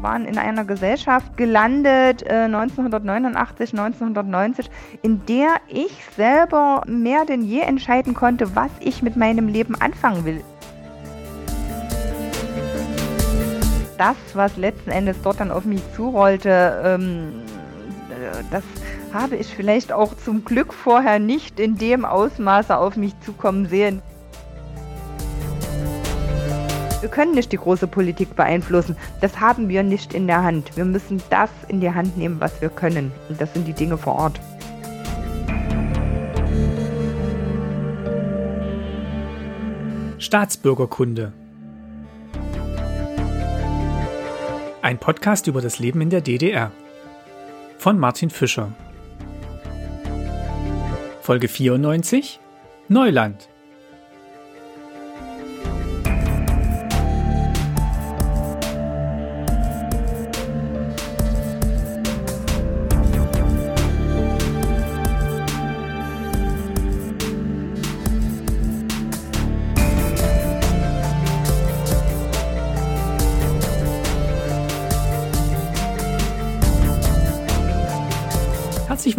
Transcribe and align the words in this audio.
Wir 0.00 0.08
waren 0.08 0.24
in 0.24 0.38
einer 0.38 0.64
Gesellschaft 0.64 1.36
gelandet, 1.36 2.22
äh, 2.22 2.44
1989, 2.46 3.74
1990, 3.74 4.70
in 5.02 5.26
der 5.26 5.56
ich 5.68 5.92
selber 6.16 6.82
mehr 6.86 7.26
denn 7.26 7.42
je 7.42 7.60
entscheiden 7.60 8.14
konnte, 8.14 8.56
was 8.56 8.70
ich 8.80 9.02
mit 9.02 9.16
meinem 9.16 9.46
Leben 9.48 9.74
anfangen 9.78 10.24
will. 10.24 10.42
Das, 13.98 14.16
was 14.32 14.56
letzten 14.56 14.88
Endes 14.88 15.20
dort 15.20 15.38
dann 15.38 15.50
auf 15.50 15.66
mich 15.66 15.82
zurollte, 15.94 16.80
ähm, 16.82 17.42
äh, 18.08 18.42
das 18.50 18.64
habe 19.12 19.36
ich 19.36 19.54
vielleicht 19.54 19.92
auch 19.92 20.16
zum 20.16 20.46
Glück 20.46 20.72
vorher 20.72 21.18
nicht 21.18 21.60
in 21.60 21.76
dem 21.76 22.06
Ausmaße 22.06 22.74
auf 22.74 22.96
mich 22.96 23.12
zukommen 23.20 23.66
sehen. 23.66 24.00
Wir 27.00 27.08
können 27.08 27.34
nicht 27.34 27.50
die 27.50 27.56
große 27.56 27.86
Politik 27.86 28.36
beeinflussen. 28.36 28.94
Das 29.22 29.40
haben 29.40 29.70
wir 29.70 29.82
nicht 29.82 30.12
in 30.12 30.26
der 30.26 30.42
Hand. 30.42 30.76
Wir 30.76 30.84
müssen 30.84 31.22
das 31.30 31.48
in 31.68 31.80
die 31.80 31.90
Hand 31.90 32.18
nehmen, 32.18 32.40
was 32.40 32.60
wir 32.60 32.68
können. 32.68 33.10
Und 33.30 33.40
das 33.40 33.52
sind 33.54 33.66
die 33.66 33.72
Dinge 33.72 33.96
vor 33.96 34.16
Ort. 34.16 34.40
Staatsbürgerkunde. 40.18 41.32
Ein 44.82 44.98
Podcast 44.98 45.46
über 45.46 45.62
das 45.62 45.78
Leben 45.78 46.02
in 46.02 46.10
der 46.10 46.20
DDR. 46.20 46.70
Von 47.78 47.98
Martin 47.98 48.28
Fischer. 48.28 48.72
Folge 51.22 51.48
94 51.48 52.40
Neuland. 52.88 53.48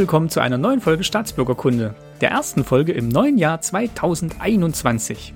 Willkommen 0.02 0.30
zu 0.30 0.40
einer 0.40 0.58
neuen 0.58 0.82
Folge 0.82 1.04
Staatsbürgerkunde, 1.04 1.94
der 2.22 2.32
ersten 2.32 2.64
Folge 2.64 2.92
im 2.92 3.08
neuen 3.08 3.38
Jahr 3.38 3.62
2021. 3.62 5.32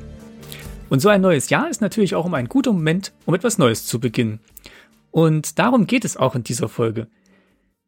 Und 0.89 1.01
so 1.01 1.09
ein 1.09 1.21
neues 1.21 1.51
Jahr 1.51 1.69
ist 1.69 1.81
natürlich 1.81 2.15
auch 2.15 2.25
um 2.25 2.33
ein 2.33 2.49
guter 2.49 2.73
Moment, 2.73 3.13
um 3.27 3.35
etwas 3.35 3.59
Neues 3.59 3.85
zu 3.85 3.99
beginnen. 3.99 4.39
Und 5.11 5.59
darum 5.59 5.85
geht 5.85 6.03
es 6.03 6.17
auch 6.17 6.33
in 6.33 6.41
dieser 6.41 6.67
Folge. 6.67 7.09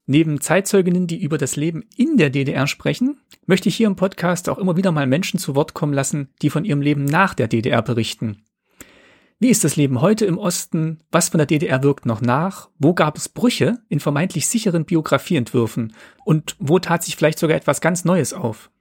Neben 0.05 0.39
Zeitzeuginnen, 0.39 1.08
die 1.08 1.20
über 1.20 1.39
das 1.39 1.55
Leben 1.55 1.83
in 1.95 2.16
der 2.16 2.30
DDR 2.30 2.67
sprechen, 2.67 3.17
möchte 3.48 3.70
ich 3.70 3.75
hier 3.75 3.88
im 3.88 3.95
Podcast 3.95 4.48
auch 4.48 4.59
immer 4.59 4.78
wieder 4.78 4.92
mal 4.92 5.08
Menschen 5.08 5.39
zu 5.39 5.55
Wort 5.55 5.73
kommen 5.73 5.94
lassen, 5.94 6.30
die 6.44 6.52
von 6.52 6.64
ihrem 6.64 6.83
Leben 6.83 7.05
nach 7.05 7.33
der 7.33 7.48
DDR 7.48 7.81
berichten. 7.81 8.44
Wie 9.39 9.49
ist 9.49 9.63
das 9.63 9.75
Leben 9.75 10.02
heute 10.02 10.25
im 10.25 10.39
Osten? 10.39 11.03
Was 11.11 11.30
von 11.30 11.38
der 11.38 11.45
DDR 11.45 11.83
wirkt 11.83 12.07
noch 12.07 12.21
nach? 12.21 12.69
Wo 12.80 12.95
gab 12.95 13.17
es 13.17 13.30
Brüche 13.30 13.77
in 13.88 13.99
vermeintlich 13.99 14.47
sicheren 14.47 14.83
Biografieentwürfen? 14.83 15.93
Und 16.25 16.55
wo 16.57 16.80
tat 16.80 17.03
sich 17.03 17.16
vielleicht 17.16 17.38
sogar 17.38 17.55
etwas 17.55 17.80
ganz 17.80 18.03
Neues 18.03 18.33
auf? 18.33 18.71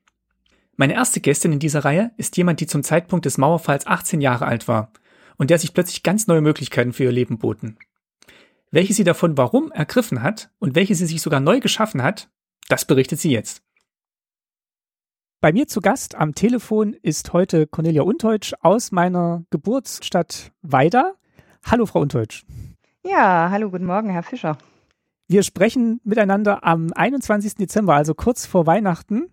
Meine 0.76 0.94
erste 0.94 1.20
Gästin 1.20 1.52
in 1.52 1.58
dieser 1.58 1.84
Reihe 1.84 2.12
ist 2.16 2.38
jemand, 2.38 2.60
die 2.60 2.66
zum 2.66 2.82
Zeitpunkt 2.82 3.26
des 3.26 3.36
Mauerfalls 3.36 3.86
18 3.86 4.22
Jahre 4.22 4.46
alt 4.46 4.66
war 4.66 4.92
und 5.36 5.50
der 5.50 5.58
sich 5.58 5.74
plötzlich 5.74 6.02
ganz 6.02 6.26
neue 6.26 6.40
Möglichkeiten 6.40 6.94
für 6.94 7.04
ihr 7.04 7.12
Leben 7.12 7.36
boten. 7.36 7.78
Welche 8.70 8.94
sie 8.94 9.04
davon 9.04 9.36
warum 9.36 9.70
ergriffen 9.72 10.22
hat 10.22 10.50
und 10.58 10.74
welche 10.74 10.94
sie 10.94 11.06
sich 11.06 11.20
sogar 11.20 11.40
neu 11.40 11.60
geschaffen 11.60 12.02
hat, 12.02 12.30
das 12.68 12.86
berichtet 12.86 13.20
sie 13.20 13.30
jetzt. 13.30 13.62
Bei 15.42 15.52
mir 15.52 15.68
zu 15.68 15.82
Gast 15.82 16.14
am 16.14 16.34
Telefon 16.34 16.94
ist 17.02 17.34
heute 17.34 17.66
Cornelia 17.66 18.02
Unteutsch 18.02 18.54
aus 18.62 18.90
meiner 18.90 19.44
Geburtsstadt 19.50 20.50
Weida. 20.62 21.12
Hallo, 21.62 21.84
Frau 21.84 22.00
Unteutsch. 22.00 22.46
Ja, 23.04 23.50
hallo, 23.50 23.70
guten 23.70 23.84
Morgen, 23.84 24.08
Herr 24.08 24.22
Fischer. 24.22 24.56
Wir 25.28 25.42
sprechen 25.42 26.00
miteinander 26.04 26.64
am 26.64 26.90
21. 26.94 27.56
Dezember, 27.56 27.94
also 27.94 28.14
kurz 28.14 28.46
vor 28.46 28.66
Weihnachten. 28.66 29.30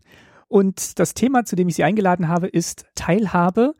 Und 0.50 1.00
das 1.00 1.14
Thema, 1.14 1.46
zu 1.46 1.56
dem 1.56 1.69
ich 1.69 1.75
Sie 1.75 1.86
eingeladen 1.86 2.28
habe, 2.28 2.47
ist 2.47 2.85
Teilhabe 2.96 3.74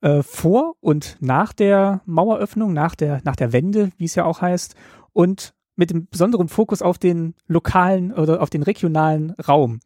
äh, 0.00 0.22
vor 0.22 0.76
und 0.80 1.18
nach 1.20 1.52
der 1.52 2.00
Maueröffnung, 2.06 2.72
nach 2.72 2.94
der, 2.94 3.20
nach 3.24 3.36
der 3.36 3.52
Wende, 3.52 3.90
wie 3.98 4.06
es 4.06 4.14
ja 4.14 4.24
auch 4.24 4.40
heißt, 4.40 4.76
und 5.12 5.54
mit 5.76 5.90
dem 5.90 6.08
besonderen 6.08 6.48
Fokus 6.48 6.80
auf 6.80 6.96
den 6.96 7.34
lokalen 7.46 8.14
oder 8.14 8.40
auf 8.40 8.48
den 8.48 8.62
regionalen 8.62 9.32
Raum. 9.32 9.80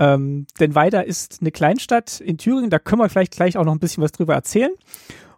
Ähm, 0.00 0.46
denn 0.58 0.74
Weida 0.74 1.02
ist 1.02 1.42
eine 1.42 1.52
Kleinstadt 1.52 2.20
in 2.20 2.38
Thüringen, 2.38 2.70
da 2.70 2.78
können 2.78 3.02
wir 3.02 3.10
vielleicht 3.10 3.32
gleich 3.32 3.58
auch 3.58 3.66
noch 3.66 3.74
ein 3.74 3.78
bisschen 3.78 4.02
was 4.02 4.12
drüber 4.12 4.34
erzählen. 4.34 4.72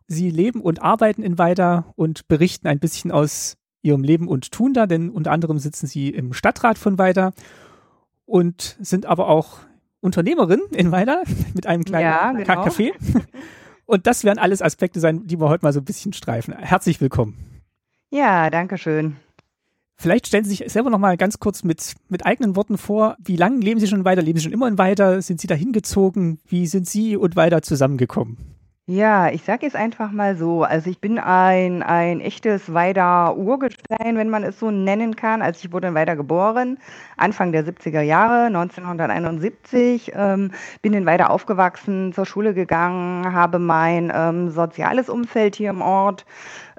Sie 0.06 0.31
leben 0.31 0.61
und 0.61 0.81
arbeiten 0.81 1.25
in 1.25 1.37
Weida 1.37 1.93
und 1.97 2.28
berichten 2.28 2.69
ein 2.69 2.78
bisschen 2.78 3.11
aus 3.11 3.56
ihrem 3.83 4.05
Leben 4.05 4.28
und 4.28 4.53
Tun 4.53 4.72
da, 4.72 4.87
denn 4.87 5.11
unter 5.11 5.33
anderem 5.33 5.59
sitzen 5.59 5.89
sie 5.89 6.11
im 6.11 6.33
Stadtrat 6.33 6.78
von 6.78 6.97
Weida 6.97 7.33
und 8.25 8.77
sind 8.81 9.05
aber 9.05 9.28
auch 9.28 9.59
Unternehmerin 10.01 10.61
in 10.71 10.93
Weida 10.93 11.22
mit 11.55 11.67
einem 11.67 11.84
kleinen 11.84 12.05
ja, 12.05 12.33
genau. 12.33 12.65
Café. 12.65 12.93
Und 13.84 14.06
das 14.06 14.25
werden 14.25 14.39
alles 14.39 14.62
Aspekte 14.62 15.01
sein, 15.01 15.27
die 15.27 15.39
wir 15.41 15.49
heute 15.49 15.65
mal 15.65 15.72
so 15.72 15.81
ein 15.81 15.84
bisschen 15.84 16.12
streifen. 16.12 16.56
Herzlich 16.56 17.01
willkommen. 17.01 17.37
Ja, 18.11 18.49
danke 18.49 18.78
schön. 18.78 19.17
Vielleicht 20.03 20.27
stellen 20.27 20.43
Sie 20.43 20.57
sich 20.57 20.73
selber 20.73 20.91
noch 20.91 20.99
mal 20.99 21.17
ganz 21.17 21.39
kurz 21.39 21.63
mit, 21.63 21.95
mit 22.09 22.27
eigenen 22.27 22.57
Worten 22.57 22.77
vor. 22.77 23.15
Wie 23.25 23.37
lange 23.37 23.61
leben 23.61 23.79
Sie 23.79 23.87
schon 23.87 24.05
weiter? 24.05 24.21
Leben 24.21 24.37
Sie 24.37 24.43
schon 24.43 24.53
immer 24.53 24.67
in 24.67 24.77
weiter? 24.77 25.23
Sind 25.23 25.41
Sie 25.41 25.47
da 25.47 25.55
hingezogen? 25.55 26.41
Wie 26.45 26.67
sind 26.67 26.89
Sie 26.89 27.17
und 27.17 27.37
weiter 27.37 27.63
zusammengekommen? 27.63 28.37
Ja, 28.87 29.29
ich 29.29 29.45
sage 29.45 29.65
jetzt 29.65 29.77
einfach 29.77 30.11
mal 30.11 30.37
so. 30.37 30.65
Also 30.65 30.91
ich 30.91 31.01
bin 31.01 31.21
ein, 31.21 31.85
ein 31.85 32.21
echtes 32.21 32.75
Weider 32.75 33.37
Urgestein, 33.37 34.17
wenn 34.17 34.29
man 34.29 34.43
es 34.43 34.59
so 34.59 34.73
nennen 34.73 35.15
kann. 35.15 35.41
Also 35.41 35.61
ich 35.63 35.73
wurde 35.73 35.87
in 35.87 35.95
Weider 35.95 36.17
geboren, 36.17 36.79
Anfang 37.17 37.53
der 37.53 37.65
70er 37.65 38.01
Jahre, 38.01 38.47
1971. 38.47 40.11
Ähm, 40.17 40.51
bin 40.83 40.95
in 40.95 41.07
Weider 41.07 41.31
aufgewachsen, 41.31 42.13
zur 42.13 42.27
Schule 42.27 42.55
gegangen, 42.55 43.33
habe 43.33 43.61
mein 43.61 44.13
ähm, 44.13 44.51
soziales 44.51 45.09
Umfeld 45.09 45.55
hier 45.55 45.71
im 45.71 45.81
Ort 45.81 46.27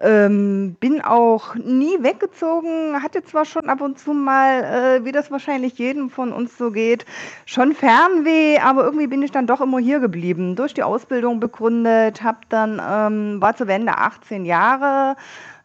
ähm, 0.02 0.76
bin 0.80 1.02
auch 1.02 1.56
nie 1.56 2.02
weggezogen, 2.02 3.02
hatte 3.02 3.24
zwar 3.24 3.46
schon 3.46 3.70
ab 3.70 3.81
und 3.81 4.00
zu 4.00 4.14
mal, 4.14 4.64
äh, 4.64 5.06
wie 5.06 5.12
das 5.12 5.31
wahrscheinlich 5.31 5.78
jedem 5.78 6.09
von 6.09 6.34
uns 6.34 6.58
so 6.58 6.72
geht, 6.72 7.06
schon 7.46 7.74
Fernweh, 7.74 8.59
aber 8.59 8.84
irgendwie 8.84 9.08
bin 9.08 9.22
ich 9.22 9.31
dann 9.31 9.48
doch 9.48 9.62
immer 9.62 9.80
hier 9.80 10.00
geblieben. 10.00 10.56
Durch 10.56 10.74
die 10.74 10.84
Ausbildung 10.84 11.40
begründet, 11.40 12.24
hab 12.24 12.50
dann, 12.50 12.81
ähm, 12.88 13.42
war 13.42 13.56
zur 13.56 13.68
Wende 13.68 13.98
18 13.98 14.46
Jahre, 14.46 15.16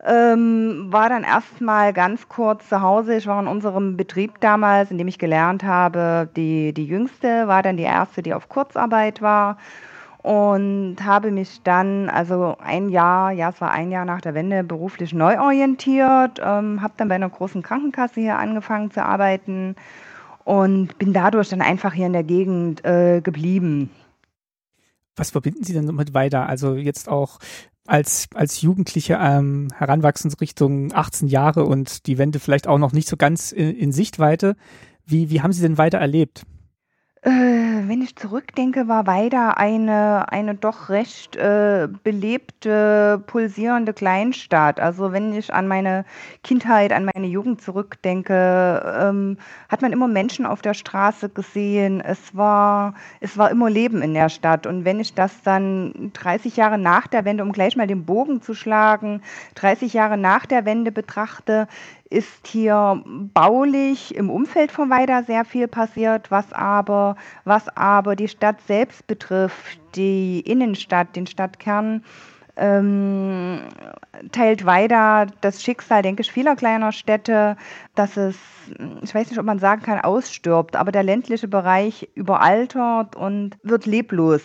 ähm, 0.04 0.86
war 0.90 1.08
dann 1.08 1.24
erstmal 1.24 1.92
ganz 1.92 2.28
kurz 2.28 2.68
zu 2.68 2.80
Hause. 2.80 3.16
Ich 3.16 3.26
war 3.26 3.40
in 3.40 3.48
unserem 3.48 3.96
Betrieb 3.96 4.40
damals, 4.40 4.90
in 4.90 4.98
dem 4.98 5.08
ich 5.08 5.18
gelernt 5.18 5.64
habe, 5.64 6.28
die, 6.36 6.72
die 6.72 6.86
jüngste, 6.86 7.48
war 7.48 7.62
dann 7.62 7.76
die 7.76 7.82
erste, 7.84 8.22
die 8.22 8.34
auf 8.34 8.48
Kurzarbeit 8.48 9.20
war 9.22 9.56
und 10.18 10.96
habe 11.02 11.30
mich 11.30 11.62
dann, 11.62 12.10
also 12.10 12.56
ein 12.58 12.88
Jahr, 12.88 13.30
ja, 13.32 13.50
es 13.50 13.60
war 13.60 13.70
ein 13.70 13.90
Jahr 13.90 14.04
nach 14.04 14.20
der 14.20 14.34
Wende, 14.34 14.64
beruflich 14.64 15.12
neu 15.12 15.40
orientiert, 15.40 16.40
ähm, 16.42 16.82
habe 16.82 16.94
dann 16.96 17.08
bei 17.08 17.14
einer 17.14 17.28
großen 17.28 17.62
Krankenkasse 17.62 18.20
hier 18.20 18.38
angefangen 18.38 18.90
zu 18.90 19.04
arbeiten 19.04 19.76
und 20.44 20.98
bin 20.98 21.12
dadurch 21.12 21.50
dann 21.50 21.62
einfach 21.62 21.92
hier 21.92 22.06
in 22.06 22.12
der 22.12 22.24
Gegend 22.24 22.84
äh, 22.84 23.20
geblieben. 23.20 23.90
Was 25.14 25.30
verbinden 25.30 25.64
Sie 25.64 25.72
denn 25.72 25.86
damit 25.86 26.14
weiter? 26.14 26.48
Also 26.48 26.74
jetzt 26.74 27.08
auch 27.08 27.38
als, 27.86 28.28
als 28.34 28.60
Jugendliche 28.60 29.18
ähm, 29.20 29.68
heranwachsen 29.74 30.32
Richtung 30.34 30.92
18 30.92 31.28
Jahre 31.28 31.64
und 31.64 32.06
die 32.06 32.18
Wende 32.18 32.38
vielleicht 32.38 32.68
auch 32.68 32.78
noch 32.78 32.92
nicht 32.92 33.08
so 33.08 33.16
ganz 33.16 33.50
in, 33.50 33.74
in 33.74 33.92
Sichtweite. 33.92 34.56
Wie, 35.06 35.30
wie 35.30 35.40
haben 35.42 35.52
Sie 35.52 35.62
denn 35.62 35.78
weiter 35.78 35.98
erlebt? 35.98 36.44
Äh, 37.22 37.30
wenn 37.30 38.00
ich 38.00 38.14
zurückdenke, 38.14 38.86
war 38.86 39.08
Weida 39.08 39.50
eine, 39.50 40.30
eine 40.30 40.54
doch 40.54 40.88
recht 40.88 41.34
äh, 41.34 41.88
belebte, 42.04 43.22
pulsierende 43.26 43.92
Kleinstadt. 43.92 44.78
Also 44.78 45.10
wenn 45.10 45.32
ich 45.32 45.52
an 45.52 45.66
meine 45.66 46.04
Kindheit, 46.44 46.92
an 46.92 47.10
meine 47.12 47.26
Jugend 47.26 47.60
zurückdenke, 47.60 49.00
ähm, 49.00 49.36
hat 49.68 49.82
man 49.82 49.92
immer 49.92 50.06
Menschen 50.06 50.46
auf 50.46 50.62
der 50.62 50.74
Straße 50.74 51.28
gesehen. 51.28 52.00
Es 52.00 52.36
war, 52.36 52.94
es 53.20 53.36
war 53.36 53.50
immer 53.50 53.68
Leben 53.68 54.00
in 54.00 54.14
der 54.14 54.28
Stadt. 54.28 54.66
Und 54.68 54.84
wenn 54.84 55.00
ich 55.00 55.14
das 55.14 55.42
dann 55.42 56.12
30 56.12 56.56
Jahre 56.56 56.78
nach 56.78 57.08
der 57.08 57.24
Wende, 57.24 57.42
um 57.42 57.50
gleich 57.50 57.74
mal 57.74 57.88
den 57.88 58.04
Bogen 58.04 58.42
zu 58.42 58.54
schlagen, 58.54 59.22
30 59.56 59.92
Jahre 59.92 60.16
nach 60.16 60.46
der 60.46 60.64
Wende 60.64 60.92
betrachte, 60.92 61.66
ist 62.10 62.46
hier 62.46 63.02
baulich 63.06 64.14
im 64.14 64.30
Umfeld 64.30 64.72
von 64.72 64.90
Weida 64.90 65.22
sehr 65.22 65.44
viel 65.44 65.68
passiert, 65.68 66.30
was 66.30 66.52
aber, 66.52 67.16
was 67.44 67.68
aber 67.76 68.16
die 68.16 68.28
Stadt 68.28 68.60
selbst 68.66 69.06
betrifft, 69.06 69.78
die 69.94 70.40
Innenstadt, 70.40 71.14
den 71.16 71.26
Stadtkern, 71.26 72.02
ähm, 72.56 73.60
teilt 74.32 74.66
weiter 74.66 75.26
das 75.40 75.62
Schicksal, 75.62 76.02
denke 76.02 76.22
ich, 76.22 76.32
vieler 76.32 76.56
kleiner 76.56 76.92
Städte, 76.92 77.56
dass 77.94 78.16
es, 78.16 78.36
ich 79.02 79.14
weiß 79.14 79.30
nicht, 79.30 79.38
ob 79.38 79.46
man 79.46 79.60
sagen 79.60 79.82
kann, 79.82 80.00
ausstirbt, 80.00 80.74
aber 80.76 80.90
der 80.90 81.04
ländliche 81.04 81.46
Bereich 81.46 82.08
überaltert 82.14 83.14
und 83.14 83.56
wird 83.62 83.86
leblos 83.86 84.42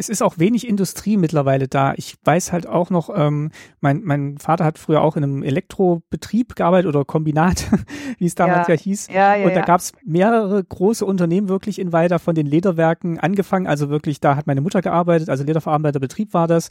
es 0.00 0.08
ist 0.08 0.22
auch 0.22 0.38
wenig 0.38 0.66
Industrie 0.66 1.18
mittlerweile 1.18 1.68
da. 1.68 1.92
Ich 1.94 2.16
weiß 2.24 2.52
halt 2.52 2.66
auch 2.66 2.88
noch, 2.88 3.10
ähm, 3.14 3.50
mein, 3.80 4.00
mein 4.02 4.38
Vater 4.38 4.64
hat 4.64 4.78
früher 4.78 5.02
auch 5.02 5.14
in 5.14 5.22
einem 5.22 5.42
Elektrobetrieb 5.42 6.56
gearbeitet 6.56 6.88
oder 6.88 7.04
Kombinat, 7.04 7.66
wie 8.18 8.24
es 8.24 8.34
damals 8.34 8.66
ja, 8.66 8.74
ja 8.74 8.80
hieß. 8.80 9.08
Ja, 9.08 9.34
ja, 9.36 9.46
und 9.46 9.54
da 9.54 9.60
gab 9.60 9.80
es 9.80 9.92
mehrere 10.02 10.64
große 10.64 11.04
Unternehmen 11.04 11.50
wirklich 11.50 11.78
in 11.78 11.92
Weida 11.92 12.18
von 12.18 12.34
den 12.34 12.46
Lederwerken 12.46 13.20
angefangen. 13.20 13.66
Also 13.66 13.90
wirklich, 13.90 14.20
da 14.20 14.36
hat 14.36 14.46
meine 14.46 14.62
Mutter 14.62 14.80
gearbeitet, 14.80 15.28
also 15.28 15.44
Lederverarbeiterbetrieb 15.44 16.32
war 16.32 16.48
das. 16.48 16.70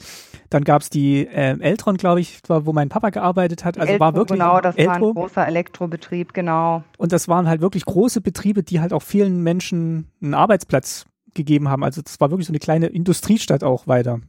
Dann 0.49 0.63
gab 0.63 0.81
es 0.81 0.89
die 0.89 1.27
äh, 1.27 1.59
Eltron, 1.59 1.97
glaube 1.97 2.21
ich, 2.21 2.41
wo 2.47 2.73
mein 2.73 2.89
Papa 2.89 3.11
gearbeitet 3.11 3.63
hat. 3.63 3.77
Also 3.77 3.93
Eltro, 3.93 4.05
war 4.05 4.15
wirklich 4.15 4.39
genau, 4.39 4.59
das 4.59 4.75
Eltro. 4.75 4.91
war 4.91 5.07
ein 5.09 5.13
großer 5.13 5.47
Elektrobetrieb, 5.47 6.33
genau. 6.33 6.83
Und 6.97 7.11
das 7.11 7.27
waren 7.27 7.47
halt 7.47 7.61
wirklich 7.61 7.85
große 7.85 8.21
Betriebe, 8.21 8.63
die 8.63 8.79
halt 8.79 8.91
auch 8.91 9.03
vielen 9.03 9.43
Menschen 9.43 10.07
einen 10.19 10.33
Arbeitsplatz 10.33 11.05
gegeben 11.33 11.69
haben. 11.69 11.83
Also 11.83 12.01
das 12.01 12.19
war 12.19 12.31
wirklich 12.31 12.47
so 12.47 12.51
eine 12.51 12.59
kleine 12.59 12.87
Industriestadt 12.87 13.63
auch 13.63 13.87
weiter. 13.87 14.19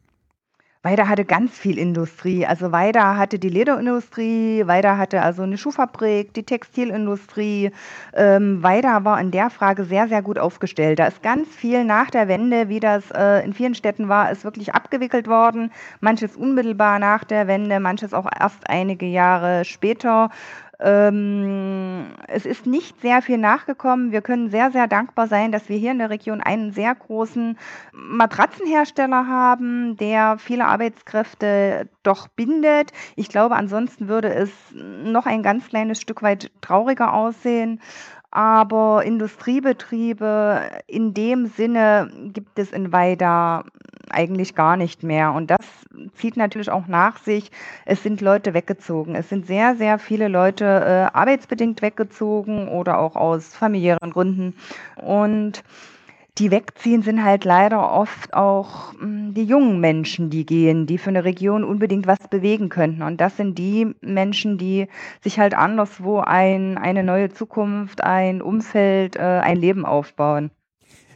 Weida 0.83 1.09
hatte 1.09 1.27
ganz 1.27 1.59
viel 1.59 1.77
Industrie. 1.77 2.47
Also 2.47 2.73
Weida 2.73 3.19
hatte 3.19 3.39
die 3.39 3.51
Lederindustrie, 3.51 4.67
Weida 4.67 4.97
hatte 4.97 5.21
also 5.21 5.43
eine 5.43 5.59
Schuhfabrik, 5.59 6.33
die 6.33 6.43
Textilindustrie. 6.43 7.71
Ähm, 8.15 8.63
Weida 8.63 9.05
war 9.05 9.21
in 9.21 9.31
der 9.31 9.51
Frage 9.51 9.85
sehr, 9.85 10.09
sehr 10.09 10.23
gut 10.23 10.39
aufgestellt. 10.39 10.99
Da 10.99 11.09
ist 11.09 11.23
ganz 11.23 11.49
viel 11.49 11.85
nach 11.85 12.11
der 12.11 12.29
Wende, 12.29 12.71
wie 12.71 12.81
das 12.81 13.11
äh, 13.11 13.45
in 13.45 13.53
vielen 13.53 13.75
Städten 13.75 14.09
war, 14.09 14.33
ist 14.33 14.43
wirklich 14.43 14.73
abgewickelt 14.73 15.29
worden. 15.29 15.71
Manches 16.01 16.35
unmittelbar 16.35 16.99
nach 16.99 17.25
der 17.25 17.47
Wende, 17.47 17.79
manches 17.79 18.15
auch 18.15 18.29
erst 18.41 18.71
einige 18.71 19.05
Jahre 19.05 19.67
später. 19.67 20.31
Ähm, 20.83 22.15
es 22.27 22.47
ist 22.47 22.67
nicht 22.67 23.01
sehr 23.01 23.21
viel 23.21 23.39
nachgekommen. 23.39 24.13
Wir 24.13 24.23
können 24.23 24.51
sehr, 24.51 24.71
sehr 24.71 24.87
dankbar 24.87 25.27
sein, 25.27 25.53
dass 25.53 25.69
wir 25.69 25.77
hier 25.77 25.93
in 25.93 25.99
der 25.99 26.11
Region 26.11 26.41
einen 26.41 26.73
sehr 26.73 26.95
großen 26.95 27.59
Matratzenhersteller 27.93 29.27
haben, 29.27 29.97
der 29.97 30.39
viele 30.39 30.67
Arbeitskräfte 30.67 31.89
doch 32.03 32.29
bindet. 32.29 32.93
Ich 33.17 33.29
glaube, 33.29 33.57
ansonsten 33.57 34.09
würde 34.09 34.33
es 34.33 34.51
noch 34.73 35.27
ein 35.27 35.43
ganz 35.43 35.69
kleines 35.69 36.01
Stück 36.01 36.23
weit 36.23 36.51
trauriger 36.63 37.13
aussehen. 37.13 37.81
Aber 38.31 39.05
Industriebetriebe 39.05 40.71
in 40.87 41.15
dem 41.15 41.47
Sinne 41.47 42.11
gibt 42.33 42.59
es 42.59 42.71
in 42.73 42.93
Weida 42.93 43.65
eigentlich 44.11 44.55
gar 44.55 44.77
nicht 44.77 45.03
mehr. 45.03 45.33
Und 45.33 45.51
das 45.51 45.61
zieht 46.15 46.37
natürlich 46.37 46.71
auch 46.71 46.87
nach 46.87 47.19
sich. 47.19 47.51
Es 47.87 48.03
sind 48.03 48.21
Leute 48.21 48.55
weggezogen. 48.55 49.15
Es 49.15 49.29
sind 49.29 49.47
sehr, 49.47 49.77
sehr 49.77 49.99
viele 49.99 50.29
Leute 50.29 50.65
äh, 50.65 51.17
arbeitsbedingt 51.17 51.83
weggezogen 51.83 52.69
oder 52.69 52.99
auch 52.99 53.17
aus 53.17 53.55
familiären 53.55 54.13
Gründen. 54.13 54.55
Und 54.97 55.63
die 56.39 56.51
wegziehen, 56.51 57.03
sind 57.03 57.25
halt 57.25 57.45
leider 57.45 57.93
oft 57.93 58.35
auch 58.35 58.93
hm, 58.99 59.35
die 59.35 59.45
jungen 59.45 59.81
Menschen, 59.81 60.31
die 60.31 60.47
gehen, 60.47 60.87
die 60.87 60.99
für 60.99 61.11
eine 61.11 61.25
Region 61.25 61.65
unbedingt 61.65 62.07
was 62.07 62.19
bewegen 62.29 62.69
könnten. 62.69 63.03
Und 63.03 63.21
das 63.21 63.37
sind 63.37 63.59
die 63.59 63.95
Menschen, 64.01 64.59
die 64.59 64.89
sich 65.23 65.39
halt 65.39 65.55
anderswo 65.55 66.21
ein, 66.21 66.79
eine 66.79 67.05
neue 67.05 67.31
Zukunft, 67.31 68.03
ein 68.03 68.43
Umfeld, 68.43 69.17
äh, 69.17 69.21
ein 69.21 69.57
Leben 69.57 69.85
aufbauen. 69.85 70.51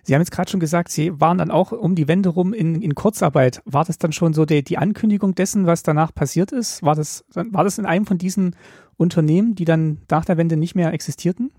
Sie 0.06 0.14
haben 0.14 0.20
jetzt 0.20 0.32
gerade 0.32 0.50
schon 0.50 0.60
gesagt, 0.60 0.90
Sie 0.90 1.18
waren 1.18 1.38
dann 1.38 1.50
auch 1.50 1.72
um 1.72 1.94
die 1.94 2.08
Wende 2.08 2.28
rum 2.28 2.52
in, 2.52 2.82
in 2.82 2.94
Kurzarbeit. 2.94 3.62
War 3.64 3.86
das 3.86 3.96
dann 3.96 4.12
schon 4.12 4.34
so 4.34 4.44
die, 4.44 4.62
die 4.62 4.76
Ankündigung 4.76 5.34
dessen, 5.34 5.66
was 5.66 5.82
danach 5.82 6.14
passiert 6.14 6.52
ist? 6.52 6.82
War 6.82 6.94
das, 6.94 7.24
war 7.32 7.64
das 7.64 7.78
in 7.78 7.86
einem 7.86 8.04
von 8.04 8.18
diesen 8.18 8.54
Unternehmen, 8.98 9.54
die 9.54 9.64
dann 9.64 10.02
nach 10.10 10.26
der 10.26 10.36
Wende 10.36 10.58
nicht 10.58 10.74
mehr 10.74 10.92
existierten? 10.92 11.52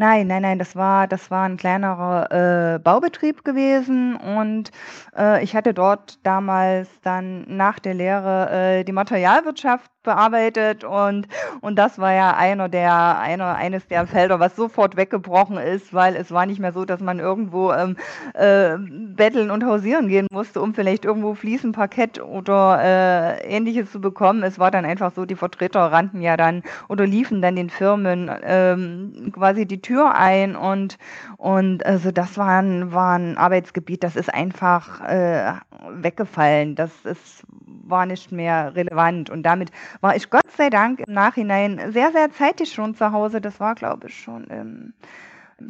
Nein, 0.00 0.28
nein, 0.28 0.42
nein, 0.42 0.60
das 0.60 0.76
war, 0.76 1.08
das 1.08 1.28
war 1.28 1.44
ein 1.44 1.56
kleinerer 1.56 2.74
äh, 2.76 2.78
Baubetrieb 2.78 3.42
gewesen 3.44 4.14
und 4.14 4.70
äh, 5.16 5.42
ich 5.42 5.56
hatte 5.56 5.74
dort 5.74 6.24
damals 6.24 6.88
dann 7.02 7.44
nach 7.48 7.80
der 7.80 7.94
Lehre 7.94 8.78
äh, 8.78 8.84
die 8.84 8.92
Materialwirtschaft 8.92 9.90
bearbeitet 10.08 10.84
und, 10.84 11.28
und 11.60 11.76
das 11.76 11.98
war 11.98 12.14
ja 12.14 12.34
einer 12.34 12.70
der, 12.70 13.18
einer, 13.18 13.56
eines 13.56 13.86
der 13.88 14.06
Felder, 14.06 14.40
was 14.40 14.56
sofort 14.56 14.96
weggebrochen 14.96 15.58
ist, 15.58 15.92
weil 15.92 16.16
es 16.16 16.32
war 16.32 16.46
nicht 16.46 16.60
mehr 16.60 16.72
so, 16.72 16.86
dass 16.86 17.00
man 17.00 17.18
irgendwo 17.18 17.72
ähm, 17.72 17.96
äh, 18.32 18.78
betteln 18.78 19.50
und 19.50 19.66
hausieren 19.66 20.08
gehen 20.08 20.26
musste, 20.32 20.62
um 20.62 20.72
vielleicht 20.72 21.04
irgendwo 21.04 21.34
Fliesenparkett 21.34 22.22
oder 22.22 22.78
äh, 22.82 23.54
ähnliches 23.54 23.92
zu 23.92 24.00
bekommen. 24.00 24.42
Es 24.42 24.58
war 24.58 24.70
dann 24.70 24.86
einfach 24.86 25.12
so, 25.14 25.26
die 25.26 25.36
Vertreter 25.36 25.80
rannten 25.92 26.22
ja 26.22 26.38
dann 26.38 26.62
oder 26.88 27.06
liefen 27.06 27.42
dann 27.42 27.56
den 27.56 27.68
Firmen 27.68 28.30
ähm, 28.42 29.30
quasi 29.34 29.66
die 29.66 29.82
Tür 29.82 30.14
ein 30.14 30.56
und, 30.56 30.96
und 31.36 31.84
also 31.84 32.12
das 32.12 32.38
war 32.38 32.62
ein, 32.62 32.92
war 32.92 33.18
ein 33.18 33.36
Arbeitsgebiet, 33.36 34.02
das 34.02 34.16
ist 34.16 34.32
einfach 34.32 35.02
äh, 35.02 35.52
weggefallen. 35.90 36.76
Das 36.76 36.90
ist 37.04 37.44
war 37.88 38.06
nicht 38.06 38.32
mehr 38.32 38.74
relevant. 38.74 39.30
Und 39.30 39.42
damit 39.42 39.70
war 40.00 40.16
ich 40.16 40.30
Gott 40.30 40.50
sei 40.56 40.70
Dank 40.70 41.00
im 41.00 41.12
Nachhinein 41.12 41.92
sehr, 41.92 42.12
sehr 42.12 42.30
zeitig 42.32 42.72
schon 42.72 42.94
zu 42.94 43.12
Hause. 43.12 43.40
Das 43.40 43.60
war, 43.60 43.74
glaube 43.74 44.08
ich, 44.08 44.18
schon 44.20 44.44
im, 44.44 44.94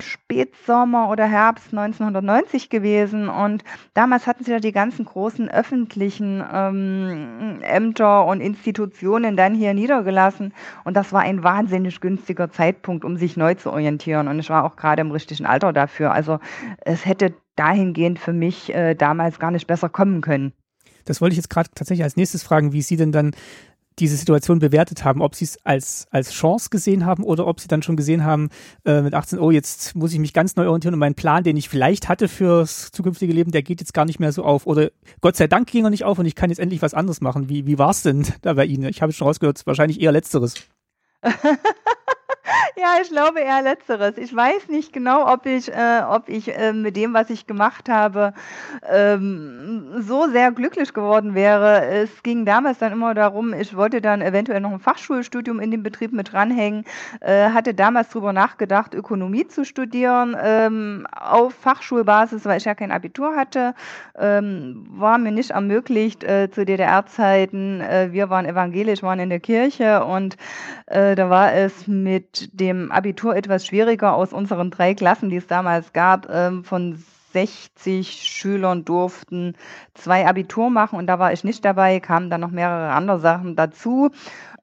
Spätsommer 0.01 1.09
oder 1.09 1.27
Herbst 1.27 1.73
1990 1.73 2.69
gewesen. 2.69 3.29
Und 3.29 3.65
damals 3.95 4.27
hatten 4.27 4.45
sie 4.45 4.53
ja 4.53 4.61
die 4.61 4.73
ganzen 4.73 5.07
großen 5.07 5.49
öffentlichen 5.49 6.45
ähm, 6.53 7.61
Ämter 7.63 8.27
und 8.27 8.41
Institutionen 8.41 9.37
dann 9.37 9.55
hier 9.55 9.73
niedergelassen. 9.75 10.53
Und 10.85 10.95
das 10.95 11.13
war 11.13 11.23
ein 11.23 11.43
wahnsinnig 11.43 12.01
günstiger 12.01 12.51
Zeitpunkt, 12.51 13.05
um 13.05 13.17
sich 13.17 13.37
neu 13.37 13.55
zu 13.55 13.73
orientieren. 13.73 14.29
Und 14.29 14.39
ich 14.39 14.51
war 14.51 14.65
auch 14.65 14.77
gerade 14.77 15.01
im 15.01 15.11
richtigen 15.11 15.47
Alter 15.47 15.73
dafür. 15.73 16.13
Also 16.13 16.39
es 16.81 17.07
hätte 17.07 17.35
dahingehend 17.57 18.19
für 18.19 18.33
mich 18.33 18.75
äh, 18.75 18.95
damals 18.95 19.39
gar 19.39 19.51
nicht 19.51 19.67
besser 19.67 19.89
kommen 19.89 20.21
können. 20.21 20.53
Das 21.09 21.21
wollte 21.21 21.33
ich 21.33 21.39
jetzt 21.39 21.51
gerade 21.51 21.71
tatsächlich 21.75 22.05
als 22.05 22.17
nächstes 22.17 22.43
fragen, 22.43 22.73
wie 22.73 22.83
Sie 22.83 22.97
denn 22.97 23.13
dann 23.13 23.33
diese 23.99 24.17
Situation 24.17 24.59
bewertet 24.59 25.05
haben, 25.05 25.23
ob 25.23 25.35
sie 25.35 25.45
es 25.45 25.59
als, 25.65 26.07
als 26.11 26.33
Chance 26.33 26.71
gesehen 26.71 27.05
haben 27.05 27.25
oder 27.25 27.47
ob 27.47 27.61
sie 27.61 27.69
dann 27.69 27.83
schon 27.83 27.97
gesehen 27.97 28.25
haben 28.25 28.51
äh, 28.85 29.03
mit 29.03 29.15
18, 29.15 29.39
oh, 29.39 29.51
jetzt 29.51 29.95
muss 29.95 30.13
ich 30.13 30.19
mich 30.19 30.33
ganz 30.33 30.57
neu 30.57 30.67
orientieren 30.67 30.95
und 30.95 31.01
mein 31.01 31.15
Plan, 31.15 31.45
den 31.45 31.57
ich 31.57 31.69
vielleicht 31.69 32.09
hatte 32.09 32.29
fürs 32.29 32.91
zukünftige 32.93 33.33
Leben, 33.33 33.51
der 33.51 33.63
geht 33.63 33.81
jetzt 33.81 33.95
gar 33.95 34.05
nicht 34.05 34.21
mehr 34.21 34.33
so 34.33 34.45
auf. 34.45 34.67
Oder 34.67 34.91
Gott 35.21 35.37
sei 35.37 35.47
Dank 35.47 35.69
ging 35.69 35.85
er 35.85 35.91
nicht 35.91 36.05
auf 36.05 36.19
und 36.19 36.27
ich 36.27 36.35
kann 36.35 36.51
jetzt 36.51 36.61
endlich 36.61 36.83
was 36.83 36.95
anderes 36.95 37.21
machen. 37.21 37.49
Wie, 37.49 37.67
wie 37.67 37.79
war 37.79 37.91
es 37.91 38.03
denn 38.03 38.27
da 38.43 38.55
bei 38.55 38.65
Ihnen? 38.65 38.89
Ich 38.89 39.03
habe 39.03 39.13
schon 39.13 39.27
rausgehört, 39.27 39.67
wahrscheinlich 39.67 40.01
eher 40.01 40.13
letzteres. 40.13 40.55
Ja, 42.77 42.95
ich 43.03 43.09
glaube 43.09 43.41
eher 43.41 43.63
letzteres. 43.63 44.17
Ich 44.19 44.35
weiß 44.35 44.69
nicht 44.69 44.93
genau, 44.93 45.31
ob 45.33 45.47
ich, 45.47 45.73
äh, 45.73 46.03
ob 46.09 46.29
ich 46.29 46.57
äh, 46.57 46.73
mit 46.73 46.97
dem, 46.97 47.13
was 47.15 47.31
ich 47.31 47.47
gemacht 47.47 47.89
habe, 47.89 48.33
ähm, 48.89 49.95
so 49.99 50.29
sehr 50.29 50.53
glücklich 50.53 50.95
geworden 50.95 51.35
wäre. 51.35 51.85
Es 51.87 52.23
ging 52.23 52.45
damals 52.45 52.79
dann 52.79 52.93
immer 52.93 53.15
darum, 53.15 53.53
ich 53.53 53.77
wollte 53.77 54.01
dann 54.01 54.23
eventuell 54.23 54.61
noch 54.61 54.73
ein 54.73 54.79
Fachschulstudium 54.79 55.61
in 55.61 55.71
dem 55.71 55.83
Betrieb 55.83 56.13
mit 56.13 56.33
dranhängen, 56.33 56.85
äh, 57.21 57.51
hatte 57.51 57.75
damals 57.75 58.11
darüber 58.11 58.33
nachgedacht, 58.33 58.95
Ökonomie 58.95 59.47
zu 59.49 59.65
studieren 59.65 60.37
ähm, 60.41 61.07
auf 61.13 61.55
Fachschulbasis, 61.55 62.45
weil 62.45 62.59
ich 62.59 62.65
ja 62.65 62.75
kein 62.75 62.93
Abitur 62.93 63.35
hatte. 63.37 63.75
Ähm, 64.17 64.87
war 64.91 65.19
mir 65.19 65.33
nicht 65.33 65.51
ermöglicht 65.51 66.25
äh, 66.25 66.51
zu 66.51 66.65
DDR-Zeiten. 66.65 67.81
Äh, 67.81 68.13
wir 68.13 68.31
waren 68.31 68.47
evangelisch, 68.47 69.03
waren 69.03 69.19
in 69.19 69.31
der 69.31 69.41
Kirche 69.41 70.05
und 70.05 70.37
äh, 70.87 71.15
da 71.15 71.31
war 71.31 71.53
es 71.55 71.87
mit 71.87 72.38
dem 72.53 72.91
Abitur 72.93 73.37
etwas 73.37 73.67
schwieriger 73.67 74.15
aus 74.15 74.33
unseren 74.33 74.71
drei 74.71 74.95
Klassen, 74.95 75.31
die 75.31 75.37
es 75.37 75.47
damals 75.47 75.93
gab, 75.93 76.29
ähm, 76.31 76.65
von 76.65 77.03
60 77.39 78.09
Schülern 78.11 78.85
durften 78.85 79.55
zwei 79.95 80.27
Abitur 80.27 80.71
machen 80.71 80.99
und 80.99 81.07
da 81.07 81.21
war 81.21 81.33
ich 81.33 81.45
nicht 81.45 81.65
dabei, 81.65 82.01
kamen 82.01 82.31
dann 82.31 82.41
noch 82.41 82.51
mehrere 82.51 82.91
andere 82.91 83.21
Sachen 83.21 83.55
dazu. 83.55 84.11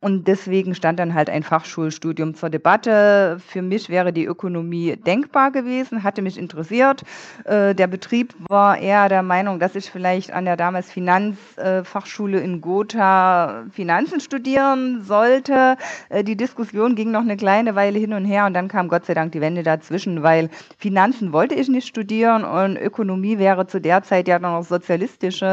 Und 0.05 0.27
deswegen 0.27 0.75
stand 0.75 0.99
dann 0.99 1.15
halt 1.15 1.31
ein 1.31 1.41
Fachschulstudium 1.41 2.35
zur 2.35 2.51
Debatte. 2.51 3.37
Für 3.47 3.63
mich 3.63 3.89
wäre 3.89 4.13
die 4.13 4.25
Ökonomie 4.25 4.97
denkbar 4.97 5.49
gewesen, 5.49 6.03
hatte 6.03 6.21
mich 6.21 6.37
interessiert. 6.37 7.01
Äh, 7.43 7.73
der 7.73 7.87
Betrieb 7.87 8.35
war 8.47 8.77
eher 8.77 9.09
der 9.09 9.23
Meinung, 9.23 9.57
dass 9.57 9.73
ich 9.73 9.89
vielleicht 9.89 10.31
an 10.31 10.45
der 10.45 10.57
damals 10.57 10.91
Finanzfachschule 10.91 12.39
in 12.39 12.61
Gotha 12.61 13.63
Finanzen 13.71 14.19
studieren 14.19 15.01
sollte. 15.01 15.75
Äh, 16.09 16.23
die 16.23 16.37
Diskussion 16.37 16.93
ging 16.93 17.09
noch 17.09 17.21
eine 17.21 17.35
kleine 17.35 17.73
Weile 17.73 17.97
hin 17.97 18.13
und 18.13 18.25
her 18.25 18.45
und 18.45 18.53
dann 18.53 18.67
kam 18.67 18.89
Gott 18.89 19.07
sei 19.07 19.15
Dank 19.15 19.31
die 19.31 19.41
Wende 19.41 19.63
dazwischen, 19.63 20.21
weil 20.21 20.51
Finanzen 20.77 21.33
wollte 21.33 21.55
ich 21.55 21.67
nicht 21.67 21.87
studieren 21.87 22.45
und 22.65 22.77
Ökonomie 22.77 23.37
wäre 23.37 23.65
zu 23.67 23.79
der 23.79 24.03
Zeit 24.03 24.27
ja 24.27 24.39
noch 24.39 24.63
sozialistische 24.63 25.45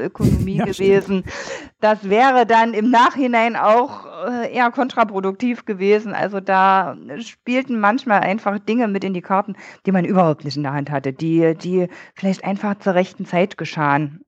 äh, 0.00 0.06
Ökonomie 0.06 0.56
ja, 0.56 0.64
gewesen. 0.64 1.24
Stimmt. 1.26 1.72
Das 1.80 2.08
wäre 2.08 2.46
dann 2.46 2.74
im 2.74 2.90
Nachhinein 2.90 3.56
auch 3.56 3.82
auch 3.82 4.06
äh, 4.26 4.52
eher 4.52 4.70
kontraproduktiv 4.70 5.64
gewesen. 5.64 6.14
Also 6.14 6.40
da 6.40 6.96
spielten 7.20 7.80
manchmal 7.80 8.20
einfach 8.20 8.58
Dinge 8.58 8.88
mit 8.88 9.04
in 9.04 9.14
die 9.14 9.22
Karten, 9.22 9.56
die 9.86 9.92
man 9.92 10.04
überhaupt 10.04 10.44
nicht 10.44 10.56
in 10.56 10.62
der 10.62 10.72
Hand 10.72 10.90
hatte, 10.90 11.12
die, 11.12 11.54
die 11.56 11.88
vielleicht 12.14 12.44
einfach 12.44 12.78
zur 12.78 12.94
rechten 12.94 13.26
Zeit 13.26 13.56
geschahen. 13.56 14.24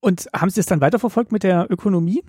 Und 0.00 0.28
haben 0.34 0.50
Sie 0.50 0.60
es 0.60 0.66
dann 0.66 0.80
weiterverfolgt 0.80 1.32
mit 1.32 1.42
der 1.42 1.66
Ökonomie? 1.70 2.22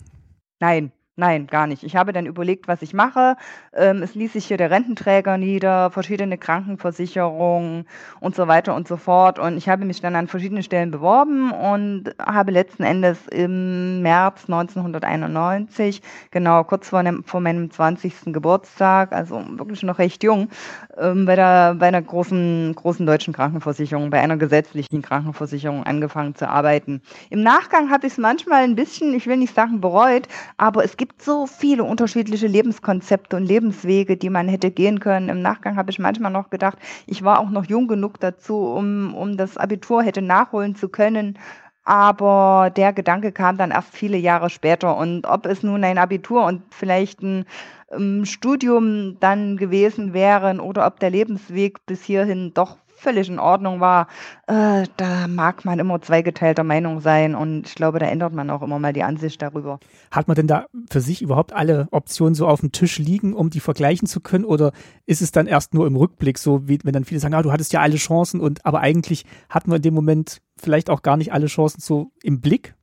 Nein, 0.59 0.91
Nein, 1.21 1.45
gar 1.45 1.67
nicht. 1.67 1.83
Ich 1.83 1.95
habe 1.95 2.13
dann 2.13 2.25
überlegt, 2.25 2.67
was 2.67 2.81
ich 2.81 2.95
mache. 2.95 3.35
Ähm, 3.73 4.01
es 4.01 4.15
ließ 4.15 4.33
sich 4.33 4.45
hier 4.47 4.57
der 4.57 4.71
Rententräger 4.71 5.37
nieder, 5.37 5.91
verschiedene 5.91 6.39
Krankenversicherungen 6.39 7.85
und 8.19 8.33
so 8.33 8.47
weiter 8.47 8.73
und 8.73 8.87
so 8.87 8.97
fort. 8.97 9.37
Und 9.37 9.55
ich 9.55 9.69
habe 9.69 9.85
mich 9.85 10.01
dann 10.01 10.15
an 10.15 10.27
verschiedenen 10.27 10.63
Stellen 10.63 10.89
beworben 10.89 11.51
und 11.51 12.05
habe 12.19 12.49
letzten 12.51 12.81
Endes 12.81 13.27
im 13.27 14.01
März 14.01 14.45
1991, 14.45 16.01
genau 16.31 16.63
kurz 16.63 16.89
vor, 16.89 16.97
einem, 16.97 17.23
vor 17.23 17.39
meinem 17.39 17.69
20. 17.69 18.33
Geburtstag, 18.33 19.11
also 19.11 19.43
wirklich 19.59 19.83
noch 19.83 19.99
recht 19.99 20.23
jung, 20.23 20.49
ähm, 20.97 21.27
bei, 21.27 21.35
der, 21.35 21.75
bei 21.75 21.87
einer 21.87 22.01
großen, 22.01 22.73
großen 22.73 23.05
deutschen 23.05 23.31
Krankenversicherung, 23.35 24.09
bei 24.09 24.21
einer 24.21 24.37
gesetzlichen 24.37 25.03
Krankenversicherung 25.03 25.83
angefangen 25.83 26.33
zu 26.33 26.49
arbeiten. 26.49 26.99
Im 27.29 27.43
Nachgang 27.43 27.91
habe 27.91 28.07
ich 28.07 28.13
es 28.13 28.17
manchmal 28.17 28.63
ein 28.63 28.75
bisschen, 28.75 29.13
ich 29.13 29.27
will 29.27 29.37
nicht 29.37 29.53
sagen 29.53 29.81
bereut, 29.81 30.27
aber 30.57 30.83
es 30.83 30.97
gibt 30.97 31.10
so 31.17 31.47
viele 31.47 31.83
unterschiedliche 31.83 32.47
Lebenskonzepte 32.47 33.35
und 33.35 33.45
Lebenswege, 33.45 34.17
die 34.17 34.29
man 34.29 34.47
hätte 34.47 34.71
gehen 34.71 34.99
können. 34.99 35.29
Im 35.29 35.41
Nachgang 35.41 35.77
habe 35.77 35.91
ich 35.91 35.99
manchmal 35.99 36.31
noch 36.31 36.49
gedacht, 36.49 36.77
ich 37.07 37.23
war 37.23 37.39
auch 37.39 37.49
noch 37.49 37.65
jung 37.65 37.87
genug 37.87 38.19
dazu, 38.19 38.57
um, 38.57 39.13
um 39.13 39.37
das 39.37 39.57
Abitur 39.57 40.03
hätte 40.03 40.21
nachholen 40.21 40.75
zu 40.75 40.89
können. 40.89 41.37
Aber 41.83 42.71
der 42.75 42.93
Gedanke 42.93 43.31
kam 43.31 43.57
dann 43.57 43.71
erst 43.71 43.95
viele 43.95 44.17
Jahre 44.17 44.49
später. 44.49 44.97
Und 44.97 45.25
ob 45.25 45.45
es 45.45 45.63
nun 45.63 45.83
ein 45.83 45.97
Abitur 45.97 46.45
und 46.45 46.61
vielleicht 46.73 47.21
ein 47.21 47.45
ähm, 47.91 48.25
Studium 48.25 49.17
dann 49.19 49.57
gewesen 49.57 50.13
wären 50.13 50.59
oder 50.59 50.85
ob 50.85 50.99
der 50.99 51.09
Lebensweg 51.09 51.85
bis 51.85 52.03
hierhin 52.03 52.53
doch 52.53 52.77
völlig 53.01 53.27
in 53.27 53.39
Ordnung 53.39 53.79
war, 53.79 54.07
äh, 54.47 54.85
da 54.97 55.27
mag 55.27 55.65
man 55.65 55.79
immer 55.79 56.01
zweigeteilter 56.01 56.63
Meinung 56.63 56.99
sein 56.99 57.35
und 57.35 57.67
ich 57.67 57.75
glaube, 57.75 57.99
da 57.99 58.05
ändert 58.05 58.33
man 58.33 58.49
auch 58.49 58.61
immer 58.61 58.79
mal 58.79 58.93
die 58.93 59.03
Ansicht 59.03 59.41
darüber. 59.41 59.79
Hat 60.11 60.27
man 60.27 60.35
denn 60.35 60.47
da 60.47 60.67
für 60.89 61.01
sich 61.01 61.21
überhaupt 61.21 61.51
alle 61.51 61.87
Optionen 61.91 62.35
so 62.35 62.47
auf 62.47 62.61
dem 62.61 62.71
Tisch 62.71 62.99
liegen, 62.99 63.33
um 63.33 63.49
die 63.49 63.59
vergleichen 63.59 64.07
zu 64.07 64.19
können 64.19 64.45
oder 64.45 64.71
ist 65.05 65.21
es 65.21 65.31
dann 65.31 65.47
erst 65.47 65.73
nur 65.73 65.87
im 65.87 65.95
Rückblick 65.95 66.37
so, 66.37 66.67
wie 66.67 66.79
wenn 66.83 66.93
dann 66.93 67.05
viele 67.05 67.19
sagen, 67.19 67.33
ah, 67.33 67.41
du 67.41 67.51
hattest 67.51 67.73
ja 67.73 67.81
alle 67.81 67.97
Chancen 67.97 68.39
und 68.39 68.65
aber 68.65 68.81
eigentlich 68.81 69.25
hatten 69.49 69.71
wir 69.71 69.77
in 69.77 69.81
dem 69.81 69.93
Moment 69.93 70.41
vielleicht 70.57 70.89
auch 70.89 71.01
gar 71.01 71.17
nicht 71.17 71.33
alle 71.33 71.47
Chancen 71.47 71.81
so 71.81 72.11
im 72.21 72.39
Blick? 72.39 72.75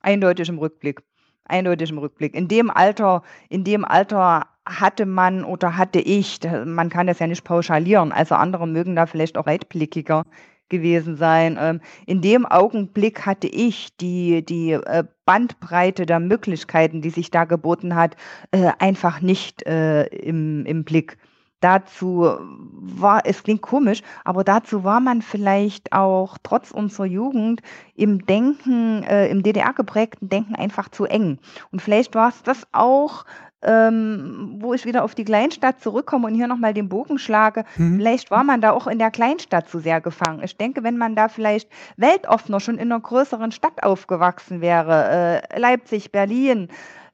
Eindeutig 0.00 0.48
im 0.48 0.58
Rückblick. 0.58 1.02
Eindeutig 1.44 1.90
im 1.90 1.98
Rückblick. 1.98 2.34
In 2.34 2.48
dem 2.48 2.70
Alter, 2.70 3.22
in 3.48 3.64
dem 3.64 3.84
Alter 3.84 4.46
hatte 4.66 5.06
man 5.06 5.44
oder 5.44 5.76
hatte 5.76 6.00
ich, 6.00 6.40
man 6.64 6.90
kann 6.90 7.06
das 7.06 7.20
ja 7.20 7.26
nicht 7.26 7.44
pauschalieren, 7.44 8.12
also 8.12 8.34
andere 8.34 8.66
mögen 8.66 8.96
da 8.96 9.06
vielleicht 9.06 9.38
auch 9.38 9.46
weitblickiger 9.46 10.24
gewesen 10.68 11.16
sein. 11.16 11.56
Ähm, 11.60 11.80
in 12.06 12.20
dem 12.20 12.46
Augenblick 12.46 13.24
hatte 13.26 13.46
ich 13.46 13.96
die, 13.96 14.44
die 14.44 14.72
äh, 14.72 15.04
Bandbreite 15.24 16.06
der 16.06 16.20
Möglichkeiten, 16.20 17.02
die 17.02 17.10
sich 17.10 17.30
da 17.30 17.44
geboten 17.44 17.94
hat, 17.94 18.16
äh, 18.50 18.72
einfach 18.78 19.20
nicht 19.20 19.64
äh, 19.66 20.04
im, 20.06 20.64
im 20.66 20.84
Blick. 20.84 21.18
Dazu 21.60 22.36
war, 22.38 23.22
es 23.24 23.42
klingt 23.42 23.62
komisch, 23.62 24.02
aber 24.24 24.44
dazu 24.44 24.84
war 24.84 25.00
man 25.00 25.22
vielleicht 25.22 25.92
auch 25.92 26.36
trotz 26.42 26.70
unserer 26.70 27.06
Jugend 27.06 27.62
im 27.94 28.26
Denken, 28.26 29.02
im 29.02 29.42
DDR 29.42 29.72
geprägten 29.72 30.28
Denken 30.28 30.54
einfach 30.54 30.90
zu 30.90 31.06
eng. 31.06 31.38
Und 31.72 31.80
vielleicht 31.80 32.14
war 32.14 32.28
es 32.28 32.42
das 32.42 32.66
auch, 32.72 33.24
ähm, 33.66 34.56
wo 34.60 34.72
ich 34.72 34.86
wieder 34.86 35.04
auf 35.04 35.14
die 35.14 35.24
Kleinstadt 35.24 35.80
zurückkomme 35.80 36.28
und 36.28 36.34
hier 36.34 36.46
nochmal 36.46 36.72
den 36.72 36.88
Bogen 36.88 37.18
schlage, 37.18 37.64
mhm. 37.76 37.96
vielleicht 37.96 38.30
war 38.30 38.44
man 38.44 38.60
da 38.60 38.70
auch 38.70 38.86
in 38.86 38.98
der 38.98 39.10
Kleinstadt 39.10 39.68
zu 39.68 39.80
sehr 39.80 40.00
gefangen. 40.00 40.42
Ich 40.42 40.56
denke, 40.56 40.84
wenn 40.84 40.96
man 40.96 41.16
da 41.16 41.28
vielleicht 41.28 41.68
weltoffener 41.96 42.60
schon 42.60 42.78
in 42.78 42.92
einer 42.92 43.00
größeren 43.00 43.50
Stadt 43.52 43.82
aufgewachsen 43.82 44.60
wäre, 44.60 45.42
äh, 45.52 45.58
Leipzig, 45.58 46.12
Berlin, 46.12 46.68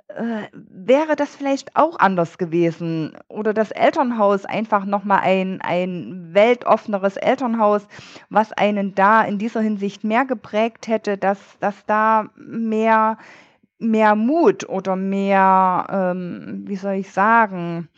äh, 0.09 0.49
wäre 0.53 1.17
das 1.17 1.35
vielleicht 1.35 1.75
auch 1.75 1.99
anders 1.99 2.37
gewesen. 2.37 3.17
Oder 3.29 3.55
das 3.55 3.71
Elternhaus 3.71 4.45
einfach 4.45 4.85
nochmal 4.85 5.21
ein, 5.23 5.61
ein 5.63 6.29
weltoffeneres 6.33 7.17
Elternhaus, 7.17 7.87
was 8.29 8.53
einen 8.53 8.95
da 8.95 9.23
in 9.23 9.39
dieser 9.39 9.61
Hinsicht 9.61 10.05
mehr 10.05 10.27
geprägt 10.27 10.87
hätte, 10.87 11.17
dass, 11.17 11.39
dass 11.61 11.87
da 11.87 12.27
mehr 12.37 13.17
mehr 13.83 14.15
Mut 14.15 14.69
oder 14.69 14.97
mehr, 14.97 15.87
ähm, 15.91 16.63
wie 16.67 16.77
soll 16.77 16.95
ich 16.95 17.13
sagen, 17.13 17.89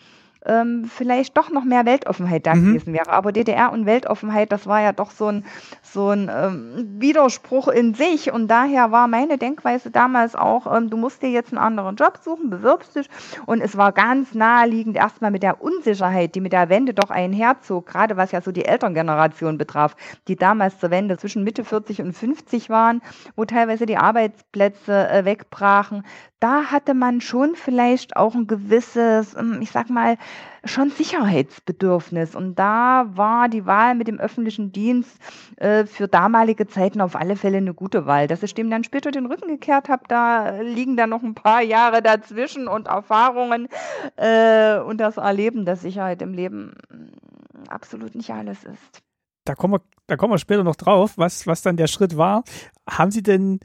ähm, 0.46 0.84
vielleicht 0.84 1.36
doch 1.36 1.50
noch 1.50 1.64
mehr 1.64 1.86
Weltoffenheit 1.86 2.46
da 2.46 2.54
mhm. 2.54 2.74
gewesen 2.74 2.92
wäre. 2.92 3.10
Aber 3.10 3.32
DDR 3.32 3.72
und 3.72 3.86
Weltoffenheit, 3.86 4.52
das 4.52 4.66
war 4.66 4.80
ja 4.80 4.92
doch 4.92 5.10
so 5.10 5.26
ein, 5.26 5.44
so 5.82 6.10
ein 6.10 6.30
ähm, 6.32 7.00
Widerspruch 7.00 7.68
in 7.68 7.94
sich. 7.94 8.32
Und 8.32 8.48
daher 8.48 8.90
war 8.90 9.08
meine 9.08 9.38
Denkweise 9.38 9.90
damals 9.90 10.34
auch, 10.34 10.74
ähm, 10.74 10.90
du 10.90 10.96
musst 10.96 11.22
dir 11.22 11.30
jetzt 11.30 11.52
einen 11.52 11.58
anderen 11.58 11.96
Job 11.96 12.18
suchen, 12.22 12.50
bewirbst 12.50 12.96
dich. 12.96 13.08
Und 13.46 13.60
es 13.60 13.76
war 13.76 13.92
ganz 13.92 14.34
naheliegend 14.34 14.96
erstmal 14.96 15.30
mit 15.30 15.42
der 15.42 15.62
Unsicherheit, 15.62 16.34
die 16.34 16.40
mit 16.40 16.52
der 16.52 16.68
Wende 16.68 16.94
doch 16.94 17.10
einherzog, 17.10 17.86
gerade 17.86 18.16
was 18.16 18.32
ja 18.32 18.40
so 18.40 18.52
die 18.52 18.64
Elterngeneration 18.64 19.58
betraf, 19.58 19.96
die 20.28 20.36
damals 20.36 20.78
zur 20.78 20.90
Wende 20.90 21.16
zwischen 21.16 21.44
Mitte 21.44 21.64
40 21.64 22.02
und 22.02 22.12
50 22.12 22.70
waren, 22.70 23.00
wo 23.36 23.44
teilweise 23.44 23.86
die 23.86 23.96
Arbeitsplätze 23.96 25.08
äh, 25.08 25.24
wegbrachen 25.24 26.04
da 26.44 26.64
hatte 26.64 26.92
man 26.92 27.22
schon 27.22 27.54
vielleicht 27.54 28.16
auch 28.16 28.34
ein 28.34 28.46
gewisses, 28.46 29.34
ähm, 29.34 29.60
ich 29.62 29.70
sag 29.70 29.88
mal, 29.88 30.18
schon 30.62 30.90
Sicherheitsbedürfnis. 30.90 32.34
Und 32.34 32.56
da 32.56 33.06
war 33.14 33.48
die 33.48 33.64
Wahl 33.64 33.94
mit 33.94 34.08
dem 34.08 34.20
öffentlichen 34.20 34.70
Dienst 34.70 35.18
äh, 35.56 35.86
für 35.86 36.06
damalige 36.06 36.66
Zeiten 36.66 37.00
auf 37.00 37.16
alle 37.16 37.36
Fälle 37.36 37.56
eine 37.56 37.72
gute 37.72 38.04
Wahl. 38.04 38.28
Dass 38.28 38.42
ich 38.42 38.52
dem 38.52 38.68
dann 38.68 38.84
später 38.84 39.10
den 39.10 39.24
Rücken 39.24 39.48
gekehrt 39.48 39.88
habe, 39.88 40.02
da 40.06 40.60
liegen 40.60 40.98
dann 40.98 41.08
noch 41.08 41.22
ein 41.22 41.34
paar 41.34 41.62
Jahre 41.62 42.02
dazwischen 42.02 42.68
und 42.68 42.88
Erfahrungen 42.88 43.68
äh, 44.16 44.80
und 44.80 44.98
das 44.98 45.16
Erleben, 45.16 45.64
dass 45.64 45.80
Sicherheit 45.80 46.20
im 46.20 46.34
Leben 46.34 46.74
mm, 46.90 47.70
absolut 47.70 48.14
nicht 48.14 48.28
alles 48.28 48.64
ist. 48.64 49.02
Da 49.46 49.54
kommen 49.54 49.74
wir, 49.74 49.80
da 50.08 50.18
kommen 50.18 50.34
wir 50.34 50.38
später 50.38 50.62
noch 50.62 50.76
drauf, 50.76 51.14
was, 51.16 51.46
was 51.46 51.62
dann 51.62 51.78
der 51.78 51.86
Schritt 51.86 52.18
war. 52.18 52.44
Haben 52.86 53.12
Sie 53.12 53.22
denn 53.22 53.60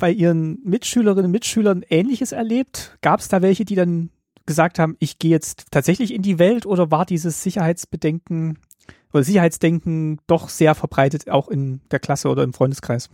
bei 0.00 0.10
Ihren 0.10 0.58
Mitschülerinnen 0.64 1.26
und 1.26 1.30
Mitschülern 1.30 1.84
Ähnliches 1.88 2.32
erlebt? 2.32 2.98
Gab 3.02 3.20
es 3.20 3.28
da 3.28 3.42
welche, 3.42 3.64
die 3.64 3.76
dann 3.76 4.10
gesagt 4.46 4.80
haben, 4.80 4.96
ich 4.98 5.20
gehe 5.20 5.30
jetzt 5.30 5.66
tatsächlich 5.70 6.12
in 6.12 6.22
die 6.22 6.40
Welt 6.40 6.66
oder 6.66 6.90
war 6.90 7.06
dieses 7.06 7.44
Sicherheitsbedenken 7.44 8.58
oder 9.12 9.22
Sicherheitsdenken 9.22 10.18
doch 10.26 10.48
sehr 10.48 10.74
verbreitet, 10.74 11.30
auch 11.30 11.48
in 11.48 11.80
der 11.92 12.00
Klasse 12.00 12.28
oder 12.28 12.42
im 12.42 12.52
Freundeskreis? 12.52 13.10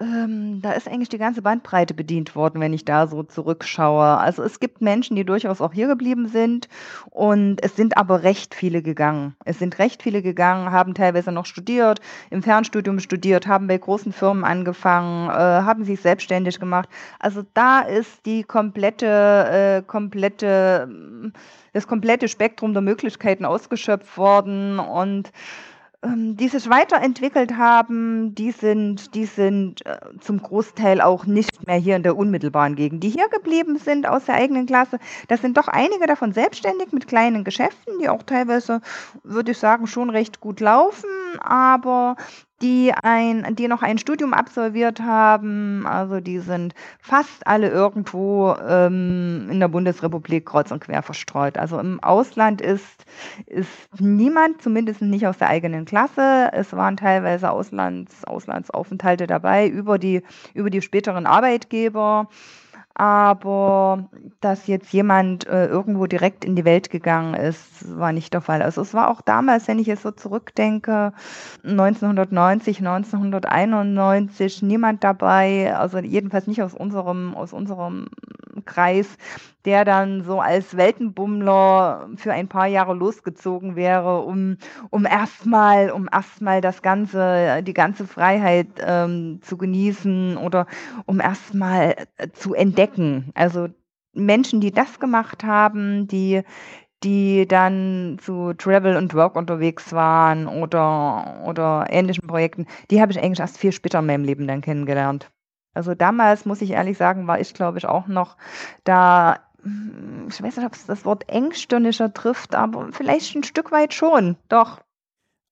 Ähm, 0.00 0.60
da 0.60 0.72
ist 0.72 0.88
eigentlich 0.88 1.08
die 1.08 1.18
ganze 1.18 1.40
Bandbreite 1.40 1.94
bedient 1.94 2.34
worden, 2.34 2.60
wenn 2.60 2.72
ich 2.72 2.84
da 2.84 3.06
so 3.06 3.22
zurückschaue. 3.22 4.18
Also 4.18 4.42
es 4.42 4.58
gibt 4.58 4.80
Menschen, 4.80 5.14
die 5.14 5.24
durchaus 5.24 5.60
auch 5.60 5.72
hier 5.72 5.86
geblieben 5.86 6.26
sind 6.26 6.68
und 7.10 7.62
es 7.62 7.76
sind 7.76 7.96
aber 7.96 8.24
recht 8.24 8.56
viele 8.56 8.82
gegangen. 8.82 9.36
Es 9.44 9.60
sind 9.60 9.78
recht 9.78 10.02
viele 10.02 10.20
gegangen, 10.20 10.72
haben 10.72 10.94
teilweise 10.94 11.30
noch 11.30 11.46
studiert, 11.46 12.00
im 12.30 12.42
Fernstudium 12.42 12.98
studiert, 12.98 13.46
haben 13.46 13.68
bei 13.68 13.78
großen 13.78 14.12
Firmen 14.12 14.42
angefangen, 14.42 15.28
äh, 15.28 15.32
haben 15.32 15.84
sich 15.84 16.00
selbstständig 16.00 16.58
gemacht. 16.58 16.88
Also 17.20 17.44
da 17.54 17.78
ist 17.80 18.26
die 18.26 18.42
komplette, 18.42 19.06
äh, 19.06 19.82
komplette, 19.86 21.32
das 21.72 21.86
komplette 21.86 22.26
Spektrum 22.26 22.72
der 22.72 22.82
Möglichkeiten 22.82 23.44
ausgeschöpft 23.44 24.18
worden 24.18 24.80
und 24.80 25.30
die 26.06 26.48
sich 26.48 26.68
weiterentwickelt 26.68 27.56
haben, 27.56 28.34
die 28.34 28.50
sind, 28.50 29.14
die 29.14 29.24
sind 29.24 29.84
äh, 29.86 29.98
zum 30.20 30.42
Großteil 30.42 31.00
auch 31.00 31.26
nicht 31.26 31.66
mehr 31.66 31.76
hier 31.76 31.96
in 31.96 32.02
der 32.02 32.16
unmittelbaren 32.16 32.76
Gegend. 32.76 33.02
Die 33.02 33.08
hier 33.08 33.28
geblieben 33.28 33.78
sind 33.78 34.06
aus 34.06 34.26
der 34.26 34.34
eigenen 34.34 34.66
Klasse, 34.66 34.98
das 35.28 35.40
sind 35.40 35.56
doch 35.56 35.68
einige 35.68 36.06
davon 36.06 36.32
selbstständig 36.32 36.92
mit 36.92 37.08
kleinen 37.08 37.44
Geschäften, 37.44 37.98
die 38.00 38.08
auch 38.08 38.22
teilweise, 38.22 38.80
würde 39.22 39.52
ich 39.52 39.58
sagen, 39.58 39.86
schon 39.86 40.10
recht 40.10 40.40
gut 40.40 40.60
laufen, 40.60 41.08
aber 41.40 42.16
die 42.64 42.94
ein, 43.02 43.54
die 43.56 43.68
noch 43.68 43.82
ein 43.82 43.98
Studium 43.98 44.32
absolviert 44.32 45.00
haben, 45.00 45.86
also 45.86 46.20
die 46.20 46.38
sind 46.38 46.74
fast 46.98 47.46
alle 47.46 47.68
irgendwo 47.68 48.54
ähm, 48.66 49.48
in 49.50 49.60
der 49.60 49.68
Bundesrepublik 49.68 50.46
kreuz 50.46 50.72
und 50.72 50.80
quer 50.80 51.02
verstreut. 51.02 51.58
Also 51.58 51.78
im 51.78 52.02
Ausland 52.02 52.62
ist, 52.62 53.04
ist 53.44 53.68
niemand, 54.00 54.62
zumindest 54.62 55.02
nicht 55.02 55.26
aus 55.26 55.36
der 55.36 55.50
eigenen 55.50 55.84
Klasse. 55.84 56.48
Es 56.52 56.72
waren 56.72 56.96
teilweise 56.96 57.50
Auslands, 57.50 58.24
Auslandsaufenthalte 58.24 59.26
dabei 59.26 59.68
über 59.68 59.98
die, 59.98 60.22
über 60.54 60.70
die 60.70 60.80
späteren 60.80 61.26
Arbeitgeber 61.26 62.28
aber 62.94 64.08
dass 64.40 64.68
jetzt 64.68 64.92
jemand 64.92 65.46
äh, 65.48 65.66
irgendwo 65.66 66.06
direkt 66.06 66.44
in 66.44 66.54
die 66.54 66.64
Welt 66.64 66.90
gegangen 66.90 67.34
ist, 67.34 67.98
war 67.98 68.12
nicht 68.12 68.32
der 68.32 68.40
Fall. 68.40 68.62
Also 68.62 68.82
es 68.82 68.94
war 68.94 69.10
auch 69.10 69.20
damals, 69.20 69.66
wenn 69.66 69.80
ich 69.80 69.88
jetzt 69.88 70.02
so 70.02 70.12
zurückdenke, 70.12 71.12
1990, 71.64 72.78
1991 72.78 74.62
niemand 74.62 75.02
dabei, 75.02 75.74
also 75.76 75.98
jedenfalls 75.98 76.46
nicht 76.46 76.62
aus 76.62 76.74
unserem, 76.74 77.34
aus 77.34 77.52
unserem 77.52 78.06
Kreis, 78.64 79.08
der 79.64 79.84
dann 79.84 80.22
so 80.24 80.40
als 80.40 80.76
Weltenbummler 80.76 82.08
für 82.16 82.32
ein 82.32 82.48
paar 82.48 82.66
Jahre 82.66 82.94
losgezogen 82.94 83.76
wäre, 83.76 84.20
um, 84.20 84.58
um 84.90 85.06
erstmal, 85.06 85.90
um 85.90 86.08
erstmal 86.12 86.60
das 86.60 86.82
ganze, 86.82 87.62
die 87.62 87.74
ganze 87.74 88.06
Freiheit 88.06 88.68
ähm, 88.80 89.40
zu 89.42 89.56
genießen 89.56 90.36
oder 90.36 90.66
um 91.06 91.20
erstmal 91.20 91.94
zu 92.32 92.54
entdecken. 92.54 93.30
Also 93.34 93.68
Menschen, 94.12 94.60
die 94.60 94.70
das 94.70 95.00
gemacht 95.00 95.44
haben, 95.44 96.06
die, 96.08 96.42
die 97.02 97.46
dann 97.46 98.18
zu 98.20 98.54
Travel 98.54 98.96
und 98.96 99.14
Work 99.14 99.36
unterwegs 99.36 99.92
waren 99.92 100.46
oder, 100.46 101.42
oder 101.46 101.86
ähnlichen 101.90 102.26
Projekten, 102.26 102.66
die 102.90 103.00
habe 103.00 103.12
ich 103.12 103.18
eigentlich 103.18 103.40
erst 103.40 103.58
viel 103.58 103.72
später 103.72 103.98
in 104.00 104.06
meinem 104.06 104.24
Leben 104.24 104.46
dann 104.46 104.60
kennengelernt. 104.60 105.30
Also 105.74 105.94
damals, 105.94 106.46
muss 106.46 106.62
ich 106.62 106.70
ehrlich 106.70 106.96
sagen, 106.96 107.26
war 107.26 107.40
ich, 107.40 107.52
glaube 107.52 107.78
ich, 107.78 107.86
auch 107.86 108.06
noch 108.06 108.36
da, 108.84 109.40
ich 110.28 110.42
weiß 110.42 110.56
nicht, 110.56 110.66
ob 110.66 110.74
es 110.74 110.86
das 110.86 111.04
Wort 111.04 111.28
engstirnischer 111.28 112.12
trifft, 112.12 112.54
aber 112.54 112.88
vielleicht 112.92 113.34
ein 113.34 113.44
Stück 113.44 113.72
weit 113.72 113.94
schon, 113.94 114.36
doch. 114.48 114.80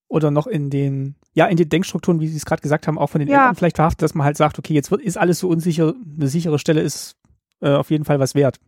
Oder 0.07 0.29
noch 0.29 0.47
in 0.47 0.69
den, 0.69 1.15
ja, 1.33 1.47
in 1.47 1.57
den 1.57 1.69
Denkstrukturen, 1.69 2.19
wie 2.19 2.27
Sie 2.27 2.37
es 2.37 2.45
gerade 2.45 2.61
gesagt 2.61 2.87
haben, 2.87 2.99
auch 2.99 3.09
von 3.09 3.19
den 3.19 3.27
ja. 3.27 3.41
Eltern 3.41 3.55
vielleicht 3.55 3.77
verhaftet, 3.77 4.03
dass 4.03 4.13
man 4.13 4.25
halt 4.25 4.37
sagt, 4.37 4.59
okay, 4.59 4.73
jetzt 4.73 4.91
wird, 4.91 5.01
ist 5.01 5.17
alles 5.17 5.39
so 5.39 5.49
unsicher, 5.49 5.93
eine 6.15 6.27
sichere 6.27 6.59
Stelle 6.59 6.81
ist 6.81 7.15
äh, 7.61 7.71
auf 7.71 7.89
jeden 7.89 8.05
Fall 8.05 8.19
was 8.19 8.35
wert 8.35 8.59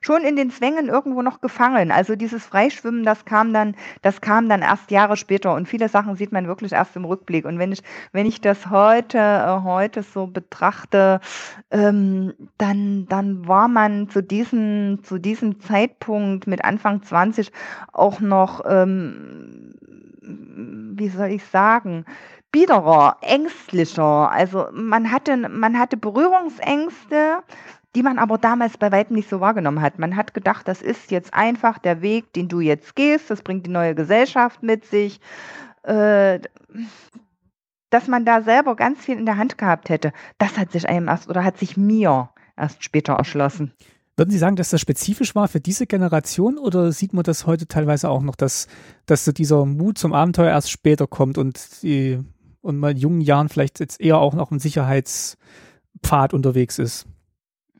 schon 0.00 0.22
in 0.22 0.36
den 0.36 0.50
Zwängen 0.50 0.88
irgendwo 0.88 1.22
noch 1.22 1.40
gefangen. 1.40 1.90
Also 1.92 2.16
dieses 2.16 2.44
Freischwimmen, 2.46 3.04
das 3.04 3.24
kam 3.24 3.52
dann, 3.52 3.76
das 4.02 4.20
kam 4.20 4.48
dann 4.48 4.62
erst 4.62 4.90
Jahre 4.90 5.16
später 5.16 5.54
und 5.54 5.68
viele 5.68 5.88
Sachen 5.88 6.16
sieht 6.16 6.32
man 6.32 6.46
wirklich 6.46 6.72
erst 6.72 6.96
im 6.96 7.04
Rückblick. 7.04 7.44
Und 7.44 7.58
wenn 7.58 7.72
ich, 7.72 7.82
wenn 8.12 8.26
ich 8.26 8.40
das 8.40 8.70
heute, 8.70 9.18
äh, 9.18 9.62
heute 9.62 10.02
so 10.02 10.26
betrachte, 10.26 11.20
ähm, 11.70 12.32
dann, 12.56 13.06
dann 13.08 13.46
war 13.46 13.68
man 13.68 14.08
zu 14.08 14.22
diesem, 14.22 15.04
zu 15.04 15.18
diesem 15.18 15.60
Zeitpunkt 15.60 16.46
mit 16.46 16.64
Anfang 16.64 17.02
20 17.02 17.52
auch 17.92 18.20
noch, 18.20 18.62
ähm, 18.66 19.74
wie 20.22 21.08
soll 21.08 21.28
ich 21.28 21.44
sagen, 21.44 22.04
biederer, 22.52 23.18
ängstlicher. 23.20 24.30
Also 24.30 24.66
man 24.72 25.10
hatte, 25.12 25.36
man 25.36 25.78
hatte 25.78 25.96
Berührungsängste, 25.96 27.42
die 27.96 28.02
man 28.02 28.18
aber 28.18 28.38
damals 28.38 28.78
bei 28.78 28.92
weitem 28.92 29.16
nicht 29.16 29.28
so 29.28 29.40
wahrgenommen 29.40 29.80
hat. 29.80 29.98
Man 29.98 30.16
hat 30.16 30.34
gedacht, 30.34 30.68
das 30.68 30.80
ist 30.82 31.10
jetzt 31.10 31.34
einfach 31.34 31.78
der 31.78 32.02
Weg, 32.02 32.32
den 32.32 32.48
du 32.48 32.60
jetzt 32.60 32.94
gehst, 32.94 33.30
das 33.30 33.42
bringt 33.42 33.66
die 33.66 33.70
neue 33.70 33.94
Gesellschaft 33.94 34.62
mit 34.62 34.84
sich. 34.84 35.20
Äh, 35.82 36.40
dass 37.90 38.06
man 38.06 38.24
da 38.24 38.42
selber 38.42 38.76
ganz 38.76 39.00
viel 39.00 39.18
in 39.18 39.26
der 39.26 39.36
Hand 39.36 39.58
gehabt 39.58 39.88
hätte, 39.88 40.12
das 40.38 40.56
hat 40.56 40.70
sich 40.70 40.88
einem 40.88 41.08
erst 41.08 41.28
oder 41.28 41.42
hat 41.42 41.58
sich 41.58 41.76
mir 41.76 42.30
erst 42.56 42.84
später 42.84 43.14
erschlossen. 43.14 43.72
Würden 44.16 44.30
Sie 44.30 44.38
sagen, 44.38 44.56
dass 44.56 44.70
das 44.70 44.80
spezifisch 44.80 45.34
war 45.34 45.48
für 45.48 45.60
diese 45.60 45.86
Generation 45.86 46.58
oder 46.58 46.92
sieht 46.92 47.14
man 47.14 47.24
das 47.24 47.46
heute 47.46 47.66
teilweise 47.66 48.08
auch 48.10 48.22
noch, 48.22 48.36
dass, 48.36 48.68
dass 49.06 49.24
so 49.24 49.32
dieser 49.32 49.64
Mut 49.64 49.98
zum 49.98 50.12
Abenteuer 50.12 50.50
erst 50.50 50.70
später 50.70 51.06
kommt 51.06 51.38
und, 51.38 51.82
die, 51.82 52.18
und 52.60 52.78
mal 52.78 52.92
in 52.92 52.98
jungen 52.98 53.20
Jahren 53.22 53.48
vielleicht 53.48 53.80
jetzt 53.80 54.00
eher 54.00 54.18
auch 54.18 54.34
noch 54.34 54.52
im 54.52 54.58
Sicherheitspfad 54.58 56.34
unterwegs 56.34 56.78
ist? 56.78 57.06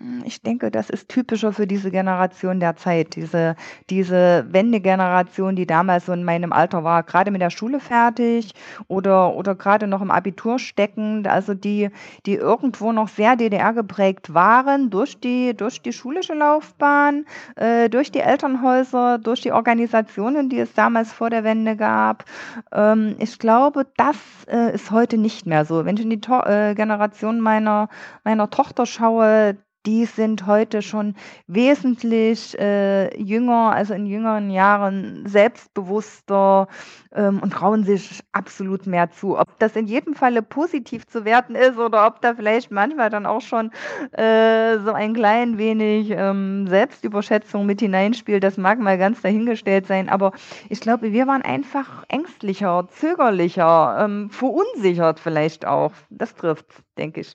Hm, 0.00 0.22
ich 0.24 0.40
denke, 0.42 0.70
das 0.70 0.88
ist 0.88 1.08
typischer 1.10 1.52
für 1.52 1.66
diese 1.66 1.90
Generation 1.90 2.58
der 2.58 2.76
Zeit, 2.76 3.16
diese, 3.16 3.54
diese 3.90 4.46
Wendegeneration, 4.48 5.56
die 5.56 5.66
damals 5.66 6.06
so 6.06 6.12
in 6.12 6.24
meinem 6.24 6.52
Alter 6.52 6.84
war, 6.84 7.02
gerade 7.02 7.30
mit 7.30 7.42
der 7.42 7.50
Schule 7.50 7.80
fertig 7.80 8.54
oder, 8.88 9.34
oder 9.34 9.54
gerade 9.54 9.86
noch 9.86 10.00
im 10.00 10.10
Abitur 10.10 10.58
steckend, 10.58 11.28
also 11.28 11.52
die, 11.52 11.90
die 12.24 12.34
irgendwo 12.34 12.92
noch 12.92 13.08
sehr 13.08 13.36
DDR 13.36 13.74
geprägt 13.74 14.32
waren 14.32 14.88
durch 14.88 15.20
die, 15.20 15.54
durch 15.54 15.82
die 15.82 15.92
schulische 15.92 16.34
Laufbahn, 16.34 17.26
äh, 17.56 17.90
durch 17.90 18.10
die 18.10 18.20
Elternhäuser, 18.20 19.18
durch 19.18 19.42
die 19.42 19.52
Organisationen, 19.52 20.48
die 20.48 20.60
es 20.60 20.72
damals 20.72 21.12
vor 21.12 21.28
der 21.28 21.44
Wende 21.44 21.76
gab. 21.76 22.24
Ähm, 22.72 23.16
ich 23.18 23.38
glaube, 23.38 23.86
das 23.98 24.16
äh, 24.48 24.72
ist 24.74 24.90
heute 24.90 25.18
nicht 25.18 25.44
mehr 25.46 25.66
so. 25.66 25.84
Wenn 25.84 25.96
ich 25.96 26.04
in 26.04 26.10
die 26.10 26.20
to 26.22 26.40
äh, 26.40 26.74
Generation 26.74 27.40
meiner, 27.40 27.88
meiner 28.24 28.48
Tochter 28.48 28.86
schaue, 28.86 29.56
die 29.86 30.04
sind 30.04 30.46
heute 30.46 30.82
schon 30.82 31.14
wesentlich 31.46 32.58
äh, 32.58 33.16
jünger, 33.20 33.72
also 33.72 33.94
in 33.94 34.06
jüngeren 34.06 34.50
Jahren 34.50 35.26
selbstbewusster 35.26 36.68
ähm, 37.12 37.40
und 37.40 37.52
trauen 37.52 37.84
sich 37.84 38.20
absolut 38.32 38.86
mehr 38.86 39.10
zu. 39.10 39.38
Ob 39.38 39.58
das 39.58 39.76
in 39.76 39.86
jedem 39.86 40.14
Falle 40.14 40.42
positiv 40.42 41.06
zu 41.06 41.24
werten 41.24 41.54
ist 41.54 41.78
oder 41.78 42.06
ob 42.06 42.20
da 42.20 42.34
vielleicht 42.34 42.70
manchmal 42.70 43.08
dann 43.08 43.24
auch 43.24 43.40
schon 43.40 43.70
äh, 44.12 44.78
so 44.80 44.92
ein 44.92 45.14
klein 45.14 45.56
wenig 45.56 46.10
ähm, 46.10 46.66
Selbstüberschätzung 46.66 47.64
mit 47.64 47.80
hineinspielt, 47.80 48.44
das 48.44 48.58
mag 48.58 48.78
mal 48.78 48.98
ganz 48.98 49.22
dahingestellt 49.22 49.86
sein. 49.86 50.10
Aber 50.10 50.32
ich 50.68 50.80
glaube, 50.80 51.12
wir 51.12 51.26
waren 51.26 51.42
einfach 51.42 52.04
ängstlicher, 52.08 52.86
zögerlicher, 52.90 53.96
ähm, 54.00 54.28
verunsichert 54.28 55.20
vielleicht 55.20 55.66
auch. 55.66 55.92
Das 56.10 56.34
trifft, 56.34 56.66
denke 56.98 57.22
ich. 57.22 57.32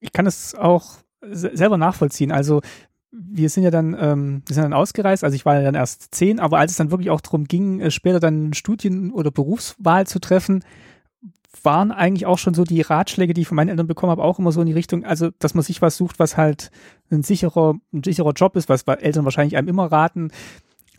Ich 0.00 0.12
kann 0.12 0.26
es 0.26 0.54
auch 0.54 1.03
selber 1.30 1.78
nachvollziehen. 1.78 2.32
Also 2.32 2.60
wir 3.10 3.48
sind 3.48 3.62
ja 3.62 3.70
dann, 3.70 3.96
ähm, 3.98 4.42
wir 4.46 4.54
sind 4.54 4.64
dann 4.64 4.72
ausgereist, 4.72 5.22
also 5.22 5.36
ich 5.36 5.44
war 5.44 5.56
ja 5.56 5.62
dann 5.62 5.74
erst 5.74 6.14
zehn, 6.14 6.40
aber 6.40 6.58
als 6.58 6.72
es 6.72 6.76
dann 6.76 6.90
wirklich 6.90 7.10
auch 7.10 7.20
darum 7.20 7.44
ging, 7.44 7.80
äh, 7.80 7.90
später 7.90 8.20
dann 8.20 8.54
Studien- 8.54 9.12
oder 9.12 9.30
Berufswahl 9.30 10.06
zu 10.06 10.18
treffen, 10.18 10.64
waren 11.62 11.92
eigentlich 11.92 12.26
auch 12.26 12.38
schon 12.38 12.54
so 12.54 12.64
die 12.64 12.80
Ratschläge, 12.80 13.32
die 13.32 13.42
ich 13.42 13.48
von 13.48 13.56
meinen 13.56 13.68
Eltern 13.68 13.86
bekommen 13.86 14.10
habe, 14.10 14.22
auch 14.22 14.38
immer 14.38 14.52
so 14.52 14.60
in 14.60 14.66
die 14.66 14.72
Richtung, 14.72 15.04
also 15.04 15.30
dass 15.38 15.54
man 15.54 15.62
sich 15.62 15.80
was 15.80 15.96
sucht, 15.96 16.18
was 16.18 16.36
halt 16.36 16.70
ein 17.10 17.22
sicherer, 17.22 17.74
ein 17.92 18.02
sicherer 18.02 18.32
Job 18.32 18.56
ist, 18.56 18.68
was 18.68 18.82
Eltern 18.82 19.24
wahrscheinlich 19.24 19.56
einem 19.56 19.68
immer 19.68 19.90
raten. 19.90 20.30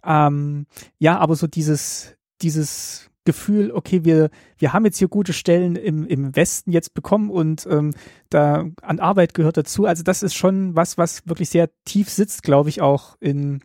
Ähm, 0.06 0.66
ja, 0.98 1.18
aber 1.18 1.36
so 1.36 1.48
dieses, 1.48 2.16
dieses 2.42 3.10
Gefühl, 3.26 3.72
okay, 3.72 4.06
wir, 4.06 4.30
wir 4.58 4.74
haben 4.74 4.86
jetzt 4.86 4.98
hier 4.98 5.08
gute 5.08 5.34
Stellen 5.34 5.76
im, 5.76 6.06
im 6.06 6.36
Westen 6.36 6.72
jetzt 6.72 6.94
bekommen 6.94 7.30
und 7.30 7.68
ähm, 7.70 7.94
da 8.30 8.66
an 8.82 9.00
Arbeit 9.00 9.34
gehört 9.34 9.58
dazu. 9.58 9.86
Also 9.86 10.04
das 10.04 10.24
ist 10.24 10.36
schon 10.36 10.76
was, 10.76 10.98
was 10.98 11.28
wirklich 11.28 11.50
sehr 11.50 11.70
tief 11.86 12.10
sitzt, 12.10 12.44
glaube 12.44 12.70
ich, 12.70 12.82
auch 12.82 13.18
in, 13.20 13.62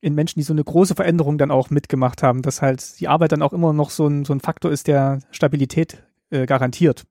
in 0.00 0.14
Menschen, 0.14 0.40
die 0.40 0.44
so 0.44 0.52
eine 0.52 0.64
große 0.64 0.94
Veränderung 0.94 1.38
dann 1.38 1.50
auch 1.50 1.70
mitgemacht 1.70 2.22
haben, 2.22 2.42
dass 2.42 2.62
halt 2.62 3.00
die 3.00 3.08
Arbeit 3.08 3.32
dann 3.32 3.42
auch 3.42 3.52
immer 3.52 3.72
noch 3.72 3.90
so 3.90 4.06
ein, 4.06 4.24
so 4.24 4.32
ein 4.32 4.40
Faktor 4.40 4.70
ist, 4.70 4.88
der 4.88 5.20
Stabilität 5.30 6.02
äh, 6.30 6.46
garantiert. 6.46 7.04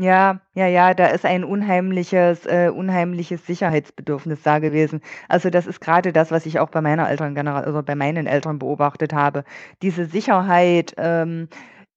Ja, 0.00 0.40
ja, 0.54 0.66
ja, 0.68 0.94
da 0.94 1.06
ist 1.08 1.24
ein 1.24 1.42
unheimliches, 1.42 2.46
äh, 2.46 2.70
unheimliches 2.72 3.44
Sicherheitsbedürfnis 3.46 4.40
da 4.44 4.60
gewesen. 4.60 5.00
Also 5.28 5.50
das 5.50 5.66
ist 5.66 5.80
gerade 5.80 6.12
das, 6.12 6.30
was 6.30 6.46
ich 6.46 6.60
auch 6.60 6.68
bei 6.70 6.80
meiner 6.80 7.10
Elterngeneration 7.10 7.72
oder 7.74 7.82
bei 7.82 7.96
meinen 7.96 8.28
Eltern 8.28 8.60
beobachtet 8.60 9.12
habe. 9.12 9.42
Diese 9.82 10.04
Sicherheit, 10.04 10.94
ähm, 10.98 11.48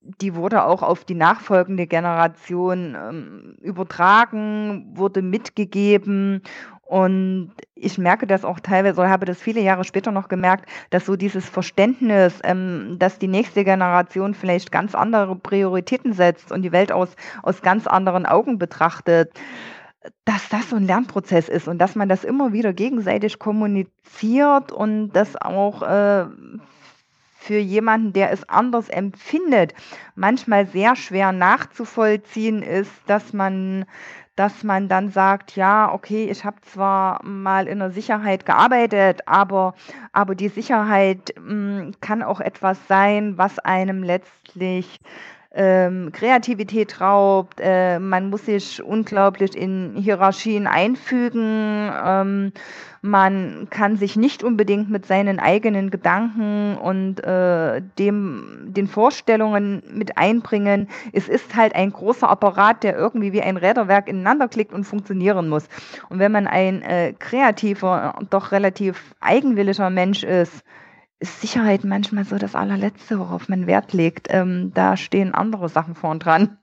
die 0.02 0.34
wurde 0.36 0.64
auch 0.66 0.82
auf 0.82 1.06
die 1.06 1.14
nachfolgende 1.16 1.86
Generation 1.88 2.96
ähm, 3.00 3.58
übertragen, 3.62 4.88
wurde 4.98 5.22
mitgegeben 5.22 6.42
und 6.92 7.54
ich 7.74 7.98
merke 7.98 8.28
das 8.28 8.44
auch 8.44 8.60
teilweise, 8.60 9.00
oder 9.00 9.10
habe 9.10 9.26
das 9.26 9.42
viele 9.42 9.62
Jahre 9.62 9.86
später 9.86 10.12
noch 10.12 10.28
gemerkt, 10.28 10.66
dass 10.90 11.06
so 11.06 11.16
dieses 11.16 11.48
Verständnis, 11.48 12.42
ähm, 12.44 12.98
dass 13.00 13.18
die 13.18 13.30
nächste 13.30 13.64
Generation 13.64 14.34
vielleicht 14.34 14.74
ganz 14.74 14.94
andere 14.94 15.38
Prioritäten 15.38 16.12
setzt 16.12 16.52
und 16.52 16.64
die 16.64 16.74
Welt 16.74 16.92
aus, 16.92 17.16
aus 17.44 17.62
ganz 17.62 17.88
anderen 17.88 18.26
Augen 18.26 18.58
betrachtet, 18.58 19.32
dass 20.26 20.50
das 20.50 20.70
so 20.70 20.76
ein 20.76 20.86
Lernprozess 20.86 21.48
ist 21.48 21.70
und 21.70 21.78
dass 21.78 21.96
man 21.96 22.10
das 22.10 22.26
immer 22.26 22.52
wieder 22.52 22.74
gegenseitig 22.74 23.40
kommuniziert 23.40 24.74
und 24.74 25.14
das 25.14 25.42
auch 25.42 25.84
äh, 25.84 26.26
für 27.42 27.58
jemanden, 27.58 28.12
der 28.12 28.32
es 28.32 28.48
anders 28.50 28.90
empfindet, 28.90 29.74
manchmal 30.16 30.68
sehr 30.68 30.98
schwer 30.98 31.32
nachzuvollziehen 31.32 32.62
ist, 32.62 32.92
dass 33.08 33.32
man 33.32 33.86
dass 34.42 34.64
man 34.64 34.88
dann 34.88 35.12
sagt, 35.12 35.56
ja, 35.56 35.94
okay, 35.94 36.26
ich 36.26 36.44
habe 36.46 36.60
zwar 36.62 37.24
mal 37.24 37.68
in 37.68 37.78
der 37.78 37.92
Sicherheit 37.92 38.44
gearbeitet, 38.44 39.22
aber, 39.28 39.76
aber 40.14 40.34
die 40.34 40.48
Sicherheit 40.48 41.36
mh, 41.40 41.82
hm, 41.82 41.92
kann 42.02 42.24
auch 42.24 42.40
etwas 42.40 42.80
sein, 42.88 43.38
was 43.38 43.60
einem 43.60 44.02
letztlich 44.02 45.00
ähm, 45.54 46.12
Kreativität 46.14 47.02
raubt, 47.02 47.60
äh, 47.62 48.00
man 48.00 48.30
muss 48.30 48.46
sich 48.46 48.82
unglaublich 48.82 49.56
in 49.56 49.96
Hierarchien 49.98 50.66
einfügen, 50.66 51.92
ähm, 52.06 52.54
man 53.02 53.68
kann 53.72 53.98
sich 53.98 54.16
nicht 54.16 54.44
unbedingt 54.44 54.90
mit 54.90 55.08
seinen 55.08 55.40
eigenen 55.40 55.90
Gedanken 55.90 56.78
und 56.78 57.24
äh, 57.24 57.82
dem, 57.98 58.68
den 58.68 58.88
Vorstellungen 58.88 59.82
mit 59.92 60.20
einbringen. 60.20 60.88
Es 61.12 61.28
ist 61.28 61.56
halt 61.56 61.76
ein 61.76 61.92
großer 61.92 62.30
Apparat, 62.30 62.84
der 62.84 62.96
irgendwie 62.96 63.34
wie 63.34 63.42
ein 63.42 63.58
Räderwerk 63.58 64.08
ineinander 64.08 64.48
klickt 64.48 64.72
und 64.72 64.84
funktionieren 64.84 65.50
muss. 65.50 65.68
Und 66.10 66.20
wenn 66.20 66.32
man 66.32 66.46
ein 66.46 66.84
äh, 66.84 67.14
kreativer, 67.18 68.20
doch 68.30 68.52
relativ 68.52 69.16
eigenwilliger 69.20 69.90
Mensch 69.90 70.24
ist, 70.24 70.64
ist 71.22 71.40
Sicherheit 71.40 71.84
manchmal 71.84 72.26
so 72.26 72.38
das 72.38 72.56
allerletzte, 72.56 73.20
worauf 73.20 73.48
man 73.48 73.68
Wert 73.68 73.94
legt. 73.94 74.28
Ähm, 74.32 74.72
da 74.74 74.98
stehen 74.98 75.34
andere 75.34 75.70
Sachen 75.70 75.96
vorn 75.96 76.20
dran. 76.20 76.58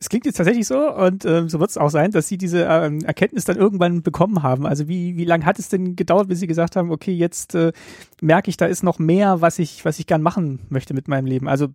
Es 0.00 0.08
klingt 0.08 0.26
jetzt 0.26 0.36
tatsächlich 0.36 0.66
so 0.66 0.92
und 0.92 1.24
ähm, 1.24 1.48
so 1.48 1.60
wird 1.60 1.70
es 1.70 1.78
auch 1.78 1.90
sein, 1.90 2.10
dass 2.10 2.26
Sie 2.26 2.36
diese 2.36 2.64
ähm, 2.64 3.04
Erkenntnis 3.04 3.44
dann 3.44 3.56
irgendwann 3.56 4.02
bekommen 4.02 4.42
haben. 4.42 4.66
Also 4.66 4.88
wie, 4.88 5.16
wie 5.16 5.24
lange 5.24 5.46
hat 5.46 5.60
es 5.60 5.68
denn 5.68 5.94
gedauert, 5.94 6.26
bis 6.26 6.40
Sie 6.40 6.48
gesagt 6.48 6.74
haben, 6.74 6.90
okay, 6.90 7.12
jetzt 7.12 7.54
äh, 7.54 7.70
merke 8.20 8.50
ich, 8.50 8.56
da 8.56 8.66
ist 8.66 8.82
noch 8.82 8.98
mehr, 8.98 9.42
was 9.42 9.60
ich, 9.60 9.84
was 9.84 10.00
ich 10.00 10.08
gern 10.08 10.20
machen 10.20 10.66
möchte 10.70 10.92
mit 10.92 11.06
meinem 11.06 11.26
Leben. 11.26 11.46
Also 11.46 11.68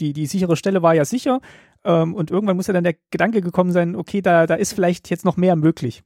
die, 0.00 0.12
die 0.12 0.26
sichere 0.26 0.56
Stelle 0.56 0.82
war 0.82 0.94
ja 0.94 1.06
sicher 1.06 1.40
ähm, 1.84 2.14
und 2.14 2.30
irgendwann 2.30 2.56
muss 2.56 2.66
ja 2.66 2.74
dann 2.74 2.84
der 2.84 2.96
Gedanke 3.10 3.40
gekommen 3.40 3.72
sein, 3.72 3.96
okay, 3.96 4.20
da, 4.20 4.46
da 4.46 4.56
ist 4.56 4.74
vielleicht 4.74 5.08
jetzt 5.08 5.24
noch 5.24 5.38
mehr 5.38 5.56
möglich. 5.56 6.02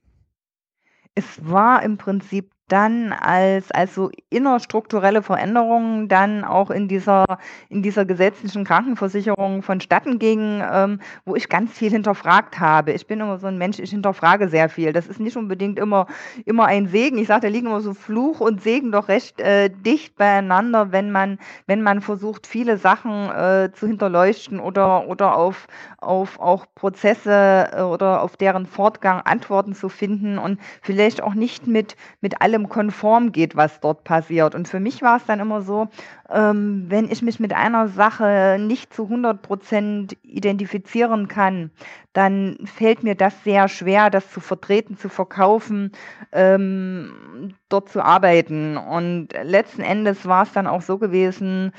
Es 1.16 1.24
war 1.42 1.82
im 1.82 1.96
Prinzip 1.96 2.52
dann 2.68 3.12
als, 3.12 3.70
als 3.70 3.94
so 3.94 4.10
innerstrukturelle 4.28 5.22
Veränderungen 5.22 6.08
dann 6.08 6.44
auch 6.44 6.70
in 6.70 6.88
dieser, 6.88 7.24
in 7.68 7.82
dieser 7.82 8.04
gesetzlichen 8.04 8.64
Krankenversicherung 8.64 9.62
vonstatten 9.62 10.18
ging, 10.18 10.62
ähm, 10.68 11.00
wo 11.24 11.36
ich 11.36 11.48
ganz 11.48 11.72
viel 11.72 11.90
hinterfragt 11.90 12.58
habe. 12.58 12.92
Ich 12.92 13.06
bin 13.06 13.20
immer 13.20 13.38
so 13.38 13.46
ein 13.46 13.56
Mensch, 13.58 13.78
ich 13.78 13.90
hinterfrage 13.90 14.48
sehr 14.48 14.68
viel. 14.68 14.92
Das 14.92 15.06
ist 15.06 15.20
nicht 15.20 15.36
unbedingt 15.36 15.78
immer, 15.78 16.06
immer 16.44 16.66
ein 16.66 16.88
Segen. 16.88 17.18
Ich 17.18 17.28
sage, 17.28 17.42
da 17.42 17.48
liegen 17.48 17.68
immer 17.68 17.80
so 17.80 17.94
Fluch 17.94 18.40
und 18.40 18.62
Segen 18.62 18.90
doch 18.90 19.06
recht 19.06 19.40
äh, 19.40 19.70
dicht 19.70 20.16
beieinander, 20.16 20.90
wenn 20.90 21.12
man, 21.12 21.38
wenn 21.66 21.82
man 21.82 22.00
versucht, 22.00 22.48
viele 22.48 22.78
Sachen 22.78 23.30
äh, 23.30 23.70
zu 23.72 23.86
hinterleuchten 23.86 24.58
oder, 24.58 25.06
oder 25.06 25.36
auf, 25.36 25.68
auf 25.98 26.40
auch 26.40 26.66
Prozesse 26.74 27.70
äh, 27.72 27.82
oder 27.82 28.22
auf 28.22 28.36
deren 28.36 28.66
Fortgang 28.66 29.20
Antworten 29.20 29.74
zu 29.74 29.88
finden 29.88 30.38
und 30.38 30.58
vielleicht 30.82 31.22
auch 31.22 31.34
nicht 31.34 31.68
mit, 31.68 31.96
mit 32.20 32.40
allem 32.40 32.55
allem 32.56 32.68
konform 32.68 33.32
geht, 33.32 33.56
was 33.56 33.80
dort 33.80 34.04
passiert. 34.04 34.54
Und 34.54 34.68
für 34.68 34.80
mich 34.80 35.02
war 35.02 35.18
es 35.18 35.24
dann 35.26 35.40
immer 35.40 35.60
so, 35.60 35.88
ähm, 36.30 36.86
wenn 36.88 37.10
ich 37.10 37.22
mich 37.22 37.38
mit 37.38 37.52
einer 37.52 37.88
Sache 37.88 38.56
nicht 38.58 38.94
zu 38.94 39.04
100 39.04 39.42
Prozent 39.42 40.16
identifizieren 40.22 41.28
kann, 41.28 41.70
dann 42.12 42.58
fällt 42.64 43.02
mir 43.02 43.14
das 43.14 43.44
sehr 43.44 43.68
schwer, 43.68 44.10
das 44.10 44.30
zu 44.30 44.40
vertreten, 44.40 44.96
zu 44.96 45.08
verkaufen, 45.08 45.92
ähm, 46.32 47.54
dort 47.68 47.90
zu 47.90 48.02
arbeiten. 48.02 48.76
Und 48.76 49.28
letzten 49.42 49.82
Endes 49.82 50.26
war 50.26 50.44
es 50.44 50.52
dann 50.52 50.66
auch 50.66 50.82
so 50.82 50.98
gewesen, 50.98 51.72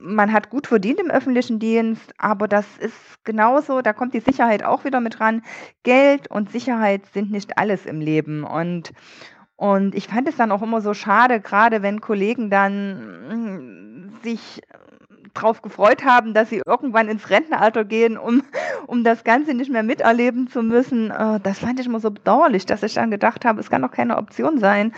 man 0.00 0.32
hat 0.32 0.50
gut 0.50 0.66
verdient 0.66 1.00
im 1.00 1.10
öffentlichen 1.10 1.58
Dienst, 1.58 2.12
aber 2.18 2.48
das 2.48 2.66
ist 2.78 3.24
genauso, 3.24 3.80
da 3.80 3.92
kommt 3.92 4.14
die 4.14 4.20
Sicherheit 4.20 4.64
auch 4.64 4.84
wieder 4.84 5.00
mit 5.00 5.20
ran. 5.20 5.42
Geld 5.82 6.28
und 6.30 6.50
Sicherheit 6.50 7.06
sind 7.12 7.30
nicht 7.30 7.58
alles 7.58 7.86
im 7.86 8.00
Leben. 8.00 8.44
Und 8.44 8.92
und 9.56 9.94
ich 9.94 10.08
fand 10.08 10.28
es 10.28 10.36
dann 10.36 10.52
auch 10.52 10.62
immer 10.62 10.80
so 10.80 10.94
schade, 10.94 11.40
gerade 11.40 11.82
wenn 11.82 12.00
Kollegen 12.00 12.50
dann 12.50 13.24
hm, 13.28 14.12
sich 14.22 14.62
drauf 15.34 15.62
gefreut 15.62 16.04
haben, 16.04 16.32
dass 16.32 16.48
sie 16.48 16.62
irgendwann 16.64 17.08
ins 17.08 17.28
Rentenalter 17.28 17.84
gehen, 17.84 18.16
um, 18.16 18.42
um 18.86 19.04
das 19.04 19.24
Ganze 19.24 19.54
nicht 19.54 19.70
mehr 19.70 19.82
miterleben 19.82 20.48
zu 20.48 20.62
müssen. 20.62 21.10
Äh, 21.10 21.40
das 21.40 21.58
fand 21.58 21.80
ich 21.80 21.86
immer 21.86 22.00
so 22.00 22.10
bedauerlich, 22.10 22.66
dass 22.66 22.82
ich 22.82 22.94
dann 22.94 23.10
gedacht 23.10 23.44
habe, 23.44 23.60
es 23.60 23.70
kann 23.70 23.82
doch 23.82 23.90
keine 23.90 24.16
Option 24.16 24.58
sein, 24.58 24.92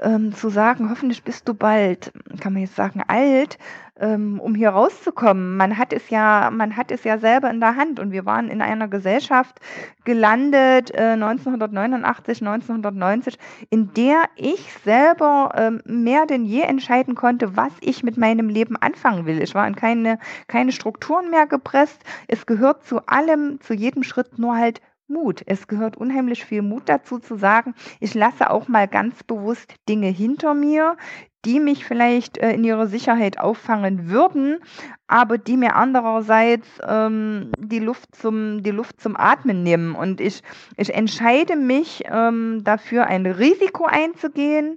ähm, 0.00 0.34
zu 0.34 0.48
sagen, 0.48 0.90
hoffentlich 0.90 1.22
bist 1.22 1.48
du 1.48 1.54
bald, 1.54 2.12
kann 2.40 2.54
man 2.54 2.62
jetzt 2.62 2.76
sagen, 2.76 3.02
alt, 3.06 3.58
ähm, 4.02 4.40
um 4.40 4.54
hier 4.54 4.70
rauszukommen. 4.70 5.56
Man 5.56 5.78
hat 5.78 5.92
es 5.92 6.10
ja, 6.10 6.50
man 6.52 6.76
hat 6.76 6.90
es 6.90 7.04
ja 7.04 7.18
selber 7.18 7.48
in 7.50 7.60
der 7.60 7.76
Hand 7.76 8.00
und 8.00 8.10
wir 8.10 8.26
waren 8.26 8.48
in 8.48 8.60
einer 8.60 8.88
Gesellschaft 8.88 9.60
gelandet 10.04 10.90
äh, 10.94 11.12
1989, 11.12 12.42
1990, 12.42 13.38
in 13.70 13.94
der 13.94 14.24
ich 14.36 14.72
selber 14.84 15.52
ähm, 15.56 15.80
mehr 15.86 16.26
denn 16.26 16.44
je 16.44 16.62
entscheiden 16.62 17.14
konnte, 17.14 17.56
was 17.56 17.72
ich 17.80 18.02
mit 18.02 18.16
meinem 18.16 18.48
Leben 18.48 18.76
anfangen 18.76 19.24
will. 19.24 19.40
Ich 19.40 19.54
war 19.54 19.66
in 19.66 19.76
keine, 19.76 20.18
keine 20.48 20.72
Strukturen 20.72 21.30
mehr 21.30 21.46
gepresst. 21.46 22.02
Es 22.26 22.44
gehört 22.44 22.84
zu 22.84 23.06
allem, 23.06 23.60
zu 23.60 23.72
jedem 23.72 24.02
Schritt 24.02 24.38
nur 24.38 24.56
halt 24.56 24.80
Mut. 25.12 25.42
Es 25.46 25.68
gehört 25.68 25.96
unheimlich 25.96 26.44
viel 26.44 26.62
Mut 26.62 26.84
dazu 26.86 27.18
zu 27.18 27.36
sagen, 27.36 27.74
ich 28.00 28.14
lasse 28.14 28.50
auch 28.50 28.66
mal 28.68 28.88
ganz 28.88 29.22
bewusst 29.22 29.74
Dinge 29.88 30.08
hinter 30.08 30.54
mir, 30.54 30.96
die 31.44 31.60
mich 31.60 31.84
vielleicht 31.84 32.38
äh, 32.38 32.52
in 32.52 32.64
ihrer 32.64 32.86
Sicherheit 32.86 33.38
auffangen 33.38 34.08
würden, 34.08 34.58
aber 35.06 35.38
die 35.38 35.56
mir 35.56 35.74
andererseits 35.76 36.68
ähm, 36.86 37.50
die 37.58 37.80
Luft 37.80 38.14
zum 38.14 38.62
die 38.62 38.70
Luft 38.70 39.00
zum 39.00 39.16
Atmen 39.16 39.62
nehmen. 39.62 39.94
Und 39.94 40.20
ich 40.20 40.42
ich 40.76 40.94
entscheide 40.94 41.56
mich 41.56 42.04
ähm, 42.06 42.62
dafür, 42.64 43.06
ein 43.06 43.26
Risiko 43.26 43.86
einzugehen, 43.86 44.76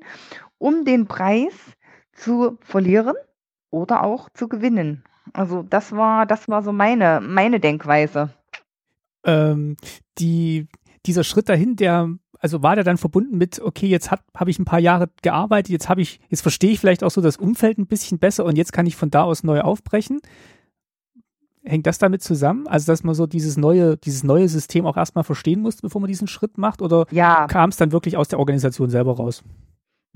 um 0.57 0.85
den 0.85 1.07
Preis 1.07 1.53
zu 2.13 2.57
verlieren 2.61 3.15
oder 3.69 4.03
auch 4.03 4.29
zu 4.33 4.47
gewinnen. 4.47 5.03
Also 5.33 5.63
das 5.63 5.91
war 5.91 6.25
das 6.25 6.47
war 6.47 6.63
so 6.63 6.71
meine 6.71 7.21
meine 7.21 7.59
Denkweise. 7.59 8.33
Ähm, 9.23 9.77
die 10.17 10.67
dieser 11.05 11.23
Schritt 11.23 11.49
dahin, 11.49 11.75
der 11.75 12.09
also 12.39 12.63
war 12.63 12.75
der 12.75 12.83
dann 12.83 12.97
verbunden 12.97 13.37
mit, 13.37 13.59
okay, 13.59 13.87
jetzt 13.87 14.11
habe 14.11 14.49
ich 14.49 14.59
ein 14.59 14.65
paar 14.65 14.79
Jahre 14.79 15.09
gearbeitet, 15.21 15.71
jetzt 15.71 15.89
habe 15.89 16.01
ich, 16.01 16.19
jetzt 16.29 16.41
verstehe 16.41 16.71
ich 16.71 16.79
vielleicht 16.79 17.03
auch 17.03 17.11
so 17.11 17.21
das 17.21 17.37
Umfeld 17.37 17.77
ein 17.77 17.87
bisschen 17.87 18.19
besser 18.19 18.45
und 18.45 18.57
jetzt 18.57 18.73
kann 18.73 18.85
ich 18.85 18.95
von 18.95 19.09
da 19.09 19.23
aus 19.23 19.43
neu 19.43 19.61
aufbrechen. 19.61 20.19
Hängt 21.63 21.87
das 21.87 21.97
damit 21.97 22.21
zusammen? 22.21 22.67
Also, 22.67 22.91
dass 22.91 23.03
man 23.03 23.15
so 23.15 23.25
dieses 23.25 23.57
neue, 23.57 23.97
dieses 23.97 24.23
neue 24.23 24.47
System 24.47 24.85
auch 24.85 24.97
erstmal 24.97 25.23
verstehen 25.23 25.61
muss, 25.61 25.81
bevor 25.81 25.99
man 25.99 26.07
diesen 26.07 26.27
Schritt 26.27 26.59
macht? 26.59 26.83
Oder 26.83 27.07
ja. 27.09 27.47
kam 27.47 27.71
es 27.71 27.77
dann 27.77 27.91
wirklich 27.91 28.17
aus 28.17 28.27
der 28.27 28.37
Organisation 28.37 28.91
selber 28.91 29.15
raus? 29.15 29.43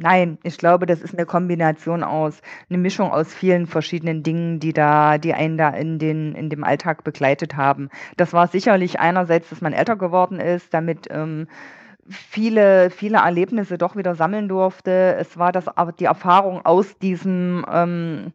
Nein, 0.02 0.38
ich 0.44 0.58
glaube, 0.58 0.86
das 0.86 1.02
ist 1.02 1.14
eine 1.14 1.26
Kombination 1.26 2.04
aus, 2.04 2.40
eine 2.70 2.78
Mischung 2.78 3.12
aus 3.12 3.34
vielen 3.34 3.68
verschiedenen 3.68 4.24
Dingen, 4.24 4.62
die 4.62 4.72
da, 4.72 5.18
die 5.18 5.34
einen 5.34 5.58
da 5.58 5.70
in 5.72 6.00
den, 6.00 6.36
in 6.36 6.50
dem 6.50 6.64
Alltag 6.64 7.04
begleitet 7.04 7.58
haben. 7.58 7.90
Das 8.16 8.32
war 8.32 8.48
sicherlich 8.48 9.00
einerseits, 9.02 9.50
dass 9.50 9.60
man 9.60 9.74
älter 9.74 9.98
geworden 9.98 10.40
ist, 10.40 10.74
damit 10.74 11.08
ähm, 11.10 11.48
viele, 12.10 12.90
viele 12.90 13.20
Erlebnisse 13.20 13.78
doch 13.78 13.96
wieder 13.96 14.16
sammeln 14.16 14.48
durfte. 14.48 15.16
Es 15.20 15.38
war 15.38 15.52
das, 15.52 15.66
die 16.00 16.06
Erfahrung 16.06 16.66
aus 16.66 16.98
diesem 16.98 17.66
ähm, 17.72 18.34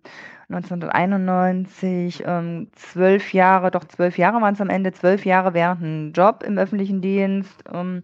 1991, 0.49 2.23
ähm, 2.27 2.69
zwölf 2.75 3.33
Jahre, 3.33 3.71
doch 3.71 3.85
zwölf 3.85 4.19
Jahre 4.19 4.41
waren 4.41 4.55
es 4.55 4.61
am 4.61 4.71
Ende, 4.71 4.93
zwölf 4.93 5.25
Jahre 5.25 5.55
während 5.55 5.83
einem 5.83 6.13
Job 6.13 6.43
im 6.47 6.59
öffentlichen 6.59 7.01
Dienst. 7.01 7.65
Ähm, 7.73 8.03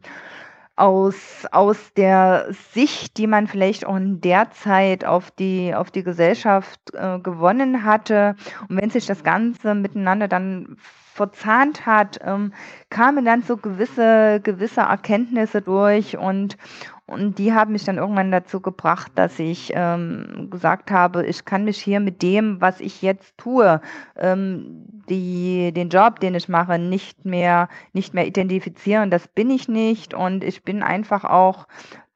aus, 0.80 1.46
aus 1.52 1.92
der 1.92 2.46
Sicht, 2.72 3.18
die 3.18 3.26
man 3.26 3.46
vielleicht 3.46 3.84
auch 3.86 3.96
in 3.96 4.22
der 4.22 4.50
Zeit 4.50 5.04
auf 5.04 5.30
die, 5.30 5.74
auf 5.74 5.90
die 5.90 6.02
Gesellschaft 6.02 6.80
äh, 6.94 7.18
gewonnen 7.18 7.84
hatte. 7.84 8.34
Und 8.68 8.80
wenn 8.80 8.88
sich 8.88 9.04
das 9.04 9.22
Ganze 9.22 9.74
miteinander 9.74 10.26
dann 10.26 10.78
verzahnt 11.20 11.84
hat, 11.84 12.18
ähm, 12.24 12.54
kamen 12.88 13.26
dann 13.26 13.42
so 13.42 13.58
gewisse, 13.58 14.40
gewisse 14.42 14.80
Erkenntnisse 14.80 15.60
durch 15.60 16.16
und, 16.16 16.56
und 17.04 17.38
die 17.38 17.52
haben 17.52 17.72
mich 17.72 17.84
dann 17.84 17.98
irgendwann 17.98 18.32
dazu 18.32 18.60
gebracht, 18.60 19.12
dass 19.16 19.38
ich 19.38 19.70
ähm, 19.74 20.48
gesagt 20.48 20.90
habe, 20.90 21.26
ich 21.26 21.44
kann 21.44 21.64
mich 21.64 21.78
hier 21.78 22.00
mit 22.00 22.22
dem, 22.22 22.62
was 22.62 22.80
ich 22.80 23.02
jetzt 23.02 23.36
tue, 23.36 23.82
ähm, 24.16 24.86
die, 25.10 25.72
den 25.74 25.90
Job, 25.90 26.20
den 26.20 26.34
ich 26.34 26.48
mache, 26.48 26.78
nicht 26.78 27.26
mehr, 27.26 27.68
nicht 27.92 28.14
mehr 28.14 28.26
identifizieren. 28.26 29.10
Das 29.10 29.28
bin 29.28 29.50
ich 29.50 29.68
nicht 29.68 30.14
und 30.14 30.42
ich 30.42 30.62
bin 30.62 30.82
einfach 30.82 31.24
auch 31.24 31.66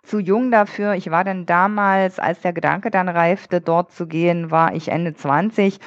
zu 0.05 0.19
jung 0.19 0.51
dafür. 0.51 0.95
Ich 0.95 1.11
war 1.11 1.25
dann 1.25 1.47
damals, 1.47 2.19
als 2.19 2.41
der 2.41 2.53
Gedanke 2.53 2.91
dann 2.91 3.09
reifte, 3.09 3.61
dort 3.61 3.93
zu 3.93 4.07
gehen, 4.07 4.51
war 4.51 4.75
ich 4.75 4.89
Ende 4.89 5.15
20 5.15 5.79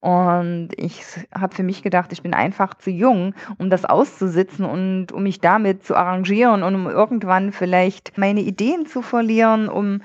und 0.00 0.70
ich 0.76 1.04
habe 1.34 1.54
für 1.54 1.62
mich 1.62 1.82
gedacht, 1.82 2.12
ich 2.12 2.22
bin 2.22 2.34
einfach 2.34 2.74
zu 2.74 2.90
jung, 2.90 3.34
um 3.58 3.70
das 3.70 3.84
auszusitzen 3.84 4.64
und 4.64 5.12
um 5.12 5.22
mich 5.22 5.40
damit 5.40 5.84
zu 5.84 5.94
arrangieren 5.94 6.62
und 6.62 6.74
um 6.74 6.86
irgendwann 6.86 7.52
vielleicht 7.52 8.18
meine 8.18 8.40
Ideen 8.40 8.86
zu 8.86 9.02
verlieren, 9.02 9.68
um 9.68 10.00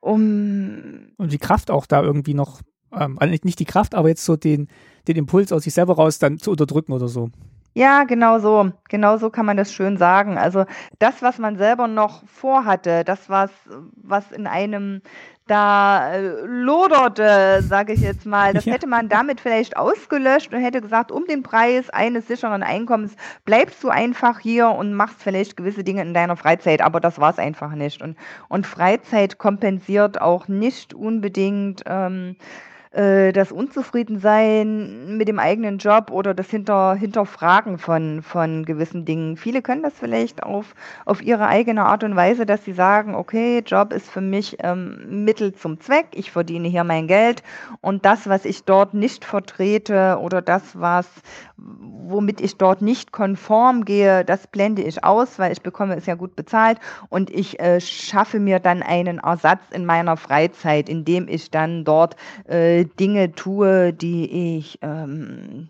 um 0.00 1.10
und 1.16 1.32
die 1.32 1.38
Kraft 1.38 1.70
auch 1.70 1.86
da 1.86 2.02
irgendwie 2.02 2.34
noch 2.34 2.62
ähm, 2.92 3.18
also 3.18 3.36
nicht 3.42 3.58
die 3.58 3.64
Kraft, 3.64 3.94
aber 3.94 4.08
jetzt 4.08 4.24
so 4.24 4.36
den 4.36 4.68
den 5.06 5.16
Impuls 5.16 5.52
aus 5.52 5.64
sich 5.64 5.74
selber 5.74 5.96
raus 5.96 6.18
dann 6.18 6.38
zu 6.38 6.50
unterdrücken 6.50 6.92
oder 6.92 7.08
so. 7.08 7.30
Ja, 7.78 8.02
genau 8.02 8.40
so. 8.40 8.72
Genau 8.88 9.18
so 9.18 9.30
kann 9.30 9.46
man 9.46 9.56
das 9.56 9.72
schön 9.72 9.98
sagen. 9.98 10.36
Also 10.36 10.64
das, 10.98 11.22
was 11.22 11.38
man 11.38 11.56
selber 11.56 11.86
noch 11.86 12.26
vorhatte, 12.26 13.04
das, 13.04 13.30
was, 13.30 13.52
was 13.94 14.32
in 14.32 14.48
einem 14.48 15.00
da 15.46 16.12
äh, 16.12 16.40
loderte, 16.44 17.62
sage 17.62 17.92
ich 17.92 18.00
jetzt 18.00 18.26
mal, 18.26 18.52
das 18.52 18.64
ja. 18.64 18.72
hätte 18.72 18.88
man 18.88 19.08
damit 19.08 19.40
vielleicht 19.40 19.76
ausgelöscht 19.76 20.52
und 20.52 20.60
hätte 20.60 20.80
gesagt, 20.80 21.12
um 21.12 21.24
den 21.26 21.44
Preis 21.44 21.88
eines 21.88 22.26
sicheren 22.26 22.64
Einkommens 22.64 23.14
bleibst 23.44 23.84
du 23.84 23.90
einfach 23.90 24.40
hier 24.40 24.70
und 24.70 24.92
machst 24.92 25.22
vielleicht 25.22 25.56
gewisse 25.56 25.84
Dinge 25.84 26.02
in 26.02 26.14
deiner 26.14 26.36
Freizeit, 26.36 26.82
aber 26.82 26.98
das 26.98 27.20
war 27.20 27.30
es 27.30 27.38
einfach 27.38 27.70
nicht. 27.76 28.02
Und, 28.02 28.16
und 28.48 28.66
Freizeit 28.66 29.38
kompensiert 29.38 30.20
auch 30.20 30.48
nicht 30.48 30.94
unbedingt 30.94 31.84
ähm, 31.86 32.34
äh, 32.92 33.32
das 33.32 33.52
Unzufriedensein 33.52 35.16
mit 35.16 35.28
dem 35.28 35.38
eigenen 35.38 35.78
Job 35.78 36.10
oder 36.10 36.34
das 36.34 36.48
Hinter, 36.48 36.94
Hinterfragen 36.94 37.78
von, 37.78 38.22
von 38.22 38.64
gewissen 38.64 39.04
Dingen. 39.04 39.36
Viele 39.36 39.62
können 39.62 39.82
das 39.82 39.94
vielleicht 39.98 40.42
auf, 40.42 40.74
auf 41.04 41.22
ihre 41.22 41.46
eigene 41.46 41.84
Art 41.84 42.04
und 42.04 42.16
Weise, 42.16 42.46
dass 42.46 42.64
sie 42.64 42.72
sagen, 42.72 43.14
okay, 43.14 43.62
Job 43.64 43.92
ist 43.92 44.08
für 44.08 44.20
mich 44.20 44.56
ähm, 44.62 45.24
Mittel 45.24 45.54
zum 45.54 45.80
Zweck, 45.80 46.06
ich 46.14 46.30
verdiene 46.30 46.68
hier 46.68 46.84
mein 46.84 47.06
Geld. 47.06 47.42
Und 47.80 48.04
das, 48.04 48.28
was 48.28 48.44
ich 48.44 48.64
dort 48.64 48.94
nicht 48.94 49.24
vertrete 49.24 50.18
oder 50.20 50.40
das, 50.40 50.80
was, 50.80 51.06
womit 51.56 52.40
ich 52.40 52.56
dort 52.56 52.82
nicht 52.82 53.12
konform 53.12 53.84
gehe, 53.84 54.24
das 54.24 54.46
blende 54.46 54.82
ich 54.82 55.04
aus, 55.04 55.38
weil 55.38 55.52
ich 55.52 55.62
bekomme 55.62 55.96
es 55.96 56.06
ja 56.06 56.14
gut 56.14 56.36
bezahlt. 56.36 56.78
Und 57.08 57.30
ich 57.30 57.60
äh, 57.60 57.80
schaffe 57.80 58.40
mir 58.40 58.60
dann 58.60 58.82
einen 58.82 59.18
Ersatz 59.18 59.60
in 59.72 59.84
meiner 59.84 60.16
Freizeit, 60.16 60.88
indem 60.88 61.28
ich 61.28 61.50
dann 61.50 61.84
dort 61.84 62.16
äh, 62.48 62.77
Dinge 62.84 63.32
tue, 63.32 63.92
die 63.92 64.56
ich, 64.58 64.78
ähm, 64.82 65.68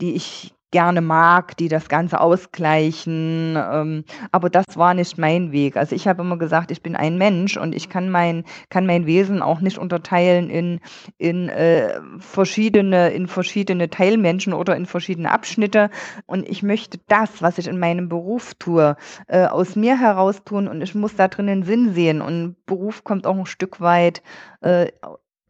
die 0.00 0.14
ich 0.14 0.54
gerne 0.72 1.02
mag, 1.02 1.56
die 1.58 1.68
das 1.68 1.88
Ganze 1.88 2.20
ausgleichen. 2.20 3.56
Ähm, 3.56 4.04
aber 4.32 4.50
das 4.50 4.64
war 4.74 4.94
nicht 4.94 5.18
mein 5.18 5.52
Weg. 5.52 5.76
Also 5.76 5.94
ich 5.94 6.08
habe 6.08 6.22
immer 6.22 6.38
gesagt, 6.38 6.72
ich 6.72 6.82
bin 6.82 6.96
ein 6.96 7.18
Mensch 7.18 7.56
und 7.56 7.74
ich 7.74 7.88
kann 7.88 8.10
mein, 8.10 8.44
kann 8.70 8.86
mein 8.86 9.06
Wesen 9.06 9.40
auch 9.42 9.60
nicht 9.60 9.78
unterteilen 9.78 10.50
in, 10.50 10.80
in 11.18 11.48
äh, 11.48 12.00
verschiedene, 12.18 13.10
in 13.10 13.28
verschiedene 13.28 13.90
Teilmenschen 13.90 14.54
oder 14.54 14.74
in 14.74 14.86
verschiedene 14.86 15.30
Abschnitte. 15.30 15.90
Und 16.26 16.48
ich 16.48 16.62
möchte 16.64 16.98
das, 17.06 17.42
was 17.42 17.58
ich 17.58 17.68
in 17.68 17.78
meinem 17.78 18.08
Beruf 18.08 18.54
tue, 18.54 18.96
äh, 19.28 19.44
aus 19.44 19.76
mir 19.76 20.00
heraus 20.00 20.42
tun 20.44 20.66
und 20.66 20.80
ich 20.80 20.94
muss 20.94 21.14
da 21.14 21.28
drinnen 21.28 21.62
Sinn 21.62 21.92
sehen. 21.92 22.22
Und 22.22 22.56
Beruf 22.66 23.04
kommt 23.04 23.26
auch 23.26 23.36
ein 23.36 23.46
Stück 23.46 23.80
weit 23.80 24.22
äh, 24.62 24.86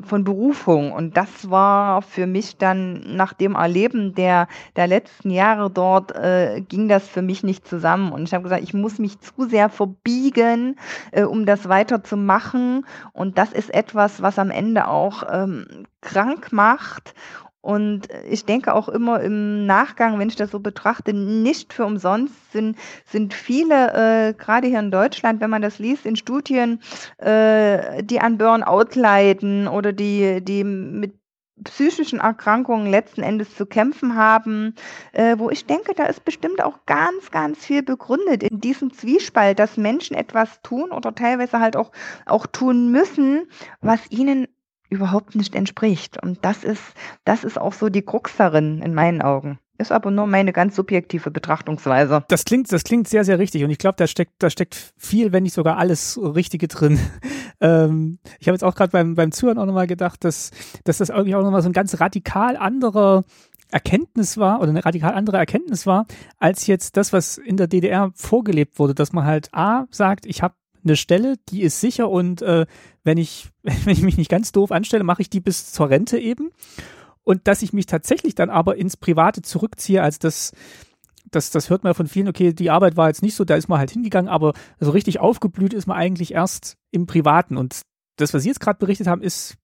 von 0.03 0.25
Berufung. 0.25 0.93
Und 0.93 1.17
das 1.17 1.51
war 1.51 2.03
für 2.03 2.27
mich 2.27 2.57
dann 2.57 3.17
nach 3.17 3.33
dem 3.33 3.55
Erleben 3.55 4.15
der, 4.15 4.49
der 4.77 4.87
letzten 4.87 5.31
Jahre 5.31 5.71
dort, 5.71 6.15
äh, 6.15 6.61
ging 6.61 6.89
das 6.89 7.09
für 7.09 7.23
mich 7.23 7.43
nicht 7.43 7.67
zusammen. 7.67 8.13
Und 8.13 8.25
ich 8.25 8.35
habe 8.35 8.45
gesagt, 8.45 8.63
ich 8.63 8.75
muss 8.75 8.99
mich 8.99 9.21
zu 9.21 9.49
sehr 9.49 9.69
verbiegen, 9.69 10.77
äh, 11.11 11.25
um 11.25 11.47
das 11.47 11.69
weiterzumachen. 11.69 12.87
Und 13.13 13.39
das 13.39 13.53
ist 13.53 13.73
etwas, 13.73 14.23
was 14.23 14.39
am 14.39 14.51
Ende 14.51 14.89
auch 14.89 15.23
ähm, 15.31 15.87
krank 16.01 16.53
macht 16.53 17.15
und 17.63 18.09
ich 18.29 18.45
denke 18.45 18.75
auch 18.75 18.89
immer 18.89 19.21
im 19.21 19.67
Nachgang, 19.67 20.19
wenn 20.19 20.29
ich 20.29 20.35
das 20.35 20.51
so 20.51 20.59
betrachte, 20.59 21.15
nicht 21.15 21.73
für 21.73 21.87
umsonst 21.87 22.53
sind, 22.53 22.77
sind 23.07 23.33
viele, 23.33 24.31
äh, 24.31 24.35
gerade 24.35 24.67
hier 24.67 24.81
in 24.81 24.91
Deutschland, 24.91 25.41
wenn 25.41 25.49
man 25.49 25.63
das 25.63 25.79
liest, 25.79 26.05
in 26.05 26.17
Studien, 26.17 26.81
äh, 27.19 28.03
die 28.03 28.21
an 28.21 28.37
Burnout 28.37 28.99
leiden 28.99 29.69
oder 29.69 29.93
die, 29.93 30.43
die 30.45 30.65
mit 30.65 31.15
psychischen 31.63 32.19
Erkrankungen 32.19 32.91
letzten 32.91 33.23
Endes 33.23 33.55
zu 33.55 33.65
kämpfen 33.65 34.17
haben, 34.17 34.75
äh, 35.13 35.39
wo 35.39 35.49
ich 35.49 35.65
denke, 35.65 35.95
da 35.95 36.07
ist 36.07 36.25
bestimmt 36.25 36.65
auch 36.65 36.85
ganz, 36.87 37.31
ganz 37.31 37.65
viel 37.65 37.85
begründet 37.85 38.43
in 38.43 38.61
diesem 38.61 38.93
Zwiespalt, 38.93 39.61
dass 39.61 39.77
Menschen 39.77 40.17
etwas 40.17 40.61
tun 40.63 40.91
oder 40.91 41.15
teilweise 41.15 41.61
halt 41.61 41.77
auch, 41.77 41.93
auch 42.27 42.47
tun 42.47 42.91
müssen, 42.91 43.47
was 43.81 44.11
ihnen 44.11 44.49
überhaupt 44.93 45.35
nicht 45.35 45.55
entspricht. 45.55 46.23
Und 46.23 46.39
das 46.45 46.63
ist, 46.63 46.83
das 47.25 47.45
ist 47.45 47.59
auch 47.59 47.73
so 47.73 47.89
die 47.89 48.03
Krux 48.03 48.37
darin 48.37 48.83
in 48.83 48.95
meinen 48.95 49.23
Augen. 49.23 49.59
Ist 49.79 49.91
aber 49.91 50.11
nur 50.11 50.27
meine 50.27 50.53
ganz 50.53 50.77
subjektive 50.77 51.31
Betrachtungsweise. 51.31 52.25
Das 52.29 52.45
klingt, 52.45 52.71
das 52.71 52.85
klingt 52.85 53.09
sehr, 53.09 53.25
sehr 53.25 53.39
richtig. 53.39 53.65
Und 53.65 53.71
ich 53.71 53.79
glaube, 53.79 53.97
da 53.97 54.07
steckt, 54.07 54.35
da 54.39 54.51
steckt 54.51 54.93
viel, 54.97 55.33
wenn 55.33 55.43
nicht 55.43 55.55
sogar 55.55 55.79
alles 55.79 56.21
Richtige 56.23 56.69
drin. 56.69 57.01
ähm, 57.61 58.19
ich 58.39 58.47
habe 58.47 58.55
jetzt 58.55 58.63
auch 58.63 58.75
gerade 58.75 58.93
beim, 58.93 59.15
beim 59.15 59.33
Zuhören 59.33 59.59
auch 59.59 59.67
nochmal 59.67 59.87
gedacht, 59.89 60.25
dass, 60.25 60.51
dass 60.85 60.99
das 60.99 61.09
irgendwie 61.09 61.35
auch 61.35 61.43
nochmal 61.43 61.63
so 61.63 61.69
ein 61.69 61.73
ganz 61.73 61.99
radikal 62.01 62.57
anderer 62.57 63.25
Erkenntnis 63.73 64.37
war 64.37 64.61
oder 64.61 64.69
eine 64.69 64.85
radikal 64.85 65.15
andere 65.15 65.39
Erkenntnis 65.39 65.87
war, 65.87 66.07
als 66.39 66.67
jetzt 66.67 66.97
das, 66.97 67.13
was 67.13 67.39
in 67.39 67.57
der 67.57 67.67
DDR 67.67 68.13
vorgelebt 68.15 68.79
wurde, 68.79 68.95
dass 68.95 69.13
man 69.13 69.25
halt 69.25 69.49
A 69.53 69.87
sagt, 69.91 70.27
ich 70.27 70.43
habe 70.43 70.55
eine 70.85 70.97
Stelle, 70.97 71.37
die 71.49 71.63
ist 71.63 71.81
sicher 71.81 72.09
und 72.09 72.43
äh, 72.43 72.67
wenn 73.05 73.19
ich, 73.19 73.51
wenn 73.63 73.93
ich 73.93 74.03
mich 74.03 74.17
nicht 74.17 74.31
ganz 74.31 74.53
doof 74.53 74.73
anstelle, 74.73 75.05
mache 75.05 75.23
ich 75.23 75.31
die 75.31 75.41
bis 75.41 75.73
zur 75.73 75.91
Rente 75.91 76.19
eben. 76.19 76.51
Und 77.25 77.47
dass 77.47 77.63
ich 77.63 77.73
mich 77.73 77.87
tatsächlich 77.87 78.35
dann 78.35 78.51
aber 78.51 78.77
ins 78.77 78.97
Private 78.97 79.43
zurückziehe, 79.43 80.03
als 80.03 80.19
das, 80.19 80.53
das, 81.31 81.51
das 81.51 81.71
hört 81.71 81.85
man 81.85 81.95
von 81.95 82.09
vielen, 82.09 82.29
okay, 82.29 82.53
die 82.53 82.71
Arbeit 82.71 82.97
war 82.97 83.09
jetzt 83.09 83.23
nicht 83.23 83.37
so, 83.37 83.45
da 83.45 83.55
ist 83.55 83.69
man 83.69 83.79
halt 83.79 83.93
hingegangen, 83.93 84.29
aber 84.29 84.55
so 84.81 84.91
richtig 84.91 85.21
aufgeblüht 85.21 85.73
ist 85.73 85.87
man 85.87 85.97
eigentlich 85.97 86.35
erst 86.35 86.77
im 86.91 87.07
Privaten. 87.07 87.57
Und 87.57 87.83
das, 88.17 88.35
was 88.35 88.43
Sie 88.43 88.49
jetzt 88.49 88.61
gerade 88.61 88.79
berichtet 88.79 89.07
haben, 89.07 89.23
ist 89.23 89.57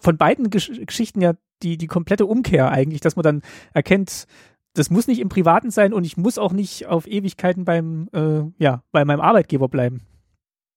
von 0.00 0.18
beiden 0.18 0.50
Gesch 0.50 0.70
Geschichten 0.84 1.22
ja 1.22 1.32
die, 1.62 1.78
die 1.78 1.86
komplette 1.86 2.26
Umkehr 2.26 2.70
eigentlich, 2.70 3.00
dass 3.00 3.16
man 3.16 3.22
dann 3.22 3.42
erkennt, 3.72 4.26
das 4.74 4.90
muss 4.90 5.08
nicht 5.08 5.20
im 5.20 5.28
Privaten 5.28 5.70
sein 5.70 5.92
und 5.92 6.04
ich 6.04 6.16
muss 6.16 6.38
auch 6.38 6.52
nicht 6.52 6.86
auf 6.86 7.06
Ewigkeiten 7.06 7.64
beim, 7.64 8.08
äh, 8.12 8.42
ja, 8.58 8.82
bei 8.92 9.04
meinem 9.04 9.20
Arbeitgeber 9.20 9.68
bleiben. 9.68 10.02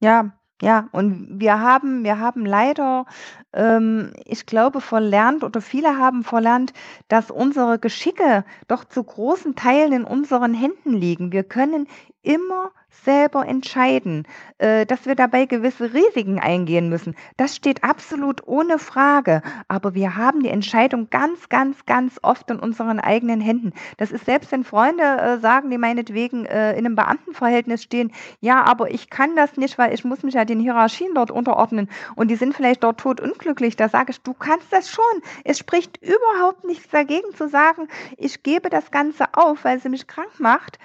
Ja, 0.01 0.31
ja, 0.63 0.89
und 0.91 1.39
wir 1.39 1.59
haben, 1.59 2.03
wir 2.03 2.19
haben 2.19 2.45
leider, 2.45 3.05
ähm, 3.53 4.13
ich 4.25 4.45
glaube, 4.45 4.79
verlernt 4.81 5.43
oder 5.43 5.59
viele 5.61 5.97
haben 5.97 6.23
verlernt, 6.23 6.73
dass 7.07 7.31
unsere 7.31 7.79
Geschicke 7.79 8.45
doch 8.67 8.85
zu 8.85 9.03
großen 9.03 9.55
Teilen 9.55 9.91
in 9.93 10.03
unseren 10.03 10.53
Händen 10.53 10.93
liegen. 10.93 11.31
Wir 11.31 11.43
können 11.43 11.87
immer 12.23 12.71
selber 13.03 13.47
entscheiden, 13.47 14.27
äh, 14.57 14.85
dass 14.85 15.05
wir 15.05 15.15
dabei 15.15 15.45
gewisse 15.45 15.93
Risiken 15.93 16.39
eingehen 16.39 16.89
müssen. 16.89 17.15
Das 17.37 17.55
steht 17.55 17.83
absolut 17.83 18.47
ohne 18.47 18.79
Frage. 18.79 19.41
Aber 19.67 19.95
wir 19.95 20.15
haben 20.15 20.43
die 20.43 20.49
Entscheidung 20.49 21.09
ganz, 21.09 21.49
ganz, 21.49 21.85
ganz 21.85 22.19
oft 22.21 22.49
in 22.51 22.59
unseren 22.59 22.99
eigenen 22.99 23.41
Händen. 23.41 23.73
Das 23.97 24.11
ist 24.11 24.25
selbst, 24.25 24.51
wenn 24.51 24.63
Freunde 24.63 25.03
äh, 25.03 25.39
sagen, 25.39 25.69
die 25.69 25.77
meinetwegen 25.77 26.45
äh, 26.45 26.71
in 26.73 26.85
einem 26.85 26.95
Beamtenverhältnis 26.95 27.83
stehen, 27.83 28.11
ja, 28.39 28.63
aber 28.63 28.91
ich 28.91 29.09
kann 29.09 29.35
das 29.35 29.57
nicht, 29.57 29.77
weil 29.77 29.93
ich 29.93 30.03
muss 30.03 30.23
mich 30.23 30.35
ja 30.35 30.45
den 30.45 30.59
Hierarchien 30.59 31.15
dort 31.15 31.31
unterordnen 31.31 31.89
und 32.15 32.29
die 32.29 32.35
sind 32.35 32.53
vielleicht 32.53 32.83
dort 32.83 32.99
tot 32.99 33.19
unglücklich. 33.19 33.75
Da 33.75 33.89
sage 33.89 34.11
ich, 34.11 34.21
du 34.21 34.33
kannst 34.33 34.71
das 34.71 34.89
schon. 34.89 35.03
Es 35.43 35.57
spricht 35.57 35.97
überhaupt 36.01 36.65
nichts 36.65 36.89
dagegen 36.89 37.33
zu 37.35 37.47
sagen, 37.47 37.87
ich 38.17 38.43
gebe 38.43 38.69
das 38.69 38.91
Ganze 38.91 39.25
auf, 39.33 39.63
weil 39.63 39.79
sie 39.79 39.89
mich 39.89 40.07
krank 40.07 40.39
macht. 40.39 40.77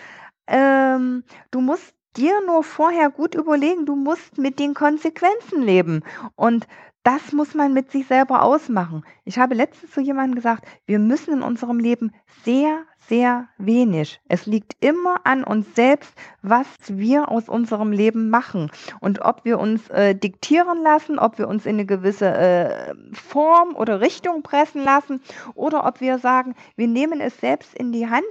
Ähm, 0.47 1.25
du 1.51 1.61
musst 1.61 1.95
dir 2.17 2.35
nur 2.47 2.63
vorher 2.63 3.11
gut 3.11 3.35
überlegen, 3.35 3.87
du 3.87 3.95
musst 3.95 4.39
mit 4.39 4.59
den 4.59 4.75
Konsequenzen 4.75 5.63
leben. 5.63 6.03
Und 6.35 6.67
das 7.07 7.33
muss 7.33 7.55
man 7.55 7.73
mit 7.73 7.93
sich 7.93 8.09
selber 8.09 8.43
ausmachen. 8.43 9.05
Ich 9.25 9.39
habe 9.39 9.55
letztens 9.55 9.93
zu 9.93 10.01
jemandem 10.01 10.35
gesagt, 10.35 10.67
wir 10.87 10.99
müssen 10.99 11.35
in 11.35 11.43
unserem 11.43 11.79
Leben 11.79 12.11
sehr, 12.45 12.83
sehr 13.09 13.47
wenig. 13.59 14.21
Es 14.29 14.47
liegt 14.47 14.73
immer 14.81 15.21
an 15.23 15.45
uns 15.45 15.73
selbst, 15.77 16.13
was 16.43 16.67
wir 16.89 17.31
aus 17.31 17.49
unserem 17.49 17.93
Leben 17.93 18.29
machen. 18.29 18.73
Und 18.99 19.21
ob 19.21 19.45
wir 19.45 19.61
uns 19.61 19.89
äh, 19.91 20.17
diktieren 20.17 20.83
lassen, 20.83 21.21
ob 21.21 21.39
wir 21.39 21.47
uns 21.47 21.65
in 21.65 21.77
eine 21.77 21.87
gewisse 21.87 22.27
äh, 22.27 22.95
Form 23.13 23.77
oder 23.77 24.01
Richtung 24.01 24.43
pressen 24.43 24.83
lassen 24.83 25.21
oder 25.55 25.87
ob 25.87 26.01
wir 26.01 26.19
sagen, 26.19 26.57
wir 26.75 26.89
nehmen 26.89 27.21
es 27.21 27.39
selbst 27.39 27.73
in 27.75 27.93
die 27.93 28.09
Hand 28.09 28.25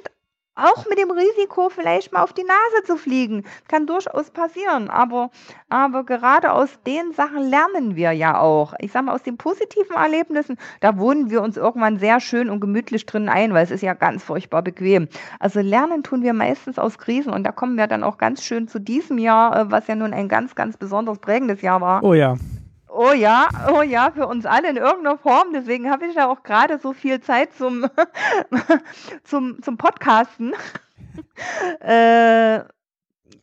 auch 0.55 0.85
mit 0.89 0.97
dem 0.97 1.11
Risiko, 1.11 1.69
vielleicht 1.69 2.13
mal 2.13 2.23
auf 2.23 2.33
die 2.33 2.43
Nase 2.43 2.83
zu 2.85 2.97
fliegen. 2.97 3.43
Kann 3.67 3.85
durchaus 3.85 4.31
passieren. 4.31 4.89
Aber, 4.89 5.29
aber 5.69 6.03
gerade 6.03 6.53
aus 6.53 6.69
den 6.87 7.11
Sachen 7.11 7.49
lernen 7.49 7.95
wir 7.95 8.13
ja 8.13 8.39
auch. 8.39 8.73
Ich 8.79 8.91
sage 8.91 9.05
mal, 9.05 9.15
aus 9.15 9.23
den 9.23 9.37
positiven 9.37 9.95
Erlebnissen, 9.95 10.57
da 10.79 10.97
wohnen 10.97 11.29
wir 11.29 11.41
uns 11.41 11.57
irgendwann 11.57 11.99
sehr 11.99 12.19
schön 12.19 12.49
und 12.49 12.61
gemütlich 12.61 13.05
drin 13.05 13.29
ein, 13.29 13.53
weil 13.53 13.63
es 13.63 13.71
ist 13.71 13.81
ja 13.81 13.93
ganz 13.93 14.23
furchtbar 14.23 14.61
bequem. 14.61 15.07
Also 15.39 15.59
lernen 15.59 16.03
tun 16.03 16.23
wir 16.23 16.33
meistens 16.33 16.79
aus 16.79 16.97
Krisen 16.97 17.33
und 17.33 17.43
da 17.43 17.51
kommen 17.51 17.77
wir 17.77 17.87
dann 17.87 18.03
auch 18.03 18.17
ganz 18.17 18.43
schön 18.43 18.67
zu 18.67 18.79
diesem 18.79 19.17
Jahr, 19.17 19.57
äh, 19.57 19.71
was 19.71 19.87
ja 19.87 19.95
nun 19.95 20.13
ein 20.13 20.29
ganz, 20.29 20.55
ganz 20.55 20.77
besonders 20.77 21.19
prägendes 21.19 21.61
Jahr 21.61 21.81
war. 21.81 22.03
Oh 22.03 22.13
ja. 22.13 22.35
Oh 22.97 23.11
ja, 23.11 23.49
oh 23.73 23.81
ja, 23.81 24.09
für 24.11 24.25
uns 24.25 24.45
alle 24.45 24.69
in 24.69 24.77
irgendeiner 24.77 25.17
Form. 25.17 25.51
Deswegen 25.53 25.91
habe 25.91 26.05
ich 26.05 26.15
ja 26.15 26.29
auch 26.29 26.43
gerade 26.43 26.79
so 26.79 26.93
viel 26.93 27.19
Zeit 27.19 27.53
zum, 27.53 27.85
zum, 29.25 29.61
zum 29.61 29.75
Podcasten. 29.75 30.53
äh, 31.81 32.59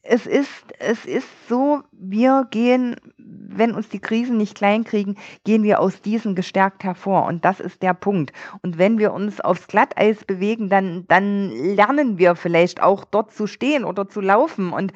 es 0.01 0.27
ist, 0.27 0.65
es 0.79 1.05
ist 1.05 1.29
so, 1.51 1.83
wir 1.93 2.47
gehen, 2.51 2.97
wenn 3.19 3.75
uns 3.75 3.91
die 3.91 3.99
Krisen 3.99 4.39
nicht 4.39 4.57
klein 4.57 4.85
kriegen, 4.85 5.19
gehen 5.45 5.65
wir 5.65 5.81
aus 5.81 6.01
diesen 6.01 6.35
gestärkt 6.35 6.83
hervor. 6.83 7.27
Und 7.27 7.45
das 7.45 7.61
ist 7.61 7.83
der 7.83 7.93
Punkt. 7.93 8.33
Und 8.63 8.79
wenn 8.79 8.99
wir 8.99 9.13
uns 9.13 9.43
aufs 9.43 9.67
Glatteis 9.69 10.25
bewegen, 10.25 10.71
dann, 10.71 11.05
dann 11.09 11.51
lernen 11.51 12.17
wir 12.17 12.37
vielleicht 12.37 12.83
auch 12.83 13.05
dort 13.05 13.35
zu 13.35 13.47
stehen 13.47 13.85
oder 13.85 14.09
zu 14.09 14.23
laufen. 14.23 14.73
Und, 14.73 14.95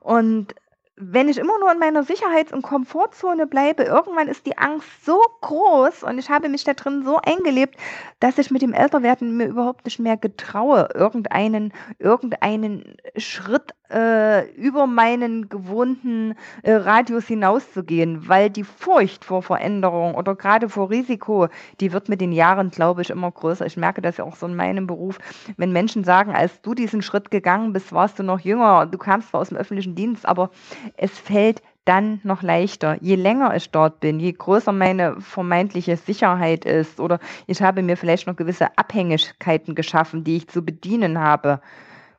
und 0.00 0.52
wenn 0.96 1.28
ich 1.28 1.38
immer 1.38 1.58
nur 1.58 1.72
in 1.72 1.78
meiner 1.78 2.04
Sicherheits- 2.04 2.52
und 2.52 2.62
Komfortzone 2.62 3.46
bleibe, 3.46 3.82
irgendwann 3.82 4.28
ist 4.28 4.46
die 4.46 4.56
Angst 4.58 4.88
so 5.04 5.20
groß 5.40 6.04
und 6.04 6.18
ich 6.18 6.30
habe 6.30 6.48
mich 6.48 6.62
da 6.64 6.74
drin 6.74 7.02
so 7.04 7.18
eingelebt, 7.18 7.76
dass 8.20 8.38
ich 8.38 8.50
mit 8.52 8.62
dem 8.62 8.72
Älterwerden 8.72 9.36
mir 9.36 9.46
überhaupt 9.46 9.84
nicht 9.86 9.98
mehr 9.98 10.16
getraue, 10.16 10.88
irgendeinen, 10.94 11.72
irgendeinen 11.98 12.96
Schritt 13.16 13.74
äh, 13.94 14.50
über 14.56 14.86
meinen 14.86 15.48
gewohnten 15.48 16.34
äh, 16.62 16.72
Radius 16.72 17.26
hinauszugehen, 17.26 18.28
weil 18.28 18.50
die 18.50 18.64
Furcht 18.64 19.24
vor 19.24 19.42
Veränderung 19.42 20.16
oder 20.16 20.34
gerade 20.34 20.68
vor 20.68 20.90
Risiko, 20.90 21.48
die 21.80 21.92
wird 21.92 22.08
mit 22.08 22.20
den 22.20 22.32
Jahren, 22.32 22.70
glaube 22.70 23.02
ich, 23.02 23.10
immer 23.10 23.30
größer. 23.30 23.64
Ich 23.66 23.76
merke 23.76 24.02
das 24.02 24.16
ja 24.16 24.24
auch 24.24 24.36
so 24.36 24.46
in 24.46 24.56
meinem 24.56 24.86
Beruf, 24.88 25.18
wenn 25.56 25.72
Menschen 25.72 26.02
sagen, 26.02 26.34
als 26.34 26.60
du 26.62 26.74
diesen 26.74 27.02
Schritt 27.02 27.30
gegangen 27.30 27.72
bist, 27.72 27.92
warst 27.92 28.18
du 28.18 28.24
noch 28.24 28.40
jünger, 28.40 28.86
du 28.86 28.98
kamst 28.98 29.30
zwar 29.30 29.40
aus 29.40 29.50
dem 29.50 29.58
öffentlichen 29.58 29.94
Dienst, 29.94 30.26
aber 30.26 30.50
es 30.96 31.16
fällt 31.16 31.62
dann 31.84 32.20
noch 32.24 32.42
leichter. 32.42 32.96
Je 33.00 33.14
länger 33.14 33.54
ich 33.54 33.70
dort 33.70 34.00
bin, 34.00 34.18
je 34.18 34.32
größer 34.32 34.72
meine 34.72 35.20
vermeintliche 35.20 35.96
Sicherheit 35.96 36.64
ist 36.64 36.98
oder 36.98 37.20
ich 37.46 37.60
habe 37.62 37.82
mir 37.82 37.96
vielleicht 37.96 38.26
noch 38.26 38.36
gewisse 38.36 38.76
Abhängigkeiten 38.78 39.74
geschaffen, 39.74 40.24
die 40.24 40.36
ich 40.38 40.48
zu 40.48 40.64
bedienen 40.64 41.18
habe, 41.18 41.60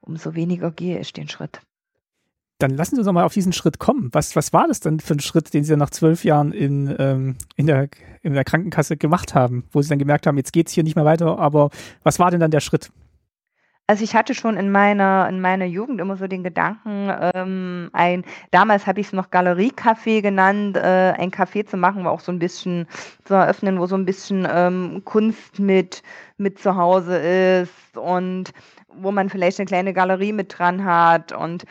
umso 0.06 0.36
weniger 0.36 0.72
gehe 0.72 1.00
ich 1.00 1.14
den 1.14 1.30
Schritt. 1.30 1.62
Dann 2.60 2.72
lassen 2.72 2.96
Sie 2.96 3.00
uns 3.00 3.06
doch 3.06 3.14
mal 3.14 3.26
auf 3.26 3.34
diesen 3.34 3.52
Schritt 3.52 3.80
kommen. 3.80 4.10
Was, 4.14 4.36
was 4.36 4.54
war 4.54 4.68
das 4.68 4.80
denn 4.80 5.02
für 5.02 5.14
ein 5.14 5.20
Schritt, 5.20 5.54
den 5.54 5.66
Sie 5.66 5.72
dann 5.72 5.80
nach 5.80 5.90
zwölf 5.90 6.24
Jahren 6.24 6.54
in, 6.54 6.94
ähm, 6.98 7.36
in, 7.58 7.68
der, 7.68 7.90
in 8.22 8.34
der 8.34 8.46
Krankenkasse 8.46 8.96
gemacht 8.96 9.36
haben, 9.36 9.66
wo 9.72 9.82
Sie 9.82 9.90
dann 9.90 10.00
gemerkt 10.00 10.26
haben, 10.26 10.38
jetzt 10.38 10.54
geht 10.54 10.68
es 10.68 10.74
hier 10.74 10.84
nicht 10.84 10.96
mehr 10.96 11.04
weiter, 11.04 11.38
aber 11.38 11.70
was 12.04 12.18
war 12.18 12.32
denn 12.32 12.40
dann 12.40 12.52
der 12.52 12.62
Schritt? 12.62 12.92
Also 13.88 14.04
ich 14.04 14.16
hatte 14.16 14.34
schon 14.34 14.58
in 14.58 14.72
meiner, 14.72 15.30
in 15.30 15.40
meiner 15.42 15.66
Jugend 15.66 16.02
immer 16.02 16.18
so 16.18 16.26
den 16.26 16.44
Gedanken, 16.44 17.12
ähm, 17.36 17.92
ein, 17.94 18.26
damals 18.50 18.88
habe 18.88 19.00
ich 19.00 19.08
es 19.08 19.14
noch 19.14 19.30
Galeriecafé 19.30 20.22
genannt, 20.24 20.76
äh, 20.76 21.14
ein 21.18 21.30
Café 21.30 21.68
zu 21.68 21.78
machen, 21.78 22.04
wo 22.04 22.10
auch 22.10 22.20
so 22.20 22.32
ein 22.32 22.40
bisschen 22.40 22.88
zu 23.26 23.36
eröffnen, 23.36 23.80
wo 23.80 23.86
so 23.86 23.96
ein 23.96 24.06
bisschen 24.06 24.48
ähm, 24.52 25.04
Kunst 25.06 25.60
mit, 25.60 26.02
mit 26.38 26.58
zu 26.58 26.76
Hause 26.76 27.18
ist 27.18 27.96
und 27.96 28.54
wo 28.98 29.12
man 29.12 29.30
vielleicht 29.30 29.60
eine 29.60 29.68
kleine 29.68 29.94
Galerie 29.94 30.34
mit 30.34 30.58
dran 30.58 30.84
hat 30.84 31.32
und 31.32 31.66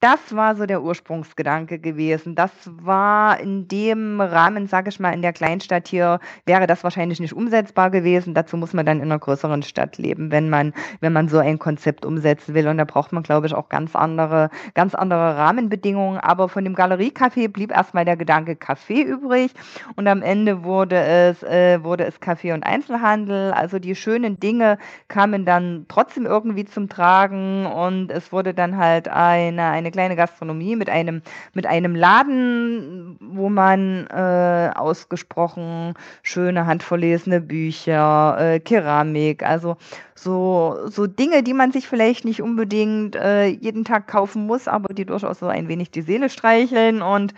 das 0.00 0.36
war 0.36 0.54
so 0.54 0.64
der 0.64 0.82
Ursprungsgedanke 0.82 1.80
gewesen. 1.80 2.36
Das 2.36 2.52
war 2.64 3.40
in 3.40 3.66
dem 3.66 4.20
Rahmen, 4.20 4.68
sage 4.68 4.90
ich 4.90 5.00
mal, 5.00 5.12
in 5.12 5.22
der 5.22 5.32
Kleinstadt 5.32 5.88
hier, 5.88 6.20
wäre 6.46 6.68
das 6.68 6.84
wahrscheinlich 6.84 7.18
nicht 7.18 7.32
umsetzbar 7.32 7.90
gewesen. 7.90 8.32
Dazu 8.32 8.56
muss 8.56 8.72
man 8.72 8.86
dann 8.86 8.98
in 8.98 9.04
einer 9.04 9.18
größeren 9.18 9.64
Stadt 9.64 9.98
leben, 9.98 10.30
wenn 10.30 10.50
man, 10.50 10.72
wenn 11.00 11.12
man 11.12 11.28
so 11.28 11.38
ein 11.38 11.58
Konzept 11.58 12.06
umsetzen 12.06 12.54
will. 12.54 12.68
Und 12.68 12.78
da 12.78 12.84
braucht 12.84 13.12
man, 13.12 13.24
glaube 13.24 13.48
ich, 13.48 13.54
auch 13.54 13.68
ganz 13.70 13.96
andere, 13.96 14.50
ganz 14.74 14.94
andere 14.94 15.36
Rahmenbedingungen. 15.36 16.20
Aber 16.20 16.48
von 16.48 16.62
dem 16.62 16.76
Galeriecafé 16.76 17.48
blieb 17.48 17.72
erstmal 17.72 18.04
der 18.04 18.16
Gedanke 18.16 18.52
Café 18.52 19.02
übrig. 19.02 19.50
Und 19.96 20.06
am 20.06 20.22
Ende 20.22 20.62
wurde 20.62 20.96
es, 20.96 21.42
äh, 21.42 21.82
wurde 21.82 22.04
es 22.04 22.20
Café 22.22 22.54
und 22.54 22.62
Einzelhandel. 22.62 23.50
Also 23.50 23.80
die 23.80 23.96
schönen 23.96 24.38
Dinge 24.38 24.78
kamen 25.08 25.44
dann 25.44 25.86
trotzdem 25.88 26.24
irgendwie 26.24 26.66
zum 26.66 26.88
Tragen. 26.88 27.66
Und 27.66 28.12
es 28.12 28.30
wurde 28.30 28.54
dann 28.54 28.76
halt 28.76 29.08
eine, 29.08 29.64
eine 29.64 29.87
eine 29.88 29.92
kleine 29.92 30.16
Gastronomie 30.16 30.76
mit 30.76 30.90
einem, 30.90 31.22
mit 31.54 31.66
einem 31.66 31.96
Laden, 31.96 33.16
wo 33.20 33.48
man 33.48 34.06
äh, 34.08 34.70
ausgesprochen 34.74 35.94
schöne, 36.22 36.66
handverlesene 36.66 37.40
Bücher, 37.40 38.36
äh, 38.38 38.60
Keramik, 38.60 39.42
also 39.42 39.76
so, 40.14 40.76
so 40.86 41.06
Dinge, 41.06 41.42
die 41.42 41.54
man 41.54 41.72
sich 41.72 41.88
vielleicht 41.88 42.24
nicht 42.24 42.42
unbedingt 42.42 43.16
äh, 43.16 43.46
jeden 43.46 43.84
Tag 43.84 44.08
kaufen 44.08 44.46
muss, 44.46 44.68
aber 44.68 44.92
die 44.92 45.06
durchaus 45.06 45.38
so 45.38 45.46
ein 45.46 45.68
wenig 45.68 45.90
die 45.90 46.02
Seele 46.02 46.28
streicheln 46.28 47.02
und 47.02 47.34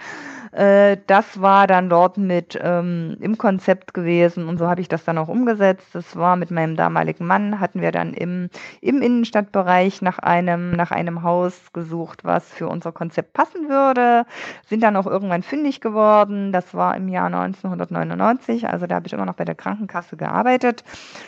äh, 0.53 0.97
das 1.07 1.41
war 1.41 1.67
dann 1.67 1.89
dort 1.89 2.19
mit 2.19 2.59
ähm, 2.61 3.17
im 3.21 3.39
Konzept 3.39 3.95
gewesen 3.95 4.49
und 4.49 4.59
so 4.59 4.69
habe 4.69 4.81
ich 4.81 4.89
das 4.89 5.05
dann 5.05 5.19
auch 5.19 5.29
umgesetzt. 5.29 5.87
Das 5.93 6.17
war 6.17 6.35
mit 6.37 6.51
meinem 6.51 6.77
damaligen 6.77 7.27
Mann, 7.27 7.61
hatten 7.61 7.81
wir 7.81 7.93
dann 7.93 8.15
im, 8.15 8.51
im 8.81 9.01
Innenstadtbereich 9.01 10.03
nach 10.03 10.19
einem, 10.19 10.73
nach 10.73 10.91
einem 10.91 11.23
Haus 11.23 11.73
gesucht, 11.73 12.25
was 12.25 12.49
für 12.49 12.67
unser 12.69 12.91
Konzept 12.91 13.33
passen 13.33 13.69
würde, 13.69 14.27
sind 14.69 14.83
dann 14.83 14.97
auch 14.97 15.07
irgendwann 15.07 15.43
fündig 15.43 15.81
geworden. 15.81 16.51
Das 16.53 16.75
war 16.75 16.97
im 16.97 17.09
Jahr 17.09 17.27
1999, 17.27 18.69
also 18.69 18.87
da 18.87 18.97
habe 18.97 19.07
ich 19.07 19.13
immer 19.13 19.27
noch 19.27 19.35
bei 19.35 19.45
der 19.45 19.55
Krankenkasse 19.55 20.17
gearbeitet, 20.17 20.83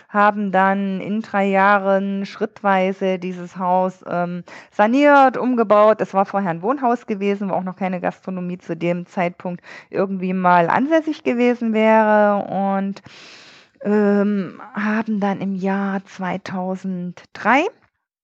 haben 0.09 0.51
dann 0.51 1.01
in 1.01 1.21
drei 1.21 1.47
Jahren 1.47 2.27
schrittweise 2.27 3.21
dieses 3.21 3.57
Haus 3.57 4.05
ähm, 4.09 4.43
saniert, 4.73 5.37
umgebaut. 5.37 6.01
Es 6.01 6.13
war 6.13 6.27
vorher 6.27 6.51
ein 6.51 6.63
Wohnhaus 6.63 7.07
gewesen, 7.07 7.51
wo 7.51 7.55
auch 7.55 7.63
noch 7.63 7.77
keine 7.77 8.01
Gastronomie 8.01 8.59
zu 8.59 8.77
dem 8.77 9.07
Zeitpunkt 9.13 9.63
irgendwie 9.91 10.33
mal 10.33 10.69
ansässig 10.69 11.23
gewesen 11.23 11.73
wäre 11.73 12.45
und 12.45 13.03
ähm, 13.83 14.61
haben 14.75 15.21
dann 15.21 15.41
im 15.41 15.55
Jahr 15.55 16.05
2003 16.05 17.67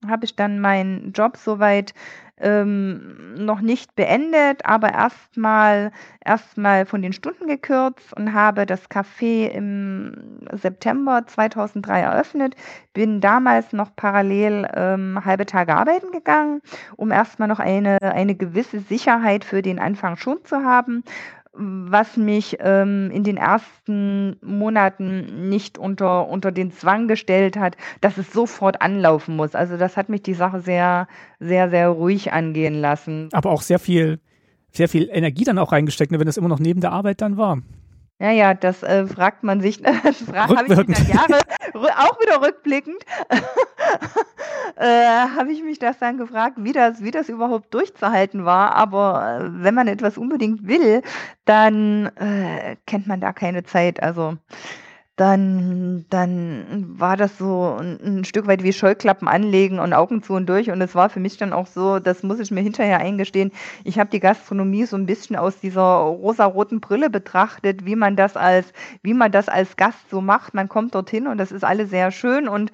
habe 0.06 0.24
ich 0.24 0.36
dann 0.36 0.60
meinen 0.60 1.12
Job 1.12 1.36
soweit 1.36 1.92
ähm, 2.40 3.34
noch 3.34 3.60
nicht 3.60 3.94
beendet, 3.94 4.64
aber 4.64 4.92
erstmal 4.92 5.92
erstmal 6.24 6.84
von 6.84 7.00
den 7.00 7.12
Stunden 7.12 7.46
gekürzt 7.46 8.12
und 8.14 8.34
habe 8.34 8.66
das 8.66 8.90
Café 8.90 9.48
im 9.48 10.40
September 10.52 11.26
2003 11.26 12.00
eröffnet. 12.00 12.54
Bin 12.92 13.20
damals 13.20 13.72
noch 13.72 13.94
parallel 13.96 14.68
ähm, 14.74 15.24
halbe 15.24 15.46
Tage 15.46 15.74
arbeiten 15.74 16.12
gegangen, 16.12 16.60
um 16.96 17.10
erstmal 17.10 17.48
noch 17.48 17.60
eine, 17.60 17.98
eine 18.02 18.34
gewisse 18.34 18.80
Sicherheit 18.80 19.44
für 19.44 19.62
den 19.62 19.78
Anfang 19.78 20.16
schon 20.16 20.44
zu 20.44 20.64
haben 20.64 21.02
was 21.58 22.16
mich 22.16 22.56
ähm, 22.60 23.10
in 23.12 23.24
den 23.24 23.36
ersten 23.36 24.36
Monaten 24.42 25.48
nicht 25.48 25.76
unter, 25.78 26.28
unter 26.28 26.52
den 26.52 26.70
Zwang 26.70 27.08
gestellt 27.08 27.56
hat, 27.56 27.76
dass 28.00 28.16
es 28.16 28.32
sofort 28.32 28.80
anlaufen 28.80 29.36
muss. 29.36 29.54
Also 29.54 29.76
das 29.76 29.96
hat 29.96 30.08
mich 30.08 30.22
die 30.22 30.34
Sache 30.34 30.60
sehr, 30.60 31.08
sehr, 31.40 31.70
sehr 31.70 31.88
ruhig 31.88 32.32
angehen 32.32 32.74
lassen. 32.74 33.28
Aber 33.32 33.50
auch 33.50 33.62
sehr 33.62 33.78
viel, 33.78 34.20
sehr 34.70 34.88
viel 34.88 35.08
Energie 35.12 35.44
dann 35.44 35.58
auch 35.58 35.72
reingesteckt, 35.72 36.12
ne, 36.12 36.18
wenn 36.18 36.26
das 36.26 36.36
immer 36.36 36.48
noch 36.48 36.60
neben 36.60 36.80
der 36.80 36.92
Arbeit 36.92 37.20
dann 37.20 37.36
war. 37.36 37.58
Ja, 38.20 38.32
ja, 38.32 38.52
das 38.54 38.82
äh, 38.82 39.06
fragt 39.06 39.44
man 39.44 39.60
sich, 39.60 39.80
das 39.82 40.26
habe 40.32 40.72
ich 40.72 40.88
mich 40.88 41.08
Jahre, 41.08 41.40
auch 41.74 42.20
wieder 42.20 42.42
rückblickend, 42.42 42.96
äh, 44.76 45.28
habe 45.36 45.52
ich 45.52 45.62
mich 45.62 45.78
das 45.78 45.98
dann 45.98 46.18
gefragt, 46.18 46.56
wie 46.58 46.72
das, 46.72 47.02
wie 47.02 47.12
das 47.12 47.28
überhaupt 47.28 47.72
durchzuhalten 47.72 48.44
war. 48.44 48.74
Aber 48.74 49.40
äh, 49.40 49.62
wenn 49.62 49.74
man 49.74 49.86
etwas 49.86 50.18
unbedingt 50.18 50.66
will, 50.66 51.02
dann 51.44 52.06
äh, 52.16 52.76
kennt 52.86 53.06
man 53.06 53.20
da 53.20 53.32
keine 53.32 53.62
Zeit. 53.62 54.02
Also 54.02 54.36
dann, 55.18 56.06
dann 56.10 56.94
war 56.96 57.16
das 57.16 57.36
so 57.38 57.76
ein, 57.78 57.98
ein, 58.02 58.24
Stück 58.24 58.46
weit 58.46 58.62
wie 58.62 58.72
Scheuklappen 58.72 59.26
anlegen 59.26 59.80
und 59.80 59.92
Augen 59.92 60.22
zu 60.22 60.34
und 60.34 60.48
durch. 60.48 60.70
Und 60.70 60.80
es 60.80 60.94
war 60.94 61.10
für 61.10 61.18
mich 61.18 61.36
dann 61.36 61.52
auch 61.52 61.66
so, 61.66 61.98
das 61.98 62.22
muss 62.22 62.38
ich 62.38 62.52
mir 62.52 62.60
hinterher 62.60 63.00
eingestehen, 63.00 63.50
ich 63.82 63.98
habe 63.98 64.10
die 64.10 64.20
Gastronomie 64.20 64.84
so 64.84 64.96
ein 64.96 65.06
bisschen 65.06 65.34
aus 65.34 65.58
dieser 65.58 65.82
rosaroten 65.82 66.80
Brille 66.80 67.10
betrachtet, 67.10 67.84
wie 67.84 67.96
man 67.96 68.14
das 68.14 68.36
als, 68.36 68.72
wie 69.02 69.12
man 69.12 69.32
das 69.32 69.48
als 69.48 69.76
Gast 69.76 70.08
so 70.08 70.20
macht. 70.20 70.54
Man 70.54 70.68
kommt 70.68 70.94
dorthin 70.94 71.26
und 71.26 71.38
das 71.38 71.50
ist 71.50 71.64
alles 71.64 71.90
sehr 71.90 72.12
schön 72.12 72.46
und, 72.46 72.70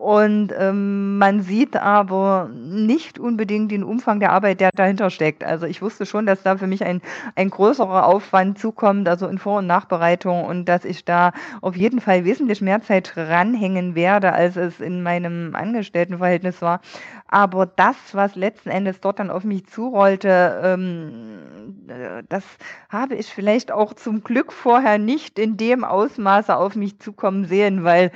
und 0.00 0.54
ähm, 0.58 1.18
man 1.18 1.42
sieht 1.42 1.76
aber 1.76 2.48
nicht 2.54 3.18
unbedingt 3.18 3.70
den 3.70 3.84
Umfang 3.84 4.18
der 4.18 4.32
Arbeit, 4.32 4.58
der 4.60 4.70
dahinter 4.74 5.10
steckt. 5.10 5.44
Also 5.44 5.66
ich 5.66 5.82
wusste 5.82 6.06
schon, 6.06 6.24
dass 6.24 6.42
da 6.42 6.56
für 6.56 6.66
mich 6.66 6.82
ein, 6.82 7.02
ein 7.36 7.50
größerer 7.50 8.06
Aufwand 8.06 8.58
zukommt, 8.58 9.06
also 9.06 9.28
in 9.28 9.36
Vor- 9.36 9.58
und 9.58 9.66
Nachbereitung 9.66 10.46
und 10.46 10.64
dass 10.64 10.86
ich 10.86 11.04
da 11.04 11.32
auf 11.60 11.76
jeden 11.76 12.00
Fall 12.00 12.24
wesentlich 12.24 12.62
mehr 12.62 12.80
Zeit 12.80 13.12
ranhängen 13.14 13.94
werde, 13.94 14.32
als 14.32 14.56
es 14.56 14.80
in 14.80 15.02
meinem 15.02 15.54
Angestelltenverhältnis 15.54 16.62
war. 16.62 16.80
Aber 17.28 17.66
das, 17.66 17.96
was 18.12 18.34
letzten 18.34 18.70
Endes 18.70 19.00
dort 19.00 19.20
dann 19.20 19.30
auf 19.30 19.44
mich 19.44 19.66
zurollte, 19.66 20.60
ähm, 20.64 21.84
äh, 21.86 22.22
das 22.28 22.42
habe 22.88 23.14
ich 23.14 23.32
vielleicht 23.32 23.70
auch 23.70 23.94
zum 23.94 24.24
Glück 24.24 24.52
vorher 24.52 24.98
nicht 24.98 25.38
in 25.38 25.56
dem 25.56 25.84
Ausmaße 25.84 26.56
auf 26.56 26.74
mich 26.74 26.98
zukommen 26.98 27.44
sehen, 27.44 27.84
weil 27.84 28.10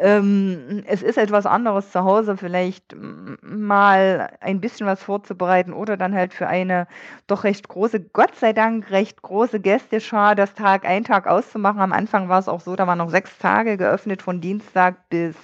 ähm, 0.00 0.84
es 0.86 1.02
ist 1.02 1.18
etwas 1.22 1.46
anderes 1.46 1.90
zu 1.90 2.04
Hause, 2.04 2.36
vielleicht 2.36 2.94
mal 3.42 4.30
ein 4.40 4.60
bisschen 4.60 4.86
was 4.86 5.02
vorzubereiten 5.02 5.72
oder 5.72 5.96
dann 5.96 6.14
halt 6.14 6.34
für 6.34 6.46
eine 6.48 6.86
doch 7.26 7.44
recht 7.44 7.68
große, 7.68 8.00
Gott 8.12 8.34
sei 8.36 8.52
Dank 8.52 8.90
recht 8.90 9.22
große 9.22 9.60
Gästeschar 9.60 10.34
das 10.34 10.54
Tag 10.54 10.84
ein 10.84 11.04
Tag 11.04 11.26
auszumachen. 11.26 11.80
Am 11.80 11.92
Anfang 11.92 12.28
war 12.28 12.38
es 12.38 12.48
auch 12.48 12.60
so, 12.60 12.76
da 12.76 12.86
waren 12.86 12.98
noch 12.98 13.10
sechs 13.10 13.38
Tage 13.38 13.76
geöffnet 13.76 14.22
von 14.22 14.40
Dienstag 14.40 15.08
bis 15.08 15.36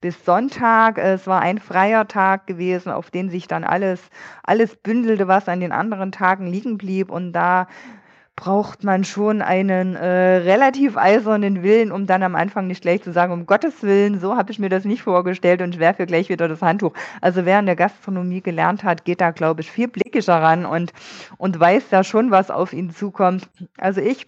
bis 0.00 0.24
Sonntag. 0.24 0.98
Es 0.98 1.26
war 1.26 1.40
ein 1.42 1.58
freier 1.58 2.08
Tag 2.08 2.46
gewesen, 2.46 2.90
auf 2.90 3.10
den 3.10 3.28
sich 3.28 3.48
dann 3.48 3.64
alles, 3.64 4.00
alles 4.42 4.76
bündelte, 4.76 5.28
was 5.28 5.48
an 5.48 5.60
den 5.60 5.72
anderen 5.72 6.10
Tagen 6.10 6.46
liegen 6.46 6.78
blieb. 6.78 7.10
Und 7.10 7.32
da 7.32 7.66
braucht 8.40 8.84
man 8.84 9.04
schon 9.04 9.42
einen 9.42 9.94
äh, 9.94 10.38
relativ 10.38 10.96
eisernen 10.96 11.62
Willen, 11.62 11.92
um 11.92 12.06
dann 12.06 12.22
am 12.22 12.34
Anfang 12.34 12.66
nicht 12.66 12.80
gleich 12.80 13.02
zu 13.02 13.12
sagen, 13.12 13.34
um 13.34 13.44
Gottes 13.44 13.82
Willen, 13.82 14.18
so 14.18 14.34
habe 14.34 14.50
ich 14.50 14.58
mir 14.58 14.70
das 14.70 14.86
nicht 14.86 15.02
vorgestellt 15.02 15.60
und 15.60 15.74
ich 15.74 15.78
werfe 15.78 16.06
gleich 16.06 16.30
wieder 16.30 16.48
das 16.48 16.62
Handtuch. 16.62 16.94
Also 17.20 17.44
wer 17.44 17.60
in 17.60 17.66
der 17.66 17.76
Gastronomie 17.76 18.40
gelernt 18.40 18.82
hat, 18.82 19.04
geht 19.04 19.20
da, 19.20 19.30
glaube 19.30 19.60
ich, 19.60 19.70
viel 19.70 19.88
blickischer 19.88 20.40
ran 20.40 20.64
und, 20.64 20.94
und 21.36 21.60
weiß 21.60 21.90
da 21.90 22.02
schon, 22.02 22.30
was 22.30 22.50
auf 22.50 22.72
ihn 22.72 22.90
zukommt. 22.90 23.46
Also 23.76 24.00
ich 24.00 24.26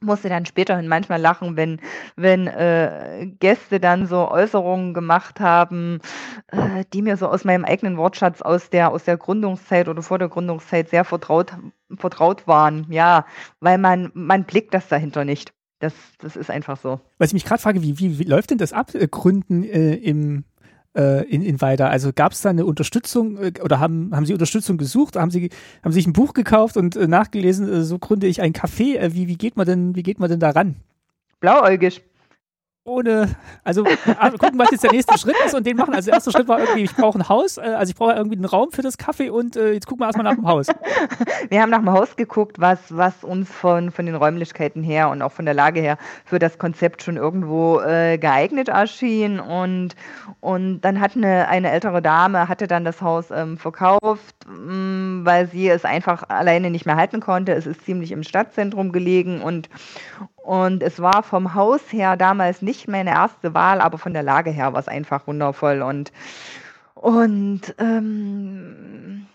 musste 0.00 0.28
dann 0.28 0.46
späterhin 0.46 0.88
manchmal 0.88 1.20
lachen, 1.20 1.56
wenn, 1.56 1.80
wenn 2.16 2.46
äh, 2.46 3.28
Gäste 3.38 3.80
dann 3.80 4.06
so 4.06 4.30
Äußerungen 4.30 4.94
gemacht 4.94 5.40
haben, 5.40 6.00
äh, 6.48 6.84
die 6.92 7.02
mir 7.02 7.16
so 7.16 7.28
aus 7.28 7.44
meinem 7.44 7.64
eigenen 7.64 7.96
Wortschatz 7.96 8.42
aus 8.42 8.70
der, 8.70 8.90
aus 8.92 9.04
der 9.04 9.16
Gründungszeit 9.16 9.88
oder 9.88 10.02
vor 10.02 10.18
der 10.18 10.28
Gründungszeit 10.28 10.88
sehr 10.88 11.04
vertraut, 11.04 11.52
vertraut 11.96 12.46
waren. 12.46 12.86
Ja, 12.90 13.26
weil 13.60 13.78
man, 13.78 14.10
man 14.14 14.44
blickt 14.44 14.74
das 14.74 14.88
dahinter 14.88 15.24
nicht. 15.24 15.52
Das, 15.80 15.94
das 16.18 16.36
ist 16.36 16.50
einfach 16.50 16.76
so. 16.76 17.00
Was 17.18 17.28
ich 17.28 17.34
mich 17.34 17.44
gerade 17.46 17.62
frage, 17.62 17.82
wie, 17.82 17.98
wie, 17.98 18.18
wie 18.18 18.24
läuft 18.24 18.50
denn 18.50 18.58
das 18.58 18.74
ab, 18.74 18.94
äh, 18.94 19.08
Gründen 19.08 19.64
äh, 19.64 19.94
im, 19.94 20.44
äh, 20.96 21.24
in, 21.28 21.42
in 21.42 21.60
Weida? 21.60 21.88
Also 21.88 22.12
gab 22.14 22.32
es 22.32 22.42
da 22.42 22.50
eine 22.50 22.66
Unterstützung 22.66 23.38
äh, 23.38 23.52
oder 23.62 23.80
haben, 23.80 24.14
haben 24.14 24.26
Sie 24.26 24.32
Unterstützung 24.32 24.78
gesucht? 24.78 25.16
Haben 25.16 25.30
Sie 25.30 25.50
haben 25.82 25.92
sich 25.92 26.06
ein 26.06 26.12
Buch 26.12 26.34
gekauft 26.34 26.76
und 26.76 26.96
äh, 26.96 27.06
nachgelesen, 27.06 27.72
äh, 27.72 27.82
so 27.82 27.98
gründe 27.98 28.26
ich 28.26 28.40
ein 28.40 28.52
Café? 28.52 28.96
Äh, 28.96 29.14
wie, 29.14 29.28
wie 29.28 29.36
geht 29.36 29.56
man 29.56 29.66
denn, 29.66 29.94
wie 29.94 30.02
geht 30.02 30.18
man 30.18 30.28
denn 30.28 30.40
da 30.40 30.50
ran? 30.50 30.76
Blauäugig 31.40 32.02
ohne, 32.84 33.36
also 33.62 33.84
gucken, 33.84 34.58
was 34.58 34.70
jetzt 34.70 34.84
der 34.84 34.92
nächste 34.92 35.18
Schritt 35.18 35.36
ist 35.44 35.54
und 35.54 35.66
den 35.66 35.76
machen. 35.76 35.94
Also 35.94 36.06
der 36.06 36.14
erste 36.14 36.32
Schritt 36.32 36.48
war 36.48 36.60
irgendwie, 36.60 36.84
ich 36.84 36.96
brauche 36.96 37.18
ein 37.18 37.28
Haus, 37.28 37.58
äh, 37.58 37.60
also 37.60 37.90
ich 37.90 37.96
brauche 37.96 38.12
irgendwie 38.12 38.36
einen 38.36 38.46
Raum 38.46 38.72
für 38.72 38.80
das 38.80 38.96
Kaffee 38.96 39.28
und 39.28 39.56
äh, 39.56 39.72
jetzt 39.72 39.86
gucken 39.86 40.00
wir 40.00 40.06
erstmal 40.06 40.24
nach 40.24 40.34
dem 40.34 40.46
Haus. 40.46 40.68
Wir 41.50 41.60
haben 41.60 41.70
nach 41.70 41.78
dem 41.78 41.90
Haus 41.90 42.16
geguckt, 42.16 42.58
was, 42.58 42.78
was 42.88 43.22
uns 43.22 43.50
von, 43.50 43.90
von 43.90 44.06
den 44.06 44.14
Räumlichkeiten 44.14 44.82
her 44.82 45.10
und 45.10 45.20
auch 45.20 45.32
von 45.32 45.44
der 45.44 45.54
Lage 45.54 45.80
her 45.80 45.98
für 46.24 46.38
das 46.38 46.58
Konzept 46.58 47.02
schon 47.02 47.16
irgendwo 47.16 47.80
äh, 47.80 48.16
geeignet 48.18 48.68
erschien 48.68 49.40
und, 49.40 49.94
und 50.40 50.80
dann 50.80 51.00
hat 51.00 51.16
eine, 51.16 51.48
eine 51.48 51.70
ältere 51.70 52.00
Dame, 52.00 52.48
hatte 52.48 52.66
dann 52.66 52.84
das 52.84 53.02
Haus 53.02 53.30
ähm, 53.30 53.58
verkauft, 53.58 54.34
mh, 54.46 54.72
mm, 54.72 55.26
weil 55.26 55.48
sie 55.48 55.68
es 55.68 55.84
einfach 55.84 56.28
alleine 56.28 56.70
nicht 56.70 56.86
mehr 56.86 56.96
halten 56.96 57.20
konnte. 57.20 57.52
Es 57.52 57.66
ist 57.66 57.84
ziemlich 57.84 58.12
im 58.12 58.22
Stadtzentrum 58.22 58.92
gelegen 58.92 59.42
und, 59.42 59.68
und 60.50 60.82
es 60.82 60.98
war 61.00 61.22
vom 61.22 61.54
Haus 61.54 61.80
her 61.92 62.16
damals 62.16 62.60
nicht 62.60 62.88
meine 62.88 63.10
erste 63.10 63.54
Wahl, 63.54 63.80
aber 63.80 63.98
von 63.98 64.12
der 64.12 64.24
Lage 64.24 64.50
her 64.50 64.72
war 64.72 64.80
es 64.80 64.88
einfach 64.88 65.28
wundervoll. 65.28 65.80
Und, 65.80 66.10
und 66.96 67.72
ähm, 67.78 69.28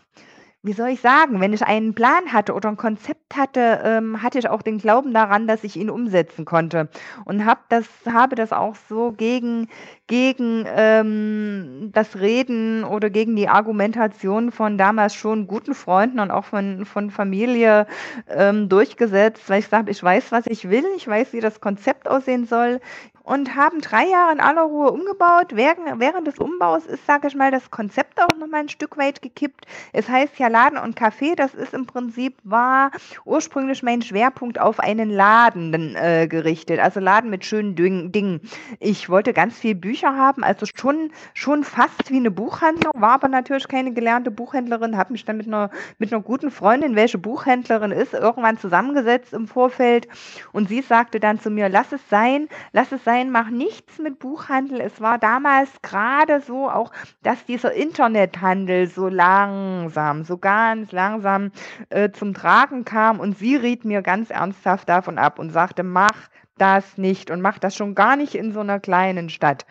wie 0.66 0.74
soll 0.74 0.90
ich 0.90 1.02
sagen, 1.02 1.42
wenn 1.42 1.54
ich 1.54 1.62
einen 1.62 1.94
Plan 1.94 2.34
hatte 2.34 2.54
oder 2.54 2.70
ein 2.70 2.78
Konzept 2.78 3.36
hatte, 3.38 3.82
ähm, 3.84 4.24
hatte 4.24 4.40
ich 4.40 4.50
auch 4.50 4.64
den 4.64 4.80
Glauben 4.80 5.14
daran, 5.14 5.46
dass 5.46 5.64
ich 5.64 5.76
ihn 5.76 5.92
umsetzen 5.92 6.44
konnte. 6.44 6.90
Und 7.24 7.46
hab 7.46 7.70
das, 7.70 7.86
habe 8.12 8.36
das 8.36 8.52
auch 8.52 8.76
so 8.90 9.12
gegen, 9.12 9.68
gegen 10.08 10.66
ähm, 10.76 11.92
das 11.94 12.16
Reden 12.16 12.84
oder 12.84 13.12
gegen 13.12 13.36
die 13.36 13.48
Argumentation 13.48 14.52
von 14.52 14.80
damals 14.80 15.14
schon 15.14 15.46
guten 15.46 15.76
Freunden 15.76 16.20
und 16.20 16.32
auch 16.32 16.46
von, 16.46 16.86
von 16.86 17.12
Familie 17.12 17.86
ähm, 18.28 18.68
durchgesetzt, 18.68 19.48
weil 19.48 19.60
ich 19.60 19.68
sage, 19.68 19.92
ich 19.92 20.02
weiß, 20.02 20.32
was 20.32 20.48
ich 20.48 20.68
will, 20.68 20.86
ich 20.98 21.08
weiß, 21.08 21.32
wie 21.34 21.42
das 21.42 21.62
Konzept 21.62 22.10
aussehen 22.10 22.48
soll, 22.48 22.82
und 23.26 23.56
haben 23.56 23.82
drei 23.82 24.06
Jahre 24.06 24.32
in 24.34 24.40
aller 24.40 24.62
Ruhe 24.62 24.92
umgebaut. 24.92 25.56
Während, 25.56 26.28
des 26.28 26.38
Umbaus 26.38 26.86
ist, 26.86 27.06
sage 27.06 27.28
ich 27.28 27.36
mal, 27.36 27.52
das 27.52 27.72
Konzept 27.72 28.22
auch 28.22 28.38
nochmal 28.38 28.62
ein 28.62 28.70
Stück 28.70 28.98
weit 28.98 29.22
gekippt. 29.22 29.66
Es 29.94 30.08
heißt 30.08 30.38
ja 30.40 30.48
Laden 30.48 30.78
und 30.78 30.98
Café, 30.98 31.36
das 31.36 31.54
ist 31.54 31.74
im 31.74 31.86
Prinzip, 31.86 32.36
war 32.44 32.92
ursprünglich 33.26 33.84
mein 33.84 34.02
Schwerpunkt 34.02 34.60
auf 34.60 34.80
einen 34.80 35.10
Laden 35.10 35.96
äh, 35.96 36.28
gerichtet, 36.28 36.80
also 36.80 37.00
Laden 37.00 37.30
mit 37.30 37.46
schönen 37.46 37.76
Dingen. 37.76 38.42
Ich 38.80 39.10
wollte 39.10 39.34
ganz 39.34 39.58
viel 39.58 39.76
Bücher 39.76 40.16
haben, 40.16 40.44
also 40.44 40.66
schon, 40.74 41.12
schon 41.34 41.64
fast 41.64 42.12
wie 42.12 42.18
eine 42.18 42.32
Buchhandlung, 42.32 42.94
war 42.96 43.14
aber 43.14 43.28
natürlich 43.28 43.68
keine 43.68 43.92
gelernte 43.92 44.32
Buchhändlerin, 44.32 44.98
habe 44.98 45.14
mich 45.14 45.26
dann 45.26 45.38
mit 45.38 45.48
einer, 45.48 45.72
mit 45.98 46.14
einer 46.14 46.22
guten 46.22 46.52
Freundin, 46.52 46.96
welche 46.96 47.18
Buchhändlerin 47.18 47.92
ist, 47.92 48.14
irgendwann 48.14 48.58
zusammengesetzt 48.58 49.34
im 49.34 49.48
Vorfeld 49.48 50.08
und 50.54 50.70
sie 50.70 50.82
sagte 50.82 51.20
dann 51.20 51.40
zu 51.40 51.50
mir, 51.50 51.70
lass 51.70 51.92
es 51.92 52.02
sein, 52.10 52.48
lass 52.72 52.92
es 52.92 53.04
sein, 53.04 53.15
sein, 53.16 53.32
mach 53.32 53.50
nichts 53.50 53.98
mit 53.98 54.20
Buchhandel. 54.20 54.82
Es 54.82 55.00
war 55.00 55.18
damals 55.18 55.70
gerade 55.82 56.42
so 56.42 56.70
auch, 56.70 56.92
dass 57.24 57.46
dieser 57.46 57.72
Internethandel 57.72 58.88
so 58.88 59.08
langsam, 59.08 60.26
so 60.26 60.38
ganz 60.38 60.92
langsam 60.92 61.52
äh, 61.90 62.12
zum 62.12 62.34
Tragen 62.34 62.84
kam 62.84 63.22
und 63.22 63.38
sie 63.38 63.56
riet 63.56 63.86
mir 63.86 64.02
ganz 64.02 64.32
ernsthaft 64.32 64.90
davon 64.90 65.18
ab 65.18 65.40
und 65.40 65.52
sagte, 65.52 65.84
mach 65.84 66.30
das 66.58 66.98
nicht 66.98 67.32
und 67.32 67.42
mach 67.42 67.58
das 67.58 67.76
schon 67.76 67.96
gar 67.96 68.18
nicht 68.18 68.36
in 68.36 68.52
so 68.52 68.60
einer 68.60 68.82
kleinen 68.82 69.30
Stadt. 69.30 69.66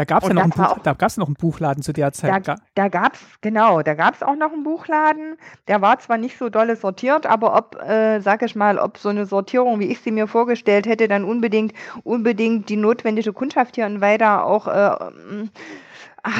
Da 0.00 0.06
gab 0.06 0.22
es 0.22 0.28
ja 0.30 0.34
noch, 0.34 0.44
ein 0.44 0.50
Buch, 0.50 0.78
da 0.82 0.94
gab's 0.94 1.18
noch 1.18 1.26
einen 1.26 1.34
Buchladen 1.34 1.82
zu 1.82 1.92
der 1.92 2.10
Zeit. 2.14 2.48
Da, 2.48 2.56
da 2.74 2.88
gab 2.88 3.16
es, 3.16 3.20
genau, 3.42 3.82
da 3.82 3.92
gab 3.92 4.14
es 4.14 4.22
auch 4.22 4.34
noch 4.34 4.50
einen 4.50 4.62
Buchladen. 4.62 5.36
Der 5.68 5.82
war 5.82 5.98
zwar 5.98 6.16
nicht 6.16 6.38
so 6.38 6.48
dolle 6.48 6.76
sortiert, 6.76 7.26
aber 7.26 7.54
ob, 7.54 7.76
äh, 7.82 8.20
sag 8.20 8.40
ich 8.40 8.56
mal, 8.56 8.78
ob 8.78 8.96
so 8.96 9.10
eine 9.10 9.26
Sortierung, 9.26 9.78
wie 9.78 9.88
ich 9.88 10.00
sie 10.00 10.10
mir 10.10 10.26
vorgestellt 10.26 10.86
hätte, 10.86 11.06
dann 11.06 11.22
unbedingt, 11.22 11.74
unbedingt 12.02 12.70
die 12.70 12.76
notwendige 12.76 13.34
Kundschaft 13.34 13.74
hier 13.74 13.86
in 13.86 14.00
Weida 14.00 14.42
auch 14.42 14.68
äh, 14.68 15.48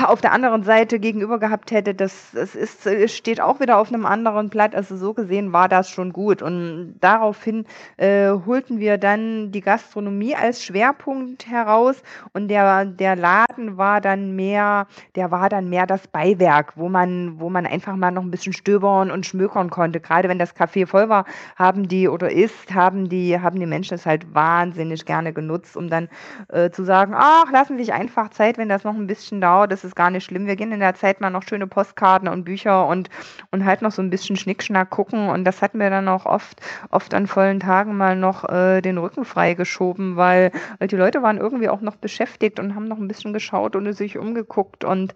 auf 0.06 0.20
der 0.20 0.32
anderen 0.32 0.62
Seite 0.62 0.98
gegenüber 0.98 1.38
gehabt 1.38 1.70
hätte, 1.70 1.94
das, 1.94 2.30
das 2.32 2.54
ist, 2.54 2.88
steht 3.16 3.40
auch 3.40 3.60
wieder 3.60 3.78
auf 3.78 3.88
einem 3.88 4.04
anderen 4.04 4.48
Blatt. 4.50 4.74
Also 4.74 4.96
so 4.96 5.14
gesehen 5.14 5.52
war 5.52 5.68
das 5.68 5.88
schon 5.88 6.12
gut. 6.12 6.42
Und 6.42 6.96
daraufhin 7.00 7.64
äh, 7.96 8.30
holten 8.30 8.78
wir 8.78 8.98
dann 8.98 9.52
die 9.52 9.60
Gastronomie 9.60 10.34
als 10.34 10.64
Schwerpunkt 10.64 11.46
heraus 11.48 12.02
und 12.32 12.48
der, 12.48 12.84
der 12.84 13.16
Laden 13.16 13.76
war 13.76 14.00
dann 14.00 14.36
mehr, 14.36 14.86
der 15.14 15.30
war 15.30 15.48
dann 15.48 15.68
mehr 15.68 15.86
das 15.86 16.06
Beiwerk, 16.08 16.76
wo 16.76 16.88
man, 16.88 17.40
wo 17.40 17.48
man 17.48 17.66
einfach 17.66 17.96
mal 17.96 18.10
noch 18.10 18.22
ein 18.22 18.30
bisschen 18.30 18.52
stöbern 18.52 19.10
und 19.10 19.26
schmökern 19.26 19.70
konnte. 19.70 20.00
Gerade 20.00 20.28
wenn 20.28 20.38
das 20.38 20.54
Café 20.54 20.86
voll 20.86 21.08
war, 21.08 21.24
haben 21.56 21.88
die 21.88 22.08
oder 22.08 22.30
ist, 22.30 22.74
haben 22.74 23.08
die, 23.08 23.40
haben 23.40 23.58
die 23.58 23.66
Menschen 23.66 23.94
es 23.94 24.06
halt 24.06 24.34
wahnsinnig 24.34 25.04
gerne 25.06 25.32
genutzt, 25.32 25.76
um 25.76 25.88
dann 25.88 26.08
äh, 26.48 26.70
zu 26.70 26.84
sagen, 26.84 27.14
ach, 27.16 27.50
lassen 27.50 27.76
Sie 27.76 27.84
sich 27.84 27.92
einfach 27.92 28.30
Zeit, 28.30 28.58
wenn 28.58 28.68
das 28.68 28.84
noch 28.84 28.94
ein 28.94 29.06
bisschen 29.06 29.40
dauert 29.40 29.69
das 29.70 29.84
ist 29.84 29.96
gar 29.96 30.10
nicht 30.10 30.24
schlimm. 30.24 30.46
Wir 30.46 30.56
gehen 30.56 30.72
in 30.72 30.80
der 30.80 30.94
Zeit 30.94 31.20
mal 31.20 31.30
noch 31.30 31.42
schöne 31.42 31.66
Postkarten 31.66 32.28
und 32.28 32.44
Bücher 32.44 32.86
und, 32.86 33.08
und 33.50 33.64
halt 33.64 33.82
noch 33.82 33.92
so 33.92 34.02
ein 34.02 34.10
bisschen 34.10 34.36
Schnickschnack 34.36 34.90
gucken. 34.90 35.28
Und 35.28 35.44
das 35.44 35.62
hatten 35.62 35.78
wir 35.78 35.90
dann 35.90 36.08
auch 36.08 36.26
oft, 36.26 36.60
oft 36.90 37.14
an 37.14 37.26
vollen 37.26 37.60
Tagen 37.60 37.96
mal 37.96 38.16
noch 38.16 38.48
äh, 38.48 38.80
den 38.80 38.98
Rücken 38.98 39.24
freigeschoben, 39.24 40.16
weil, 40.16 40.52
weil 40.78 40.88
die 40.88 40.96
Leute 40.96 41.22
waren 41.22 41.38
irgendwie 41.38 41.68
auch 41.68 41.80
noch 41.80 41.96
beschäftigt 41.96 42.58
und 42.60 42.74
haben 42.74 42.88
noch 42.88 42.98
ein 42.98 43.08
bisschen 43.08 43.32
geschaut 43.32 43.76
und 43.76 43.92
sich 43.92 44.18
umgeguckt. 44.18 44.84
Und, 44.84 45.14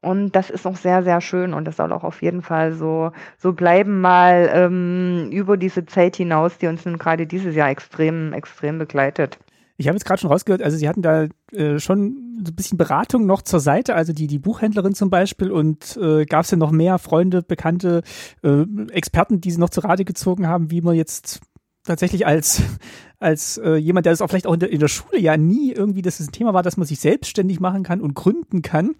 und 0.00 0.34
das 0.36 0.50
ist 0.50 0.66
auch 0.66 0.76
sehr, 0.76 1.02
sehr 1.02 1.20
schön. 1.20 1.54
Und 1.54 1.64
das 1.66 1.76
soll 1.76 1.92
auch 1.92 2.04
auf 2.04 2.22
jeden 2.22 2.42
Fall 2.42 2.72
so, 2.72 3.12
so 3.38 3.52
bleiben, 3.52 4.00
mal 4.00 4.50
ähm, 4.52 5.30
über 5.32 5.56
diese 5.56 5.86
Zeit 5.86 6.16
hinaus, 6.16 6.58
die 6.58 6.66
uns 6.66 6.84
nun 6.84 6.98
gerade 6.98 7.26
dieses 7.26 7.54
Jahr 7.54 7.70
extrem, 7.70 8.32
extrem 8.32 8.78
begleitet. 8.78 9.38
Ich 9.76 9.88
habe 9.88 9.96
jetzt 9.96 10.04
gerade 10.04 10.20
schon 10.20 10.30
rausgehört, 10.30 10.62
also 10.62 10.76
Sie 10.76 10.88
hatten 10.88 11.02
da 11.02 11.26
äh, 11.52 11.78
schon 11.78 12.42
so 12.44 12.50
ein 12.50 12.56
bisschen 12.56 12.78
Beratung 12.78 13.26
noch 13.26 13.42
zur 13.42 13.60
Seite, 13.60 13.94
also 13.94 14.12
die, 14.12 14.26
die 14.26 14.38
Buchhändlerin 14.38 14.94
zum 14.94 15.10
Beispiel 15.10 15.50
und 15.50 15.98
äh, 16.00 16.24
gab 16.24 16.44
es 16.44 16.50
ja 16.50 16.56
noch 16.56 16.70
mehr 16.70 16.98
Freunde, 16.98 17.42
Bekannte, 17.42 18.02
äh, 18.42 18.64
Experten, 18.90 19.40
die 19.40 19.50
Sie 19.50 19.60
noch 19.60 19.70
zu 19.70 19.80
Rate 19.80 20.04
gezogen 20.04 20.46
haben, 20.46 20.70
wie 20.70 20.80
man 20.80 20.94
jetzt 20.94 21.40
tatsächlich 21.84 22.26
als, 22.26 22.62
als 23.18 23.58
äh, 23.58 23.76
jemand, 23.76 24.06
der 24.06 24.12
das 24.12 24.22
auch 24.22 24.28
vielleicht 24.28 24.46
auch 24.46 24.54
in 24.54 24.60
der, 24.60 24.70
in 24.70 24.80
der 24.80 24.88
Schule 24.88 25.20
ja 25.20 25.36
nie 25.36 25.72
irgendwie, 25.72 26.02
dass 26.02 26.20
es 26.20 26.28
ein 26.28 26.32
Thema 26.32 26.54
war, 26.54 26.62
dass 26.62 26.76
man 26.76 26.86
sich 26.86 27.00
selbstständig 27.00 27.60
machen 27.60 27.82
kann 27.82 28.00
und 28.00 28.14
gründen 28.14 28.62
kann. 28.62 28.94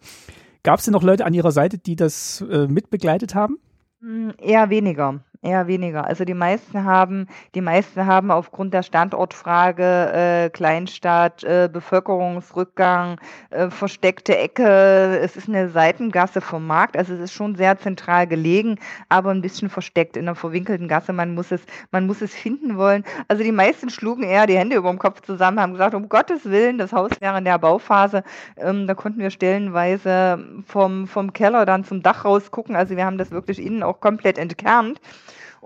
Gab 0.62 0.79
es 0.79 0.85
denn 0.85 0.93
noch 0.93 1.03
Leute 1.03 1.24
an 1.24 1.35
Ihrer 1.35 1.53
Seite, 1.53 1.79
die 1.79 1.97
das 1.97 2.45
äh, 2.51 2.66
mitbegleitet 2.66 3.35
haben? 3.35 3.59
Hm, 4.01 4.33
eher 4.39 4.68
weniger. 4.70 5.24
Eher 5.43 5.66
weniger. 5.66 6.07
Also 6.07 6.24
die 6.24 6.34
meisten 6.34 6.84
haben, 6.84 7.28
die 7.55 7.61
meisten 7.61 8.07
haben 8.07 8.30
aufgrund 8.30 8.72
der 8.72 8.82
Standortfrage 8.82 10.12
äh, 10.45 10.51
Kleinstadt, 10.51 11.45
äh, 11.45 11.68
Bevölkerungsrückgang, 11.72 13.20
äh, 13.51 13.68
versteckte 13.70 14.37
Ecke. 14.37 15.18
Es 15.20 15.37
ist 15.37 15.49
eine 15.49 15.68
Seitengasse 15.68 16.41
vom 16.41 16.66
Markt, 16.66 16.97
also 16.97 17.14
es 17.14 17.20
ist 17.20 17.32
schon 17.32 17.55
sehr 17.55 17.78
zentral 17.78 18.26
gelegen, 18.26 18.78
aber 19.09 19.30
ein 19.30 19.43
bisschen 19.43 19.68
versteckt 19.68 20.16
in 20.16 20.26
einer 20.26 20.34
verwinkelten 20.34 20.89
Gasse. 20.89 21.12
Man 21.12 21.34
muss 21.34 21.53
es, 21.53 21.61
man 21.91 22.07
muss 22.07 22.22
es 22.22 22.34
finden 22.34 22.76
wollen. 22.76 23.05
Also 23.28 23.43
die 23.43 23.53
meisten 23.53 23.91
schlugen 23.91 24.22
eher 24.22 24.47
die 24.47 24.57
Hände 24.57 24.76
über 24.76 24.91
dem 24.91 24.99
Kopf 24.99 25.20
zusammen, 25.20 25.61
haben 25.61 25.72
gesagt, 25.72 25.95
um 25.95 26.09
Gottes 26.09 26.45
Willen, 26.47 26.78
das 26.78 26.93
Haus 26.93 27.11
wäre 27.20 27.39
in 27.39 27.45
der 27.45 27.59
Bauphase. 27.59 28.24
Ähm, 28.57 28.87
da 28.87 28.95
konnten 28.95 29.20
wir 29.20 29.30
stellenweise 29.30 30.39
vom, 30.66 31.07
vom 31.07 31.32
Keller 31.32 31.66
dann 31.66 31.84
zum 31.84 32.03
Dach 32.03 32.24
rausgucken. 32.24 32.74
Also 32.74 32.97
wir 32.97 33.05
haben 33.05 33.18
das 33.18 33.30
wirklich 33.30 33.64
innen 33.64 33.82
auch 33.82 34.01
komplett 34.01 34.39
entkernt. 34.39 35.01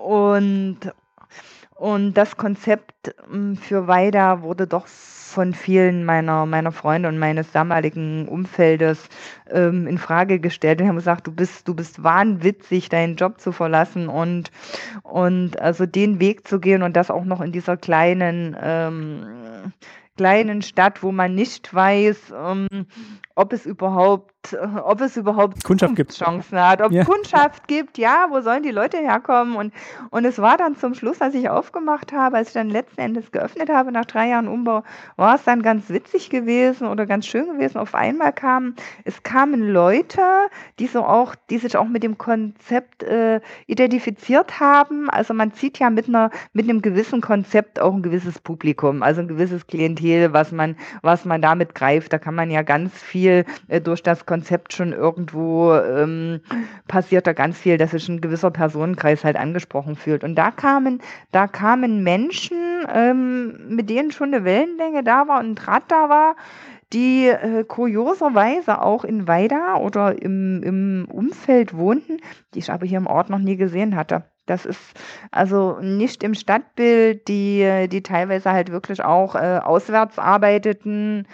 Und, 0.00 0.78
und 1.74 2.14
das 2.14 2.36
Konzept 2.36 3.14
hm, 3.30 3.56
für 3.56 3.86
Weida 3.86 4.40
wurde 4.42 4.66
doch 4.66 4.86
von 4.86 5.52
vielen 5.52 6.04
meiner, 6.04 6.46
meiner 6.46 6.72
Freunde 6.72 7.08
und 7.08 7.18
meines 7.18 7.52
damaligen 7.52 8.26
Umfeldes 8.26 9.08
ähm, 9.50 9.86
in 9.86 9.98
Frage 9.98 10.40
gestellt 10.40 10.80
und 10.80 10.88
haben 10.88 10.96
gesagt, 10.96 11.26
du 11.26 11.32
bist, 11.32 11.68
du 11.68 11.74
bist 11.74 12.02
wahnwitzig, 12.02 12.88
deinen 12.88 13.16
Job 13.16 13.40
zu 13.40 13.52
verlassen 13.52 14.08
und, 14.08 14.50
und 15.02 15.60
also 15.60 15.86
den 15.86 16.18
Weg 16.18 16.48
zu 16.48 16.60
gehen 16.60 16.82
und 16.82 16.96
das 16.96 17.10
auch 17.10 17.24
noch 17.24 17.42
in 17.42 17.52
dieser 17.52 17.76
kleinen, 17.76 18.56
ähm, 18.60 19.72
kleinen 20.16 20.62
Stadt, 20.62 21.02
wo 21.02 21.12
man 21.12 21.34
nicht 21.34 21.72
weiß, 21.72 22.32
ähm, 22.36 22.86
ob 23.34 23.52
es 23.52 23.66
überhaupt, 23.66 24.39
ob 24.84 25.00
es 25.00 25.16
überhaupt 25.16 25.62
Kundschaft 25.64 25.96
gibt. 25.96 26.12
Chancen 26.16 26.58
hat, 26.58 26.80
ob 26.80 26.92
Ja. 26.92 27.02
es 27.02 27.06
Kundschaft 27.06 27.68
gibt, 27.68 27.98
ja, 27.98 28.26
wo 28.30 28.40
sollen 28.40 28.62
die 28.62 28.70
Leute 28.70 28.96
herkommen? 28.98 29.54
Und, 29.56 29.72
und 30.10 30.24
es 30.24 30.38
war 30.38 30.56
dann 30.56 30.76
zum 30.76 30.94
Schluss, 30.94 31.20
als 31.20 31.34
ich 31.34 31.48
aufgemacht 31.48 32.12
habe, 32.12 32.36
als 32.38 32.48
ich 32.48 32.54
dann 32.54 32.70
letzten 32.70 33.00
Endes 33.00 33.30
geöffnet 33.32 33.68
habe 33.68 33.92
nach 33.92 34.06
drei 34.06 34.28
Jahren 34.28 34.48
Umbau, 34.48 34.82
war 35.16 35.34
es 35.34 35.44
dann 35.44 35.62
ganz 35.62 35.88
witzig 35.90 36.30
gewesen 36.30 36.86
oder 36.86 37.06
ganz 37.06 37.26
schön 37.26 37.46
gewesen. 37.46 37.78
Auf 37.78 37.94
einmal 37.94 38.32
kamen, 38.32 38.76
es 39.04 39.22
kamen 39.22 39.68
Leute, 39.68 40.22
die 40.78 40.86
so 40.86 41.04
auch, 41.04 41.34
die 41.50 41.58
sich 41.58 41.76
auch 41.76 41.86
mit 41.88 42.02
dem 42.02 42.16
Konzept 42.18 43.02
äh, 43.02 43.40
identifiziert 43.66 44.58
haben. 44.60 45.10
Also 45.10 45.34
man 45.34 45.52
zieht 45.52 45.78
ja 45.78 45.90
mit 45.90 46.08
einer, 46.08 46.30
mit 46.52 46.68
einem 46.68 46.82
gewissen 46.82 47.20
Konzept 47.20 47.80
auch 47.80 47.94
ein 47.94 48.02
gewisses 48.02 48.38
Publikum, 48.38 49.02
also 49.02 49.20
ein 49.20 49.28
gewisses 49.28 49.66
Klientel, 49.66 50.32
was 50.32 50.50
man, 50.52 50.76
was 51.02 51.24
man 51.24 51.42
damit 51.42 51.74
greift. 51.74 52.12
Da 52.12 52.18
kann 52.18 52.34
man 52.34 52.50
ja 52.50 52.62
ganz 52.62 52.92
viel 52.94 53.44
äh, 53.68 53.80
durch 53.80 54.02
das 54.02 54.24
Konzept 54.30 54.72
schon 54.72 54.92
irgendwo 54.92 55.74
ähm, 55.74 56.40
passiert 56.86 57.26
da 57.26 57.32
ganz 57.32 57.58
viel, 57.58 57.78
dass 57.78 57.90
sich 57.90 58.08
ein 58.08 58.20
gewisser 58.20 58.52
Personenkreis 58.52 59.24
halt 59.24 59.34
angesprochen 59.34 59.96
fühlt. 59.96 60.22
Und 60.22 60.36
da 60.36 60.52
kamen, 60.52 61.02
da 61.32 61.48
kamen 61.48 62.04
Menschen, 62.04 62.56
ähm, 62.94 63.74
mit 63.74 63.90
denen 63.90 64.12
schon 64.12 64.32
eine 64.32 64.44
Wellenlänge 64.44 65.02
da 65.02 65.26
war 65.26 65.40
und 65.40 65.46
ein 65.46 65.54
Draht 65.56 65.82
da 65.88 66.08
war, 66.08 66.36
die 66.92 67.26
äh, 67.26 67.64
kurioserweise 67.64 68.80
auch 68.80 69.02
in 69.02 69.26
Weida 69.26 69.78
oder 69.78 70.22
im, 70.22 70.62
im 70.62 71.08
Umfeld 71.10 71.76
wohnten, 71.76 72.18
die 72.54 72.60
ich 72.60 72.70
aber 72.70 72.86
hier 72.86 72.98
im 72.98 73.08
Ort 73.08 73.30
noch 73.30 73.38
nie 73.40 73.56
gesehen 73.56 73.96
hatte. 73.96 74.22
Das 74.46 74.64
ist 74.64 74.80
also 75.32 75.78
nicht 75.80 76.22
im 76.22 76.34
Stadtbild, 76.34 77.26
die, 77.26 77.88
die 77.90 78.02
teilweise 78.02 78.52
halt 78.52 78.70
wirklich 78.70 79.02
auch 79.02 79.34
äh, 79.34 79.58
auswärts 79.62 80.18
arbeiteten 80.20 81.26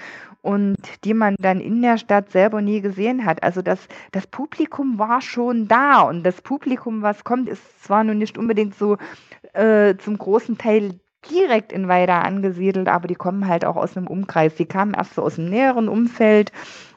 und 0.46 0.76
die 1.02 1.12
man 1.12 1.34
dann 1.40 1.60
in 1.60 1.82
der 1.82 1.98
Stadt 1.98 2.30
selber 2.30 2.62
nie 2.62 2.80
gesehen 2.80 3.24
hat. 3.24 3.42
Also 3.42 3.62
das, 3.62 3.88
das 4.12 4.28
Publikum 4.28 4.96
war 4.96 5.20
schon 5.20 5.66
da 5.66 6.02
und 6.02 6.22
das 6.22 6.40
Publikum, 6.40 7.02
was 7.02 7.24
kommt, 7.24 7.48
ist 7.48 7.82
zwar 7.82 8.04
nun 8.04 8.18
nicht 8.18 8.38
unbedingt 8.38 8.76
so 8.76 8.96
äh, 9.54 9.96
zum 9.96 10.16
großen 10.16 10.56
Teil 10.56 11.00
direkt 11.28 11.72
in 11.72 11.88
Weida 11.88 12.20
angesiedelt, 12.20 12.86
aber 12.86 13.08
die 13.08 13.16
kommen 13.16 13.48
halt 13.48 13.64
auch 13.64 13.74
aus 13.74 13.96
einem 13.96 14.06
Umkreis. 14.06 14.54
Die 14.54 14.66
kamen 14.66 14.94
erst 14.94 15.14
so 15.14 15.22
aus 15.22 15.34
dem 15.34 15.50
näheren 15.50 15.88
Umfeld 15.88 16.52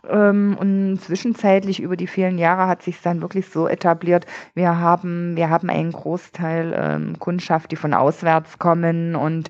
ähm, 0.07 0.55
und 0.59 0.99
zwischenzeitlich 1.01 1.81
über 1.81 1.97
die 1.97 2.05
vielen 2.05 2.37
Jahre 2.37 2.67
hat 2.67 2.83
sich 2.83 3.01
dann 3.01 3.23
wirklich 3.23 3.49
so 3.49 3.67
etabliert. 3.67 4.27
Wir 4.53 4.77
haben, 4.77 5.35
wir 5.35 5.49
haben 5.49 5.71
einen 5.71 5.91
Großteil 5.91 6.75
ähm, 6.75 7.17
Kundschaft, 7.17 7.71
die 7.71 7.77
von 7.77 7.95
auswärts 7.95 8.59
kommen 8.59 9.15
und 9.15 9.49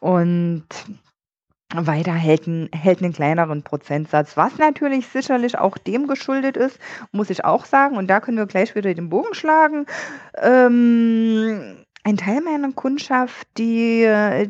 und 0.00 0.66
weiter 1.74 2.14
hält, 2.14 2.46
ein, 2.46 2.70
hält 2.72 3.02
einen 3.02 3.12
kleineren 3.12 3.62
Prozentsatz, 3.62 4.36
was 4.36 4.56
natürlich 4.56 5.06
sicherlich 5.08 5.58
auch 5.58 5.76
dem 5.76 6.06
geschuldet 6.06 6.56
ist, 6.56 6.78
muss 7.12 7.30
ich 7.30 7.44
auch 7.44 7.66
sagen. 7.66 7.96
Und 7.96 8.08
da 8.08 8.20
können 8.20 8.38
wir 8.38 8.46
gleich 8.46 8.74
wieder 8.74 8.94
den 8.94 9.10
Bogen 9.10 9.34
schlagen. 9.34 9.86
Ähm, 10.40 11.84
ein 12.04 12.16
Teil 12.16 12.40
meiner 12.40 12.72
Kundschaft, 12.72 13.46
die, 13.58 14.08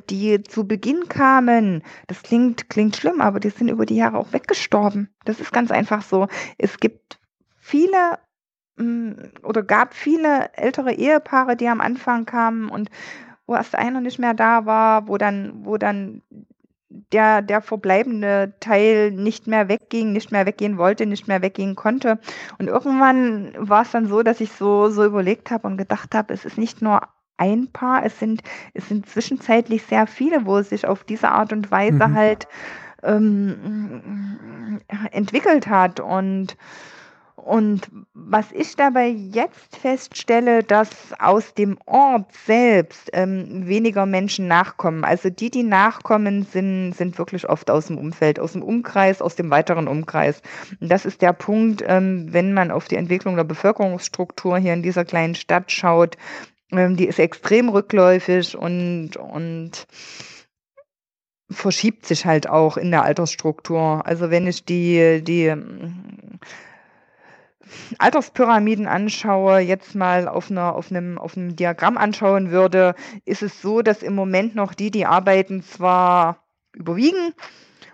die 0.09 0.43
zu 0.45 0.69
Beginn 0.69 1.09
kamen, 1.09 1.83
das 2.07 2.23
klingt, 2.23 2.71
klingt 2.71 2.97
schlimm, 2.97 3.21
aber 3.21 3.41
die 3.41 3.51
sind 3.51 3.69
über 3.69 3.85
die 3.85 3.97
Jahre 3.97 4.19
auch 4.19 4.33
weggestorben. 4.33 5.13
Das 5.25 5.41
ist 5.41 5.53
ganz 5.53 5.73
einfach 5.73 6.03
so. 6.03 6.29
Es 6.57 6.79
gibt 6.79 7.19
viele 7.59 8.19
mm, 8.77 9.13
oder 9.43 9.65
gab 9.65 9.93
viele 9.95 10.51
ältere 10.55 10.93
Ehepaare, 10.93 11.57
die 11.57 11.67
am 11.67 11.81
Anfang 11.81 12.27
kamen 12.27 12.69
und 12.69 12.91
wo 13.49 13.57
erst 13.57 13.75
einer 13.75 14.01
nicht 14.01 14.21
mehr 14.21 14.35
da 14.35 14.67
war, 14.67 15.09
wo 15.09 15.17
dann, 15.17 15.65
wo 15.65 15.79
dann 15.79 16.23
der, 16.91 17.43
der 17.43 17.61
verbleibende 17.63 18.55
Teil 18.61 19.11
nicht 19.13 19.47
mehr 19.47 19.69
wegging, 19.69 20.13
nicht 20.13 20.33
mehr 20.33 20.47
weggehen 20.47 20.79
wollte, 20.79 21.07
nicht 21.07 21.29
mehr 21.29 21.43
weggehen 21.43 21.77
konnte. 21.77 22.19
Und 22.59 22.69
irgendwann 22.69 23.53
war 23.59 23.83
es 23.83 23.91
dann 23.91 24.07
so, 24.07 24.23
dass 24.23 24.41
ich 24.41 24.53
so, 24.53 24.89
so 24.91 25.05
überlegt 25.05 25.51
habe 25.51 25.67
und 25.67 25.77
gedacht 25.77 26.15
habe, 26.15 26.33
es 26.35 26.45
ist 26.45 26.59
nicht 26.59 26.81
nur 26.83 27.03
ein 27.37 27.71
Paar, 27.73 28.05
es 28.05 28.19
sind, 28.19 28.43
es 28.75 28.89
sind 28.89 29.09
zwischenzeitlich 29.09 29.85
sehr 29.85 30.07
viele, 30.07 30.45
wo 30.47 30.59
es 30.59 30.71
sich 30.71 30.87
auf 30.87 31.05
diese 31.05 31.29
Art 31.31 31.53
und 31.53 31.71
Weise 31.71 32.09
Mhm. 32.09 32.15
halt 32.15 32.49
ähm, 33.03 34.81
entwickelt 35.13 35.69
hat. 35.69 36.01
Und 36.01 36.57
und 37.45 37.89
was 38.15 38.53
ich 38.53 38.77
dabei 38.77 39.09
jetzt 39.09 39.77
feststelle, 39.77 40.63
dass 40.63 40.91
aus 41.19 41.55
dem 41.55 41.79
Ort 41.87 42.33
selbst 42.47 43.11
ähm, 43.13 43.67
weniger 43.67 44.07
Menschen 44.07 44.49
nachkommen. 44.49 45.05
Also 45.05 45.31
die, 45.31 45.51
die 45.51 45.63
nachkommen, 45.63 46.43
sind, 46.43 46.93
sind 46.93 47.17
wirklich 47.19 47.49
oft 47.49 47.71
aus 47.71 47.87
dem 47.87 47.97
Umfeld, 47.97 48.41
aus 48.41 48.53
dem 48.53 48.63
Umkreis, 48.63 49.23
aus 49.23 49.37
dem 49.37 49.51
weiteren 49.51 49.89
Umkreis. 49.89 50.43
Und 50.81 50.91
das 50.91 51.07
ist 51.07 51.23
der 51.23 51.33
Punkt, 51.33 51.83
ähm, 51.87 52.27
wenn 52.33 52.53
man 52.53 52.71
auf 52.71 52.89
die 52.89 52.97
Entwicklung 52.97 53.37
der 53.37 53.45
Bevölkerungsstruktur 53.45 54.59
hier 54.59 54.75
in 54.75 54.83
dieser 54.83 55.05
kleinen 55.05 55.35
Stadt 55.35 55.71
schaut. 55.71 56.17
Ähm, 56.73 56.97
die 56.97 57.07
ist 57.07 57.19
extrem 57.19 57.69
rückläufig 57.69 58.57
und, 58.57 59.17
und 59.17 59.87
verschiebt 61.51 62.05
sich 62.05 62.27
halt 62.27 62.49
auch 62.49 62.77
in 62.77 62.91
der 62.91 63.05
Altersstruktur. 63.05 64.05
Also 64.05 64.31
wenn 64.31 64.47
ich 64.47 64.65
die, 64.65 65.23
die 65.23 65.55
Alterspyramiden 67.99 68.87
anschaue, 68.87 69.59
jetzt 69.61 69.95
mal 69.95 70.29
auf, 70.29 70.51
einer, 70.51 70.75
auf, 70.75 70.91
einem, 70.91 71.19
auf 71.19 71.37
einem 71.37 71.57
Diagramm 71.57 71.99
anschauen 71.99 72.51
würde, 72.51 72.95
ist 73.25 73.43
es 73.43 73.61
so, 73.61 73.83
dass 73.83 74.03
im 74.03 74.15
Moment 74.15 74.55
noch 74.55 74.75
die, 74.75 74.91
die 74.91 75.07
arbeiten, 75.07 75.63
zwar 75.63 76.45
überwiegen 76.73 77.35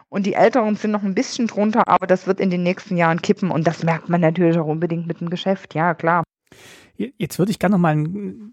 und 0.09 0.27
die 0.27 0.35
Älteren 0.35 0.77
sind 0.77 0.93
noch 0.93 1.03
ein 1.03 1.14
bisschen 1.14 1.47
drunter, 1.47 1.89
aber 1.89 2.07
das 2.07 2.27
wird 2.27 2.41
in 2.41 2.51
den 2.51 2.62
nächsten 2.62 2.97
Jahren 2.97 3.20
kippen 3.20 3.51
und 3.51 3.66
das 3.66 3.83
merkt 3.83 4.09
man 4.09 4.20
natürlich 4.20 4.59
auch 4.59 4.66
unbedingt 4.66 5.07
mit 5.07 5.20
dem 5.20 5.31
Geschäft, 5.31 5.75
ja 5.75 5.95
klar. 5.95 6.22
Jetzt 6.97 7.41
würde 7.41 7.51
ich 7.51 7.59
gerne 7.59 7.75
nochmal 7.75 8.05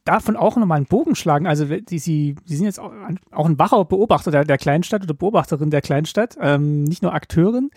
davon 0.04 0.36
auch 0.36 0.56
nochmal 0.56 0.78
einen 0.78 0.88
Bogen 0.88 1.14
schlagen. 1.14 1.46
Also 1.46 1.66
die, 1.66 2.00
Sie, 2.00 2.36
Sie 2.44 2.56
sind 2.56 2.66
jetzt 2.66 2.80
auch, 2.80 2.92
auch 3.30 3.46
ein 3.46 3.60
wacher 3.60 3.86
Beobachter 3.86 4.32
der, 4.32 4.46
der 4.46 4.58
Kleinstadt 4.58 5.04
oder 5.04 5.14
Beobachterin 5.14 5.70
der 5.70 5.82
Kleinstadt, 5.82 6.36
ähm, 6.42 6.84
nicht 6.84 7.04
nur 7.04 7.14
Akteurin. 7.14 7.70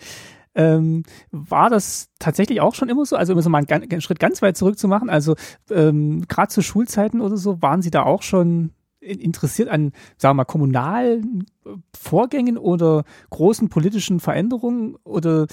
Ähm, 0.55 1.03
war 1.31 1.69
das 1.69 2.09
tatsächlich 2.17 2.61
auch 2.61 2.75
schon 2.75 2.89
immer 2.89 3.05
so? 3.05 3.15
Also 3.15 3.33
immer 3.33 3.41
so 3.41 3.49
mal 3.49 3.63
einen, 3.67 3.91
einen 3.91 4.01
Schritt 4.01 4.19
ganz 4.19 4.41
weit 4.41 4.57
zurück 4.57 4.79
zu 4.79 4.87
machen. 4.87 5.09
Also 5.09 5.35
ähm, 5.69 6.25
gerade 6.27 6.49
zu 6.49 6.61
Schulzeiten 6.61 7.21
oder 7.21 7.37
so, 7.37 7.61
waren 7.61 7.81
Sie 7.81 7.91
da 7.91 8.03
auch 8.03 8.21
schon 8.21 8.71
interessiert 9.05 9.69
an, 9.69 9.91
sagen 10.17 10.31
wir 10.31 10.33
mal, 10.35 10.45
kommunalen 10.45 11.45
Vorgängen 11.95 12.57
oder 12.57 13.03
großen 13.29 13.69
politischen 13.69 14.19
Veränderungen 14.19 14.95
oder 15.03 15.47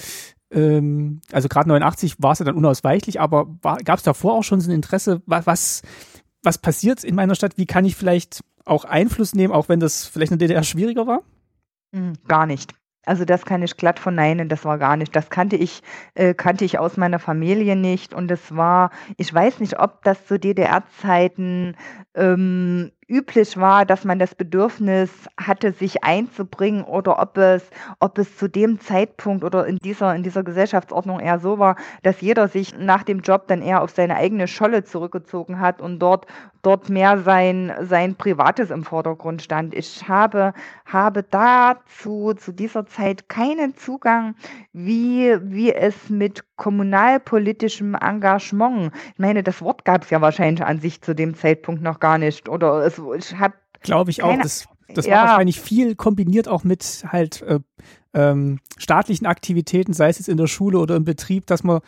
ähm, 0.51 1.21
also 1.31 1.47
gerade 1.49 1.69
89 1.69 2.15
war 2.19 2.33
es 2.33 2.39
ja 2.39 2.45
dann 2.45 2.55
unausweichlich, 2.55 3.19
aber 3.19 3.47
gab 3.61 3.97
es 3.97 4.03
davor 4.03 4.33
auch 4.33 4.43
schon 4.43 4.61
so 4.61 4.69
ein 4.69 4.75
Interesse, 4.75 5.21
was, 5.25 5.45
was, 5.45 5.81
was 6.43 6.57
passiert 6.57 7.03
in 7.03 7.15
meiner 7.15 7.35
Stadt? 7.35 7.57
Wie 7.57 7.65
kann 7.65 7.85
ich 7.85 7.95
vielleicht 7.95 8.41
auch 8.65 8.85
Einfluss 8.85 9.35
nehmen, 9.35 9.53
auch 9.53 9.69
wenn 9.69 9.79
das 9.79 10.05
vielleicht 10.05 10.31
in 10.31 10.39
der 10.39 10.47
DDR 10.47 10.63
schwieriger 10.63 11.07
war? 11.07 11.23
Hm, 11.93 12.13
gar 12.27 12.45
nicht. 12.45 12.73
Also 13.05 13.25
das 13.25 13.45
kann 13.45 13.61
ich 13.63 13.75
glatt 13.75 13.99
verneinen, 13.99 14.47
das 14.47 14.63
war 14.63 14.77
gar 14.77 14.95
nicht. 14.95 15.15
Das 15.15 15.29
kannte 15.29 15.57
ich, 15.57 15.81
äh, 16.15 16.33
kannte 16.33 16.63
ich 16.63 16.79
aus 16.79 16.95
meiner 16.97 17.19
Familie 17.19 17.75
nicht. 17.75 18.13
Und 18.13 18.31
es 18.31 18.55
war, 18.55 18.91
ich 19.17 19.33
weiß 19.33 19.59
nicht, 19.59 19.79
ob 19.79 20.03
das 20.03 20.25
zu 20.25 20.39
DDR-Zeiten 20.39 21.75
ähm, 22.15 22.91
üblich 23.07 23.57
war, 23.57 23.85
dass 23.85 24.03
man 24.05 24.19
das 24.19 24.35
Bedürfnis 24.35 25.09
hatte, 25.37 25.71
sich 25.71 26.03
einzubringen 26.03 26.83
oder 26.83 27.19
ob 27.21 27.37
es, 27.37 27.69
ob 27.99 28.17
es 28.17 28.37
zu 28.37 28.47
dem 28.47 28.79
Zeitpunkt 28.79 29.43
oder 29.43 29.65
in 29.67 29.77
dieser, 29.77 30.15
in 30.15 30.23
dieser 30.23 30.43
Gesellschaftsordnung 30.43 31.19
eher 31.19 31.39
so 31.39 31.59
war, 31.59 31.75
dass 32.03 32.21
jeder 32.21 32.47
sich 32.47 32.77
nach 32.77 33.03
dem 33.03 33.19
Job 33.19 33.47
dann 33.47 33.61
eher 33.61 33.81
auf 33.81 33.91
seine 33.91 34.15
eigene 34.15 34.47
Scholle 34.47 34.83
zurückgezogen 34.83 35.59
hat 35.59 35.81
und 35.81 35.99
dort, 35.99 36.27
dort 36.61 36.89
mehr 36.89 37.19
sein, 37.19 37.73
sein 37.81 38.15
Privates 38.15 38.71
im 38.71 38.83
Vordergrund 38.83 39.41
stand. 39.41 39.73
Ich 39.73 40.07
habe, 40.07 40.53
habe 40.85 41.23
dazu, 41.23 42.33
zu 42.33 42.51
dieser 42.51 42.85
Zeit 42.85 43.29
keinen 43.29 43.75
Zugang, 43.75 44.35
wie, 44.71 45.37
wie 45.41 45.73
es 45.73 46.09
mit 46.09 46.43
kommunalpolitischem 46.55 47.95
Engagement, 47.95 48.91
ich 49.13 49.19
meine, 49.19 49.43
das 49.43 49.61
Wort 49.61 49.85
gab 49.85 50.03
es 50.03 50.09
ja 50.09 50.21
wahrscheinlich 50.21 50.63
an 50.63 50.79
sich 50.79 51.01
zu 51.01 51.15
dem 51.15 51.35
Zeitpunkt 51.35 51.81
noch 51.81 51.99
gar 51.99 52.17
nicht. 52.17 52.49
Oder 52.49 52.85
es, 52.85 53.01
ich 53.17 53.37
habe. 53.37 53.55
Glaube 53.81 54.11
ich 54.11 54.23
auch. 54.23 54.37
Das, 54.41 54.67
das 54.93 55.05
ja. 55.05 55.15
war 55.15 55.27
wahrscheinlich 55.29 55.59
viel 55.59 55.95
kombiniert 55.95 56.47
auch 56.47 56.63
mit 56.63 57.05
halt 57.07 57.41
äh, 57.41 57.59
ähm, 58.13 58.59
staatlichen 58.77 59.25
Aktivitäten, 59.25 59.93
sei 59.93 60.09
es 60.09 60.19
jetzt 60.19 60.29
in 60.29 60.37
der 60.37 60.47
Schule 60.47 60.79
oder 60.79 60.95
im 60.95 61.03
Betrieb, 61.03 61.47
dass 61.47 61.63
man 61.63 61.81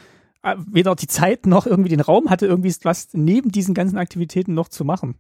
äh, 0.44 0.56
weder 0.68 0.96
die 0.96 1.08
Zeit 1.08 1.46
noch 1.46 1.66
irgendwie 1.66 1.90
den 1.90 2.02
Raum 2.02 2.30
hatte, 2.30 2.46
irgendwie 2.46 2.74
was 2.84 3.10
neben 3.14 3.52
diesen 3.52 3.74
ganzen 3.74 3.98
Aktivitäten 3.98 4.54
noch 4.54 4.70
zu 4.70 4.86
machen. 4.86 5.16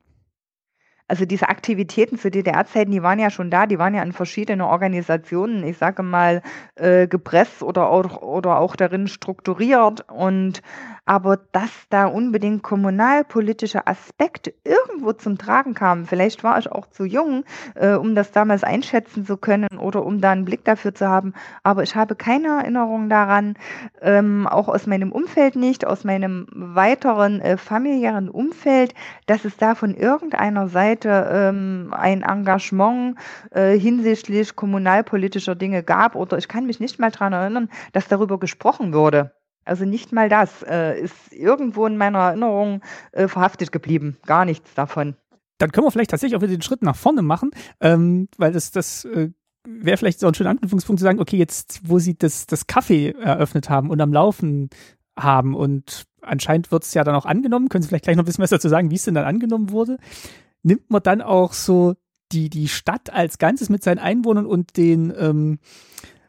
Also 1.08 1.26
diese 1.26 1.50
Aktivitäten 1.50 2.18
zu 2.18 2.32
DDR-Zeiten, 2.32 2.92
die 2.92 3.04
waren 3.04 3.20
ja 3.20 3.30
schon 3.30 3.52
da, 3.52 3.68
die 3.68 3.78
waren 3.78 3.94
ja 3.94 4.02
in 4.02 4.14
verschiedenen 4.14 4.62
Organisationen, 4.62 5.64
ich 5.64 5.78
sage 5.78 6.02
mal, 6.04 6.42
äh, 6.76 7.08
gepresst 7.08 7.62
oder 7.62 7.90
auch, 7.90 8.22
oder 8.22 8.58
auch 8.58 8.76
darin 8.76 9.08
strukturiert. 9.08 10.10
Und 10.10 10.62
aber 11.06 11.38
dass 11.52 11.70
da 11.90 12.08
unbedingt 12.08 12.64
kommunalpolitische 12.64 13.86
Aspekte 13.86 14.54
irgendwo 14.64 15.14
zum 15.14 15.38
Tragen 15.38 15.76
kamen, 15.76 16.08
vielleicht 16.08 16.44
war 16.44 16.58
ich 16.58 16.72
auch 16.72 16.88
zu 16.88 17.06
jung, 17.06 17.46
äh, 17.76 17.94
um 17.94 18.16
das 18.16 18.32
damals 18.32 18.64
einschätzen 18.64 19.24
zu 19.24 19.38
können 19.38 19.78
oder 19.78 20.04
um 20.04 20.20
da 20.20 20.32
einen 20.32 20.46
Blick 20.46 20.66
dafür 20.66 20.96
zu 20.96 21.08
haben, 21.08 21.34
aber 21.62 21.84
ich 21.84 21.96
habe 21.96 22.16
keine 22.16 22.48
Erinnerung 22.48 23.08
daran, 23.08 23.54
ähm, 24.02 24.48
auch 24.48 24.68
aus 24.68 24.88
meinem 24.88 25.12
Umfeld 25.12 25.56
nicht, 25.56 25.86
aus 25.86 26.04
meinem 26.04 26.48
weiteren 26.52 27.40
äh, 27.40 27.58
familiären 27.58 28.28
Umfeld, 28.28 28.96
dass 29.28 29.46
es 29.46 29.58
da 29.58 29.76
von 29.76 29.94
irgendeiner 29.94 30.68
Seite 30.68 30.95
ähm, 31.04 31.94
ein 31.98 32.22
Engagement 32.22 33.18
äh, 33.52 33.78
hinsichtlich 33.78 34.56
kommunalpolitischer 34.56 35.56
Dinge 35.56 35.84
gab 35.84 36.16
oder 36.16 36.38
ich 36.38 36.48
kann 36.48 36.66
mich 36.66 36.80
nicht 36.80 37.00
mal 37.00 37.12
daran 37.12 37.34
erinnern, 37.34 37.70
dass 37.92 38.08
darüber 38.08 38.40
gesprochen 38.40 38.94
wurde. 38.94 39.32
Also 39.66 39.84
nicht 39.84 40.12
mal 40.12 40.30
das 40.30 40.64
äh, 40.64 41.00
ist 41.02 41.34
irgendwo 41.34 41.86
in 41.88 41.98
meiner 41.98 42.20
Erinnerung 42.20 42.82
äh, 43.12 43.28
verhaftet 43.28 43.72
geblieben. 43.72 44.18
Gar 44.26 44.46
nichts 44.46 44.74
davon. 44.76 45.16
Dann 45.58 45.72
können 45.72 45.88
wir 45.88 45.92
vielleicht 45.92 46.12
tatsächlich 46.12 46.38
auch 46.38 46.42
wieder 46.42 46.54
den 46.54 46.62
Schritt 46.62 46.84
nach 46.84 46.96
vorne 46.96 47.22
machen, 47.22 47.52
ähm, 47.82 48.28
weil 48.38 48.52
das, 48.52 48.72
das 48.72 49.06
äh, 49.06 49.32
wäre 49.68 49.98
vielleicht 49.98 50.20
so 50.20 50.28
ein 50.28 50.34
schöner 50.34 50.52
Anknüpfungspunkt 50.52 51.00
zu 51.00 51.04
sagen, 51.04 51.20
okay, 51.20 51.38
jetzt, 51.38 51.82
wo 51.84 51.98
sie 52.00 52.18
das, 52.18 52.46
das 52.46 52.68
Kaffee 52.68 53.12
eröffnet 53.12 53.70
haben 53.70 53.90
und 53.90 54.00
am 54.02 54.14
Laufen 54.14 54.70
haben 55.18 55.56
und 55.56 56.06
anscheinend 56.22 56.72
wird 56.72 56.84
es 56.84 56.94
ja 56.94 57.04
dann 57.04 57.16
auch 57.16 57.26
angenommen, 57.26 57.70
können 57.70 57.82
Sie 57.82 57.88
vielleicht 57.88 58.04
gleich 58.04 58.18
noch 58.18 58.24
ein 58.24 58.26
bisschen 58.26 58.44
was 58.44 58.50
dazu 58.50 58.70
sagen, 58.70 58.92
wie 58.92 58.96
es 58.96 59.06
denn 59.06 59.14
dann 59.14 59.26
angenommen 59.26 59.72
wurde, 59.72 59.98
nimmt 60.66 60.90
man 60.90 61.04
dann 61.04 61.22
auch 61.22 61.54
so 61.54 61.94
die, 62.32 62.50
die 62.50 62.68
Stadt 62.68 63.14
als 63.14 63.38
Ganzes 63.38 63.70
mit 63.70 63.84
seinen 63.84 64.00
Einwohnern 64.00 64.46
und 64.46 64.78
den 64.78 65.14
ähm, 65.18 65.60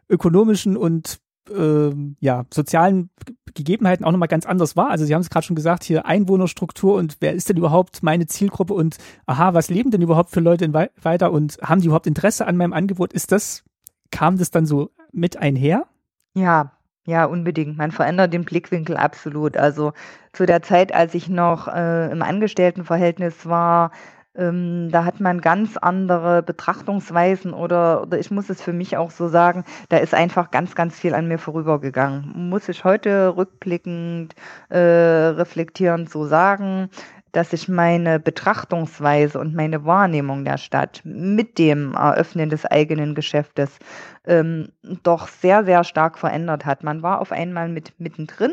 ökonomischen 0.09 0.77
und 0.77 1.19
äh, 1.51 1.91
ja, 2.21 2.45
sozialen 2.53 3.11
Gegebenheiten 3.55 4.05
auch 4.05 4.13
nochmal 4.13 4.29
ganz 4.29 4.45
anders 4.45 4.77
war. 4.77 4.91
Also 4.91 5.07
Sie 5.07 5.15
haben 5.15 5.23
es 5.23 5.31
gerade 5.31 5.47
schon 5.47 5.57
gesagt, 5.57 5.85
hier 5.85 6.05
Einwohnerstruktur 6.05 6.97
und 6.97 7.17
wer 7.21 7.33
ist 7.33 7.49
denn 7.49 7.57
überhaupt 7.57 8.03
meine 8.03 8.27
Zielgruppe 8.27 8.75
und 8.75 8.99
aha, 9.25 9.55
was 9.55 9.71
leben 9.71 9.91
denn 9.91 10.03
überhaupt 10.03 10.31
für 10.31 10.41
Leute 10.41 10.71
weiter 10.73 11.33
und 11.33 11.59
haben 11.63 11.81
die 11.81 11.87
überhaupt 11.87 12.07
Interesse 12.07 12.47
an 12.47 12.57
meinem 12.57 12.75
Angebot? 12.75 13.15
Ist 13.15 13.33
das, 13.33 13.65
kam 14.11 14.37
das 14.37 14.51
dann 14.51 14.67
so 14.67 14.91
mit 15.13 15.39
einher? 15.39 15.87
Ja, 16.35 16.73
ja, 17.07 17.25
unbedingt. 17.25 17.79
Man 17.79 17.93
verändert 17.93 18.33
den 18.33 18.45
Blickwinkel 18.45 18.97
absolut. 18.97 19.57
Also 19.57 19.93
zu 20.33 20.45
der 20.45 20.61
Zeit, 20.63 20.93
als 20.93 21.15
ich 21.15 21.29
noch 21.29 21.69
äh, 21.69 22.11
im 22.11 22.21
Angestelltenverhältnis 22.21 23.47
war, 23.47 23.93
ähm, 24.37 24.91
da 24.91 25.05
hat 25.05 25.21
man 25.21 25.41
ganz 25.41 25.77
andere 25.77 26.43
Betrachtungsweisen 26.43 27.53
oder, 27.53 28.03
oder 28.03 28.19
ich 28.19 28.31
muss 28.31 28.51
es 28.51 28.63
für 28.63 28.73
mich 28.73 28.97
auch 28.97 29.11
so 29.11 29.29
sagen, 29.29 29.65
da 29.89 29.99
ist 29.99 30.15
einfach 30.15 30.51
ganz, 30.51 30.75
ganz 30.75 30.99
viel 30.99 31.15
an 31.15 31.29
mir 31.29 31.39
vorübergegangen. 31.39 32.33
Muss 32.51 32.69
ich 32.69 32.85
heute 32.85 33.37
rückblickend, 33.37 34.35
äh, 34.69 34.79
reflektierend 34.79 36.11
so 36.11 36.27
sagen, 36.27 36.91
dass 37.33 37.51
sich 37.51 37.69
meine 37.69 38.19
Betrachtungsweise 38.19 39.39
und 39.39 39.55
meine 39.55 39.85
Wahrnehmung 39.85 40.45
der 40.45 40.57
Stadt 40.57 41.03
mit 41.05 41.59
dem 41.59 41.95
Eröffnen 41.95 42.49
des 42.49 42.65
eigenen 42.65 43.15
Geschäftes 43.15 43.79
ähm, 44.27 44.69
doch 45.03 45.29
sehr, 45.29 45.65
sehr 45.65 45.85
stark 45.85 46.19
verändert 46.19 46.65
hat. 46.65 46.83
Man 46.83 47.03
war 47.03 47.21
auf 47.21 47.33
einmal 47.33 47.69
mit 47.69 47.93
mittendrin 48.01 48.53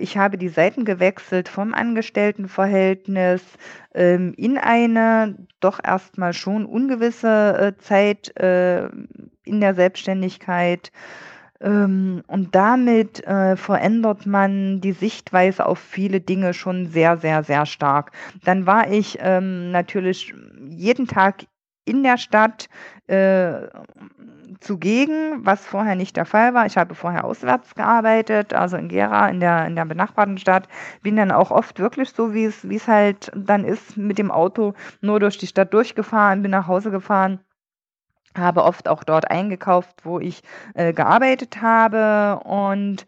ich 0.00 0.16
habe 0.16 0.38
die 0.38 0.48
Seiten 0.48 0.84
gewechselt 0.84 1.48
vom 1.48 1.74
Angestelltenverhältnis 1.74 3.42
ähm, 3.94 4.32
in 4.36 4.58
eine 4.58 5.36
doch 5.60 5.80
erstmal 5.82 6.32
schon 6.32 6.66
ungewisse 6.66 7.74
äh, 7.76 7.82
Zeit 7.82 8.36
äh, 8.38 8.86
in 9.44 9.60
der 9.60 9.74
Selbstständigkeit. 9.74 10.92
Ähm, 11.60 12.22
und 12.26 12.54
damit 12.54 13.24
verändert 13.24 14.26
man 14.26 14.80
die 14.80 14.92
Sichtweise 14.92 15.66
auf 15.66 15.78
viele 15.78 16.20
Dinge 16.20 16.54
schon 16.54 16.86
sehr, 16.86 17.16
sehr, 17.16 17.42
sehr 17.42 17.66
stark. 17.66 18.12
Dann 18.44 18.66
war 18.66 18.90
ich 18.90 19.18
ähm, 19.20 19.72
natürlich 19.72 20.34
jeden 20.68 21.06
Tag 21.06 21.46
in 21.86 22.02
der 22.02 22.18
Stadt 22.18 22.68
zugegen, 24.60 25.44
was 25.44 25.64
vorher 25.64 25.94
nicht 25.94 26.16
der 26.16 26.24
Fall 26.24 26.54
war. 26.54 26.66
Ich 26.66 26.76
habe 26.76 26.94
vorher 26.94 27.24
auswärts 27.24 27.74
gearbeitet, 27.74 28.52
also 28.54 28.76
in 28.76 28.88
Gera, 28.88 29.28
in 29.28 29.40
der, 29.40 29.66
in 29.66 29.76
der 29.76 29.84
benachbarten 29.84 30.38
Stadt. 30.38 30.68
Bin 31.02 31.16
dann 31.16 31.30
auch 31.30 31.50
oft 31.50 31.78
wirklich 31.78 32.10
so, 32.10 32.34
wie 32.34 32.44
es, 32.44 32.68
wie 32.68 32.76
es 32.76 32.88
halt 32.88 33.30
dann 33.34 33.64
ist, 33.64 33.96
mit 33.96 34.18
dem 34.18 34.30
Auto 34.30 34.74
nur 35.00 35.20
durch 35.20 35.38
die 35.38 35.46
Stadt 35.46 35.72
durchgefahren, 35.72 36.42
bin 36.42 36.50
nach 36.50 36.66
Hause 36.66 36.90
gefahren 36.90 37.40
habe 38.38 38.64
oft 38.64 38.88
auch 38.88 39.04
dort 39.04 39.30
eingekauft, 39.30 40.04
wo 40.04 40.20
ich 40.20 40.42
äh, 40.74 40.92
gearbeitet 40.92 41.60
habe 41.62 42.40
und 42.44 43.06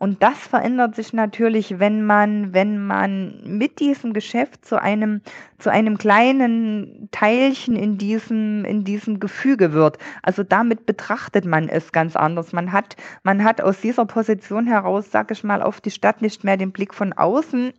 und 0.00 0.22
das 0.22 0.38
verändert 0.38 0.94
sich 0.94 1.12
natürlich, 1.12 1.80
wenn 1.80 2.06
man, 2.06 2.54
wenn 2.54 2.86
man 2.86 3.40
mit 3.44 3.80
diesem 3.80 4.12
Geschäft 4.12 4.64
zu 4.64 4.80
einem, 4.80 5.22
zu 5.58 5.70
einem 5.70 5.98
kleinen 5.98 7.08
Teilchen 7.10 7.74
in 7.74 7.98
diesem, 7.98 8.64
in 8.64 8.84
diesem 8.84 9.18
Gefüge 9.18 9.72
wird. 9.72 9.98
Also 10.22 10.44
damit 10.44 10.86
betrachtet 10.86 11.46
man 11.46 11.68
es 11.68 11.90
ganz 11.90 12.14
anders. 12.14 12.52
Man 12.52 12.70
hat, 12.70 12.96
man 13.24 13.42
hat 13.42 13.60
aus 13.60 13.80
dieser 13.80 14.06
Position 14.06 14.68
heraus, 14.68 15.10
sag 15.10 15.32
ich 15.32 15.42
mal, 15.42 15.62
auf 15.62 15.80
die 15.80 15.90
Stadt 15.90 16.22
nicht 16.22 16.44
mehr 16.44 16.56
den 16.56 16.70
Blick 16.70 16.94
von 16.94 17.12
außen. 17.12 17.72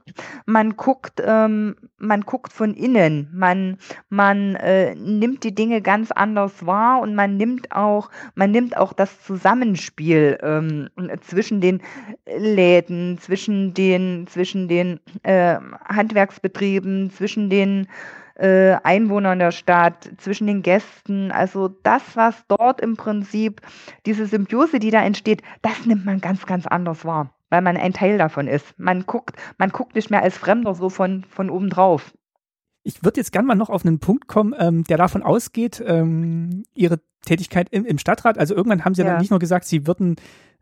Man 0.46 0.76
guckt, 0.76 1.22
ähm, 1.26 1.78
man 2.00 2.22
guckt 2.22 2.52
von 2.52 2.74
innen. 2.74 3.30
Man, 3.34 3.78
man 4.10 4.56
äh, 4.56 4.94
nimmt 4.96 5.46
die 5.46 5.56
Dinge 5.56 5.82
ganz 5.82 6.12
anders 6.12 6.66
wahr 6.66 6.89
und 6.98 7.16
man 7.16 7.38
nimmt 7.38 7.72
auch, 7.72 8.10
man 8.36 8.52
nimmt 8.52 8.78
auch 8.78 8.94
das 8.94 9.22
Zusammenspiel 9.24 10.38
ähm, 10.42 10.90
zwischen 11.22 11.62
den 11.62 11.82
Läden, 12.26 13.18
zwischen 13.20 13.74
den, 13.74 14.28
zwischen 14.28 14.68
den 14.68 15.00
äh, 15.24 15.58
Handwerksbetrieben, 15.88 17.12
zwischen 17.12 17.50
den 17.50 17.88
äh, 18.40 18.78
Einwohnern 18.84 19.40
der 19.40 19.52
Stadt, 19.52 20.10
zwischen 20.18 20.48
den 20.48 20.62
Gästen. 20.62 21.32
Also 21.32 21.68
das, 21.68 22.02
was 22.16 22.36
dort 22.48 22.82
im 22.82 22.96
Prinzip, 22.96 23.62
diese 24.06 24.26
Symbiose, 24.26 24.80
die 24.80 24.92
da 24.92 25.04
entsteht, 25.04 25.42
das 25.62 25.86
nimmt 25.86 26.06
man 26.06 26.22
ganz, 26.22 26.46
ganz 26.46 26.66
anders 26.66 27.06
wahr, 27.06 27.34
weil 27.50 27.62
man 27.62 27.78
ein 27.78 27.94
Teil 27.94 28.18
davon 28.18 28.48
ist. 28.48 28.78
Man 28.80 29.06
guckt, 29.06 29.36
man 29.58 29.70
guckt 29.70 29.96
nicht 29.96 30.10
mehr 30.10 30.24
als 30.24 30.38
Fremder 30.38 30.74
so 30.74 30.90
von, 30.90 31.26
von 31.30 31.50
oben 31.50 31.70
drauf. 31.70 32.14
Ich 32.84 33.04
würde 33.04 33.20
jetzt 33.20 33.32
gerne 33.32 33.48
mal 33.48 33.56
noch 33.56 33.70
auf 33.70 33.86
einen 33.86 34.00
Punkt 34.00 34.28
kommen, 34.28 34.56
ähm, 34.58 34.84
der 34.86 34.98
davon 34.98 35.24
ausgeht, 35.24 35.84
ähm, 35.86 36.64
Ihre 36.74 37.00
Tätigkeit 37.26 37.68
im, 37.72 37.86
im, 37.86 37.98
Stadtrat. 37.98 38.38
Also 38.38 38.56
irgendwann 38.56 38.86
haben 38.86 38.96
Sie 38.96 39.02
ja. 39.02 39.10
dann 39.10 39.20
nicht 39.20 39.32
nur 39.32 39.40
gesagt, 39.40 39.66
Sie 39.66 39.86
würden, 39.86 40.16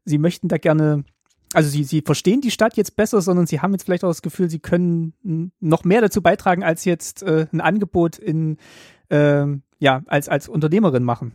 Sie 0.06 0.18
möchten 0.18 0.48
da 0.48 0.58
gerne 0.58 1.04
also 1.54 1.70
sie, 1.70 1.84
sie 1.84 2.02
verstehen 2.02 2.42
die 2.42 2.52
Stadt 2.52 2.76
jetzt 2.76 2.96
besser, 2.96 3.22
sondern 3.22 3.48
sie 3.48 3.62
haben 3.62 3.72
jetzt 3.72 3.84
vielleicht 3.84 4.04
auch 4.04 4.10
das 4.10 4.22
Gefühl, 4.22 4.50
sie 4.50 4.60
können 4.60 5.14
noch 5.60 5.84
mehr 5.84 6.02
dazu 6.02 6.22
beitragen, 6.22 6.64
als 6.64 6.86
jetzt 6.86 7.24
äh, 7.24 7.48
ein 7.52 7.62
Angebot 7.62 8.18
in, 8.18 8.58
äh, 9.10 9.46
ja, 9.80 10.02
als, 10.08 10.30
als 10.30 10.50
Unternehmerin 10.50 11.04
machen. 11.04 11.34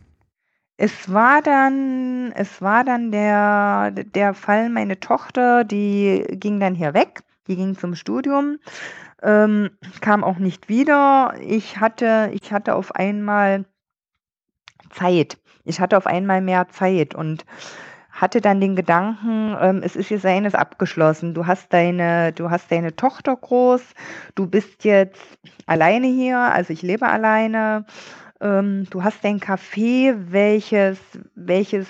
Es 0.77 1.11
war 1.11 1.41
dann, 1.41 2.31
es 2.35 2.61
war 2.61 2.83
dann 2.83 3.11
der, 3.11 3.91
der 3.91 4.33
Fall, 4.33 4.69
meine 4.69 4.99
Tochter, 4.99 5.63
die 5.63 6.25
ging 6.31 6.59
dann 6.59 6.75
hier 6.75 6.93
weg, 6.93 7.21
die 7.47 7.55
ging 7.55 7.77
zum 7.77 7.95
Studium, 7.95 8.57
ähm, 9.23 9.71
kam 10.01 10.23
auch 10.23 10.37
nicht 10.37 10.69
wieder. 10.69 11.33
Ich 11.41 11.79
hatte, 11.79 12.29
ich 12.33 12.51
hatte 12.51 12.75
auf 12.75 12.93
einmal 12.95 13.65
Zeit. 14.91 15.37
Ich 15.63 15.79
hatte 15.79 15.97
auf 15.97 16.05
einmal 16.05 16.41
mehr 16.41 16.67
Zeit 16.69 17.15
und 17.15 17.45
hatte 18.11 18.41
dann 18.41 18.61
den 18.61 18.75
Gedanken, 18.75 19.57
ähm, 19.59 19.81
es 19.83 19.95
ist 19.95 20.09
jetzt 20.09 20.25
eines 20.25 20.53
abgeschlossen. 20.53 21.33
Du 21.33 21.47
hast 21.47 21.73
deine, 21.73 22.31
du 22.31 22.51
hast 22.51 22.71
deine 22.71 22.95
Tochter 22.95 23.35
groß, 23.35 23.81
du 24.35 24.45
bist 24.45 24.83
jetzt 24.83 25.19
alleine 25.65 26.07
hier, 26.07 26.37
also 26.37 26.71
ich 26.73 26.83
lebe 26.83 27.07
alleine. 27.07 27.85
Ähm, 28.39 28.85
du 28.91 29.03
hast 29.03 29.23
dein 29.23 29.39
Café, 29.39 30.15
welches, 30.29 30.99
welches 31.33 31.87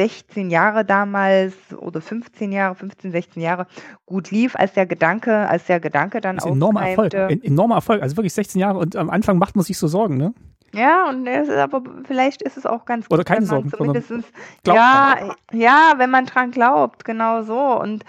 16 0.00 0.48
Jahre 0.48 0.86
damals 0.86 1.52
oder 1.76 2.00
15 2.00 2.52
Jahre, 2.52 2.74
15, 2.74 3.12
16 3.12 3.42
Jahre 3.42 3.66
gut 4.06 4.30
lief, 4.30 4.56
als 4.56 4.72
der 4.72 4.86
Gedanke, 4.86 5.46
als 5.46 5.66
der 5.66 5.78
Gedanke 5.78 6.22
dann 6.22 6.38
auch. 6.38 6.46
Enormer 6.46 6.88
Erfolg, 6.88 7.14
ein 7.14 7.42
enormer 7.42 7.74
Erfolg, 7.74 8.00
also 8.00 8.16
wirklich 8.16 8.32
16 8.32 8.58
Jahre 8.58 8.78
und 8.78 8.96
am 8.96 9.10
Anfang 9.10 9.36
macht 9.36 9.56
man 9.56 9.64
sich 9.64 9.76
so 9.76 9.88
Sorgen, 9.88 10.16
ne? 10.16 10.32
Ja, 10.72 11.08
und 11.08 11.26
es 11.26 11.48
ist 11.48 11.56
aber 11.56 11.82
vielleicht 12.04 12.42
ist 12.42 12.56
es 12.56 12.64
auch 12.64 12.84
ganz 12.84 13.08
gut, 13.08 13.14
Oder 13.14 13.24
keine 13.24 13.44
Sorgen, 13.44 13.70
zumindest 13.70 14.12
ja, 14.66 15.16
ja, 15.52 15.94
wenn 15.96 16.10
man 16.10 16.26
dran 16.26 16.52
glaubt, 16.52 17.04
genau 17.04 17.42
so. 17.42 17.58
Und 17.80 18.04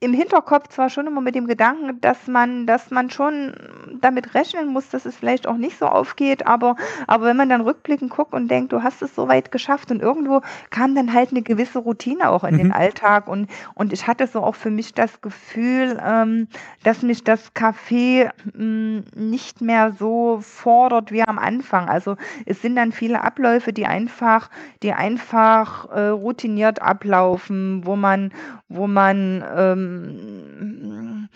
im 0.00 0.12
Hinterkopf 0.12 0.68
zwar 0.68 0.90
schon 0.90 1.06
immer 1.06 1.20
mit 1.20 1.34
dem 1.34 1.46
Gedanken, 1.46 2.00
dass 2.00 2.26
man, 2.26 2.66
dass 2.66 2.90
man 2.90 3.10
schon 3.10 3.54
damit 4.00 4.34
rechnen 4.34 4.68
muss, 4.68 4.90
dass 4.90 5.06
es 5.06 5.16
vielleicht 5.16 5.46
auch 5.46 5.56
nicht 5.56 5.78
so 5.78 5.86
aufgeht, 5.86 6.46
aber, 6.46 6.76
aber 7.06 7.26
wenn 7.26 7.36
man 7.36 7.48
dann 7.48 7.62
rückblickend 7.62 8.10
guckt 8.10 8.32
und 8.32 8.48
denkt, 8.48 8.72
du 8.72 8.82
hast 8.82 9.02
es 9.02 9.14
so 9.14 9.28
weit 9.28 9.50
geschafft 9.50 9.90
und 9.90 10.00
irgendwo 10.00 10.42
kam 10.70 10.94
dann 10.94 11.12
halt 11.12 11.30
eine 11.30 11.42
gewisse 11.42 11.80
Routine 11.80 12.30
auch 12.30 12.44
in 12.44 12.54
mhm. 12.54 12.58
den 12.58 12.72
Alltag 12.72 13.28
und, 13.28 13.48
und 13.74 13.92
ich 13.92 14.06
hatte 14.06 14.26
so 14.26 14.42
auch 14.42 14.54
für 14.54 14.70
mich 14.70 14.94
das 14.94 15.20
Gefühl, 15.20 16.00
ähm, 16.04 16.48
dass 16.84 17.02
mich 17.02 17.24
das 17.24 17.54
Café 17.54 18.30
mh, 18.44 18.52
hm, 18.54 19.04
nicht 19.14 19.60
mehr 19.60 19.92
so 19.92 20.40
fordert 20.40 21.12
wie 21.12 21.22
am 21.22 21.38
Anfang. 21.38 21.87
Also 21.88 22.16
es 22.46 22.62
sind 22.62 22.76
dann 22.76 22.92
viele 22.92 23.22
Abläufe, 23.22 23.72
die 23.72 23.86
einfach, 23.86 24.50
die 24.82 24.92
einfach 24.92 25.90
äh, 25.90 26.08
routiniert 26.08 26.82
ablaufen, 26.82 27.84
wo 27.84 27.96
man, 27.96 28.32
wo 28.68 28.86
man 28.86 29.44
ähm, 29.56 31.28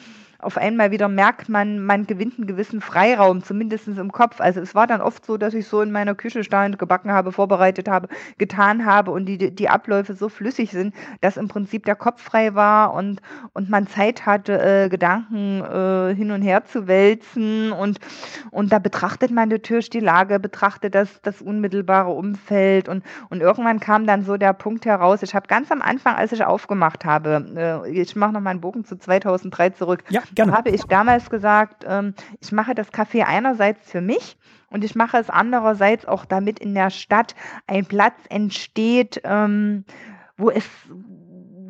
auf 0.43 0.59
einmal 0.59 0.91
wieder 0.91 1.09
merkt 1.09 1.49
man, 1.49 1.79
man 1.79 2.07
gewinnt 2.07 2.37
einen 2.37 2.49
gewissen 2.49 2.81
Freiraum, 2.81 3.45
zumindest 3.45 3.87
im 3.87 4.11
Kopf. 4.11 4.41
Also 4.41 4.61
es 4.61 4.75
war 4.75 4.89
dann 4.89 5.01
oft 5.01 5.25
so, 5.25 5.37
dass 5.37 5.55
ich 5.55 5.69
so 5.69 5.81
in 5.81 5.93
meiner 5.93 6.17
Küche 6.17 6.43
stand, 6.43 6.81
gebacken 6.81 7.13
habe, 7.13 7.31
vorbereitet 7.31 7.89
habe, 7.89 8.09
getan 8.39 8.85
habe 8.85 9.13
und 9.13 9.27
die, 9.27 9.55
die 9.55 9.69
Abläufe 9.69 10.15
so 10.15 10.29
flüssig 10.29 10.73
sind, 10.73 10.95
dass 11.21 11.37
im 11.37 11.47
Prinzip 11.47 11.85
der 11.85 11.95
Kopf 11.95 12.21
frei 12.21 12.55
war 12.55 12.93
und, 12.93 13.23
und 13.53 13.71
man 13.71 13.87
Zeit 13.87 14.27
hatte, 14.27 14.61
äh, 14.61 14.89
Gedanken 14.89 15.63
äh, 15.63 16.15
hin 16.15 16.33
und 16.33 16.43
her 16.43 16.65
zu 16.65 16.89
wälzen 16.89 17.71
und, 17.71 17.99
und 18.51 18.73
da 18.73 18.81
betrachtet 18.81 19.31
man 19.31 19.49
natürlich 19.49 19.91
die 19.91 20.01
Lage, 20.01 20.41
betrachtet 20.41 20.97
das, 20.97 21.23
das 21.23 21.41
unmittelbare 21.41 22.11
Umfeld 22.11 22.89
und, 22.89 23.05
und 23.31 23.41
irgendwann 23.41 23.79
kam 23.79 24.07
dann 24.07 24.25
so 24.25 24.37
der 24.37 24.55
Punkt 24.55 24.87
heraus, 24.87 25.23
ich 25.23 25.37
habe 25.37 25.47
ganz 25.47 25.71
am 25.71 25.83
Anfang, 25.83 26.17
als 26.17 26.33
ich 26.33 26.45
aufgemacht 26.45 27.05
habe, 27.05 27.85
äh, 27.87 27.91
ich 27.91 28.17
mache 28.17 28.33
noch 28.33 28.41
mal 28.41 28.51
einen 28.51 28.61
Bogen 28.61 28.85
zu 28.85 28.99
2003 28.99 29.71
zurück, 29.71 30.03
ja. 30.09 30.21
Gerne. 30.35 30.53
habe 30.53 30.71
ich 30.71 30.83
damals 30.85 31.31
gesagt, 31.31 31.85
ähm, 31.87 32.15
ich 32.41 32.53
mache 32.53 32.75
das 32.75 32.93
Café 32.93 33.25
einerseits 33.25 33.91
für 33.91 34.01
mich 34.01 34.37
und 34.69 34.85
ich 34.85 34.95
mache 34.95 35.19
es 35.19 35.31
andererseits 35.31 36.07
auch, 36.07 36.25
damit 36.25 36.59
in 36.59 36.75
der 36.75 36.91
Stadt 36.91 37.35
ein 37.67 37.85
Platz 37.87 38.17
entsteht, 38.29 39.21
ähm, 39.25 39.85
wo 40.37 40.51
es 40.51 40.65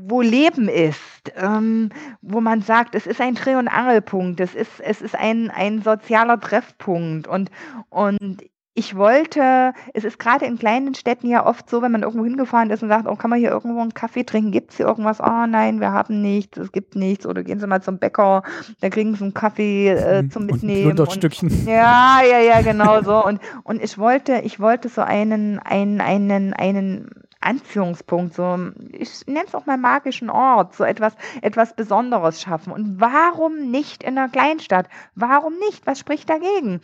wo 0.04 0.20
Leben 0.20 0.68
ist, 0.68 1.32
ähm, 1.36 1.90
wo 2.20 2.40
man 2.40 2.60
sagt, 2.60 2.94
es 2.94 3.06
ist 3.06 3.20
ein 3.20 3.34
Dreh- 3.34 3.54
und 3.54 3.68
Angelpunkt, 3.68 4.40
es 4.40 4.54
ist, 4.54 4.80
es 4.80 5.00
ist 5.00 5.14
ein, 5.14 5.50
ein 5.50 5.80
sozialer 5.80 6.40
Treffpunkt 6.40 7.28
und, 7.28 7.50
und 7.88 8.42
ich 8.74 8.96
wollte, 8.96 9.74
es 9.92 10.04
ist 10.04 10.18
gerade 10.18 10.46
in 10.46 10.58
kleinen 10.58 10.94
Städten 10.94 11.28
ja 11.28 11.44
oft 11.44 11.68
so, 11.68 11.82
wenn 11.82 11.92
man 11.92 12.02
irgendwo 12.02 12.24
hingefahren 12.24 12.70
ist 12.70 12.82
und 12.82 12.88
sagt, 12.88 13.06
oh, 13.06 13.16
kann 13.16 13.28
man 13.28 13.38
hier 13.38 13.50
irgendwo 13.50 13.80
einen 13.80 13.92
Kaffee 13.92 14.24
trinken? 14.24 14.50
Gibt 14.50 14.70
es 14.70 14.78
hier 14.78 14.86
irgendwas? 14.86 15.20
Oh 15.20 15.46
nein, 15.46 15.80
wir 15.80 15.92
haben 15.92 16.22
nichts, 16.22 16.56
es 16.56 16.72
gibt 16.72 16.96
nichts. 16.96 17.26
Oder 17.26 17.42
gehen 17.42 17.60
Sie 17.60 17.66
mal 17.66 17.82
zum 17.82 17.98
Bäcker, 17.98 18.42
da 18.80 18.88
kriegen 18.88 19.14
Sie 19.14 19.24
einen 19.24 19.34
Kaffee 19.34 19.90
äh, 19.90 20.28
zum 20.30 20.46
Mitnehmen. 20.46 20.98
Und 20.98 21.12
Stückchen. 21.12 21.50
Ja, 21.72 22.20
ja, 22.22 22.38
ja, 22.38 22.62
genau 22.62 23.02
so. 23.02 23.24
Und, 23.24 23.40
und 23.62 23.82
ich 23.82 23.98
wollte, 23.98 24.40
ich 24.44 24.58
wollte 24.58 24.88
so 24.88 25.02
einen, 25.02 25.58
einen, 25.58 26.00
einen, 26.00 26.54
einen 26.54 27.10
Anziehungspunkt, 27.42 28.34
so, 28.34 28.56
ich 28.92 29.26
nenne 29.26 29.44
es 29.46 29.54
auch 29.54 29.66
mal 29.66 29.76
magischen 29.76 30.30
Ort, 30.30 30.74
so 30.74 30.84
etwas, 30.84 31.14
etwas 31.42 31.74
Besonderes 31.74 32.40
schaffen. 32.40 32.72
Und 32.72 33.00
warum 33.00 33.70
nicht 33.70 34.02
in 34.02 34.16
einer 34.16 34.28
Kleinstadt? 34.28 34.88
Warum 35.14 35.54
nicht? 35.58 35.86
Was 35.86 35.98
spricht 35.98 36.30
dagegen? 36.30 36.80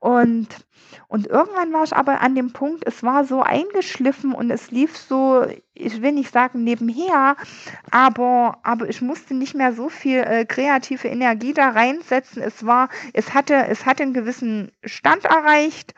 Und 0.00 0.48
und 1.08 1.26
irgendwann 1.26 1.72
war 1.72 1.84
ich 1.84 1.94
aber 1.94 2.20
an 2.20 2.34
dem 2.34 2.52
Punkt, 2.52 2.84
es 2.86 3.02
war 3.02 3.24
so 3.24 3.42
eingeschliffen 3.42 4.32
und 4.32 4.50
es 4.50 4.70
lief 4.70 4.96
so, 4.96 5.46
ich 5.74 6.02
will 6.02 6.12
nicht 6.12 6.32
sagen 6.32 6.64
nebenher, 6.64 7.36
aber, 7.90 8.58
aber 8.62 8.88
ich 8.88 9.00
musste 9.00 9.34
nicht 9.34 9.54
mehr 9.54 9.72
so 9.72 9.88
viel 9.88 10.18
äh, 10.18 10.44
kreative 10.44 11.08
Energie 11.08 11.54
da 11.54 11.70
reinsetzen. 11.70 12.42
Es 12.42 12.66
war, 12.66 12.88
es 13.14 13.32
hatte, 13.32 13.54
es 13.68 13.86
hatte 13.86 14.02
einen 14.02 14.14
gewissen 14.14 14.70
Stand 14.84 15.24
erreicht 15.24 15.94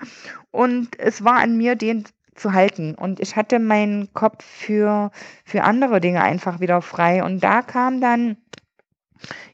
und 0.51 0.99
es 0.99 1.25
war 1.25 1.37
an 1.37 1.57
mir, 1.57 1.75
den 1.75 2.05
zu 2.35 2.53
halten. 2.53 2.95
Und 2.95 3.21
ich 3.21 3.37
hatte 3.37 3.59
meinen 3.59 4.13
Kopf 4.15 4.45
für, 4.45 5.11
für 5.45 5.63
andere 5.65 6.01
Dinge 6.01 6.23
einfach 6.23 6.61
wieder 6.61 6.81
frei. 6.83 7.23
Und 7.23 7.41
da 7.43 7.63
kam 7.63 8.01
dann 8.01 8.37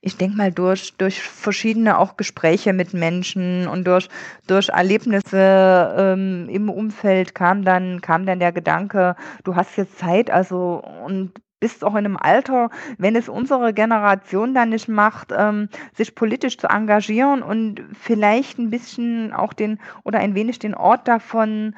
ich 0.01 0.17
denke 0.17 0.37
mal, 0.37 0.53
durch, 0.53 0.97
durch 0.97 1.23
verschiedene 1.23 1.99
auch 1.99 2.17
Gespräche 2.17 2.73
mit 2.73 2.95
Menschen 2.95 3.69
und 3.69 3.87
durch, 3.87 4.09
durch 4.47 4.69
Erlebnisse 4.69 5.95
ähm, 5.99 6.49
im 6.49 6.69
Umfeld 6.69 7.35
kam 7.35 7.65
dann, 7.65 8.01
kam 8.01 8.27
dann 8.27 8.39
der 8.39 8.53
Gedanke, 8.53 9.17
du 9.45 9.57
hast 9.57 9.77
jetzt 9.77 9.99
Zeit, 9.99 10.31
also 10.31 10.83
und 11.05 11.33
bist 11.59 11.85
auch 11.85 11.93
in 11.93 12.05
einem 12.05 12.19
Alter, 12.19 12.71
wenn 12.99 13.17
es 13.17 13.29
unsere 13.29 13.73
Generation 13.73 14.53
dann 14.53 14.69
nicht 14.71 14.89
macht, 14.89 15.33
ähm, 15.37 15.69
sich 15.95 16.15
politisch 16.15 16.59
zu 16.59 16.69
engagieren 16.69 17.43
und 17.43 17.83
vielleicht 17.99 18.59
ein 18.59 18.71
bisschen 18.71 19.33
auch 19.33 19.53
den 19.53 19.81
oder 20.05 20.19
ein 20.19 20.35
wenig 20.35 20.59
den 20.59 20.75
Ort 20.75 21.09
davon 21.09 21.75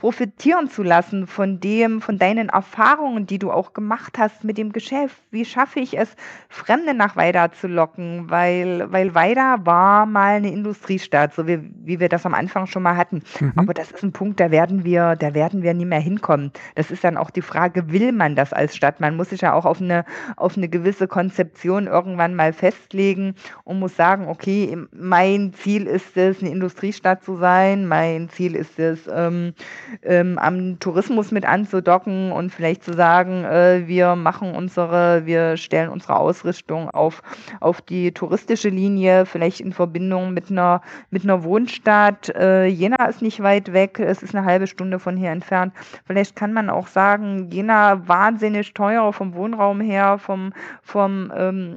profitieren 0.00 0.70
zu 0.70 0.82
lassen 0.82 1.26
von 1.26 1.60
dem, 1.60 2.00
von 2.00 2.18
deinen 2.18 2.48
Erfahrungen, 2.48 3.26
die 3.26 3.38
du 3.38 3.52
auch 3.52 3.74
gemacht 3.74 4.18
hast 4.18 4.44
mit 4.44 4.56
dem 4.56 4.72
Geschäft. 4.72 5.16
Wie 5.30 5.44
schaffe 5.44 5.80
ich 5.80 5.98
es, 5.98 6.16
Fremde 6.48 6.94
nach 6.94 7.16
Weida 7.16 7.52
zu 7.52 7.68
locken? 7.68 8.30
Weil, 8.30 8.90
weil 8.90 9.14
Weida 9.14 9.58
war 9.64 10.06
mal 10.06 10.36
eine 10.36 10.50
Industriestadt, 10.50 11.34
so 11.34 11.46
wie, 11.46 11.60
wie 11.84 12.00
wir 12.00 12.08
das 12.08 12.24
am 12.24 12.32
Anfang 12.32 12.66
schon 12.66 12.82
mal 12.82 12.96
hatten. 12.96 13.22
Mhm. 13.40 13.52
Aber 13.56 13.74
das 13.74 13.90
ist 13.90 14.02
ein 14.02 14.12
Punkt, 14.12 14.40
da 14.40 14.50
werden 14.50 14.84
wir, 14.84 15.16
da 15.16 15.34
werden 15.34 15.62
wir 15.62 15.74
nie 15.74 15.84
mehr 15.84 16.00
hinkommen. 16.00 16.50
Das 16.76 16.90
ist 16.90 17.04
dann 17.04 17.18
auch 17.18 17.28
die 17.28 17.42
Frage, 17.42 17.92
will 17.92 18.12
man 18.12 18.36
das 18.36 18.54
als 18.54 18.74
Stadt? 18.74 19.00
Man 19.00 19.16
muss 19.16 19.28
sich 19.28 19.42
ja 19.42 19.52
auch 19.52 19.66
auf 19.66 19.82
eine, 19.82 20.06
auf 20.36 20.56
eine 20.56 20.70
gewisse 20.70 21.08
Konzeption 21.08 21.86
irgendwann 21.86 22.34
mal 22.34 22.54
festlegen 22.54 23.34
und 23.64 23.78
muss 23.78 23.96
sagen, 23.96 24.28
okay, 24.28 24.78
mein 24.92 25.52
Ziel 25.52 25.86
ist 25.86 26.16
es, 26.16 26.40
eine 26.40 26.50
Industriestadt 26.50 27.22
zu 27.22 27.36
sein. 27.36 27.86
Mein 27.86 28.30
Ziel 28.30 28.56
ist 28.56 28.78
es, 28.78 29.00
ähm, 29.12 29.52
ähm, 30.02 30.38
am 30.38 30.78
Tourismus 30.78 31.30
mit 31.30 31.44
anzudocken 31.44 32.32
und 32.32 32.50
vielleicht 32.50 32.84
zu 32.84 32.92
sagen, 32.92 33.44
äh, 33.44 33.86
wir 33.86 34.16
machen 34.16 34.54
unsere, 34.54 35.26
wir 35.26 35.56
stellen 35.56 35.90
unsere 35.90 36.16
Ausrichtung 36.16 36.90
auf, 36.90 37.22
auf 37.60 37.80
die 37.80 38.12
touristische 38.12 38.68
Linie, 38.68 39.26
vielleicht 39.26 39.60
in 39.60 39.72
Verbindung 39.72 40.32
mit 40.32 40.50
einer, 40.50 40.80
mit 41.10 41.24
einer 41.24 41.44
Wohnstadt. 41.44 42.28
Äh, 42.30 42.66
Jena 42.66 43.04
ist 43.06 43.22
nicht 43.22 43.42
weit 43.42 43.72
weg, 43.72 43.98
es 43.98 44.22
ist 44.22 44.34
eine 44.34 44.46
halbe 44.46 44.66
Stunde 44.66 44.98
von 44.98 45.16
hier 45.16 45.30
entfernt. 45.30 45.72
Vielleicht 46.06 46.36
kann 46.36 46.52
man 46.52 46.70
auch 46.70 46.86
sagen, 46.86 47.48
Jena 47.50 48.06
wahnsinnig 48.08 48.74
teuer 48.74 49.12
vom 49.12 49.34
Wohnraum 49.34 49.80
her, 49.80 50.18
vom, 50.18 50.52
vom 50.82 51.32
ähm, 51.36 51.76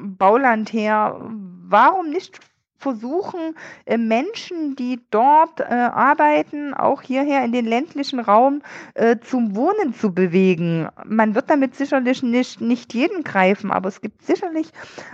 Bauland 0.00 0.72
her. 0.72 1.20
Warum 1.68 2.10
nicht 2.10 2.40
versuchen, 2.82 3.54
äh, 3.86 3.96
Menschen, 3.96 4.76
die 4.76 5.00
dort 5.10 5.60
äh, 5.60 5.64
arbeiten, 5.64 6.74
auch 6.74 7.02
hierher 7.02 7.44
in 7.44 7.52
den 7.52 7.64
ländlichen 7.64 8.18
Raum 8.20 8.62
äh, 8.94 9.16
zum 9.20 9.54
Wohnen 9.54 9.94
zu 9.94 10.12
bewegen. 10.12 10.88
Man 11.06 11.34
wird 11.34 11.48
damit 11.48 11.76
sicherlich 11.76 12.22
nicht, 12.22 12.60
nicht 12.60 12.92
jeden 12.92 13.22
greifen, 13.22 13.70
aber 13.70 13.88
es 13.88 14.00
gibt 14.00 14.22
sicherlich 14.22 14.70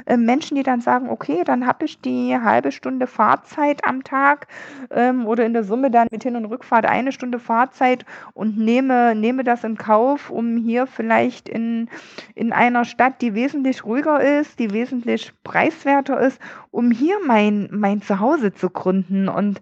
äh, 0.07 0.17
Menschen, 0.17 0.57
die 0.57 0.63
dann 0.63 0.81
sagen, 0.81 1.11
okay, 1.11 1.43
dann 1.45 1.67
habe 1.67 1.85
ich 1.85 2.01
die 2.01 2.37
halbe 2.37 2.73
Stunde 2.73 3.07
Fahrzeit 3.07 3.85
am 3.85 4.03
Tag 4.03 4.49
ähm, 4.91 5.27
oder 5.27 5.45
in 5.45 5.53
der 5.53 5.65
Summe 5.65 5.91
dann 5.91 6.09
mit 6.11 6.23
Hin- 6.23 6.37
und 6.37 6.47
Rückfahrt 6.47 6.87
eine 6.87 7.13
Stunde 7.13 7.39
Fahrzeit 7.39 8.05
und 8.33 8.59
nehme, 8.59 9.15
nehme 9.15 9.45
das 9.45 9.65
in 9.65 9.77
Kauf, 9.77 10.31
um 10.31 10.57
hier 10.57 10.87
vielleicht 10.87 11.49
in, 11.49 11.89
in 12.35 12.53
einer 12.53 12.85
Stadt, 12.85 13.21
die 13.21 13.35
wesentlich 13.35 13.85
ruhiger 13.85 14.21
ist, 14.21 14.59
die 14.59 14.73
wesentlich 14.73 15.33
preiswerter 15.45 16.19
ist, 16.21 16.41
um 16.71 16.91
hier 16.91 17.17
mein 17.27 17.58
mein, 17.71 18.03
Zuhause 18.03 18.53
zu 18.53 18.71
gründen. 18.71 19.29
Und, 19.29 19.61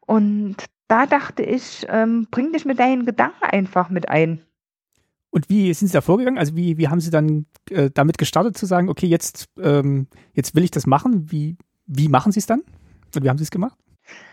und 0.00 0.56
da 0.88 1.06
dachte 1.06 1.42
ich, 1.42 1.86
ähm, 1.88 2.28
bring 2.30 2.52
dich 2.52 2.64
mit 2.64 2.78
deinen 2.78 3.04
Gedanken 3.04 3.44
einfach 3.44 3.90
mit 3.90 4.08
ein. 4.08 4.40
Und 5.30 5.48
wie 5.48 5.74
sind 5.74 5.88
Sie 5.88 5.94
da 5.94 6.00
vorgegangen? 6.00 6.38
Also 6.38 6.54
wie, 6.54 6.78
wie 6.78 6.88
haben 6.88 7.00
Sie 7.00 7.10
dann 7.10 7.46
äh, 7.70 7.90
damit 7.92 8.18
gestartet 8.18 8.56
zu 8.56 8.66
sagen, 8.66 8.88
okay, 8.88 9.06
jetzt, 9.06 9.48
ähm, 9.58 10.06
jetzt 10.32 10.54
will 10.54 10.62
ich 10.62 10.70
das 10.70 10.86
machen? 10.86 11.32
Wie, 11.32 11.56
wie 11.86 12.08
machen 12.08 12.30
Sie 12.30 12.38
es 12.38 12.46
dann? 12.46 12.62
Und 13.14 13.24
wie 13.24 13.28
haben 13.28 13.38
Sie 13.38 13.44
es 13.44 13.50
gemacht? 13.50 13.76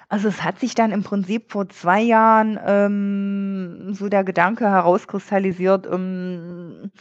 Also 0.09 0.27
es 0.27 0.43
hat 0.43 0.59
sich 0.59 0.75
dann 0.75 0.91
im 0.91 1.03
Prinzip 1.03 1.51
vor 1.51 1.69
zwei 1.69 2.01
Jahren 2.01 2.59
ähm, 2.65 3.93
so 3.93 4.09
der 4.09 4.23
Gedanke 4.23 4.65
herauskristallisiert, 4.65 5.87
ähm, 5.89 6.91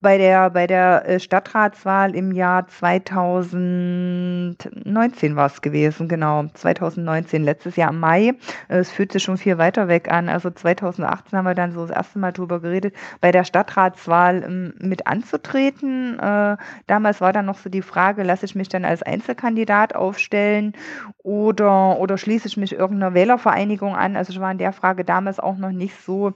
bei 0.00 0.16
der, 0.16 0.48
bei 0.50 0.66
der 0.66 1.08
äh, 1.08 1.20
Stadtratswahl 1.20 2.14
im 2.14 2.32
Jahr 2.32 2.66
2019 2.66 5.36
war 5.36 5.46
es 5.46 5.60
gewesen, 5.60 6.08
genau. 6.08 6.46
2019, 6.54 7.44
letztes 7.44 7.76
Jahr 7.76 7.90
im 7.90 8.00
Mai. 8.00 8.32
Es 8.68 8.90
fühlt 8.90 9.12
sich 9.12 9.22
schon 9.22 9.36
viel 9.36 9.58
weiter 9.58 9.88
weg 9.88 10.10
an. 10.10 10.30
Also 10.30 10.48
2018 10.50 11.38
haben 11.38 11.44
wir 11.44 11.54
dann 11.54 11.72
so 11.72 11.86
das 11.86 11.94
erste 11.94 12.18
Mal 12.18 12.32
drüber 12.32 12.60
geredet, 12.60 12.94
bei 13.20 13.30
der 13.30 13.44
Stadtratswahl 13.44 14.42
ähm, 14.42 14.72
mit 14.78 15.06
anzutreten. 15.06 16.18
Äh, 16.18 16.56
damals 16.86 17.20
war 17.20 17.34
dann 17.34 17.46
noch 17.46 17.58
so 17.58 17.68
die 17.68 17.82
Frage, 17.82 18.22
lasse 18.22 18.46
ich 18.46 18.54
mich 18.54 18.70
dann 18.70 18.86
als 18.86 19.02
Einzelkandidat 19.02 19.94
aufstellen 19.94 20.72
oder, 21.18 21.98
oder 21.98 22.16
schließe 22.16 22.48
ich 22.48 22.56
mich 22.56 22.72
irgendeiner 22.72 23.12
Wählervereinigung 23.12 23.94
an? 23.94 24.16
Also 24.16 24.32
ich 24.32 24.40
war 24.40 24.50
in 24.50 24.56
der 24.58 24.72
Frage 24.72 25.04
damals 25.04 25.38
auch 25.38 25.58
noch 25.58 25.72
nicht 25.72 26.02
so 26.02 26.32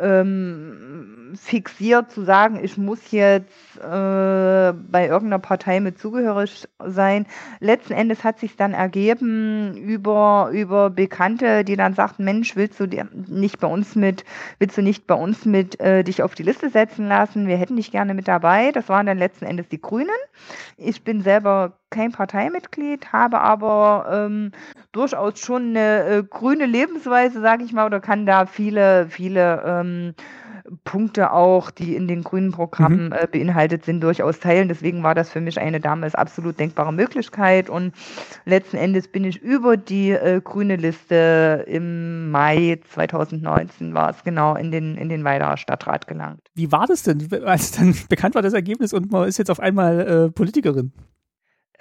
ähm, 0.00 1.34
fixiert 1.36 2.10
zu 2.10 2.22
sagen, 2.22 2.60
ich 2.62 2.78
muss 2.78 3.10
jetzt 3.10 3.76
äh, 3.76 4.72
bei 4.72 5.06
irgendeiner 5.06 5.38
Partei 5.38 5.80
mit 5.80 5.98
zugehörig 5.98 6.68
sein. 6.84 7.26
Letzten 7.60 7.92
Endes 7.92 8.24
hat 8.24 8.38
sich 8.38 8.56
dann 8.56 8.72
ergeben 8.72 9.76
über, 9.76 10.50
über 10.52 10.90
Bekannte, 10.90 11.64
die 11.64 11.76
dann 11.76 11.94
sagten, 11.94 12.24
Mensch, 12.24 12.56
willst 12.56 12.80
du 12.80 12.86
nicht 12.86 13.60
bei 13.60 13.68
uns 13.68 13.94
mit, 13.94 14.24
willst 14.58 14.78
du 14.78 14.82
nicht 14.82 15.06
bei 15.06 15.14
uns 15.14 15.44
mit 15.44 15.78
äh, 15.80 16.04
dich 16.04 16.22
auf 16.22 16.34
die 16.34 16.42
Liste 16.42 16.70
setzen 16.70 17.08
lassen? 17.08 17.46
Wir 17.46 17.56
hätten 17.56 17.76
dich 17.76 17.90
gerne 17.90 18.14
mit 18.14 18.28
dabei. 18.28 18.72
Das 18.72 18.88
waren 18.88 19.06
dann 19.06 19.18
letzten 19.18 19.44
Endes 19.44 19.68
die 19.68 19.80
Grünen. 19.80 20.08
Ich 20.76 21.04
bin 21.04 21.22
selber 21.22 21.78
kein 21.92 22.10
Parteimitglied, 22.10 23.12
habe 23.12 23.40
aber 23.40 24.06
ähm, 24.10 24.50
durchaus 24.90 25.38
schon 25.38 25.70
eine 25.70 26.04
äh, 26.04 26.22
grüne 26.24 26.66
Lebensweise, 26.66 27.40
sage 27.40 27.62
ich 27.62 27.72
mal, 27.72 27.86
oder 27.86 28.00
kann 28.00 28.26
da 28.26 28.46
viele, 28.46 29.06
viele 29.08 29.62
ähm, 29.64 30.14
Punkte 30.84 31.32
auch, 31.32 31.70
die 31.70 31.96
in 31.96 32.08
den 32.08 32.22
grünen 32.22 32.52
Programmen 32.52 33.06
mhm. 33.06 33.12
äh, 33.12 33.26
beinhaltet 33.26 33.84
sind, 33.84 34.00
durchaus 34.00 34.40
teilen. 34.40 34.68
Deswegen 34.68 35.02
war 35.02 35.14
das 35.14 35.30
für 35.30 35.40
mich 35.40 35.60
eine 35.60 35.80
damals 35.80 36.14
absolut 36.14 36.58
denkbare 36.58 36.92
Möglichkeit. 36.92 37.68
Und 37.68 37.92
letzten 38.44 38.76
Endes 38.76 39.08
bin 39.08 39.24
ich 39.24 39.40
über 39.40 39.76
die 39.76 40.10
äh, 40.10 40.40
grüne 40.42 40.76
Liste 40.76 41.64
im 41.66 42.30
Mai 42.30 42.80
2019 42.90 43.94
war 43.94 44.10
es 44.10 44.22
genau 44.24 44.54
in 44.54 44.70
den, 44.70 44.96
in 44.96 45.08
den 45.08 45.24
Weiderer 45.24 45.56
Stadtrat 45.56 46.06
gelangt. 46.06 46.40
Wie 46.54 46.70
war 46.72 46.86
das 46.86 47.02
denn, 47.02 47.28
als 47.44 47.72
dann 47.72 47.94
bekannt 48.08 48.34
war 48.34 48.42
das 48.42 48.54
Ergebnis 48.54 48.92
und 48.92 49.10
man 49.10 49.28
ist 49.28 49.38
jetzt 49.38 49.50
auf 49.50 49.60
einmal 49.60 50.00
äh, 50.00 50.30
Politikerin? 50.30 50.92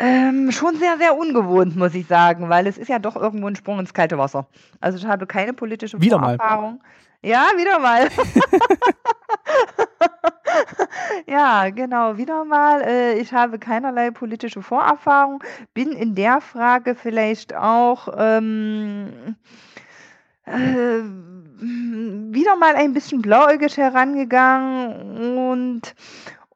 Ähm, 0.04 0.52
schon 0.52 0.78
sehr, 0.78 0.98
sehr 0.98 1.16
ungewohnt, 1.16 1.76
muss 1.76 1.94
ich 1.94 2.08
sagen, 2.08 2.50
weil 2.50 2.66
es 2.66 2.80
ist 2.80 2.88
ja 2.88 2.98
doch 2.98 3.16
irgendwo 3.16 3.46
ein 3.46 3.56
Sprung 3.56 3.78
ins 3.78 3.94
kalte 3.94 4.18
Wasser. 4.18 4.48
Also 4.80 4.98
ich 4.98 5.06
habe 5.06 5.28
keine 5.28 5.54
politische 5.54 6.02
wieder 6.02 6.18
Vorerfahrung. 6.18 6.80
Mal. 6.80 7.30
Ja, 7.30 7.46
wieder 7.56 7.78
mal. 7.78 8.08
ja, 11.28 11.70
genau, 11.70 12.18
wieder 12.18 12.44
mal. 12.46 12.82
Äh, 12.82 13.20
ich 13.20 13.32
habe 13.32 13.60
keinerlei 13.60 14.10
politische 14.10 14.64
Vorerfahrung, 14.64 15.44
bin 15.76 15.92
in 15.92 16.16
der 16.16 16.42
Frage 16.42 16.96
vielleicht 16.96 17.56
auch 17.56 18.08
ähm, 18.18 19.36
äh, 20.46 21.04
wieder 21.62 22.56
mal 22.56 22.76
ein 22.76 22.94
bisschen 22.94 23.22
blauäugig 23.22 23.78
herangegangen 23.78 25.48
und 25.48 25.94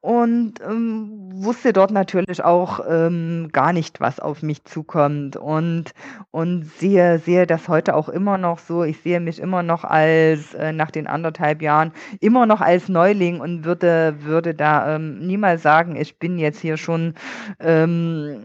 und 0.06 0.54
ähm, 0.62 1.32
wusste 1.34 1.74
dort 1.74 1.90
natürlich 1.90 2.44
auch 2.44 2.80
ähm, 2.88 3.50
gar 3.52 3.74
nicht, 3.74 4.00
was 4.00 4.20
auf 4.20 4.44
mich 4.44 4.64
zukommt 4.64 5.36
und 5.36 5.94
und 6.30 6.66
sehe 6.78 7.18
sehe 7.18 7.48
das 7.48 7.68
heute 7.68 7.96
auch 7.96 8.08
immer 8.08 8.38
noch 8.38 8.60
so. 8.60 8.84
Ich 8.84 9.02
sehe 9.02 9.20
mich 9.20 9.40
immer 9.40 9.64
noch 9.64 9.84
als 9.84 10.54
äh, 10.54 10.72
nach 10.74 10.92
den 10.92 11.08
anderthalb 11.08 11.64
Jahren 11.64 11.92
immer 12.20 12.46
noch 12.46 12.62
als 12.62 12.88
Neuling 12.88 13.40
und 13.40 13.66
würde 13.66 14.18
würde 14.20 14.54
da 14.54 14.96
ähm, 14.96 15.26
niemals 15.26 15.64
sagen, 15.64 15.96
ich 15.96 16.20
bin 16.20 16.38
jetzt 16.38 16.60
hier 16.60 16.78
schon 16.78 17.16
ähm, 17.60 18.38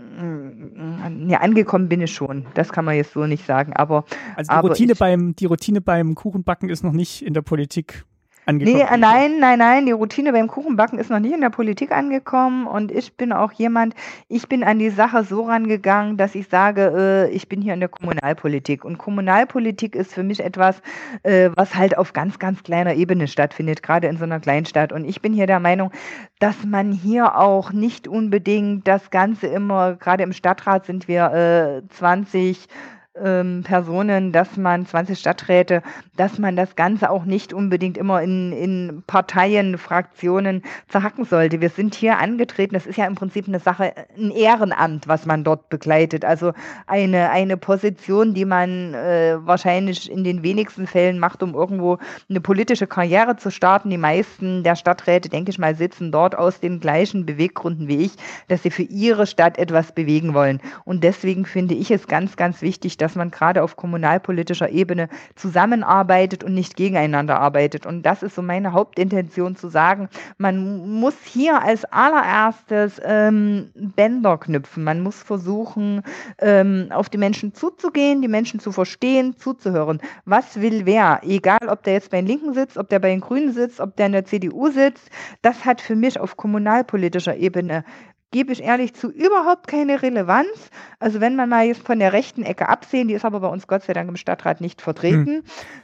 ja, 1.29 1.41
angekommen 1.41 1.91
bin 1.91 2.01
ich 2.01 2.15
schon. 2.15 2.47
Das 2.55 2.73
kann 2.73 2.87
man 2.87 2.97
jetzt 2.97 3.13
so 3.13 3.27
nicht 3.27 3.45
sagen. 3.45 3.75
Aber 3.75 4.07
also 4.35 4.51
die 4.51 4.67
Routine 4.67 4.93
ich, 4.93 4.99
beim 4.99 5.37
die 5.37 5.47
Routine 5.47 5.83
beim 5.83 6.15
Kuchenbacken 6.15 6.71
ist 6.71 6.83
noch 6.83 6.93
nicht 6.93 7.23
in 7.23 7.35
der 7.35 7.43
Politik 7.43 8.07
angekommen? 8.51 8.79
Nee, 8.79 8.97
nein, 8.99 9.39
nein, 9.41 9.59
nein, 9.59 9.87
die 9.87 9.93
Routine 9.93 10.33
beim 10.33 10.49
Kuchenbacken 10.49 10.99
ist 10.99 11.11
noch 11.11 11.21
nicht 11.21 11.33
in 11.33 11.41
der 11.41 11.51
Politik 11.51 11.93
angekommen 11.93 12.67
und 12.67 12.93
ich 12.93 13.15
bin 13.15 13.33
auch 13.33 13.53
jemand, 13.53 13.95
ich 14.29 14.49
bin 14.49 14.63
an 14.63 14.79
die 14.79 14.91
Sache 14.91 15.25
so 15.25 15.45
rangegangen, 15.45 16.17
dass 16.17 16.35
ich 16.35 16.49
sage, 16.49 17.29
äh, 17.31 17.31
ich 17.31 17.49
bin 17.49 17.63
hier 17.63 17.75
in 17.75 17.81
der 17.81 17.89
Kommunalpolitik 17.89 18.85
und 18.85 18.99
Kommunalpolitik 18.99 19.95
ist 19.95 20.13
für 20.13 20.23
mich 20.23 20.41
etwas, 20.41 20.83
äh, 21.23 21.51
was 21.55 21.75
halt 21.75 21.97
auf 21.97 22.13
ganz, 22.13 22.39
ganz 22.39 22.63
kleiner 22.63 22.95
Ebene 22.95 23.29
stattfindet, 23.29 23.83
gerade 23.83 24.09
in 24.09 24.19
so 24.19 24.25
einer 24.25 24.41
Kleinstadt 24.41 24.93
und 24.93 25.05
ich 25.05 25.23
bin 25.23 25.33
hier 25.33 25.47
der 25.47 25.61
Meinung, 25.61 25.91
dass 26.39 26.65
man 26.65 26.93
hier 26.93 27.37
auch 27.39 27.73
nicht 27.73 28.09
unbedingt 28.09 28.87
das 28.87 29.11
Ganze 29.11 29.47
immer, 29.47 29.95
gerade 29.95 30.23
im 30.23 30.33
Stadtrat 30.33 30.87
sind 30.87 31.09
wir 31.09 31.83
äh, 31.83 31.89
20 31.89 32.69
ähm, 33.17 33.63
Personen, 33.65 34.33
dass 34.33 34.57
man 34.57 34.87
20 34.87 35.19
Stadträte, 35.19 35.83
dass 36.17 36.39
man 36.39 36.55
das 36.55 36.77
Ganze 36.77 37.11
auch 37.11 37.25
nicht 37.25 37.53
unbedingt 37.53 37.99
immer 37.99 38.23
in, 38.23 38.53
in 38.53 39.03
Parteien, 39.07 39.79
Fraktionen 39.79 40.63
zerhacken 40.89 41.25
sollte. 41.25 41.61
Wir 41.61 41.71
sind 41.71 41.95
hier 41.95 42.19
angetreten, 42.19 42.75
das 42.75 42.87
ist 42.87 42.97
ja 42.97 43.07
im 43.07 43.17
Prinzip 43.17 43.49
eine 43.49 43.59
Sache, 43.59 43.93
ein 44.17 44.31
Ehrenamt, 44.31 45.09
was 45.09 45.27
man 45.27 45.43
dort 45.43 45.69
begleitet. 45.71 46.25
Also 46.25 46.53
eine, 46.87 47.31
eine 47.31 47.57
Position, 47.57 48.33
die 48.33 48.45
man 48.45 48.95
äh, 48.95 49.39
wahrscheinlich 49.41 50.11
in 50.11 50.23
den 50.23 50.43
wenigsten 50.43 50.87
Fällen 50.87 51.19
macht, 51.19 51.43
um 51.43 51.55
irgendwo 51.55 51.99
eine 52.29 52.41
politische 52.41 52.87
Karriere 52.87 53.37
zu 53.37 53.51
starten. 53.51 53.91
Die 53.91 53.99
meisten 53.99 54.63
der 54.63 54.77
Stadträte, 54.77 55.29
denke 55.29 55.51
ich 55.51 55.59
mal, 55.59 55.75
sitzen 55.75 56.13
dort 56.13 56.37
aus 56.37 56.61
den 56.61 56.79
gleichen 56.79 57.27
Beweggründen 57.27 57.89
wie 57.89 58.05
ich, 58.05 58.13
dass 58.49 58.63
sie 58.63 58.71
für 58.71 58.83
ihre 58.83 59.27
Stadt 59.27 59.59
etwas 59.59 59.93
bewegen 59.93 60.33
wollen. 60.33 60.61
Und 60.85 61.03
deswegen 61.03 61.45
finde 61.45 61.75
ich 61.75 61.91
es 61.91 62.07
ganz, 62.07 62.37
ganz 62.37 62.63
wichtig, 62.63 63.00
dass 63.01 63.15
man 63.15 63.31
gerade 63.31 63.63
auf 63.63 63.77
kommunalpolitischer 63.77 64.71
Ebene 64.71 65.09
zusammenarbeitet 65.37 66.45
und 66.45 66.55
nicht 66.55 66.77
gegeneinander 66.77 67.41
arbeitet. 67.41 67.87
Und 67.87 68.03
das 68.03 68.23
ist 68.23 68.35
so 68.35 68.43
meine 68.43 68.73
Hauptintention 68.73 69.57
zu 69.57 69.69
sagen, 69.69 70.09
man 70.39 70.89
muss 71.01 71.15
hier 71.25 71.63
als 71.63 71.85
allererstes 71.85 73.01
ähm, 73.05 73.71
Bänder 73.75 74.39
knüpfen. 74.39 74.85
Man 74.85 75.01
muss 75.01 75.23
versuchen, 75.23 76.03
ähm, 76.39 76.89
auf 76.91 77.09
die 77.09 77.19
Menschen 77.19 77.55
zuzugehen, 77.55 78.23
die 78.23 78.29
Menschen 78.29 78.61
zu 78.61 78.73
verstehen, 78.73 79.37
zuzuhören. 79.37 80.01
Was 80.25 80.61
will 80.61 80.87
wer? 80.87 81.21
Egal, 81.23 81.69
ob 81.69 81.83
der 81.83 81.95
jetzt 81.95 82.11
bei 82.11 82.19
den 82.19 82.27
Linken 82.27 82.55
sitzt, 82.55 82.77
ob 82.77 82.89
der 82.89 82.99
bei 82.99 83.09
den 83.09 83.21
Grünen 83.21 83.53
sitzt, 83.53 83.81
ob 83.81 83.97
der 83.97 84.07
in 84.07 84.13
der 84.13 84.25
CDU 84.25 84.71
sitzt. 84.71 85.11
Das 85.43 85.65
hat 85.65 85.81
für 85.81 85.97
mich 85.97 86.19
auf 86.19 86.37
kommunalpolitischer 86.37 87.37
Ebene 87.37 87.85
gebe 88.31 88.53
ich 88.53 88.63
ehrlich 88.63 88.95
zu, 88.95 89.11
überhaupt 89.11 89.67
keine 89.67 90.03
Relevanz. 90.03 90.71
Also 90.99 91.21
wenn 91.21 91.37
man 91.37 91.49
mal 91.49 91.67
jetzt 91.67 91.85
von 91.85 91.99
der 91.99 92.13
rechten 92.13 92.43
Ecke 92.43 92.69
absehen, 92.69 93.09
die 93.09 93.15
ist 93.15 93.25
aber 93.25 93.41
bei 93.41 93.49
uns 93.49 93.67
Gott 93.67 93.83
sei 93.83 93.93
Dank 93.93 94.09
im 94.09 94.17
Stadtrat 94.17 94.61
nicht 94.61 94.81
vertreten. 94.81 95.27
Hm. 95.27 95.43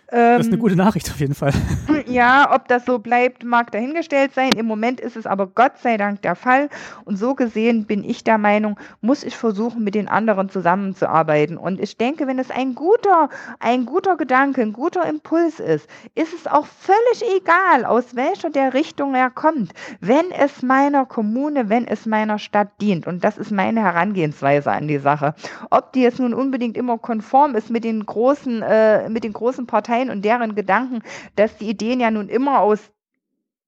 Das 0.09 0.41
ist 0.41 0.47
eine 0.47 0.55
ähm, 0.55 0.61
gute 0.61 0.77
Nachricht 0.77 1.11
auf 1.11 1.21
jeden 1.21 1.35
Fall. 1.35 1.53
Ja, 2.09 2.55
ob 2.55 2.69
das 2.69 2.85
so 2.85 3.01
bleibt, 3.01 3.43
mag 3.43 3.73
dahingestellt 3.73 4.33
sein. 4.33 4.51
Im 4.53 4.67
Moment 4.67 5.01
ist 5.01 5.17
es 5.17 5.27
aber 5.27 5.49
Gott 5.49 5.73
sei 5.83 5.97
Dank 5.97 6.23
der 6.23 6.37
Fall. 6.37 6.69
Und 7.05 7.17
so 7.17 7.35
gesehen 7.35 7.85
bin 7.85 8.05
ich 8.05 8.23
der 8.23 8.39
Meinung, 8.39 8.79
muss 9.01 9.25
ich 9.25 9.37
versuchen, 9.37 9.83
mit 9.83 9.97
den 9.97 10.07
anderen 10.07 10.49
zusammenzuarbeiten. 10.49 11.57
Und 11.57 11.81
ich 11.81 11.97
denke, 11.97 12.29
wenn 12.29 12.39
es 12.39 12.51
ein 12.53 12.77
guter, 12.77 13.29
ein 13.59 13.87
guter 13.87 14.17
Gedanke, 14.17 14.63
ein 14.63 14.73
guter 14.73 15.05
Impuls 15.07 15.59
ist, 15.59 15.89
ist 16.15 16.33
es 16.33 16.47
auch 16.47 16.67
völlig 16.67 17.25
egal, 17.37 17.85
aus 17.85 18.15
welcher 18.15 18.51
der 18.51 18.73
Richtung 18.73 19.17
er 19.17 19.31
kommt. 19.31 19.73
Wenn 20.01 20.31
es 20.31 20.63
meiner 20.63 21.07
Kommune, 21.07 21.69
wenn 21.69 21.89
es 21.89 22.07
meiner 22.07 22.37
meiner 22.37 22.39
Stadt 22.39 22.69
dient. 22.81 23.07
Und 23.07 23.25
das 23.25 23.39
ist 23.39 23.51
meine 23.51 23.81
Herangehensweise 23.81 24.71
an 24.71 24.89
die 24.89 24.99
Sache. 24.99 25.35
Ob 25.71 25.93
die 25.93 26.03
jetzt 26.03 26.19
nun 26.19 26.35
unbedingt 26.35 26.77
immer 26.77 26.99
konform 26.99 27.55
ist 27.55 27.71
mit 27.71 27.85
den 27.85 28.05
großen, 28.05 28.63
äh, 28.63 29.09
mit 29.09 29.25
den 29.25 29.33
großen 29.33 29.67
Parteien 29.67 29.96
und 30.05 30.25
deren 30.25 30.55
Gedanken, 30.55 31.03
dass 31.35 31.57
die 31.57 31.69
Ideen 31.69 32.01
ja 32.01 32.11
nun 32.11 32.29
immer 32.29 32.61
aus 32.61 32.93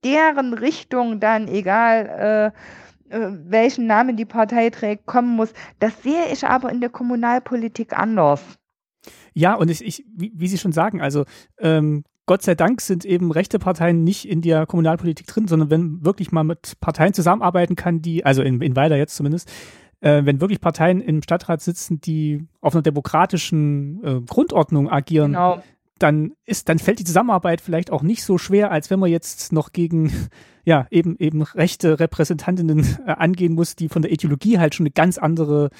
deren 0.04 0.54
Richtung 0.54 1.20
dann, 1.20 1.48
egal 1.48 2.52
äh, 3.10 3.16
äh, 3.16 3.30
welchen 3.44 3.86
Namen 3.86 4.16
die 4.16 4.24
Partei 4.24 4.70
trägt, 4.70 5.06
kommen 5.06 5.34
muss. 5.34 5.52
Das 5.78 6.02
sehe 6.02 6.32
ich 6.32 6.44
aber 6.44 6.70
in 6.70 6.80
der 6.80 6.90
Kommunalpolitik 6.90 7.98
anders. 7.98 8.42
Ja, 9.32 9.54
und 9.54 9.70
ich, 9.70 9.84
ich 9.84 10.04
wie, 10.14 10.32
wie, 10.34 10.48
Sie 10.48 10.58
schon 10.58 10.72
sagen, 10.72 11.00
also 11.00 11.24
ähm, 11.58 12.04
Gott 12.26 12.42
sei 12.42 12.54
Dank 12.54 12.80
sind 12.80 13.04
eben 13.04 13.30
rechte 13.30 13.58
Parteien 13.58 14.04
nicht 14.04 14.28
in 14.28 14.42
der 14.42 14.66
Kommunalpolitik 14.66 15.26
drin, 15.26 15.48
sondern 15.48 15.70
wenn 15.70 16.04
wirklich 16.04 16.32
mal 16.32 16.44
mit 16.44 16.78
Parteien 16.80 17.14
zusammenarbeiten 17.14 17.74
kann, 17.74 18.02
die, 18.02 18.24
also 18.26 18.42
in, 18.42 18.60
in 18.60 18.76
Weiler 18.76 18.96
jetzt 18.96 19.16
zumindest, 19.16 19.50
äh, 20.00 20.24
wenn 20.24 20.40
wirklich 20.40 20.60
Parteien 20.60 21.00
im 21.00 21.22
Stadtrat 21.22 21.62
sitzen, 21.62 22.00
die 22.00 22.46
auf 22.60 22.74
einer 22.74 22.82
demokratischen 22.82 24.04
äh, 24.04 24.20
Grundordnung 24.20 24.90
agieren, 24.90 25.32
genau. 25.32 25.62
Dann 26.02 26.32
ist, 26.44 26.68
dann 26.68 26.78
fällt 26.78 26.98
die 26.98 27.04
Zusammenarbeit 27.04 27.60
vielleicht 27.60 27.90
auch 27.90 28.02
nicht 28.02 28.22
so 28.22 28.38
schwer, 28.38 28.70
als 28.70 28.90
wenn 28.90 29.00
man 29.00 29.10
jetzt 29.10 29.52
noch 29.52 29.72
gegen 29.72 30.12
ja 30.64 30.86
eben 30.90 31.16
eben 31.18 31.42
rechte 31.42 32.00
Repräsentantinnen 32.00 32.98
äh, 33.06 33.12
angehen 33.12 33.54
muss, 33.54 33.76
die 33.76 33.88
von 33.88 34.02
der 34.02 34.12
Ideologie 34.12 34.58
halt 34.58 34.74
schon 34.74 34.84
eine 34.84 34.92
ganz 34.92 35.18
andere 35.18 35.70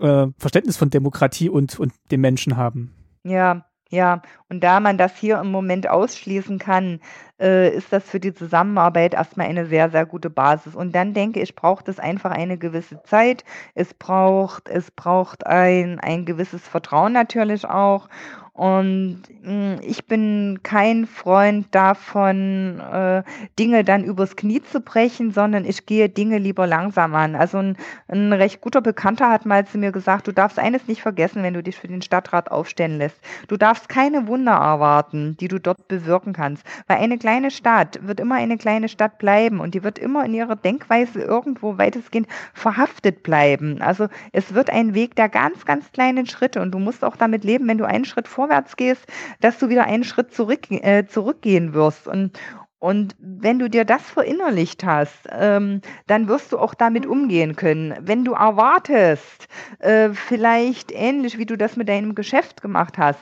äh, 0.00 0.26
Verständnis 0.38 0.76
von 0.76 0.90
Demokratie 0.90 1.48
und 1.48 1.78
und 1.78 1.92
den 2.10 2.20
Menschen 2.20 2.56
haben. 2.56 2.92
Ja, 3.24 3.66
Ja, 3.90 4.22
und 4.48 4.64
da 4.64 4.80
man 4.80 4.98
das 4.98 5.16
hier 5.16 5.38
im 5.38 5.52
Moment 5.52 5.88
ausschließen 5.88 6.58
kann, 6.58 7.00
äh, 7.40 7.70
ist 7.70 7.92
das 7.92 8.02
für 8.02 8.18
die 8.18 8.34
Zusammenarbeit 8.34 9.14
erstmal 9.14 9.46
eine 9.46 9.66
sehr, 9.66 9.90
sehr 9.90 10.04
gute 10.04 10.30
Basis. 10.30 10.74
Und 10.74 10.94
dann 10.94 11.14
denke 11.14 11.40
ich, 11.40 11.54
braucht 11.54 11.88
es 11.88 12.00
einfach 12.00 12.32
eine 12.32 12.58
gewisse 12.58 13.02
Zeit. 13.04 13.44
Es 13.74 13.94
braucht, 13.94 14.68
es 14.68 14.90
braucht 14.90 15.46
ein, 15.46 16.00
ein 16.00 16.24
gewisses 16.24 16.66
Vertrauen 16.66 17.12
natürlich 17.12 17.66
auch. 17.66 18.08
Und 18.54 19.22
hm, 19.42 19.80
ich 19.82 20.06
bin 20.06 20.60
kein 20.62 21.08
Freund 21.08 21.66
davon, 21.72 22.78
äh, 22.78 23.24
Dinge 23.58 23.82
dann 23.82 24.04
übers 24.04 24.36
Knie 24.36 24.62
zu 24.62 24.80
brechen, 24.80 25.32
sondern 25.32 25.64
ich 25.64 25.86
gehe 25.86 26.08
Dinge 26.08 26.38
lieber 26.38 26.64
langsam 26.68 27.16
an. 27.16 27.34
Also 27.34 27.58
ein, 27.58 27.76
ein 28.06 28.32
recht 28.32 28.60
guter 28.60 28.80
Bekannter 28.80 29.28
hat 29.28 29.44
mal 29.44 29.66
zu 29.66 29.76
mir 29.76 29.90
gesagt, 29.90 30.28
du 30.28 30.32
darfst 30.32 30.60
eines 30.60 30.86
nicht 30.86 31.02
vergessen, 31.02 31.42
wenn 31.42 31.54
du 31.54 31.64
dich 31.64 31.74
für 31.74 31.88
den 31.88 32.00
Stadtrat 32.00 32.48
aufstellen 32.52 32.98
lässt. 32.98 33.16
Du 33.48 33.56
darfst 33.56 33.88
keine 33.88 34.28
Wunder 34.28 34.52
erwarten, 34.52 35.36
die 35.40 35.48
du 35.48 35.58
dort 35.58 35.88
bewirken 35.88 36.32
kannst. 36.32 36.64
Weil 36.86 36.98
eine 36.98 37.18
kleine 37.18 37.50
Stadt 37.50 38.06
wird 38.06 38.20
immer 38.20 38.36
eine 38.36 38.56
kleine 38.56 38.88
Stadt 38.88 39.18
bleiben 39.18 39.58
und 39.58 39.74
die 39.74 39.82
wird 39.82 39.98
immer 39.98 40.24
in 40.24 40.32
ihrer 40.32 40.54
Denkweise 40.54 41.20
irgendwo 41.20 41.76
weitestgehend 41.76 42.28
verhaftet 42.52 43.24
bleiben. 43.24 43.82
Also 43.82 44.06
es 44.30 44.54
wird 44.54 44.70
ein 44.70 44.94
Weg 44.94 45.16
der 45.16 45.28
ganz, 45.28 45.64
ganz 45.64 45.90
kleinen 45.90 46.26
Schritte 46.26 46.62
und 46.62 46.70
du 46.70 46.78
musst 46.78 47.04
auch 47.04 47.16
damit 47.16 47.42
leben, 47.42 47.66
wenn 47.66 47.78
du 47.78 47.84
einen 47.84 48.04
Schritt 48.04 48.28
vor 48.28 48.43
vorwärts 48.44 48.76
gehst, 48.76 49.06
dass 49.40 49.58
du 49.58 49.68
wieder 49.68 49.84
einen 49.84 50.04
Schritt 50.04 50.34
zurück, 50.34 50.70
äh, 50.70 51.06
zurückgehen 51.06 51.72
wirst. 51.72 52.06
Und, 52.06 52.38
und 52.78 53.16
wenn 53.18 53.58
du 53.58 53.70
dir 53.70 53.84
das 53.84 54.02
verinnerlicht 54.02 54.84
hast, 54.84 55.28
ähm, 55.30 55.80
dann 56.06 56.28
wirst 56.28 56.52
du 56.52 56.58
auch 56.58 56.74
damit 56.74 57.06
umgehen 57.06 57.56
können. 57.56 57.94
Wenn 58.00 58.24
du 58.24 58.32
erwartest, 58.32 59.48
äh, 59.78 60.10
vielleicht 60.10 60.92
ähnlich 60.92 61.38
wie 61.38 61.46
du 61.46 61.56
das 61.56 61.76
mit 61.76 61.88
deinem 61.88 62.14
Geschäft 62.14 62.60
gemacht 62.60 62.98
hast, 62.98 63.20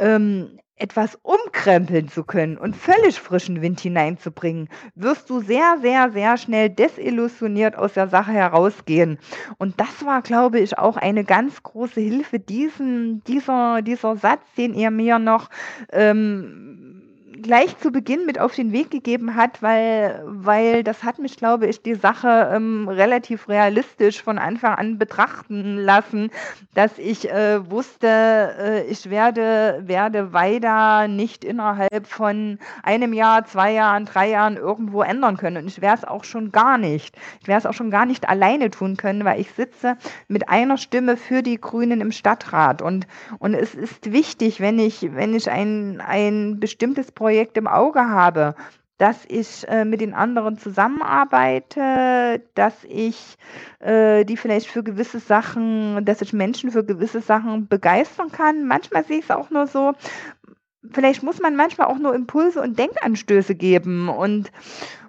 ähm, 0.00 0.58
etwas 0.76 1.18
umkrempeln 1.22 2.08
zu 2.08 2.24
können 2.24 2.58
und 2.58 2.74
völlig 2.74 3.20
frischen 3.20 3.62
Wind 3.62 3.80
hineinzubringen, 3.80 4.68
wirst 4.94 5.30
du 5.30 5.40
sehr, 5.40 5.78
sehr, 5.80 6.10
sehr 6.10 6.36
schnell 6.36 6.68
desillusioniert 6.68 7.76
aus 7.76 7.92
der 7.92 8.08
Sache 8.08 8.32
herausgehen. 8.32 9.18
Und 9.58 9.78
das 9.80 10.04
war, 10.04 10.22
glaube 10.22 10.58
ich, 10.58 10.76
auch 10.76 10.96
eine 10.96 11.24
ganz 11.24 11.62
große 11.62 12.00
Hilfe, 12.00 12.40
diesen, 12.40 13.22
dieser, 13.24 13.82
dieser 13.82 14.16
Satz, 14.16 14.42
den 14.56 14.74
ihr 14.74 14.90
mir 14.90 15.18
noch 15.18 15.48
ähm, 15.92 17.03
gleich 17.44 17.78
zu 17.78 17.92
Beginn 17.92 18.24
mit 18.24 18.40
auf 18.40 18.54
den 18.54 18.72
Weg 18.72 18.90
gegeben 18.90 19.36
hat, 19.36 19.62
weil, 19.62 20.22
weil 20.26 20.82
das 20.82 21.04
hat 21.04 21.18
mich, 21.18 21.36
glaube 21.36 21.66
ich, 21.66 21.82
die 21.82 21.94
Sache 21.94 22.50
ähm, 22.52 22.88
relativ 22.88 23.48
realistisch 23.48 24.22
von 24.22 24.38
Anfang 24.38 24.74
an 24.74 24.98
betrachten 24.98 25.76
lassen, 25.76 26.30
dass 26.72 26.98
ich 26.98 27.30
äh, 27.30 27.70
wusste, 27.70 28.06
äh, 28.08 28.86
ich 28.86 29.10
werde, 29.10 29.82
werde 29.84 30.32
weiter 30.32 31.06
nicht 31.06 31.44
innerhalb 31.44 32.06
von 32.06 32.58
einem 32.82 33.12
Jahr, 33.12 33.44
zwei 33.44 33.72
Jahren, 33.72 34.06
drei 34.06 34.30
Jahren 34.30 34.56
irgendwo 34.56 35.02
ändern 35.02 35.36
können. 35.36 35.58
Und 35.58 35.66
ich 35.66 35.82
werde 35.82 35.98
es 35.98 36.08
auch 36.08 36.24
schon 36.24 36.50
gar 36.50 36.78
nicht. 36.78 37.14
Ich 37.42 37.46
werde 37.46 37.58
es 37.58 37.66
auch 37.66 37.74
schon 37.74 37.90
gar 37.90 38.06
nicht 38.06 38.26
alleine 38.26 38.70
tun 38.70 38.96
können, 38.96 39.24
weil 39.26 39.38
ich 39.38 39.52
sitze 39.52 39.98
mit 40.28 40.48
einer 40.48 40.78
Stimme 40.78 41.18
für 41.18 41.42
die 41.42 41.60
Grünen 41.60 42.00
im 42.00 42.10
Stadtrat. 42.10 42.80
Und, 42.80 43.06
und 43.38 43.52
es 43.52 43.74
ist 43.74 44.12
wichtig, 44.12 44.60
wenn 44.60 44.78
ich, 44.78 45.14
wenn 45.14 45.34
ich 45.34 45.50
ein, 45.50 46.00
ein 46.00 46.58
bestimmtes 46.58 47.12
Projekt 47.12 47.33
Projekt 47.34 47.56
im 47.56 47.66
Auge 47.66 47.98
habe, 47.98 48.54
dass 48.96 49.24
ich 49.26 49.66
äh, 49.66 49.84
mit 49.84 50.00
den 50.00 50.14
anderen 50.14 50.56
zusammenarbeite, 50.56 52.40
dass 52.54 52.84
ich 52.84 53.36
äh, 53.80 54.24
die 54.24 54.36
vielleicht 54.36 54.68
für 54.68 54.84
gewisse 54.84 55.18
Sachen, 55.18 56.04
dass 56.04 56.22
ich 56.22 56.32
Menschen 56.32 56.70
für 56.70 56.84
gewisse 56.84 57.20
Sachen 57.20 57.66
begeistern 57.66 58.30
kann. 58.30 58.68
Manchmal 58.68 59.04
sehe 59.04 59.18
ich 59.18 59.24
es 59.24 59.32
auch 59.32 59.50
nur 59.50 59.66
so, 59.66 59.94
vielleicht 60.92 61.24
muss 61.24 61.40
man 61.40 61.56
manchmal 61.56 61.88
auch 61.88 61.98
nur 61.98 62.14
Impulse 62.14 62.62
und 62.62 62.78
Denkanstöße 62.78 63.56
geben 63.56 64.08
und 64.08 64.52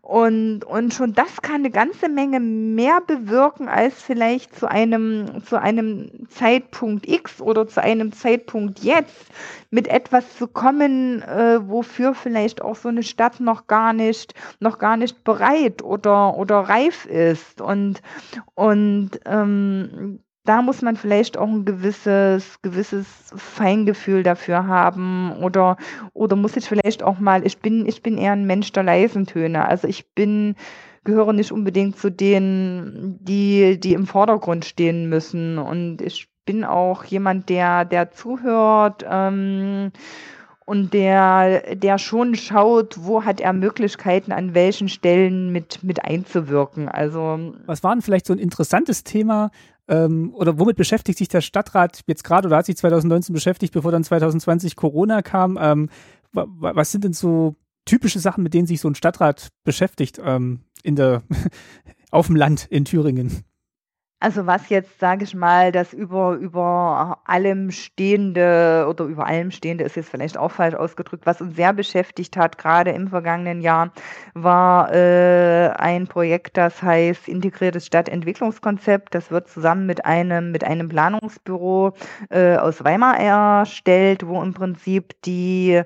und, 0.05 0.63
und 0.65 0.93
schon 0.93 1.13
das 1.13 1.41
kann 1.41 1.55
eine 1.55 1.71
ganze 1.71 2.09
Menge 2.09 2.39
mehr 2.39 3.01
bewirken, 3.01 3.67
als 3.67 4.03
vielleicht 4.03 4.55
zu 4.55 4.69
einem, 4.69 5.43
zu 5.43 5.59
einem 5.59 6.27
Zeitpunkt 6.29 7.07
X 7.07 7.41
oder 7.41 7.67
zu 7.67 7.81
einem 7.81 8.11
Zeitpunkt 8.11 8.81
jetzt 8.81 9.25
mit 9.71 9.87
etwas 9.87 10.37
zu 10.37 10.47
kommen, 10.47 11.23
äh, 11.23 11.67
wofür 11.67 12.13
vielleicht 12.13 12.61
auch 12.61 12.75
so 12.75 12.89
eine 12.89 13.01
Stadt 13.01 13.39
noch 13.39 13.65
gar 13.65 13.93
nicht, 13.93 14.35
noch 14.59 14.77
gar 14.77 14.95
nicht 14.95 15.23
bereit 15.23 15.81
oder, 15.81 16.37
oder 16.37 16.59
reif 16.59 17.07
ist. 17.07 17.59
Und, 17.59 18.03
und 18.53 19.09
ähm, 19.25 20.19
da 20.45 20.61
muss 20.61 20.81
man 20.81 20.95
vielleicht 20.95 21.37
auch 21.37 21.47
ein 21.47 21.65
gewisses, 21.65 22.61
gewisses 22.61 23.05
Feingefühl 23.35 24.23
dafür 24.23 24.67
haben 24.67 25.33
oder, 25.41 25.77
oder 26.13 26.35
muss 26.35 26.55
ich 26.55 26.65
vielleicht 26.65 27.03
auch 27.03 27.19
mal, 27.19 27.45
ich 27.45 27.57
bin, 27.57 27.85
ich 27.87 28.01
bin 28.03 28.17
eher 28.17 28.33
ein 28.33 28.45
Mensch 28.45 28.71
der 28.71 28.83
leisen 28.83 29.25
Töne. 29.25 29.67
Also 29.67 29.87
ich 29.87 30.07
bin, 30.13 30.55
gehöre 31.03 31.33
nicht 31.33 31.51
unbedingt 31.51 31.97
zu 31.97 32.11
denen, 32.11 33.17
die, 33.21 33.79
die 33.79 33.93
im 33.93 34.05
Vordergrund 34.05 34.65
stehen 34.65 35.09
müssen. 35.09 35.57
Und 35.57 36.01
ich 36.01 36.29
bin 36.45 36.63
auch 36.63 37.03
jemand, 37.03 37.49
der, 37.49 37.83
der 37.83 38.11
zuhört, 38.11 39.03
ähm, 39.09 39.91
und 40.65 40.93
der, 40.95 41.75
der 41.75 41.99
schon 41.99 42.33
schaut, 42.35 42.95
wo 42.99 43.23
hat 43.23 43.39
er 43.39 43.53
Möglichkeiten, 43.53 44.31
an 44.31 44.55
welchen 44.55 44.89
Stellen 44.89 45.51
mit, 45.51 45.83
mit 45.83 46.03
einzuwirken. 46.03 46.89
Also 46.89 47.53
was 47.67 47.83
war 47.83 47.93
denn 47.93 48.01
vielleicht 48.01 48.25
so 48.25 48.33
ein 48.33 48.39
interessantes 48.39 49.03
Thema, 49.03 49.51
ähm, 49.88 50.33
oder 50.33 50.59
womit 50.59 50.77
beschäftigt 50.77 51.17
sich 51.17 51.27
der 51.27 51.41
Stadtrat 51.41 52.01
jetzt 52.07 52.23
gerade 52.23 52.47
oder 52.47 52.57
hat 52.57 52.65
sich 52.65 52.77
2019 52.77 53.33
beschäftigt, 53.33 53.73
bevor 53.73 53.91
dann 53.91 54.03
2020 54.03 54.75
Corona 54.75 55.21
kam? 55.21 55.57
Ähm, 55.61 55.89
was 56.31 56.91
sind 56.91 57.03
denn 57.03 57.13
so 57.13 57.55
typische 57.86 58.19
Sachen, 58.19 58.43
mit 58.43 58.53
denen 58.53 58.67
sich 58.67 58.81
so 58.81 58.89
ein 58.89 58.95
Stadtrat 58.95 59.49
beschäftigt 59.63 60.19
ähm, 60.23 60.61
in 60.83 60.95
der 60.95 61.23
auf 62.11 62.27
dem 62.27 62.36
Land 62.36 62.65
in 62.69 62.86
Thüringen? 62.86 63.43
Also 64.22 64.47
was 64.47 64.70
jetzt, 64.70 64.99
sage 64.99 65.26
ich 65.26 65.36
mal, 65.36 65.72
das 65.72 65.93
über, 65.93 66.34
über 66.36 67.20
allem 67.26 67.70
Stehende 67.70 68.88
oder 68.89 69.05
über 69.05 69.28
allem 69.28 69.51
Stehende 69.51 69.84
ist 69.84 69.97
jetzt 69.97 70.09
vielleicht 70.09 70.38
auch 70.38 70.51
falsch 70.51 70.74
ausgedrückt, 70.74 71.26
was 71.26 71.41
uns 71.41 71.55
sehr 71.55 71.74
beschäftigt 71.74 72.38
hat, 72.38 72.57
gerade 72.57 72.91
im 72.91 73.09
vergangenen 73.09 73.61
Jahr, 73.61 73.91
war 74.34 74.91
äh, 74.93 75.70
ein 75.78 76.07
Projekt, 76.07 76.57
das 76.57 76.82
heißt 76.82 77.28
Integriertes 77.28 77.86
Stadtentwicklungskonzept. 77.86 79.13
Das 79.13 79.32
wird 79.32 79.49
zusammen 79.49 79.86
mit 79.86 80.05
einem, 80.05 80.51
mit 80.51 80.63
einem 80.63 80.88
Planungsbüro 80.88 81.93
äh, 82.30 82.55
aus 82.55 82.84
Weimar 82.84 83.20
erstellt, 83.20 84.26
wo 84.26 84.41
im 84.41 84.53
Prinzip 84.53 85.13
die 85.24 85.84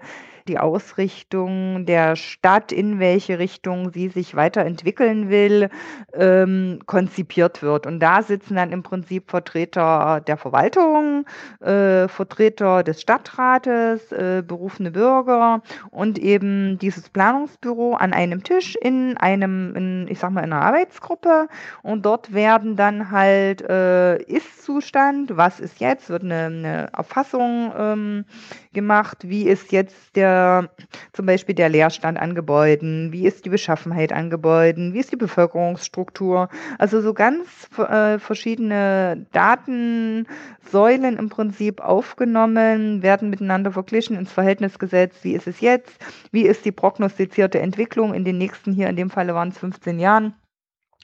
die 0.49 0.57
Ausrichtung 0.57 1.85
der 1.85 2.15
Stadt, 2.15 2.71
in 2.71 2.99
welche 2.99 3.37
Richtung 3.37 3.91
sie 3.93 4.09
sich 4.09 4.35
weiterentwickeln 4.35 5.29
will, 5.29 5.69
ähm, 6.13 6.79
konzipiert 6.87 7.61
wird. 7.61 7.85
Und 7.85 7.99
da 7.99 8.23
sitzen 8.23 8.55
dann 8.55 8.71
im 8.71 8.81
Prinzip 8.81 9.29
Vertreter 9.29 10.21
der 10.25 10.37
Verwaltung, 10.37 11.25
äh, 11.61 12.07
Vertreter 12.07 12.83
des 12.83 12.99
Stadtrates, 13.01 14.11
äh, 14.11 14.43
berufene 14.45 14.89
Bürger 14.91 15.61
und 15.91 16.17
eben 16.17 16.79
dieses 16.79 17.09
Planungsbüro 17.09 17.93
an 17.93 18.11
einem 18.11 18.43
Tisch 18.43 18.75
in 18.75 19.17
einem, 19.17 19.75
in, 19.75 20.07
ich 20.09 20.17
sag 20.17 20.31
mal, 20.31 20.43
in 20.43 20.51
einer 20.51 20.63
Arbeitsgruppe. 20.63 21.47
Und 21.83 22.05
dort 22.07 22.33
werden 22.33 22.75
dann 22.75 23.11
halt 23.11 23.61
äh, 23.61 24.17
Ist-Zustand, 24.23 25.37
was 25.37 25.59
ist 25.59 25.79
jetzt, 25.79 26.09
wird 26.09 26.23
eine, 26.23 26.45
eine 26.45 26.89
Erfassung 26.97 27.71
ähm, 27.77 28.25
gemacht, 28.73 29.17
wie 29.21 29.47
ist 29.47 29.71
jetzt 29.71 30.15
der 30.15 30.69
zum 31.13 31.25
Beispiel 31.25 31.55
der 31.55 31.69
Leerstand 31.69 32.19
an 32.19 32.35
Gebäuden, 32.35 33.11
wie 33.11 33.25
ist 33.25 33.45
die 33.45 33.49
Beschaffenheit 33.49 34.13
an 34.13 34.29
Gebäuden, 34.29 34.93
wie 34.93 34.99
ist 34.99 35.11
die 35.11 35.17
Bevölkerungsstruktur. 35.17 36.49
Also 36.77 37.01
so 37.01 37.13
ganz 37.13 37.69
äh, 37.77 38.19
verschiedene 38.19 39.25
Datensäulen 39.31 41.17
im 41.17 41.29
Prinzip 41.29 41.81
aufgenommen, 41.81 43.01
werden 43.01 43.29
miteinander 43.29 43.71
verglichen, 43.71 44.15
ins 44.15 44.31
Verhältnis 44.31 44.77
gesetzt, 44.77 45.23
wie 45.23 45.33
ist 45.33 45.47
es 45.47 45.61
jetzt, 45.61 45.97
wie 46.31 46.43
ist 46.43 46.65
die 46.65 46.71
prognostizierte 46.71 47.59
Entwicklung 47.59 48.13
in 48.13 48.25
den 48.25 48.37
nächsten 48.37 48.73
hier, 48.73 48.89
in 48.89 48.95
dem 48.95 49.09
Falle 49.09 49.33
waren 49.33 49.49
es 49.49 49.57
15 49.57 49.99
Jahren 49.99 50.35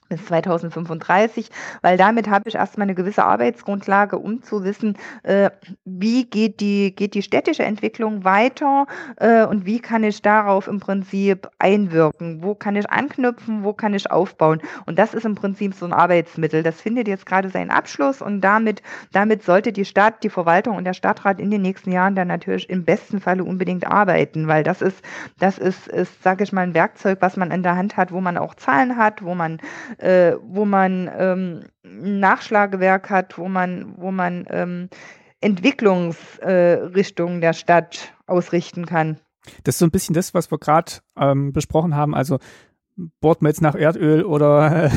bis 0.09 0.25
2035, 0.25 1.49
weil 1.81 1.97
damit 1.97 2.29
habe 2.29 2.47
ich 2.47 2.55
erstmal 2.55 2.85
eine 2.85 2.95
gewisse 2.95 3.23
Arbeitsgrundlage, 3.23 4.17
um 4.17 4.41
zu 4.43 4.63
wissen, 4.63 4.97
äh, 5.23 5.49
wie 5.83 6.25
geht 6.25 6.59
die, 6.59 6.95
geht 6.95 7.13
die 7.13 7.21
städtische 7.21 7.63
Entwicklung 7.63 8.23
weiter 8.23 8.85
äh, 9.17 9.45
und 9.45 9.65
wie 9.65 9.79
kann 9.79 10.03
ich 10.03 10.21
darauf 10.21 10.67
im 10.67 10.79
Prinzip 10.79 11.49
einwirken, 11.59 12.43
wo 12.43 12.55
kann 12.55 12.75
ich 12.75 12.89
anknüpfen, 12.89 13.63
wo 13.63 13.73
kann 13.73 13.93
ich 13.93 14.11
aufbauen. 14.11 14.61
Und 14.85 14.99
das 14.99 15.13
ist 15.13 15.25
im 15.25 15.35
Prinzip 15.35 15.73
so 15.73 15.85
ein 15.85 15.93
Arbeitsmittel. 15.93 16.63
Das 16.63 16.81
findet 16.81 17.07
jetzt 17.07 17.25
gerade 17.25 17.49
seinen 17.49 17.71
Abschluss 17.71 18.21
und 18.21 18.41
damit, 18.41 18.81
damit 19.11 19.43
sollte 19.43 19.73
die 19.73 19.85
Stadt, 19.85 20.23
die 20.23 20.29
Verwaltung 20.29 20.77
und 20.77 20.85
der 20.85 20.93
Stadtrat 20.93 21.39
in 21.39 21.49
den 21.49 21.61
nächsten 21.61 21.91
Jahren 21.91 22.15
dann 22.15 22.27
natürlich 22.27 22.69
im 22.69 22.85
besten 22.85 23.19
Falle 23.19 23.43
unbedingt 23.43 23.87
arbeiten, 23.87 24.47
weil 24.47 24.63
das 24.63 24.81
ist, 24.81 25.03
das 25.39 25.57
ist, 25.57 25.87
ist 25.87 26.21
sage 26.23 26.43
ich 26.43 26.53
mal, 26.53 26.61
ein 26.61 26.73
Werkzeug, 26.73 27.17
was 27.21 27.37
man 27.37 27.51
in 27.51 27.63
der 27.63 27.75
Hand 27.75 27.97
hat, 27.97 28.11
wo 28.11 28.21
man 28.21 28.37
auch 28.37 28.55
Zahlen 28.55 28.97
hat, 28.97 29.23
wo 29.23 29.35
man 29.35 29.59
äh, 29.97 30.33
wo 30.41 30.65
man 30.65 31.09
ähm, 31.17 31.63
ein 31.83 32.19
Nachschlagewerk 32.19 33.09
hat, 33.09 33.37
wo 33.37 33.47
man, 33.47 33.93
wo 33.97 34.11
man 34.11 34.45
ähm, 34.49 34.89
Entwicklungsrichtung 35.41 37.37
äh, 37.37 37.41
der 37.41 37.53
Stadt 37.53 38.13
ausrichten 38.25 38.85
kann. 38.85 39.19
Das 39.63 39.75
ist 39.75 39.79
so 39.79 39.85
ein 39.85 39.91
bisschen 39.91 40.15
das, 40.15 40.33
was 40.33 40.51
wir 40.51 40.57
gerade 40.57 40.93
ähm, 41.17 41.53
besprochen 41.53 41.95
haben. 41.95 42.15
Also 42.15 42.39
bohrt 43.19 43.41
man 43.41 43.49
jetzt 43.49 43.61
nach 43.61 43.75
Erdöl 43.75 44.23
oder 44.23 44.85
äh, 44.85 44.89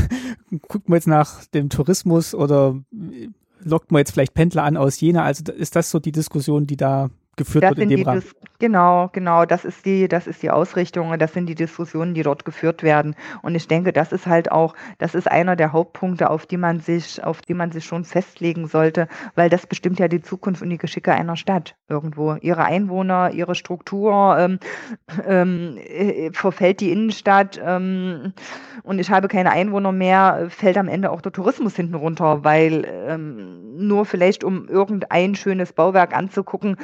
guckt 0.68 0.88
man 0.88 0.96
jetzt 0.96 1.08
nach 1.08 1.44
dem 1.46 1.68
Tourismus 1.68 2.34
oder 2.34 2.80
äh, 2.92 3.28
lockt 3.62 3.92
man 3.92 4.00
jetzt 4.00 4.12
vielleicht 4.12 4.34
Pendler 4.34 4.64
an 4.64 4.76
aus 4.76 5.00
Jena? 5.00 5.24
Also 5.24 5.52
ist 5.52 5.76
das 5.76 5.90
so 5.90 5.98
die 5.98 6.12
Diskussion, 6.12 6.66
die 6.66 6.76
da 6.76 7.10
geführt 7.38 7.64
das 7.64 7.70
wird 7.70 7.90
in 7.90 7.96
dem 7.96 8.02
Rahmen. 8.02 8.22
Genau, 8.60 9.08
genau, 9.12 9.44
das 9.44 9.64
ist 9.64 9.86
die, 9.86 10.08
das 10.08 10.26
ist 10.26 10.42
die 10.42 10.50
Ausrichtung 10.50 11.10
und 11.10 11.22
das 11.22 11.32
sind 11.32 11.46
die 11.46 11.54
Diskussionen, 11.54 12.12
die 12.14 12.24
dort 12.24 12.44
geführt 12.44 12.82
werden. 12.82 13.14
Und 13.40 13.54
ich 13.54 13.68
denke, 13.68 13.92
das 13.92 14.10
ist 14.10 14.26
halt 14.26 14.50
auch, 14.50 14.74
das 14.98 15.14
ist 15.14 15.30
einer 15.30 15.54
der 15.54 15.72
Hauptpunkte, 15.72 16.28
auf 16.28 16.44
die 16.44 16.56
man 16.56 16.80
sich, 16.80 17.22
auf 17.22 17.40
die 17.40 17.54
man 17.54 17.70
sich 17.70 17.84
schon 17.84 18.04
festlegen 18.04 18.66
sollte, 18.66 19.06
weil 19.36 19.48
das 19.48 19.66
bestimmt 19.68 20.00
ja 20.00 20.08
die 20.08 20.22
Zukunft 20.22 20.60
und 20.60 20.70
die 20.70 20.78
Geschicke 20.78 21.12
einer 21.12 21.36
Stadt 21.36 21.76
irgendwo. 21.88 22.34
Ihre 22.40 22.64
Einwohner, 22.64 23.30
ihre 23.32 23.54
Struktur, 23.54 24.36
ähm, 24.36 24.58
ähm, 25.26 25.78
äh, 25.78 26.32
verfällt 26.32 26.80
die 26.80 26.90
Innenstadt 26.90 27.60
ähm, 27.64 28.32
und 28.82 28.98
ich 28.98 29.10
habe 29.10 29.28
keine 29.28 29.52
Einwohner 29.52 29.92
mehr, 29.92 30.46
fällt 30.48 30.78
am 30.78 30.88
Ende 30.88 31.12
auch 31.12 31.20
der 31.20 31.30
Tourismus 31.30 31.76
hinten 31.76 31.94
runter, 31.94 32.42
weil 32.42 32.84
ähm, 33.06 33.86
nur 33.86 34.04
vielleicht 34.04 34.42
um 34.42 34.66
irgendein 34.66 35.36
schönes 35.36 35.72
Bauwerk 35.72 36.16
anzugucken, 36.16 36.76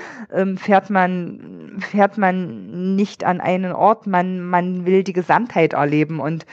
ähm, 0.44 0.58
fährt 0.58 0.90
man, 0.90 1.76
fährt 1.90 2.18
man 2.18 2.96
nicht 2.96 3.24
an 3.24 3.40
einen 3.40 3.72
Ort, 3.72 4.06
man, 4.06 4.40
man 4.40 4.86
will 4.86 5.02
die 5.02 5.12
Gesamtheit 5.12 5.72
erleben 5.72 6.20
und, 6.20 6.46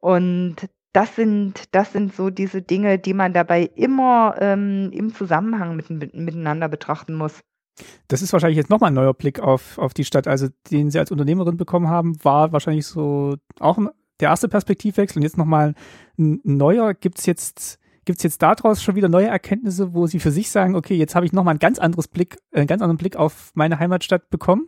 und 0.00 0.56
das 0.92 1.14
sind, 1.16 1.74
das 1.74 1.92
sind 1.92 2.14
so 2.14 2.30
diese 2.30 2.62
Dinge, 2.62 2.98
die 2.98 3.14
man 3.14 3.32
dabei 3.32 3.70
immer 3.76 4.34
ähm, 4.40 4.90
im 4.92 5.14
Zusammenhang 5.14 5.76
mit, 5.76 5.90
miteinander 6.14 6.68
betrachten 6.68 7.14
muss. 7.14 7.40
Das 8.08 8.22
ist 8.22 8.32
wahrscheinlich 8.32 8.56
jetzt 8.56 8.70
nochmal 8.70 8.90
ein 8.90 8.94
neuer 8.94 9.14
Blick 9.14 9.38
auf, 9.38 9.78
auf 9.78 9.94
die 9.94 10.04
Stadt. 10.04 10.26
Also, 10.26 10.48
den 10.70 10.90
Sie 10.90 10.98
als 10.98 11.12
Unternehmerin 11.12 11.56
bekommen 11.56 11.88
haben, 11.88 12.16
war 12.24 12.50
wahrscheinlich 12.52 12.86
so 12.86 13.36
auch 13.60 13.78
der 14.18 14.30
erste 14.30 14.48
Perspektivwechsel 14.48 15.18
und 15.18 15.22
jetzt 15.22 15.38
nochmal 15.38 15.74
ein 16.18 16.40
neuer. 16.42 16.94
Gibt 16.94 17.20
es 17.20 17.26
jetzt 17.26 17.78
Gibt 18.08 18.20
es 18.20 18.22
jetzt 18.22 18.40
daraus 18.40 18.82
schon 18.82 18.96
wieder 18.96 19.10
neue 19.10 19.26
Erkenntnisse, 19.26 19.92
wo 19.92 20.06
Sie 20.06 20.18
für 20.18 20.30
sich 20.30 20.50
sagen, 20.50 20.74
okay, 20.74 20.94
jetzt 20.94 21.14
habe 21.14 21.26
ich 21.26 21.34
nochmal 21.34 21.56
ein 21.56 21.58
ganz 21.58 21.78
anderes 21.78 22.08
Blick, 22.08 22.38
äh, 22.52 22.60
einen 22.60 22.66
ganz 22.66 22.80
anderen 22.80 22.96
Blick 22.96 23.16
auf 23.16 23.50
meine 23.52 23.78
Heimatstadt 23.78 24.30
bekommen? 24.30 24.66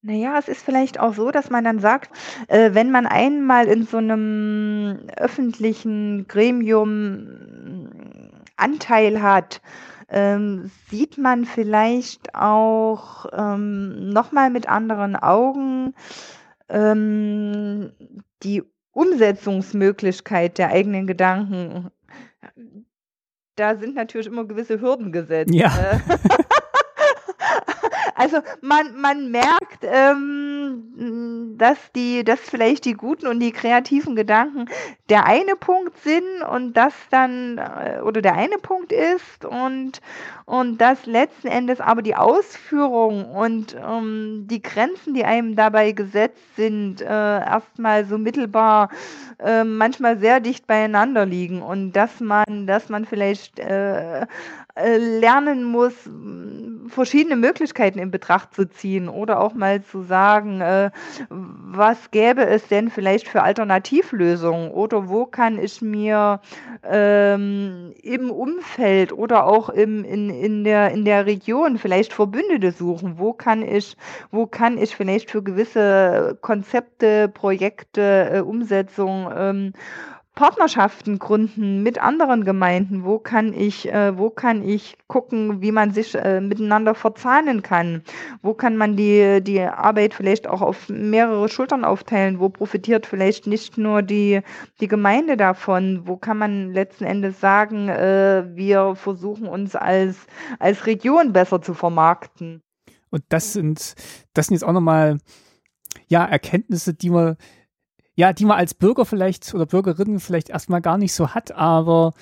Naja, 0.00 0.38
es 0.38 0.46
ist 0.46 0.62
vielleicht 0.62 1.00
auch 1.00 1.12
so, 1.12 1.32
dass 1.32 1.50
man 1.50 1.64
dann 1.64 1.80
sagt, 1.80 2.12
äh, 2.46 2.72
wenn 2.72 2.92
man 2.92 3.06
einmal 3.06 3.66
in 3.66 3.84
so 3.84 3.96
einem 3.96 5.08
öffentlichen 5.16 6.28
Gremium 6.28 7.88
Anteil 8.56 9.20
hat, 9.20 9.60
ähm, 10.08 10.70
sieht 10.88 11.18
man 11.18 11.46
vielleicht 11.46 12.36
auch 12.36 13.26
ähm, 13.32 14.10
nochmal 14.10 14.50
mit 14.50 14.68
anderen 14.68 15.16
Augen 15.16 15.94
ähm, 16.68 17.90
die 18.44 18.62
Umsetzungsmöglichkeit 18.92 20.58
der 20.58 20.68
eigenen 20.68 21.08
Gedanken 21.08 21.90
da 23.56 23.76
sind 23.76 23.94
natürlich 23.94 24.26
immer 24.26 24.44
gewisse 24.44 24.80
Hürden 24.80 25.12
gesetzt. 25.12 25.54
Ja. 25.54 25.68
Äh. 25.68 25.98
also 28.14 28.38
man, 28.60 29.00
man 29.00 29.30
merkt, 29.30 29.82
ähm, 29.82 31.54
dass 31.58 31.78
die, 31.94 32.24
dass 32.24 32.40
vielleicht 32.40 32.84
die 32.84 32.94
guten 32.94 33.26
und 33.26 33.40
die 33.40 33.52
kreativen 33.52 34.16
Gedanken 34.16 34.66
der 35.08 35.26
eine 35.26 35.56
Punkt 35.56 35.98
sind 35.98 36.42
und 36.50 36.74
das 36.74 36.94
dann 37.10 37.58
äh, 37.58 38.00
oder 38.02 38.22
der 38.22 38.34
eine 38.34 38.58
Punkt 38.58 38.92
ist 38.92 39.44
und 39.44 40.00
und 40.52 40.82
das 40.82 41.06
letzten 41.06 41.46
Endes 41.46 41.80
aber 41.80 42.02
die 42.02 42.14
Ausführung 42.14 43.24
und 43.24 43.74
ähm, 43.74 44.46
die 44.50 44.60
Grenzen, 44.60 45.14
die 45.14 45.24
einem 45.24 45.56
dabei 45.56 45.92
gesetzt 45.92 46.42
sind, 46.56 47.00
äh, 47.00 47.06
erstmal 47.06 48.04
so 48.04 48.18
mittelbar 48.18 48.90
äh, 49.38 49.64
manchmal 49.64 50.18
sehr 50.18 50.40
dicht 50.40 50.66
beieinander 50.66 51.24
liegen. 51.24 51.62
Und 51.62 51.92
dass 51.92 52.20
man, 52.20 52.66
dass 52.66 52.90
man 52.90 53.06
vielleicht 53.06 53.60
äh, 53.60 54.26
äh, 54.74 54.96
lernen 54.96 55.64
muss, 55.64 55.92
verschiedene 56.88 57.36
Möglichkeiten 57.36 57.98
in 57.98 58.10
Betracht 58.10 58.54
zu 58.54 58.68
ziehen 58.68 59.08
oder 59.08 59.40
auch 59.40 59.52
mal 59.52 59.82
zu 59.82 60.02
sagen, 60.02 60.60
äh, 60.60 60.90
was 61.28 62.10
gäbe 62.10 62.46
es 62.46 62.68
denn 62.68 62.90
vielleicht 62.90 63.28
für 63.28 63.42
Alternativlösungen 63.42 64.70
oder 64.70 65.08
wo 65.08 65.26
kann 65.26 65.58
ich 65.58 65.82
mir 65.82 66.40
ähm, 66.84 67.92
im 68.02 68.30
Umfeld 68.30 69.12
oder 69.12 69.46
auch 69.46 69.68
im, 69.68 70.04
in, 70.04 70.30
in, 70.42 70.64
der, 70.64 70.90
in 70.90 71.04
der 71.04 71.24
Region 71.26 71.78
vielleicht 71.78 72.12
Verbündete 72.12 72.72
suchen, 72.72 73.18
wo 73.18 73.32
kann 73.32 73.62
ich, 73.62 73.96
wo 74.32 74.46
kann 74.46 74.76
ich 74.76 74.96
vielleicht 74.96 75.30
für 75.30 75.40
gewisse 75.40 76.36
Konzepte, 76.40 77.28
Projekte, 77.28 78.30
äh, 78.32 78.40
Umsetzung 78.40 79.30
ähm, 79.34 79.72
Partnerschaften 80.34 81.18
gründen 81.18 81.82
mit 81.82 81.98
anderen 81.98 82.44
Gemeinden? 82.44 83.04
Wo 83.04 83.18
kann 83.18 83.52
ich, 83.52 83.92
äh, 83.92 84.16
wo 84.16 84.30
kann 84.30 84.66
ich 84.66 84.96
gucken, 85.06 85.60
wie 85.60 85.72
man 85.72 85.92
sich 85.92 86.14
äh, 86.14 86.40
miteinander 86.40 86.94
verzahnen 86.94 87.62
kann? 87.62 88.02
Wo 88.40 88.54
kann 88.54 88.78
man 88.78 88.96
die, 88.96 89.42
die 89.42 89.60
Arbeit 89.60 90.14
vielleicht 90.14 90.46
auch 90.46 90.62
auf 90.62 90.88
mehrere 90.88 91.50
Schultern 91.50 91.84
aufteilen? 91.84 92.40
Wo 92.40 92.48
profitiert 92.48 93.04
vielleicht 93.04 93.46
nicht 93.46 93.76
nur 93.76 94.00
die, 94.00 94.40
die 94.80 94.88
Gemeinde 94.88 95.36
davon? 95.36 96.02
Wo 96.06 96.16
kann 96.16 96.38
man 96.38 96.72
letzten 96.72 97.04
Endes 97.04 97.38
sagen, 97.38 97.90
äh, 97.90 98.44
wir 98.54 98.94
versuchen 98.96 99.46
uns 99.46 99.76
als, 99.76 100.16
als 100.58 100.86
Region 100.86 101.34
besser 101.34 101.60
zu 101.60 101.74
vermarkten? 101.74 102.62
Und 103.10 103.22
das 103.28 103.52
sind, 103.52 103.94
das 104.32 104.46
sind 104.46 104.54
jetzt 104.54 104.64
auch 104.64 104.72
nochmal, 104.72 105.18
ja, 106.08 106.24
Erkenntnisse, 106.24 106.94
die 106.94 107.10
man, 107.10 107.36
ja, 108.14 108.32
die 108.32 108.44
man 108.44 108.58
als 108.58 108.74
Bürger 108.74 109.04
vielleicht 109.04 109.54
oder 109.54 109.66
Bürgerinnen 109.66 110.20
vielleicht 110.20 110.50
erstmal 110.50 110.80
gar 110.80 110.98
nicht 110.98 111.14
so 111.14 111.30
hat, 111.30 111.52
aber 111.52 112.12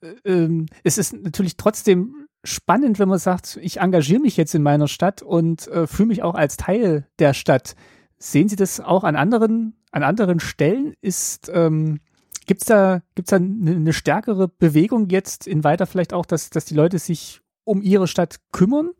äh, 0.00 0.14
ähm, 0.24 0.66
es 0.84 0.98
ist 0.98 1.12
natürlich 1.12 1.56
trotzdem 1.56 2.26
spannend, 2.44 2.98
wenn 2.98 3.08
man 3.08 3.18
sagt, 3.18 3.58
ich 3.60 3.80
engagiere 3.80 4.20
mich 4.20 4.36
jetzt 4.36 4.54
in 4.54 4.62
meiner 4.62 4.88
Stadt 4.88 5.22
und 5.22 5.66
äh, 5.68 5.86
fühle 5.86 6.08
mich 6.08 6.22
auch 6.22 6.34
als 6.34 6.56
Teil 6.56 7.06
der 7.18 7.34
Stadt. 7.34 7.74
Sehen 8.18 8.48
Sie 8.48 8.56
das 8.56 8.80
auch 8.80 9.04
an 9.04 9.16
anderen, 9.16 9.74
an 9.92 10.02
anderen 10.02 10.40
Stellen? 10.40 10.94
Ist, 11.00 11.50
ähm, 11.52 12.00
gibt's 12.46 12.66
da, 12.66 13.02
gibt's 13.14 13.30
da 13.30 13.36
eine, 13.36 13.72
eine 13.72 13.92
stärkere 13.92 14.48
Bewegung 14.48 15.08
jetzt 15.10 15.46
in 15.46 15.64
weiter 15.64 15.86
vielleicht 15.86 16.12
auch, 16.12 16.26
dass, 16.26 16.50
dass 16.50 16.64
die 16.64 16.74
Leute 16.74 16.98
sich 16.98 17.40
um 17.64 17.82
ihre 17.82 18.06
Stadt 18.06 18.36
kümmern? 18.52 18.90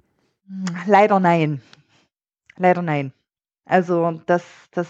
Leider 0.87 1.21
nein. 1.21 1.63
Leider 2.57 2.83
nein. 2.83 3.13
Also 3.65 4.21
das, 4.27 4.43
das 4.73 4.89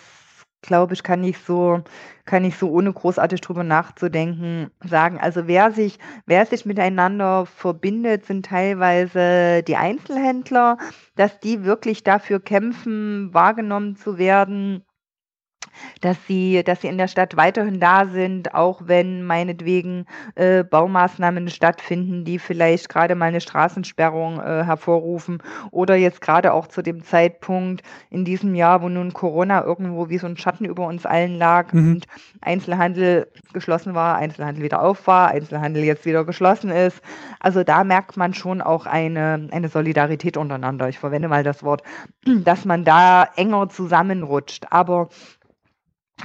glaube 0.62 0.94
ich, 0.94 1.02
kann 1.02 1.24
ich 1.24 1.38
so, 1.38 1.82
kann 2.24 2.44
ich 2.44 2.56
so 2.56 2.70
ohne 2.70 2.92
großartig 2.92 3.40
drüber 3.40 3.64
nachzudenken 3.64 4.70
sagen. 4.84 5.18
Also 5.18 5.46
wer 5.46 5.72
sich, 5.72 5.98
wer 6.26 6.46
sich 6.46 6.66
miteinander 6.66 7.46
verbindet, 7.46 8.26
sind 8.26 8.46
teilweise 8.46 9.62
die 9.62 9.76
Einzelhändler, 9.76 10.78
dass 11.16 11.40
die 11.40 11.64
wirklich 11.64 12.04
dafür 12.04 12.40
kämpfen, 12.40 13.32
wahrgenommen 13.34 13.96
zu 13.96 14.18
werden 14.18 14.84
dass 16.00 16.16
sie, 16.26 16.62
dass 16.64 16.80
sie 16.82 16.88
in 16.88 16.98
der 16.98 17.08
Stadt 17.08 17.36
weiterhin 17.36 17.80
da 17.80 18.06
sind, 18.06 18.54
auch 18.54 18.82
wenn 18.84 19.24
meinetwegen 19.24 20.06
äh, 20.34 20.64
Baumaßnahmen 20.64 21.48
stattfinden, 21.48 22.24
die 22.24 22.38
vielleicht 22.38 22.88
gerade 22.88 23.14
mal 23.14 23.26
eine 23.26 23.40
Straßensperrung 23.40 24.40
äh, 24.40 24.64
hervorrufen 24.64 25.42
oder 25.70 25.96
jetzt 25.96 26.20
gerade 26.20 26.52
auch 26.52 26.66
zu 26.66 26.82
dem 26.82 27.04
Zeitpunkt 27.04 27.82
in 28.10 28.24
diesem 28.24 28.54
Jahr, 28.54 28.82
wo 28.82 28.88
nun 28.88 29.12
Corona 29.12 29.64
irgendwo 29.64 30.08
wie 30.08 30.18
so 30.18 30.26
ein 30.26 30.36
Schatten 30.36 30.64
über 30.64 30.86
uns 30.86 31.06
allen 31.06 31.36
lag 31.36 31.72
mhm. 31.72 31.92
und 31.92 32.06
Einzelhandel 32.40 33.28
geschlossen 33.52 33.94
war, 33.94 34.16
Einzelhandel 34.16 34.62
wieder 34.62 34.82
auf 34.82 35.06
war, 35.06 35.28
Einzelhandel 35.28 35.84
jetzt 35.84 36.06
wieder 36.06 36.24
geschlossen 36.24 36.70
ist. 36.70 37.00
Also 37.40 37.64
da 37.64 37.84
merkt 37.84 38.16
man 38.16 38.34
schon 38.34 38.60
auch 38.60 38.86
eine, 38.86 39.48
eine 39.50 39.68
Solidarität 39.68 40.36
untereinander. 40.36 40.88
Ich 40.88 40.98
verwende 40.98 41.28
mal 41.28 41.42
das 41.42 41.62
Wort, 41.62 41.82
dass 42.24 42.64
man 42.64 42.84
da 42.84 43.28
enger 43.36 43.68
zusammenrutscht. 43.68 44.66
Aber 44.70 45.08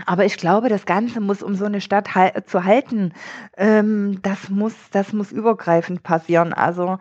aber 0.06 0.26
ich 0.26 0.38
glaube, 0.38 0.70
das 0.70 0.86
Ganze 0.86 1.20
muss, 1.22 1.44
um 1.44 1.56
so 1.56 1.66
eine 1.66 1.82
Stadt 1.82 2.10
zu 2.46 2.64
halten, 2.64 3.14
ähm, 3.58 4.20
das 4.22 4.50
muss, 4.50 4.74
das 4.92 5.14
muss 5.14 5.32
übergreifend 5.32 6.04
passieren. 6.04 6.54
Also 6.54 6.98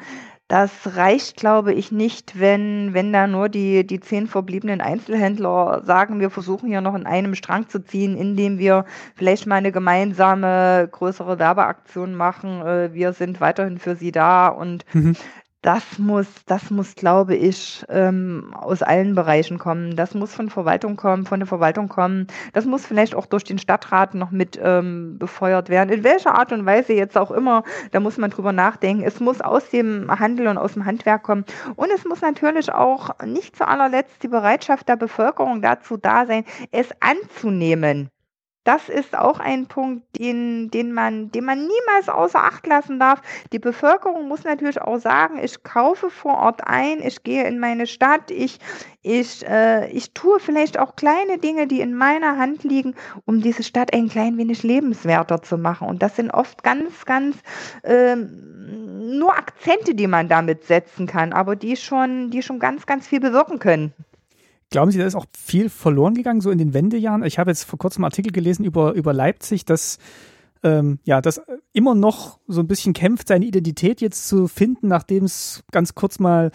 das 0.49 0.97
reicht, 0.97 1.37
glaube 1.39 1.73
ich, 1.73 1.91
nicht, 1.91 2.39
wenn, 2.39 2.93
wenn 2.93 3.13
da 3.13 3.27
nur 3.27 3.49
die, 3.49 3.87
die 3.87 3.99
zehn 3.99 4.27
verbliebenen 4.27 4.83
Einzelhändler 4.83 5.83
sagen, 5.85 6.21
wir 6.21 6.29
versuchen 6.29 6.69
hier 6.69 6.83
noch 6.83 6.95
in 6.95 7.07
einem 7.07 7.35
Strang 7.35 7.69
zu 7.69 7.83
ziehen, 7.83 8.17
indem 8.17 8.59
wir 8.59 8.85
vielleicht 9.15 9.47
mal 9.47 9.57
eine 9.57 9.73
gemeinsame 9.73 10.87
größere 10.93 11.39
Werbeaktion 11.39 12.15
machen. 12.15 12.61
Äh, 12.61 12.93
wir 12.93 13.15
sind 13.15 13.41
weiterhin 13.41 13.79
für 13.79 13.97
sie 13.97 14.13
da 14.13 14.49
und 14.49 14.85
mhm 14.93 15.17
das 15.65 15.99
muss, 15.99 16.27
das 16.45 16.71
muss, 16.71 16.95
glaube 16.95 17.35
ich, 17.35 17.83
ähm, 17.89 18.53
aus 18.55 18.83
allen 18.83 19.15
Bereichen 19.15 19.59
kommen. 19.59 19.97
Das 19.97 20.13
muss 20.13 20.35
von 20.35 20.51
Verwaltung 20.51 20.97
kommen, 20.97 21.25
von 21.25 21.41
der 21.41 21.47
Verwaltung 21.47 21.89
kommen. 21.89 22.27
Das 22.53 22.67
muss 22.67 22.85
vielleicht 22.85 23.15
auch 23.15 23.25
durch 23.25 23.45
den 23.45 23.57
Stadtrat 23.57 24.15
noch 24.15 24.31
mit 24.31 24.61
ähm, 24.63 25.19
befeuert 25.19 25.71
werden. 25.71 25.89
In 25.89 26.05
welcher 26.05 26.35
Art 26.39 26.53
und 26.53 26.67
Weise 26.67 26.93
jetzt 26.93 27.17
auch 27.17 27.31
immer, 27.31 27.65
da 27.93 28.01
muss 28.01 28.19
man 28.19 28.31
drüber 28.31 28.53
nachdenken. 28.53 29.05
Es 29.05 29.21
muss 29.21 29.41
aus 29.41 29.71
dem 29.71 30.11
Handel 30.11 30.49
und 30.49 30.59
aus 30.59 30.75
dem 30.75 30.85
Handwerk 30.85 31.23
kommen. 31.23 31.47
Und 31.77 31.91
es 31.95 32.05
muss 32.05 32.21
natürlich 32.21 32.71
auch 32.71 33.19
nicht 33.25 33.57
zu 33.57 33.67
allerletzt 33.67 34.23
die 34.23 34.29
Bereitschaft 34.29 34.87
der 34.87 34.97
Bevölkerung 34.97 35.63
dazu 35.63 35.97
da 35.97 36.27
sein, 36.27 36.45
es 36.73 36.91
anzunehmen 37.01 38.11
das 38.65 38.89
ist 38.89 39.17
auch 39.17 39.41
ein 39.41 39.67
Punkt, 39.67 40.03
den, 40.19 40.71
den, 40.71 40.93
man, 40.93 41.31
den 41.31 41.45
man 41.45 41.59
niemals 41.59 42.09
außer 42.09 42.43
Acht 42.43 42.67
lassen 42.67 42.99
darf. 42.99 43.21
Die 43.53 43.59
Bevölkerung 43.59 44.27
muss 44.27 44.45
natürlich 44.45 44.81
auch 44.81 44.99
sagen, 44.99 45.39
ich 45.43 45.63
kaufe 45.63 46.11
vor 46.11 46.39
Ort 46.39 46.67
ein, 46.67 47.01
ich 47.03 47.23
gehe 47.23 47.45
in 47.45 47.59
meine 47.59 47.87
Stadt, 47.87 48.31
ich, 48.31 48.59
ich, 49.03 49.47
äh, 49.47 49.91
ich 49.91 50.13
tue 50.13 50.41
vielleicht 50.41 50.79
auch 50.79 50.97
kleine 50.97 51.39
Dinge, 51.39 51.67
die 51.67 51.81
in 51.81 51.95
meiner 51.95 52.39
Hand 52.39 52.65
liegen, 52.65 52.95
um 53.27 53.43
diese 53.43 53.63
Stadt 53.63 53.93
ein 53.93 54.09
klein 54.09 54.39
wenig 54.39 54.63
lebenswerter 54.63 55.43
zu 55.43 55.59
machen. 55.59 55.87
Und 55.87 56.03
das 56.03 56.17
sind 56.17 56.31
oft 56.31 56.63
ganz, 56.63 57.05
ganz 57.05 57.37
äh, 57.83 58.17
nur 58.17 59.37
Akzente, 59.37 59.95
die 59.95 60.07
man 60.07 60.29
damit 60.29 60.65
setzen 60.65 61.07
kann, 61.07 61.35
aber 61.35 61.55
die 61.55 61.77
schon, 61.77 62.31
die 62.31 62.43
schon 62.43 62.59
ganz, 62.59 62.87
ganz 62.87 63.07
viel 63.07 63.21
bewirken 63.21 63.59
können. 63.59 63.93
Glauben 64.75 64.91
Sie, 64.91 64.99
da 64.99 65.07
ist 65.07 65.15
auch 65.15 65.27
viel 65.39 65.71
verloren 65.71 66.15
gegangen, 66.15 66.41
so 66.41 66.51
in 66.51 66.59
den 66.59 66.75
Wendejahren? 66.75 67.23
Ich 67.23 67.39
habe 67.39 67.49
jetzt 67.49 67.63
vor 67.63 67.79
kurzem 67.79 68.03
einen 68.03 68.11
Artikel 68.11 68.33
gelesen 68.33 68.65
über, 68.65 68.93
über 68.95 69.13
Leipzig, 69.13 69.65
dass 69.65 69.99
ähm, 70.65 70.99
ja, 71.05 71.21
das 71.21 71.41
immer 71.73 71.95
noch 71.95 72.41
so 72.49 72.59
ein 72.59 72.67
bisschen 72.67 72.93
kämpft, 72.93 73.29
seine 73.29 73.45
Identität 73.45 74.01
jetzt 74.01 74.27
zu 74.27 74.49
finden, 74.49 74.89
nachdem 74.89 75.27
es 75.27 75.63
ganz 75.71 75.95
kurz 75.95 76.19
mal 76.19 76.51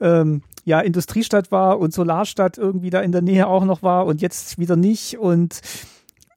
ähm, 0.00 0.42
ja, 0.64 0.80
Industriestadt 0.80 1.52
war 1.52 1.78
und 1.78 1.94
Solarstadt 1.94 2.58
irgendwie 2.58 2.90
da 2.90 3.00
in 3.00 3.12
der 3.12 3.22
Nähe 3.22 3.46
auch 3.46 3.64
noch 3.64 3.80
war 3.80 4.06
und 4.06 4.20
jetzt 4.20 4.58
wieder 4.58 4.74
nicht. 4.74 5.16
Und 5.16 5.60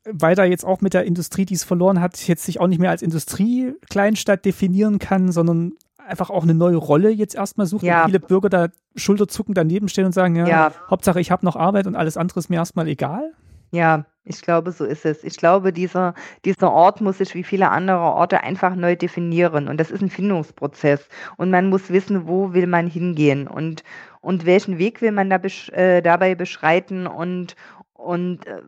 weil 0.06 0.36
da 0.36 0.44
jetzt 0.44 0.64
auch 0.64 0.82
mit 0.82 0.94
der 0.94 1.06
Industrie, 1.06 1.46
die 1.46 1.56
es 1.56 1.64
verloren 1.64 2.02
hat, 2.02 2.28
jetzt 2.28 2.46
sich 2.46 2.60
auch 2.60 2.68
nicht 2.68 2.80
mehr 2.80 2.92
als 2.92 3.02
Industriekleinstadt 3.02 4.46
definieren 4.46 5.00
kann, 5.00 5.32
sondern 5.32 5.74
einfach 6.10 6.30
auch 6.30 6.44
eine 6.44 6.54
neue 6.54 6.78
Rolle 6.78 7.10
jetzt 7.10 7.36
erstmal 7.36 7.68
suchen. 7.68 7.86
Ja. 7.86 8.06
Viele 8.06 8.20
Bürger 8.20 8.50
da 8.50 8.68
Schulterzucken 8.96 9.54
daneben 9.54 9.88
stehen 9.88 10.06
und 10.06 10.14
sagen, 10.14 10.36
ja, 10.36 10.48
ja. 10.48 10.72
Hauptsache 10.90 11.22
ich 11.22 11.32
habe 11.32 11.46
noch 11.46 11.56
Arbeit 11.56 11.88
und 11.88 11.96
alles 11.96 12.18
andere 12.18 12.40
ist 12.40 12.50
mir 12.50 12.58
erstmal 12.58 12.88
egal. 12.88 13.32
Ja, 13.72 14.06
ich 14.24 14.42
glaube, 14.42 14.72
so 14.72 14.84
ist 14.86 15.06
es. 15.06 15.24
Ich 15.24 15.38
glaube, 15.38 15.72
dieser, 15.72 16.14
dieser 16.46 16.72
Ort 16.72 17.02
muss 17.02 17.20
sich 17.20 17.36
wie 17.36 17.44
viele 17.44 17.70
andere 17.70 18.00
Orte 18.00 18.42
einfach 18.42 18.76
neu 18.76 18.96
definieren. 18.96 19.68
Und 19.68 19.80
das 19.80 19.92
ist 19.92 20.02
ein 20.02 20.10
Findungsprozess. 20.10 21.08
Und 21.38 21.52
man 21.52 21.70
muss 21.70 21.90
wissen, 21.90 22.28
wo 22.28 22.54
will 22.54 22.68
man 22.68 22.88
hingehen 22.88 23.48
und, 23.48 23.84
und 24.22 24.46
welchen 24.46 24.78
Weg 24.78 25.02
will 25.02 25.12
man 25.12 25.30
da 25.30 25.38
besch 25.38 25.70
äh, 25.70 26.02
dabei 26.02 26.36
beschreiten 26.36 27.08
und, 27.08 27.56
und 27.94 28.46
äh, 28.48 28.62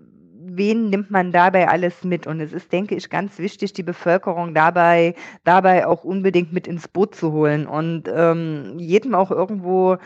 wen 0.43 0.89
nimmt 0.89 1.11
man 1.11 1.31
dabei 1.31 1.67
alles 1.67 2.03
mit? 2.03 2.27
Und 2.27 2.39
es 2.39 2.53
ist, 2.53 2.71
denke 2.71 2.95
ich, 2.95 3.09
ganz 3.09 3.37
wichtig, 3.37 3.73
die 3.73 3.83
Bevölkerung 3.83 4.53
dabei, 4.53 5.15
dabei 5.43 5.87
auch 5.87 6.03
unbedingt 6.03 6.53
mit 6.53 6.67
ins 6.67 6.87
Boot 6.87 7.15
zu 7.15 7.31
holen 7.31 7.67
und 7.67 8.09
ähm, 8.13 8.79
jedem 8.79 9.15
auch 9.15 9.31
irgendwo 9.31 9.97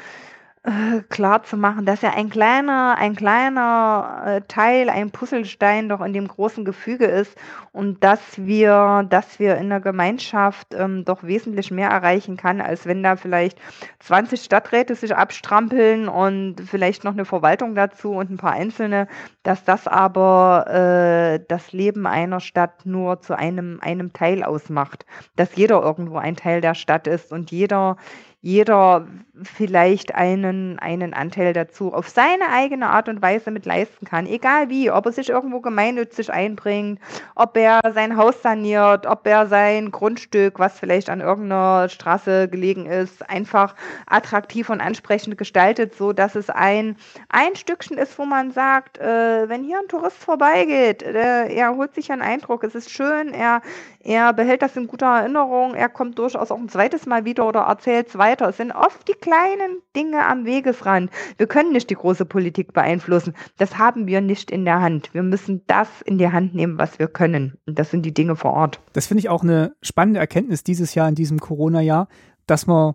äh, 0.66 1.02
klar 1.10 1.44
zu 1.44 1.58
machen, 1.58 1.86
dass 1.86 2.02
er 2.02 2.16
ein 2.16 2.30
kleiner, 2.30 2.96
ein 2.98 3.16
kleiner 3.16 4.24
äh, 4.26 4.42
Teil, 4.48 4.90
ein 4.90 5.12
Puzzlestein 5.12 5.90
doch 5.90 6.02
in 6.02 6.12
dem 6.12 6.28
großen 6.28 6.66
Gefüge 6.66 7.06
ist 7.06 7.38
und 7.72 8.04
dass 8.04 8.20
wir, 8.38 9.06
dass 9.08 9.38
wir 9.38 9.58
in 9.58 9.70
der 9.70 9.80
Gemeinschaft 9.80 10.74
ähm, 10.74 11.06
doch 11.06 11.22
wesentlich 11.24 11.70
mehr 11.70 11.90
erreichen 11.90 12.36
kann, 12.36 12.62
als 12.62 12.88
wenn 12.88 13.04
da 13.04 13.16
vielleicht 13.16 13.60
20 14.00 14.42
Stadträte 14.42 14.96
sich 14.96 15.16
abstrampeln 15.16 16.08
und 16.08 16.56
vielleicht 16.62 17.04
noch 17.04 17.14
eine 17.14 17.26
Verwaltung 17.26 17.76
dazu 17.76 18.14
und 18.14 18.32
ein 18.32 18.38
paar 18.38 18.54
Einzelne, 18.54 19.08
dass 19.44 19.64
das 19.66 19.88
aber 19.88 20.66
äh, 20.68 21.46
das 21.48 21.74
Leben 21.74 22.08
einer 22.08 22.40
Stadt 22.40 22.86
nur 22.86 23.22
zu 23.22 23.38
einem, 23.38 23.80
einem 23.82 24.14
Teil 24.14 24.44
ausmacht, 24.44 25.06
dass 25.36 25.56
jeder 25.56 25.84
irgendwo 25.84 26.18
ein 26.18 26.36
Teil 26.36 26.62
der 26.62 26.74
Stadt 26.74 27.06
ist 27.06 27.32
und 27.32 27.52
jeder, 27.52 27.98
jeder 28.46 29.08
vielleicht 29.42 30.14
einen, 30.14 30.78
einen 30.78 31.16
Anteil 31.16 31.52
dazu 31.52 31.92
auf 31.92 32.08
seine 32.08 32.50
eigene 32.52 32.88
Art 32.88 33.10
und 33.10 33.20
Weise 33.24 33.50
mit 33.50 33.66
leisten 33.66 34.06
kann. 34.06 34.28
Egal 34.28 34.70
wie, 34.70 34.92
ob 34.92 35.08
er 35.08 35.12
sich 35.12 35.30
irgendwo 35.30 35.62
gemeinnützig 35.62 36.32
einbringt, 36.32 37.00
ob 37.34 37.58
er 37.58 37.80
sein 37.96 38.18
Haus 38.18 38.44
saniert, 38.44 39.08
ob 39.08 39.26
er 39.26 39.48
sein 39.48 39.90
Grundstück, 39.90 40.60
was 40.60 40.80
vielleicht 40.80 41.10
an 41.10 41.22
irgendeiner 41.22 41.90
Straße 41.90 42.48
gelegen 42.48 42.86
ist, 42.86 43.28
einfach 43.28 43.74
attraktiv 44.06 44.70
und 44.70 44.80
ansprechend 44.80 45.40
gestaltet, 45.40 45.96
so 45.96 46.14
dass 46.14 46.36
es 46.36 46.52
ein, 46.52 46.98
ein 47.30 47.56
Stückchen 47.56 47.98
ist, 47.98 48.20
wo 48.20 48.26
man 48.26 48.52
sagt, 48.52 49.00
äh, 49.00 49.50
wenn 49.50 49.64
hier 49.64 49.80
ein 49.80 49.88
Tourist 49.88 50.18
vorbeigeht, 50.18 51.02
äh, 51.02 51.52
er 51.52 51.76
holt 51.76 51.96
sich 51.96 52.12
einen 52.12 52.22
Eindruck, 52.22 52.64
es 52.64 52.76
ist 52.76 52.92
schön, 52.92 53.34
er, 53.34 53.64
er 54.06 54.34
behält 54.34 54.62
das 54.62 54.78
in 54.78 54.86
guter 54.86 55.08
Erinnerung, 55.08 55.74
er 55.74 55.90
kommt 55.90 56.20
durchaus 56.20 56.52
auch 56.52 56.60
ein 56.60 56.70
zweites 56.70 57.08
Mal 57.08 57.26
wieder 57.26 57.48
oder 57.48 57.62
erzählt 57.62 58.10
es 58.10 58.18
weiter. 58.20 58.48
Es 58.50 58.58
sind 58.58 58.72
oft 58.72 59.08
die 59.08 59.14
kleinen 59.14 59.82
Dinge 59.96 60.28
am 60.28 60.46
Wegesrand. 60.46 61.10
Wir 61.38 61.48
können 61.48 61.72
nicht 61.72 61.90
die 61.90 61.96
große 61.96 62.24
Politik 62.24 62.72
beeinflussen. 62.72 63.34
Das 63.58 63.80
haben 63.80 64.06
wir 64.06 64.22
nicht 64.22 64.52
in 64.52 64.64
der 64.64 64.80
Hand. 64.80 65.12
Wir 65.16 65.24
müssen 65.24 65.64
das 65.66 65.90
in 66.04 66.20
die 66.20 66.32
Hand 66.32 66.54
nehmen, 66.54 66.78
was 66.78 67.00
wir 67.00 67.08
können. 67.08 67.58
Und 67.66 67.80
das 67.80 67.90
sind 67.90 68.06
die 68.06 68.14
Dinge 68.14 68.36
vor 68.36 68.54
Ort. 68.54 68.80
Das 68.94 69.08
finde 69.08 69.22
ich 69.22 69.30
auch 69.30 69.42
eine 69.42 69.76
spannende 69.82 70.20
Erkenntnis 70.20 70.64
dieses 70.64 70.94
Jahr, 70.94 71.10
in 71.10 71.16
diesem 71.16 71.40
Corona-Jahr, 71.40 72.08
dass 72.46 72.68
man, 72.68 72.94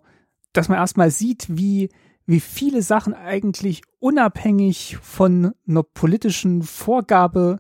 dass 0.53 0.69
man 0.69 0.79
erstmal 0.79 1.11
sieht, 1.11 1.47
wie, 1.49 1.91
wie 2.25 2.39
viele 2.41 2.83
Sachen 2.83 3.15
eigentlich 3.15 3.83
unabhängig 3.99 4.97
von 5.03 5.55
einer 5.67 5.83
politischen 5.83 6.63
Vorgabe 6.63 7.59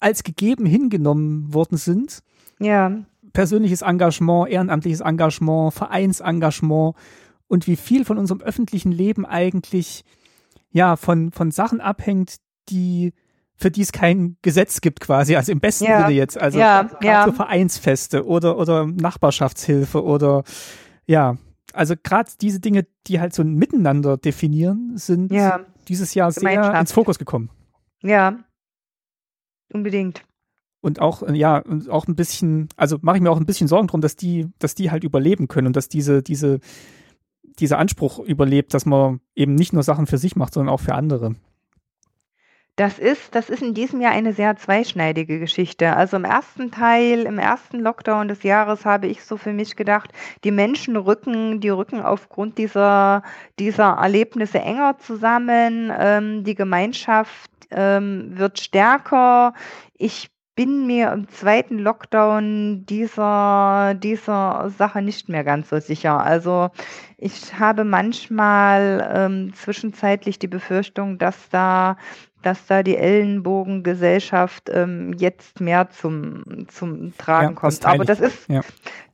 als 0.00 0.22
gegeben 0.22 0.66
hingenommen 0.66 1.54
worden 1.54 1.78
sind 1.78 2.22
ja. 2.58 2.92
Persönliches 3.32 3.82
Engagement, 3.82 4.48
ehrenamtliches 4.48 5.00
Engagement, 5.00 5.74
Vereinsengagement 5.74 6.96
und 7.46 7.66
wie 7.66 7.76
viel 7.76 8.04
von 8.04 8.18
unserem 8.18 8.40
öffentlichen 8.40 8.92
Leben 8.92 9.26
eigentlich 9.26 10.04
ja 10.70 10.96
von, 10.96 11.32
von 11.32 11.50
Sachen 11.50 11.80
abhängt, 11.80 12.36
die 12.68 13.12
für 13.54 13.70
die 13.70 13.82
es 13.82 13.90
kein 13.90 14.36
Gesetz 14.42 14.80
gibt 14.80 15.00
quasi, 15.00 15.34
also 15.34 15.50
im 15.50 15.58
besten 15.60 15.86
ja. 15.86 16.02
Sinne 16.02 16.14
jetzt, 16.14 16.40
also 16.40 16.58
ja, 16.58 16.88
ja. 17.02 17.24
so 17.24 17.32
Vereinsfeste 17.32 18.24
oder 18.24 18.56
oder 18.56 18.86
Nachbarschaftshilfe 18.86 20.02
oder 20.02 20.44
ja, 21.06 21.36
also 21.72 21.94
gerade 22.00 22.30
diese 22.40 22.60
Dinge, 22.60 22.86
die 23.06 23.20
halt 23.20 23.34
so 23.34 23.42
ein 23.42 23.54
Miteinander 23.54 24.16
definieren, 24.16 24.92
sind 24.96 25.32
ja. 25.32 25.60
dieses 25.88 26.14
Jahr 26.14 26.30
sehr 26.30 26.74
ins 26.78 26.92
Fokus 26.92 27.18
gekommen. 27.18 27.50
Ja, 28.02 28.38
unbedingt 29.72 30.22
und 30.80 31.00
auch 31.00 31.22
äh, 31.22 31.36
ja 31.36 31.62
auch 31.88 32.06
ein 32.06 32.16
bisschen 32.16 32.68
also 32.76 32.98
mache 33.00 33.16
ich 33.16 33.22
mir 33.22 33.30
auch 33.30 33.40
ein 33.40 33.46
bisschen 33.46 33.68
Sorgen 33.68 33.88
drum 33.88 34.00
dass 34.00 34.16
die 34.16 34.48
dass 34.58 34.74
die 34.74 34.90
halt 34.90 35.04
überleben 35.04 35.48
können 35.48 35.68
und 35.68 35.76
dass 35.76 35.88
diese 35.88 36.22
diese 36.22 36.60
dieser 37.58 37.78
Anspruch 37.78 38.18
überlebt 38.20 38.74
dass 38.74 38.86
man 38.86 39.20
eben 39.34 39.54
nicht 39.54 39.72
nur 39.72 39.82
Sachen 39.82 40.06
für 40.06 40.18
sich 40.18 40.36
macht 40.36 40.54
sondern 40.54 40.72
auch 40.72 40.80
für 40.80 40.94
andere 40.94 41.34
das 42.78 43.00
ist, 43.00 43.34
das 43.34 43.50
ist 43.50 43.60
in 43.60 43.74
diesem 43.74 44.00
Jahr 44.00 44.12
eine 44.12 44.32
sehr 44.32 44.54
zweischneidige 44.54 45.40
Geschichte. 45.40 45.96
Also 45.96 46.16
im 46.16 46.24
ersten 46.24 46.70
Teil, 46.70 47.22
im 47.22 47.40
ersten 47.40 47.80
Lockdown 47.80 48.28
des 48.28 48.44
Jahres 48.44 48.84
habe 48.84 49.08
ich 49.08 49.24
so 49.24 49.36
für 49.36 49.52
mich 49.52 49.74
gedacht, 49.74 50.12
die 50.44 50.52
Menschen 50.52 50.96
rücken, 50.96 51.58
die 51.58 51.70
rücken 51.70 52.00
aufgrund 52.00 52.56
dieser, 52.56 53.24
dieser 53.58 53.94
Erlebnisse 54.00 54.60
enger 54.60 54.96
zusammen, 54.98 55.92
ähm, 55.98 56.44
die 56.44 56.54
Gemeinschaft 56.54 57.50
ähm, 57.72 58.38
wird 58.38 58.60
stärker. 58.60 59.54
Ich 59.94 60.30
bin 60.58 60.88
mir 60.88 61.12
im 61.12 61.28
zweiten 61.28 61.78
Lockdown 61.78 62.84
dieser, 62.84 63.94
dieser 63.94 64.68
Sache 64.76 65.02
nicht 65.02 65.28
mehr 65.28 65.44
ganz 65.44 65.68
so 65.68 65.78
sicher. 65.78 66.20
Also 66.20 66.70
ich 67.16 67.56
habe 67.60 67.84
manchmal 67.84 69.08
ähm, 69.14 69.54
zwischenzeitlich 69.54 70.40
die 70.40 70.48
Befürchtung, 70.48 71.16
dass 71.16 71.48
da 71.50 71.96
dass 72.42 72.66
da 72.66 72.82
die 72.82 72.96
Ellenbogengesellschaft 72.96 74.68
ähm, 74.72 75.12
jetzt 75.16 75.60
mehr 75.60 75.90
zum, 75.90 76.66
zum 76.68 77.16
Tragen 77.18 77.50
ja, 77.50 77.52
kommt. 77.52 77.84
Aber 77.84 78.04
das 78.04 78.20
ist, 78.20 78.48
ja. 78.48 78.62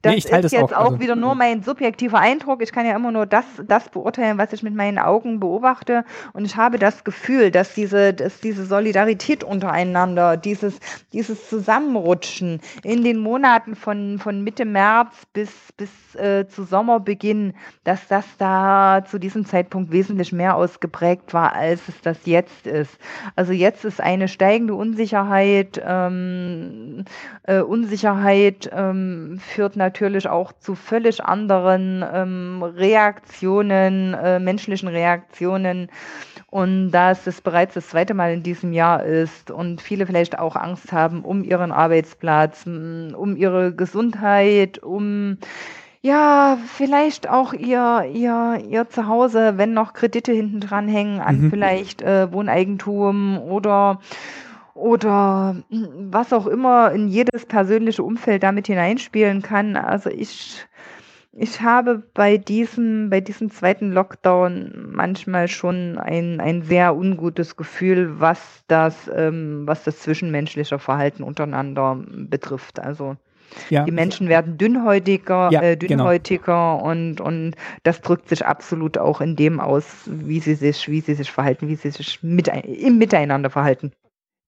Das 0.05 0.13
nee, 0.13 0.19
ist 0.19 0.31
das 0.31 0.53
jetzt 0.53 0.75
auch, 0.75 0.79
auch 0.79 0.85
also, 0.87 1.01
wieder 1.01 1.17
nur 1.17 1.35
mein 1.35 1.63
subjektiver 1.63 2.19
Eindruck. 2.19 2.63
Ich 2.63 2.73
kann 2.73 2.85
ja 2.85 2.95
immer 2.95 3.11
nur 3.11 3.25
das, 3.25 3.45
das 3.67 3.89
beurteilen, 3.89 4.37
was 4.37 4.53
ich 4.53 4.63
mit 4.63 4.75
meinen 4.75 4.99
Augen 4.99 5.41
beobachte. 5.41 6.05
Und 6.35 6.45
ich 6.45 6.57
habe 6.57 6.79
das 6.79 7.05
Gefühl, 7.05 7.51
dass 7.51 7.75
diese, 7.75 8.13
dass 8.13 8.41
diese 8.41 8.67
Solidarität 8.67 9.43
untereinander, 9.43 10.37
dieses, 10.37 10.79
dieses 11.13 11.49
Zusammenrutschen 11.49 12.61
in 12.83 13.03
den 13.03 13.19
Monaten 13.19 13.77
von, 13.77 14.19
von 14.19 14.45
Mitte 14.45 14.67
März 14.67 15.15
bis, 15.33 15.51
bis 15.79 15.91
äh, 16.17 16.47
zu 16.49 16.65
Sommerbeginn, 16.65 17.55
dass 17.85 18.07
das 18.07 18.27
da 18.37 19.05
zu 19.09 19.19
diesem 19.19 19.47
Zeitpunkt 19.47 19.91
wesentlich 19.91 20.33
mehr 20.33 20.55
ausgeprägt 20.55 21.33
war, 21.33 21.55
als 21.55 21.81
es 21.89 22.01
das 22.03 22.19
jetzt 22.27 22.67
ist. 22.67 22.99
Also 23.37 23.53
jetzt 23.53 23.87
ist 23.87 24.03
eine 24.03 24.29
steigende 24.29 24.75
Unsicherheit. 24.75 25.81
Ähm, 25.83 27.05
äh, 27.45 27.61
Unsicherheit 27.61 28.71
ähm, 28.71 29.41
führt 29.41 29.77
natürlich 29.77 29.94
auch 30.29 30.53
zu 30.53 30.75
völlig 30.75 31.25
anderen 31.25 32.05
ähm, 32.13 32.63
Reaktionen, 32.63 34.15
äh, 34.15 34.39
menschlichen 34.39 34.89
Reaktionen. 34.89 35.91
Und 36.51 36.93
dass 36.93 37.27
es 37.27 37.41
bereits 37.41 37.75
das 37.75 37.89
zweite 37.89 38.15
Mal 38.15 38.33
in 38.33 38.43
diesem 38.43 38.73
Jahr 38.73 39.03
ist 39.05 39.51
und 39.51 39.81
viele 39.81 40.07
vielleicht 40.07 40.39
auch 40.39 40.55
Angst 40.55 40.93
haben 40.93 41.25
um 41.25 41.43
ihren 41.43 41.73
Arbeitsplatz, 41.73 42.65
um 42.67 43.37
ihre 43.37 43.75
Gesundheit, 43.75 44.79
um 44.79 45.39
ja, 46.05 46.59
vielleicht 46.67 47.31
auch 47.31 47.55
ihr, 47.55 48.05
ihr, 48.13 48.63
ihr 48.69 48.91
Zuhause, 48.91 49.55
wenn 49.57 49.73
noch 49.73 49.95
Kredite 49.95 50.33
hinten 50.33 50.61
dran 50.61 50.87
hängen 50.87 51.19
an 51.19 51.41
mhm. 51.41 51.51
vielleicht 51.51 52.03
äh, 52.03 52.31
Wohneigentum 52.31 53.39
oder 53.39 54.01
oder 54.75 55.63
was 55.71 56.33
auch 56.33 56.47
immer 56.47 56.93
in 56.93 57.09
jedes 57.09 57.47
persönliche 57.47 58.03
Umfeld 58.03 58.43
damit 58.43 58.67
hineinspielen 58.67 59.41
kann. 59.41 59.77
Also 59.77 60.11
ich, 60.11 60.67
ich 61.33 61.61
habe 61.61 62.03
bei 62.13 62.39
diesem, 62.39 63.09
bei 63.09 63.21
diesem 63.21 63.51
zweiten 63.51 63.93
Lockdown 63.93 64.91
manchmal 64.93 65.49
schon 65.49 65.97
ein, 65.99 66.41
ein 66.41 66.63
sehr 66.63 66.97
ungutes 66.97 67.57
Gefühl, 67.57 68.21
was 68.21 68.65
das, 68.67 69.11
ähm, 69.15 69.63
was 69.67 69.85
das 69.85 70.01
zwischenmenschliche 70.01 70.79
Verhalten 70.79 71.23
untereinander 71.23 72.03
betrifft. 72.07 72.81
Also 72.81 73.17
ja. 73.71 73.85
Die 73.85 73.93
Menschen 73.93 74.29
werden 74.29 74.59
dünnhäutiger, 74.59 75.49
ja, 75.53 75.63
äh, 75.63 75.77
genau. 75.77 76.05
dünnhäutiger 76.05 76.79
genau. 76.79 76.91
und, 76.91 77.21
und 77.21 77.55
das 77.85 78.01
drückt 78.01 78.29
sich 78.29 78.45
absolut 78.45 78.99
auch 78.99 79.21
in 79.21 79.37
dem 79.37 79.61
aus, 79.61 79.85
wie 80.07 80.41
sie 80.41 80.55
sich, 80.55 80.89
wie 80.89 81.01
sie 81.01 81.15
sich 81.15 81.31
verhalten, 81.31 81.69
wie 81.69 81.77
sie 81.77 81.91
sich 81.91 82.21
mit, 82.23 82.49
im 82.49 82.99
Miteinander 82.99 83.51
verhalten. 83.51 83.93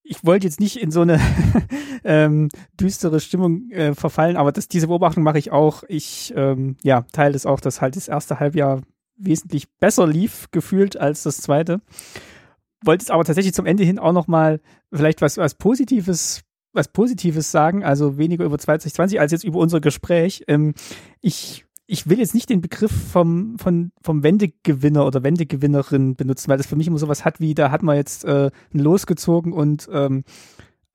Ich 0.09 0.25
wollte 0.25 0.47
jetzt 0.47 0.61
nicht 0.61 0.77
in 0.77 0.91
so 0.91 1.01
eine 1.01 1.21
ähm, 2.05 2.49
düstere 2.81 3.21
Stimmung 3.21 3.71
äh, 3.71 3.95
verfallen, 3.95 4.37
aber 4.37 4.53
das, 4.53 4.69
diese 4.69 4.87
Beobachtung 4.87 5.25
mache 5.25 5.39
ich 5.39 5.51
auch. 5.51 5.83
Ich 5.89 6.33
ähm, 6.37 6.77
ja, 6.83 7.03
teile 7.13 7.35
es 7.35 7.47
auch, 7.47 7.61
dass 7.61 7.81
halt 7.81 7.97
das 7.97 8.09
erste 8.09 8.39
Halbjahr 8.39 8.83
wesentlich 9.17 9.69
besser 9.79 10.07
lief, 10.07 10.47
gefühlt, 10.53 10.97
als 10.97 11.23
das 11.23 11.39
zweite. 11.39 11.81
Wollte 12.85 13.03
es 13.03 13.11
aber 13.11 13.25
tatsächlich 13.25 13.55
zum 13.55 13.67
Ende 13.67 13.83
hin 13.83 13.99
auch 13.99 14.13
nochmal 14.13 14.61
vielleicht 14.93 15.23
was, 15.23 15.39
was 15.39 15.55
Positives 15.55 16.47
was 16.77 16.89
Positives 16.89 17.51
sagen, 17.51 17.83
also 17.83 18.19
weniger 18.19 18.45
über 18.45 18.59
2020 18.59 19.19
als 19.19 19.33
jetzt 19.33 19.45
über 19.45 19.59
unser 19.59 19.81
Gespräch. 19.81 20.45
Ähm, 20.47 20.75
ich 21.21 21.65
ich 21.87 22.09
will 22.09 22.19
jetzt 22.19 22.35
nicht 22.35 22.51
den 22.51 22.61
Begriff 22.61 22.91
vom, 22.91 23.59
vom, 23.59 23.93
vom 24.03 24.23
Wendegewinner 24.23 25.07
oder 25.07 25.23
Wendegewinnerin 25.23 26.17
benutzen, 26.17 26.49
weil 26.49 26.59
das 26.59 26.67
für 26.67 26.77
mich 26.77 26.89
immer 26.89 26.99
sowas 26.99 27.25
hat 27.25 27.41
wie, 27.41 27.55
da 27.55 27.71
hat 27.71 27.83
man 27.83 27.97
jetzt 27.97 28.25
äh, 28.25 28.51
ein 28.75 28.79
Los 28.79 29.07
gezogen 29.07 29.53
und 29.53 29.89
ähm, 29.93 30.25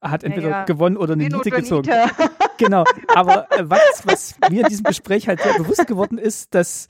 hat 0.02 0.24
entweder 0.24 0.48
ja, 0.48 0.58
ja. 0.58 0.64
gewonnen 0.64 0.96
oder 0.96 1.14
eine 1.14 1.28
Niete 1.28 1.50
gezogen. 1.50 1.88
genau, 2.58 2.84
aber 3.14 3.50
äh, 3.52 3.64
was, 3.64 4.02
was 4.04 4.34
mir 4.50 4.62
in 4.62 4.68
diesem 4.68 4.84
Gespräch 4.84 5.28
halt 5.28 5.40
sehr 5.40 5.54
bewusst 5.54 5.86
geworden 5.86 6.18
ist, 6.18 6.54
dass 6.54 6.88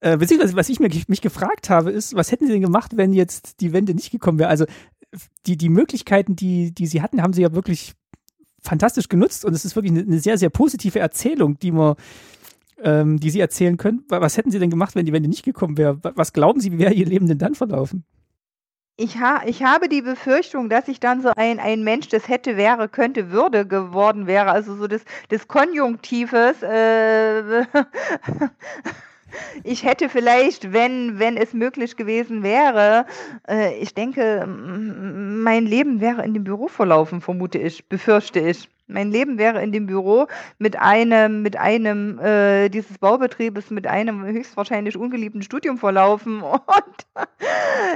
äh, 0.00 0.16
beziehungsweise 0.16 0.54
was 0.56 0.68
ich 0.68 0.78
mir, 0.78 0.90
mich 1.08 1.20
gefragt 1.20 1.70
habe, 1.70 1.90
ist, 1.90 2.14
was 2.14 2.30
hätten 2.30 2.46
sie 2.46 2.52
denn 2.52 2.62
gemacht, 2.62 2.96
wenn 2.96 3.12
jetzt 3.12 3.60
die 3.60 3.72
Wende 3.72 3.94
nicht 3.94 4.12
gekommen 4.12 4.38
wäre? 4.38 4.50
Also 4.50 4.66
die, 5.46 5.56
die 5.56 5.68
Möglichkeiten, 5.70 6.36
die, 6.36 6.72
die 6.72 6.86
sie 6.86 7.02
hatten, 7.02 7.22
haben 7.22 7.32
sie 7.32 7.42
ja 7.42 7.52
wirklich 7.52 7.94
fantastisch 8.62 9.08
genutzt 9.08 9.44
und 9.44 9.54
es 9.54 9.64
ist 9.64 9.74
wirklich 9.74 9.92
eine, 9.92 10.02
eine 10.02 10.20
sehr, 10.20 10.38
sehr 10.38 10.50
positive 10.50 11.00
Erzählung, 11.00 11.58
die 11.58 11.72
man, 11.72 11.96
ähm, 12.82 13.18
die 13.18 13.30
Sie 13.30 13.40
erzählen 13.40 13.76
können. 13.76 14.04
Was 14.08 14.36
hätten 14.36 14.50
Sie 14.50 14.58
denn 14.58 14.70
gemacht, 14.70 14.94
wenn 14.94 15.06
die 15.06 15.12
Wende 15.12 15.28
nicht 15.28 15.44
gekommen 15.44 15.76
wäre? 15.76 15.98
Was 16.02 16.32
glauben 16.32 16.60
Sie, 16.60 16.72
wie 16.72 16.78
wäre 16.78 16.94
Ihr 16.94 17.06
Leben 17.06 17.26
denn 17.26 17.38
dann 17.38 17.54
verlaufen? 17.54 18.04
Ich, 19.02 19.18
ha 19.18 19.40
ich 19.46 19.62
habe 19.62 19.88
die 19.88 20.02
Befürchtung, 20.02 20.68
dass 20.68 20.86
ich 20.86 21.00
dann 21.00 21.22
so 21.22 21.30
ein, 21.34 21.58
ein 21.58 21.84
Mensch, 21.84 22.08
das 22.08 22.28
hätte, 22.28 22.58
wäre, 22.58 22.86
könnte, 22.86 23.30
würde 23.30 23.66
geworden 23.66 24.26
wäre. 24.26 24.50
Also 24.50 24.76
so 24.76 24.86
das, 24.86 25.06
das 25.30 25.48
Konjunktives. 25.48 26.62
Äh, 26.62 27.62
ich 29.64 29.84
hätte 29.84 30.10
vielleicht, 30.10 30.74
wenn, 30.74 31.18
wenn 31.18 31.38
es 31.38 31.54
möglich 31.54 31.96
gewesen 31.96 32.42
wäre, 32.42 33.06
äh, 33.48 33.74
ich 33.78 33.94
denke, 33.94 34.46
mein 34.46 35.64
Leben 35.64 36.02
wäre 36.02 36.22
in 36.22 36.34
dem 36.34 36.44
Büro 36.44 36.68
verlaufen, 36.68 37.22
vermute 37.22 37.56
ich, 37.56 37.88
befürchte 37.88 38.40
ich. 38.40 38.68
Mein 38.92 39.10
Leben 39.10 39.38
wäre 39.38 39.62
in 39.62 39.72
dem 39.72 39.86
Büro 39.86 40.26
mit 40.58 40.78
einem, 40.78 41.42
mit 41.42 41.56
einem 41.56 42.18
äh, 42.18 42.68
dieses 42.68 42.98
Baubetriebes, 42.98 43.70
mit 43.70 43.86
einem 43.86 44.24
höchstwahrscheinlich 44.24 44.96
ungeliebten 44.96 45.42
Studium 45.42 45.78
verlaufen. 45.78 46.42
Und 46.42 46.60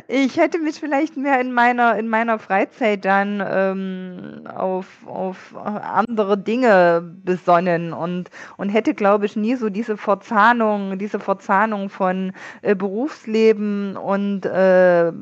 ich 0.08 0.36
hätte 0.36 0.58
mich 0.58 0.80
vielleicht 0.80 1.16
mehr 1.16 1.40
in 1.40 1.52
meiner, 1.52 1.96
in 1.98 2.08
meiner 2.08 2.38
Freizeit 2.38 3.04
dann 3.04 3.42
ähm, 3.46 4.46
auf, 4.46 4.86
auf 5.06 5.54
andere 5.56 6.38
Dinge 6.38 7.02
besonnen 7.24 7.92
und, 7.92 8.30
und 8.56 8.68
hätte, 8.68 8.94
glaube 8.94 9.26
ich, 9.26 9.36
nie 9.36 9.56
so 9.56 9.70
diese 9.70 9.96
Verzahnung, 9.96 10.98
diese 10.98 11.20
Verzahnung 11.20 11.88
von 11.88 12.32
äh, 12.62 12.74
Berufsleben 12.74 13.96
und 13.96 14.46
äh, 14.46 15.12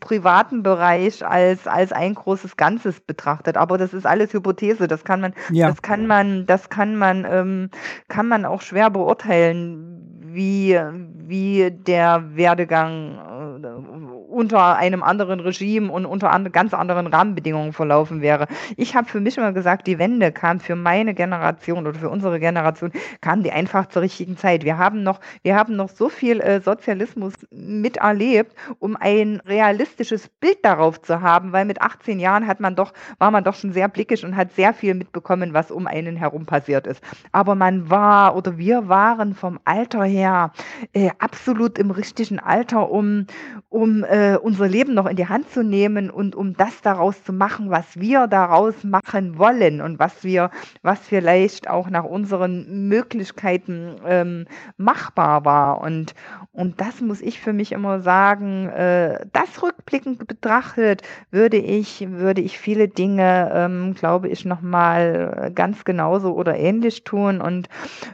privaten 0.00 0.62
Bereich 0.62 1.24
als, 1.26 1.66
als 1.66 1.92
ein 1.92 2.14
großes 2.14 2.56
Ganzes 2.56 3.00
betrachtet. 3.00 3.56
Aber 3.56 3.78
das 3.78 3.94
ist 3.94 4.06
alles 4.06 4.32
Hypothese, 4.32 4.88
das 4.88 5.04
kann 5.04 5.21
man, 5.22 5.34
ja. 5.50 5.68
das 5.68 5.80
kann 5.80 6.06
man, 6.06 6.44
das 6.46 6.68
kann 6.68 6.96
man, 6.96 7.26
ähm, 7.28 7.70
kann 8.08 8.28
man 8.28 8.44
auch 8.44 8.60
schwer 8.60 8.90
beurteilen, 8.90 10.20
wie, 10.20 10.78
wie 11.14 11.70
der 11.70 12.36
Werdegang 12.36 13.16
äh, 13.16 14.11
unter 14.32 14.76
einem 14.76 15.02
anderen 15.02 15.40
Regime 15.40 15.92
und 15.92 16.06
unter 16.06 16.32
and 16.32 16.52
ganz 16.52 16.74
anderen 16.74 17.06
Rahmenbedingungen 17.06 17.72
verlaufen 17.72 18.20
wäre. 18.20 18.46
Ich 18.76 18.96
habe 18.96 19.08
für 19.08 19.20
mich 19.20 19.36
immer 19.36 19.52
gesagt, 19.52 19.86
die 19.86 19.98
Wende 19.98 20.32
kam 20.32 20.60
für 20.60 20.74
meine 20.74 21.14
Generation 21.14 21.86
oder 21.86 21.98
für 21.98 22.08
unsere 22.08 22.40
Generation, 22.40 22.92
kam 23.20 23.42
die 23.42 23.52
einfach 23.52 23.86
zur 23.88 24.02
richtigen 24.02 24.36
Zeit. 24.36 24.64
Wir 24.64 24.78
haben 24.78 25.02
noch, 25.02 25.20
wir 25.42 25.56
haben 25.56 25.76
noch 25.76 25.90
so 25.90 26.08
viel 26.08 26.40
äh, 26.40 26.60
Sozialismus 26.60 27.34
miterlebt, 27.50 28.54
um 28.78 28.96
ein 28.96 29.40
realistisches 29.46 30.28
Bild 30.28 30.64
darauf 30.64 31.00
zu 31.02 31.20
haben, 31.20 31.52
weil 31.52 31.64
mit 31.64 31.82
18 31.82 32.18
Jahren 32.18 32.46
hat 32.46 32.60
man 32.60 32.74
doch, 32.74 32.92
war 33.18 33.30
man 33.30 33.44
doch 33.44 33.54
schon 33.54 33.72
sehr 33.72 33.88
blickig 33.88 34.24
und 34.24 34.36
hat 34.36 34.52
sehr 34.52 34.72
viel 34.72 34.94
mitbekommen, 34.94 35.52
was 35.52 35.70
um 35.70 35.86
einen 35.86 36.16
herum 36.16 36.46
passiert 36.46 36.86
ist. 36.86 37.02
Aber 37.32 37.54
man 37.54 37.90
war 37.90 38.36
oder 38.36 38.56
wir 38.58 38.88
waren 38.88 39.34
vom 39.34 39.58
Alter 39.64 40.04
her 40.04 40.52
äh, 40.92 41.10
absolut 41.18 41.78
im 41.78 41.90
richtigen 41.90 42.38
Alter, 42.38 42.90
um, 42.90 43.26
um 43.68 44.04
äh, 44.04 44.21
äh, 44.22 44.36
unser 44.36 44.68
Leben 44.68 44.94
noch 44.94 45.06
in 45.06 45.16
die 45.16 45.26
Hand 45.26 45.50
zu 45.50 45.64
nehmen 45.64 46.08
und 46.08 46.36
um 46.36 46.56
das 46.56 46.80
daraus 46.82 47.22
zu 47.24 47.32
machen, 47.32 47.70
was 47.70 47.98
wir 47.98 48.28
daraus 48.28 48.84
machen 48.84 49.36
wollen 49.36 49.80
und 49.80 49.98
was 49.98 50.22
wir, 50.22 50.50
was 50.82 51.00
vielleicht 51.00 51.68
auch 51.68 51.90
nach 51.90 52.04
unseren 52.04 52.88
Möglichkeiten 52.88 53.96
ähm, 54.06 54.46
machbar 54.76 55.44
war. 55.44 55.80
Und, 55.80 56.14
und 56.52 56.80
das 56.80 57.00
muss 57.00 57.20
ich 57.20 57.40
für 57.40 57.52
mich 57.52 57.72
immer 57.72 58.00
sagen, 58.00 58.68
äh, 58.68 59.26
das 59.32 59.60
rückblickend 59.60 60.26
betrachtet, 60.28 61.02
würde 61.32 61.56
ich, 61.56 62.06
würde 62.08 62.42
ich 62.42 62.58
viele 62.58 62.86
Dinge, 62.88 63.50
ähm, 63.52 63.94
glaube 63.94 64.28
ich, 64.28 64.44
nochmal 64.44 65.50
ganz 65.54 65.84
genauso 65.84 66.34
oder 66.34 66.56
ähnlich 66.56 67.02
tun. 67.02 67.40
Und 67.40 67.68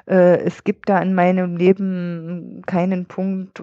äh, 0.06 0.38
es 0.38 0.64
gibt 0.64 0.88
da 0.88 1.00
in 1.00 1.14
meinem 1.14 1.56
Leben 1.56 2.62
keinen 2.66 3.04
Punkt, 3.04 3.62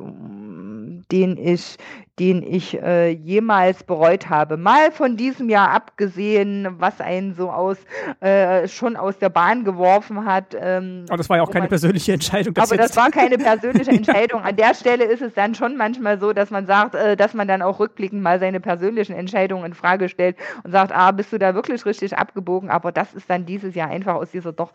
den 1.11 1.37
ich, 1.37 1.77
den 2.19 2.34
ich 2.43 2.81
äh, 2.81 3.09
jemals 3.09 3.83
bereut 3.83 4.29
habe. 4.29 4.57
Mal 4.57 4.91
von 4.91 5.17
diesem 5.17 5.49
Jahr 5.49 5.71
abgesehen, 5.71 6.67
was 6.79 7.01
einen 7.01 7.33
so 7.35 7.51
aus 7.51 7.77
äh, 8.21 8.67
schon 8.67 8.95
aus 8.95 9.17
der 9.17 9.29
Bahn 9.29 9.63
geworfen 9.63 10.25
hat. 10.25 10.55
Ähm, 10.59 11.05
aber 11.07 11.17
das 11.17 11.29
war 11.29 11.37
ja 11.37 11.43
auch 11.43 11.51
keine 11.51 11.63
man, 11.63 11.69
persönliche 11.69 12.13
Entscheidung. 12.13 12.53
Das 12.53 12.71
aber 12.71 12.81
das 12.81 12.95
war 12.95 13.09
keine 13.11 13.37
persönliche 13.39 13.91
Entscheidung. 13.91 14.41
An 14.41 14.55
der 14.55 14.73
Stelle 14.73 15.05
ist 15.05 15.21
es 15.21 15.33
dann 15.33 15.55
schon 15.55 15.77
manchmal 15.77 16.19
so, 16.19 16.33
dass 16.33 16.49
man 16.51 16.65
sagt, 16.65 16.95
äh, 16.95 17.15
dass 17.15 17.33
man 17.33 17.47
dann 17.47 17.61
auch 17.61 17.79
rückblickend 17.79 18.21
mal 18.21 18.39
seine 18.39 18.59
persönlichen 18.59 19.15
Entscheidungen 19.15 19.65
in 19.65 19.73
Frage 19.73 20.09
stellt 20.09 20.37
und 20.63 20.71
sagt, 20.71 20.91
ah, 20.93 21.11
bist 21.11 21.33
du 21.33 21.37
da 21.37 21.55
wirklich 21.55 21.85
richtig 21.85 22.17
abgebogen? 22.17 22.69
Aber 22.69 22.91
das 22.91 23.13
ist 23.13 23.29
dann 23.29 23.45
dieses 23.45 23.75
Jahr 23.75 23.89
einfach 23.89 24.15
aus 24.15 24.31
dieser 24.31 24.53
doch 24.53 24.71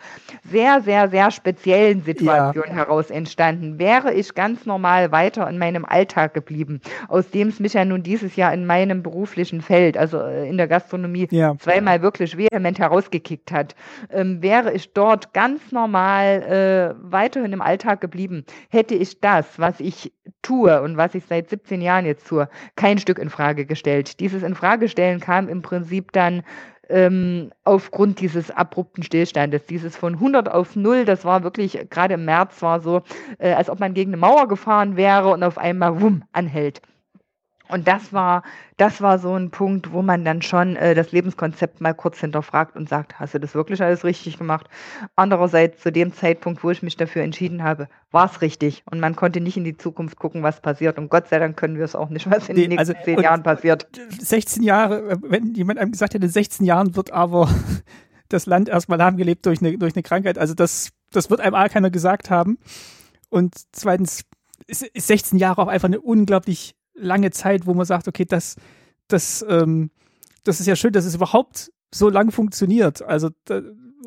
sehr, 0.51 0.81
sehr, 0.81 1.09
sehr 1.09 1.31
speziellen 1.31 2.03
Situation 2.03 2.65
ja. 2.69 2.74
heraus 2.74 3.11
entstanden. 3.11 3.78
Wäre 3.78 4.12
ich 4.12 4.35
ganz 4.35 4.66
normal 4.66 5.12
weiter 5.12 5.49
in 5.49 5.59
meinem 5.59 5.85
Alltag 5.85 6.35
geblieben, 6.35 6.81
aus 7.09 7.31
dem 7.31 7.49
es 7.51 7.60
mich 7.60 7.74
ja 7.74 7.85
nun 7.85 8.02
dieses 8.02 8.36
Jahr 8.36 8.52
in 8.52 8.66
meinem 8.66 9.02
beruflichen 9.02 9.60
Feld, 9.60 9.97
also 9.97 10.18
äh, 10.18 10.48
in 10.48 10.56
der 10.56 10.68
Gastronomie, 10.68 11.28
ja. 11.31 11.56
zweimal 11.59 12.02
wirklich 12.02 12.36
vehement 12.36 12.78
herausgekickt 12.78 13.52
hat. 13.52 13.74
Ähm, 14.10 14.43
wäre 14.43 14.72
ich 14.72 14.93
dort 14.93 15.32
ganz 15.35 15.72
normal 15.72 16.97
äh, 16.97 17.02
weiterhin 17.02 17.52
im 17.52 17.62
Alltag 17.62 18.01
geblieben, 18.01 18.44
hätte 18.70 18.94
ich 18.94 19.20
das, 19.20 19.59
was 19.59 19.81
ich 19.81 20.12
tue 20.43 20.81
und 20.82 20.97
was 20.97 21.14
ich 21.14 21.24
seit 21.27 21.51
17 21.51 21.81
Jahren 21.82 22.06
jetzt 22.06 22.27
tue, 22.27 22.48
kein 22.77 22.98
Stück 22.98 23.18
in 23.18 23.31
Frage 23.31 23.66
gestellt. 23.66 24.20
Dieses 24.20 24.43
Infragestellen 24.43 25.20
kam 25.20 25.48
im 25.48 25.62
Prinzip 25.62 26.12
dann 26.12 26.43
ähm, 26.90 27.52
aufgrund 27.64 28.20
dieses 28.20 28.51
abrupten 28.51 29.02
Stillstandes. 29.02 29.66
Dieses 29.66 29.97
von 29.97 30.14
100 30.14 30.51
auf 30.51 30.77
0, 30.77 31.05
das 31.05 31.24
war 31.24 31.43
wirklich, 31.43 31.78
gerade 31.89 32.14
im 32.14 32.24
März 32.24 32.60
war 32.62 32.81
so, 32.81 33.02
äh, 33.39 33.52
als 33.52 33.70
ob 33.70 33.81
man 33.81 33.94
gegen 33.94 34.10
eine 34.10 34.18
Mauer 34.18 34.48
gefahren 34.48 34.97
wäre 34.97 35.28
und 35.28 35.43
auf 35.43 35.56
einmal, 35.56 36.01
wumm, 36.01 36.24
anhält. 36.32 36.82
Und 37.70 37.88
das 37.88 38.12
war, 38.12 38.42
das 38.76 39.01
war 39.01 39.18
so 39.18 39.34
ein 39.34 39.51
Punkt, 39.51 39.92
wo 39.92 40.02
man 40.02 40.24
dann 40.24 40.42
schon 40.42 40.76
äh, 40.76 40.94
das 40.94 41.12
Lebenskonzept 41.12 41.80
mal 41.80 41.94
kurz 41.94 42.20
hinterfragt 42.20 42.76
und 42.76 42.88
sagt, 42.88 43.18
hast 43.18 43.34
du 43.34 43.40
das 43.40 43.55
wirklich 43.55 43.82
alles 43.82 44.05
richtig 44.05 44.38
gemacht? 44.38 44.68
Andererseits, 45.16 45.82
zu 45.82 45.92
dem 45.92 46.12
Zeitpunkt, 46.12 46.62
wo 46.64 46.70
ich 46.70 46.82
mich 46.82 46.97
dafür 46.97 47.22
entschieden 47.22 47.62
habe, 47.62 47.88
war 48.10 48.26
es 48.26 48.40
richtig. 48.42 48.82
Und 48.90 49.01
man 49.01 49.16
konnte 49.16 49.40
nicht 49.40 49.56
in 49.56 49.64
die 49.64 49.76
Zukunft 49.76 50.18
gucken, 50.18 50.42
was 50.42 50.60
passiert. 50.60 50.98
Und 50.98 51.09
Gott 51.09 51.28
sei 51.28 51.38
Dank 51.38 51.56
können 51.56 51.76
wir 51.76 51.84
es 51.84 51.94
auch 51.94 52.09
nicht, 52.09 52.30
was 52.30 52.48
in 52.48 52.56
nee, 52.56 52.62
den 52.62 52.70
nächsten 52.70 52.97
also, 52.97 53.05
zehn 53.05 53.20
Jahren 53.20 53.42
passiert. 53.42 53.86
16 54.18 54.62
Jahre, 54.62 55.18
wenn 55.22 55.55
jemand 55.55 55.78
einem 55.78 55.92
gesagt 55.92 56.14
hätte, 56.14 56.26
in 56.26 56.32
16 56.32 56.66
Jahren 56.66 56.97
wird 56.97 57.12
aber 57.12 57.48
das 58.28 58.47
Land 58.47 58.68
erstmal 58.68 58.98
lahmgelebt 58.98 59.47
durch 59.47 59.60
eine, 59.60 59.76
durch 59.78 59.94
eine 59.94 60.02
Krankheit. 60.02 60.38
Also 60.38 60.55
das, 60.55 60.90
das 61.12 61.30
wird 61.30 61.40
einem 61.40 61.55
A 61.55 61.68
keiner 61.68 61.90
gesagt 61.90 62.30
haben. 62.30 62.59
Und 63.28 63.55
zweitens 63.72 64.24
ist, 64.66 64.82
ist 64.82 65.06
16 65.06 65.38
Jahre 65.38 65.62
auch 65.62 65.68
einfach 65.68 65.88
eine 65.88 66.01
unglaublich 66.01 66.74
lange 67.01 67.31
Zeit, 67.31 67.66
wo 67.66 67.74
man 67.74 67.86
sagt, 67.86 68.09
okay, 68.09 68.24
das, 68.24 68.56
das, 69.09 69.44
ähm, 69.48 69.90
das 70.44 70.60
ist 70.60 70.66
ja 70.66 70.77
schön, 70.77 70.93
dass 70.93 71.05
es 71.05 71.14
überhaupt 71.14 71.72
so 71.93 72.09
lang 72.09 72.31
funktioniert. 72.31 73.02
Also, 73.02 73.31
da, 73.44 73.62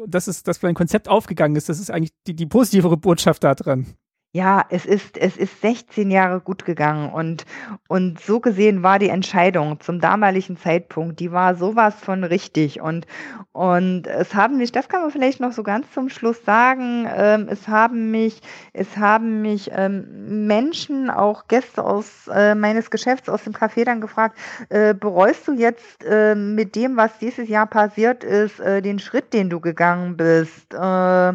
dass 0.07 0.28
es, 0.28 0.44
dass 0.44 0.64
ein 0.64 0.76
Konzept 0.76 1.07
aufgegangen 1.07 1.56
ist, 1.56 1.70
das 1.70 1.80
ist 1.80 1.91
eigentlich 1.91 2.14
die, 2.28 2.36
die 2.36 2.45
positivere 2.45 2.98
Botschaft 2.98 3.44
da 3.44 3.56
dran. 3.56 3.86
Ja, 4.35 4.65
es 4.72 4.88
ist, 4.88 5.15
es 5.19 5.38
ist 5.38 5.61
16 5.61 6.10
Jahre 6.10 6.39
gut 6.41 6.65
gegangen 6.65 7.14
und, 7.14 7.45
und 7.88 8.19
so 8.19 8.39
gesehen 8.39 8.81
war 8.81 8.97
die 8.97 9.10
Entscheidung 9.10 9.80
zum 9.80 9.99
damaligen 9.99 10.57
Zeitpunkt, 10.57 11.19
die 11.19 11.31
war 11.31 11.53
sowas 11.53 11.93
von 11.93 12.23
richtig 12.23 12.81
und, 12.81 13.05
und 13.51 14.07
es 14.07 14.34
haben 14.34 14.57
mich, 14.57 14.72
das 14.72 14.89
kann 14.89 15.01
man 15.01 15.11
vielleicht 15.11 15.39
noch 15.39 15.51
so 15.51 15.61
ganz 15.61 15.85
zum 15.91 16.10
Schluss 16.10 16.43
sagen, 16.43 17.07
ähm, 17.15 17.47
es 17.47 17.68
haben 17.68 18.10
mich, 18.10 18.41
es 18.73 18.97
haben 18.97 19.43
mich 19.43 19.69
ähm, 19.72 20.47
Menschen, 20.47 21.11
auch 21.11 21.47
Gäste 21.47 21.84
aus 21.84 22.27
äh, 22.34 22.55
meines 22.55 22.89
Geschäfts 22.89 23.30
aus 23.30 23.43
dem 23.43 23.53
Café 23.53 23.85
dann 23.85 24.01
gefragt, 24.01 24.35
äh, 24.69 24.95
bereust 24.95 25.47
du 25.47 25.53
jetzt 25.53 26.03
äh, 26.05 26.34
mit 26.34 26.76
dem, 26.76 26.97
was 26.97 27.19
dieses 27.19 27.49
Jahr 27.49 27.68
passiert 27.68 28.23
ist, 28.23 28.60
äh, 28.60 28.81
den 28.81 28.97
Schritt, 28.97 29.31
den 29.31 29.51
du 29.51 29.60
gegangen 29.60 30.18
bist, 30.18 30.73
äh, 30.73 31.34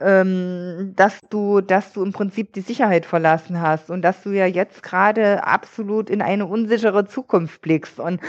ähm, 0.00 0.94
dass 0.96 1.20
du, 1.30 1.60
dass 1.60 1.92
du 1.92 2.02
im 2.02 2.12
Prinzip 2.12 2.39
Prinzip 2.44 2.52
die 2.54 2.60
Sicherheit 2.60 3.06
verlassen 3.06 3.60
hast 3.60 3.90
und 3.90 4.02
dass 4.02 4.22
du 4.22 4.30
ja 4.30 4.46
jetzt 4.46 4.82
gerade 4.82 5.44
absolut 5.44 6.08
in 6.08 6.22
eine 6.22 6.46
unsichere 6.46 7.06
Zukunft 7.06 7.60
blickst. 7.60 8.00
Und, 8.00 8.20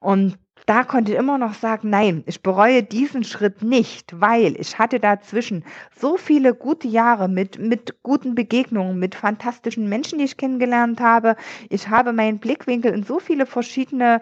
und 0.00 0.36
da 0.66 0.84
konnte 0.84 1.12
ich 1.12 1.18
immer 1.18 1.38
noch 1.38 1.54
sagen, 1.54 1.90
nein, 1.90 2.22
ich 2.26 2.42
bereue 2.42 2.82
diesen 2.82 3.24
Schritt 3.24 3.62
nicht, 3.62 4.20
weil 4.20 4.54
ich 4.60 4.78
hatte 4.78 5.00
dazwischen 5.00 5.64
so 5.98 6.16
viele 6.16 6.54
gute 6.54 6.86
Jahre 6.86 7.28
mit, 7.28 7.58
mit 7.58 8.02
guten 8.02 8.34
Begegnungen, 8.34 8.98
mit 8.98 9.14
fantastischen 9.14 9.88
Menschen, 9.88 10.18
die 10.18 10.24
ich 10.24 10.36
kennengelernt 10.36 11.00
habe. 11.00 11.36
Ich 11.68 11.88
habe 11.88 12.12
meinen 12.12 12.38
Blickwinkel 12.38 12.92
in 12.92 13.02
so 13.02 13.18
viele 13.18 13.46
verschiedene 13.46 14.20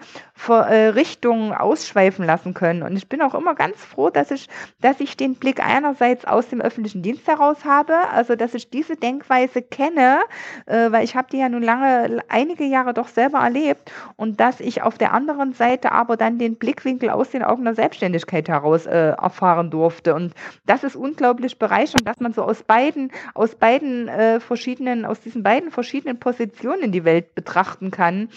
äh, 0.48 0.52
Richtungen 0.88 1.52
ausschweifen 1.52 2.24
lassen 2.24 2.54
können. 2.54 2.82
Und 2.82 2.96
ich 2.96 3.08
bin 3.08 3.20
auch 3.20 3.34
immer 3.34 3.54
ganz 3.54 3.76
froh, 3.76 4.08
dass 4.08 4.30
ich, 4.30 4.48
dass 4.80 5.00
ich 5.00 5.16
den 5.16 5.34
Blick 5.34 5.64
einerseits 5.64 6.24
aus 6.24 6.48
dem 6.48 6.60
öffentlichen 6.60 7.02
Dienst 7.02 7.26
heraus 7.26 7.64
habe, 7.64 7.94
also 8.12 8.34
dass 8.34 8.54
ich 8.54 8.70
diese 8.70 8.96
Denkweise 8.96 9.60
kenne, 9.62 10.20
äh, 10.66 10.90
weil 10.90 11.04
ich 11.04 11.16
habe 11.16 11.28
die 11.30 11.38
ja 11.38 11.48
nun 11.48 11.62
lange, 11.62 12.22
einige 12.28 12.64
Jahre 12.64 12.94
doch 12.94 13.08
selber 13.08 13.40
erlebt 13.40 13.92
und 14.16 14.40
dass 14.40 14.60
ich 14.60 14.82
auf 14.82 14.96
der 14.96 15.12
anderen 15.12 15.52
Seite 15.52 15.92
aber 15.92 16.16
dann 16.16 16.29
den 16.38 16.56
Blickwinkel 16.56 17.10
aus 17.10 17.30
den 17.30 17.42
Augen 17.42 17.64
der 17.64 17.74
Selbstständigkeit 17.74 18.48
heraus 18.48 18.86
äh, 18.86 19.10
erfahren 19.10 19.70
durfte. 19.70 20.14
Und 20.14 20.34
das 20.66 20.84
ist 20.84 20.96
unglaublich 20.96 21.58
bereichernd, 21.58 22.06
dass 22.06 22.20
man 22.20 22.32
so 22.32 22.42
aus 22.42 22.62
beiden, 22.62 23.10
aus 23.34 23.54
beiden 23.54 24.08
äh, 24.08 24.40
verschiedenen, 24.40 25.04
aus 25.04 25.20
diesen 25.20 25.42
beiden 25.42 25.70
verschiedenen 25.70 26.18
Positionen 26.18 26.92
die 26.92 27.04
Welt 27.04 27.34
betrachten 27.34 27.90
kann. 27.90 28.28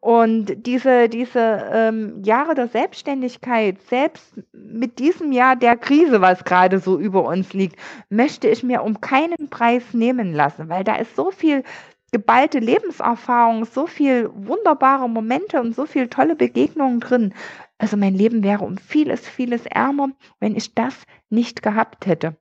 Und 0.00 0.66
diese, 0.66 1.08
diese 1.08 1.68
ähm, 1.72 2.22
Jahre 2.22 2.54
der 2.54 2.68
Selbstständigkeit, 2.68 3.80
selbst 3.88 4.34
mit 4.52 4.98
diesem 4.98 5.32
Jahr 5.32 5.56
der 5.56 5.76
Krise, 5.76 6.20
was 6.20 6.44
gerade 6.44 6.78
so 6.78 6.98
über 6.98 7.24
uns 7.24 7.52
liegt, 7.52 7.76
möchte 8.08 8.48
ich 8.48 8.62
mir 8.62 8.82
um 8.82 9.00
keinen 9.00 9.48
Preis 9.50 9.82
nehmen 9.92 10.32
lassen, 10.32 10.68
weil 10.68 10.84
da 10.84 10.96
ist 10.96 11.16
so 11.16 11.30
viel 11.30 11.64
geballte 12.14 12.60
Lebenserfahrung, 12.60 13.64
so 13.64 13.88
viel 13.88 14.30
wunderbare 14.32 15.10
Momente 15.10 15.60
und 15.60 15.74
so 15.74 15.84
viele 15.84 16.08
tolle 16.08 16.36
Begegnungen 16.36 17.00
drin. 17.00 17.34
Also 17.76 17.96
mein 17.96 18.14
Leben 18.14 18.44
wäre 18.44 18.64
um 18.64 18.78
vieles, 18.78 19.22
vieles 19.22 19.66
ärmer, 19.66 20.10
wenn 20.38 20.54
ich 20.54 20.76
das 20.76 20.94
nicht 21.28 21.60
gehabt 21.60 22.06
hätte. 22.06 22.36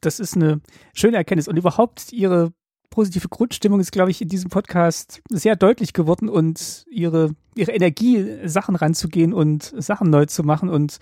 Das 0.00 0.20
ist 0.20 0.36
eine 0.36 0.62
schöne 0.94 1.18
Erkenntnis 1.18 1.48
und 1.48 1.58
überhaupt 1.58 2.14
ihre 2.14 2.54
positive 2.88 3.28
Grundstimmung 3.28 3.78
ist, 3.78 3.92
glaube 3.92 4.10
ich, 4.10 4.22
in 4.22 4.28
diesem 4.30 4.48
Podcast 4.48 5.20
sehr 5.28 5.54
deutlich 5.54 5.92
geworden 5.92 6.30
und 6.30 6.86
ihre, 6.88 7.34
ihre 7.54 7.72
Energie, 7.72 8.48
Sachen 8.48 8.74
ranzugehen 8.74 9.34
und 9.34 9.74
Sachen 9.76 10.08
neu 10.08 10.24
zu 10.24 10.44
machen 10.44 10.70
und 10.70 10.96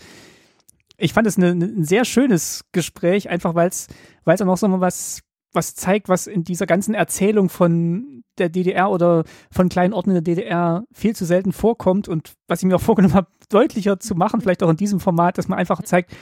ich 0.96 1.12
fand 1.12 1.28
es 1.28 1.36
ein 1.36 1.84
sehr 1.84 2.04
schönes 2.04 2.64
Gespräch, 2.72 3.30
einfach 3.30 3.54
weil 3.54 3.68
es 3.68 3.86
weil 4.24 4.34
es 4.34 4.42
auch 4.42 4.46
noch 4.46 4.58
so 4.58 4.66
mal 4.66 4.80
was 4.80 5.22
was 5.52 5.74
zeigt, 5.74 6.08
was 6.08 6.26
in 6.26 6.44
dieser 6.44 6.66
ganzen 6.66 6.94
Erzählung 6.94 7.48
von 7.48 8.24
der 8.38 8.48
DDR 8.48 8.90
oder 8.90 9.24
von 9.50 9.68
kleinen 9.68 9.92
Orten 9.92 10.10
in 10.10 10.14
der 10.14 10.22
DDR 10.22 10.84
viel 10.92 11.14
zu 11.14 11.24
selten 11.24 11.52
vorkommt 11.52 12.08
und 12.08 12.32
was 12.48 12.62
ich 12.62 12.66
mir 12.66 12.76
auch 12.76 12.80
vorgenommen 12.80 13.14
habe, 13.14 13.28
deutlicher 13.48 14.00
zu 14.00 14.14
machen, 14.14 14.40
vielleicht 14.40 14.62
auch 14.62 14.70
in 14.70 14.76
diesem 14.76 15.00
Format, 15.00 15.38
dass 15.38 15.48
man 15.48 15.58
einfach 15.58 15.82
zeigt, 15.82 16.12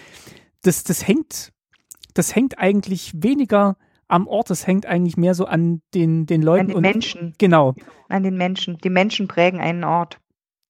das, 0.63 0.85
das 0.85 1.07
hängt, 1.07 1.53
das 2.15 2.35
hängt 2.35 2.59
eigentlich 2.59 3.13
weniger 3.15 3.77
am 4.09 4.27
Ort, 4.27 4.51
das 4.51 4.67
hängt 4.67 4.87
eigentlich 4.87 5.17
mehr 5.17 5.35
so 5.35 5.47
an 5.47 5.83
den, 5.95 6.27
den 6.27 6.43
Leuten. 6.43 6.63
An 6.63 6.67
den 6.69 6.77
und, 6.77 6.83
Menschen. 6.83 7.35
Genau. 7.39 7.75
An 8.09 8.25
den 8.25 8.37
Menschen. 8.37 8.79
Die 8.79 8.91
Menschen 8.91 9.29
prägen 9.29 9.61
einen 9.61 9.85
Ort. 9.85 10.19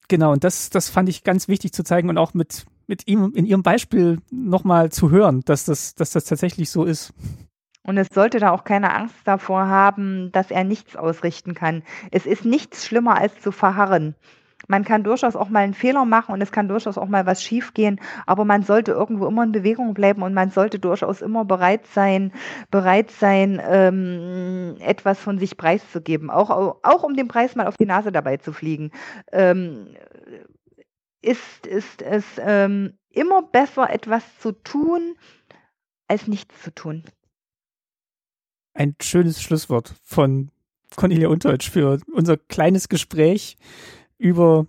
Genau, 0.08 0.32
und 0.32 0.44
das, 0.44 0.70
das 0.70 0.90
fand 0.90 1.08
ich 1.08 1.24
ganz 1.24 1.48
wichtig 1.48 1.72
zu 1.72 1.84
zeigen 1.84 2.08
und 2.08 2.18
auch 2.18 2.34
mit, 2.34 2.66
mit 2.86 3.06
ihm 3.08 3.32
in 3.34 3.46
ihrem 3.46 3.62
Beispiel 3.62 4.18
nochmal 4.30 4.90
zu 4.90 5.10
hören, 5.10 5.40
dass 5.44 5.64
das, 5.64 5.94
dass 5.94 6.10
das 6.10 6.24
tatsächlich 6.24 6.68
so 6.68 6.84
ist. 6.84 7.14
Und 7.82 7.96
es 7.96 8.08
sollte 8.12 8.38
da 8.40 8.50
auch 8.50 8.64
keine 8.64 8.94
Angst 8.94 9.16
davor 9.24 9.66
haben, 9.66 10.30
dass 10.32 10.50
er 10.50 10.64
nichts 10.64 10.96
ausrichten 10.96 11.54
kann. 11.54 11.82
Es 12.10 12.26
ist 12.26 12.44
nichts 12.44 12.86
schlimmer 12.86 13.16
als 13.18 13.40
zu 13.40 13.52
verharren. 13.52 14.14
Man 14.68 14.84
kann 14.84 15.02
durchaus 15.02 15.36
auch 15.36 15.48
mal 15.48 15.60
einen 15.60 15.74
Fehler 15.74 16.04
machen 16.04 16.32
und 16.32 16.42
es 16.42 16.52
kann 16.52 16.68
durchaus 16.68 16.98
auch 16.98 17.08
mal 17.08 17.24
was 17.24 17.42
schiefgehen, 17.42 17.98
aber 18.26 18.44
man 18.44 18.62
sollte 18.62 18.92
irgendwo 18.92 19.26
immer 19.26 19.44
in 19.44 19.52
Bewegung 19.52 19.94
bleiben 19.94 20.22
und 20.22 20.34
man 20.34 20.50
sollte 20.50 20.78
durchaus 20.78 21.22
immer 21.22 21.46
bereit 21.46 21.86
sein, 21.86 22.32
bereit 22.70 23.10
sein, 23.10 23.60
ähm, 23.66 24.76
etwas 24.80 25.18
von 25.18 25.38
sich 25.38 25.56
preiszugeben, 25.56 26.30
auch, 26.30 26.50
auch 26.82 27.02
um 27.02 27.14
den 27.14 27.28
Preis 27.28 27.56
mal 27.56 27.66
auf 27.66 27.78
die 27.78 27.86
Nase 27.86 28.12
dabei 28.12 28.36
zu 28.36 28.52
fliegen. 28.52 28.90
Ähm, 29.32 29.96
ist, 31.22 31.66
ist 31.66 32.02
es 32.02 32.24
ähm, 32.38 32.98
immer 33.10 33.42
besser, 33.42 33.90
etwas 33.90 34.38
zu 34.38 34.52
tun, 34.52 35.14
als 36.06 36.26
nichts 36.26 36.62
zu 36.62 36.74
tun 36.74 37.04
ein 38.74 38.94
schönes 39.00 39.42
Schlusswort 39.42 39.94
von 40.02 40.50
Cornelia 40.96 41.28
Untertsch 41.28 41.70
für 41.70 42.00
unser 42.12 42.36
kleines 42.36 42.88
Gespräch 42.88 43.56
über 44.18 44.66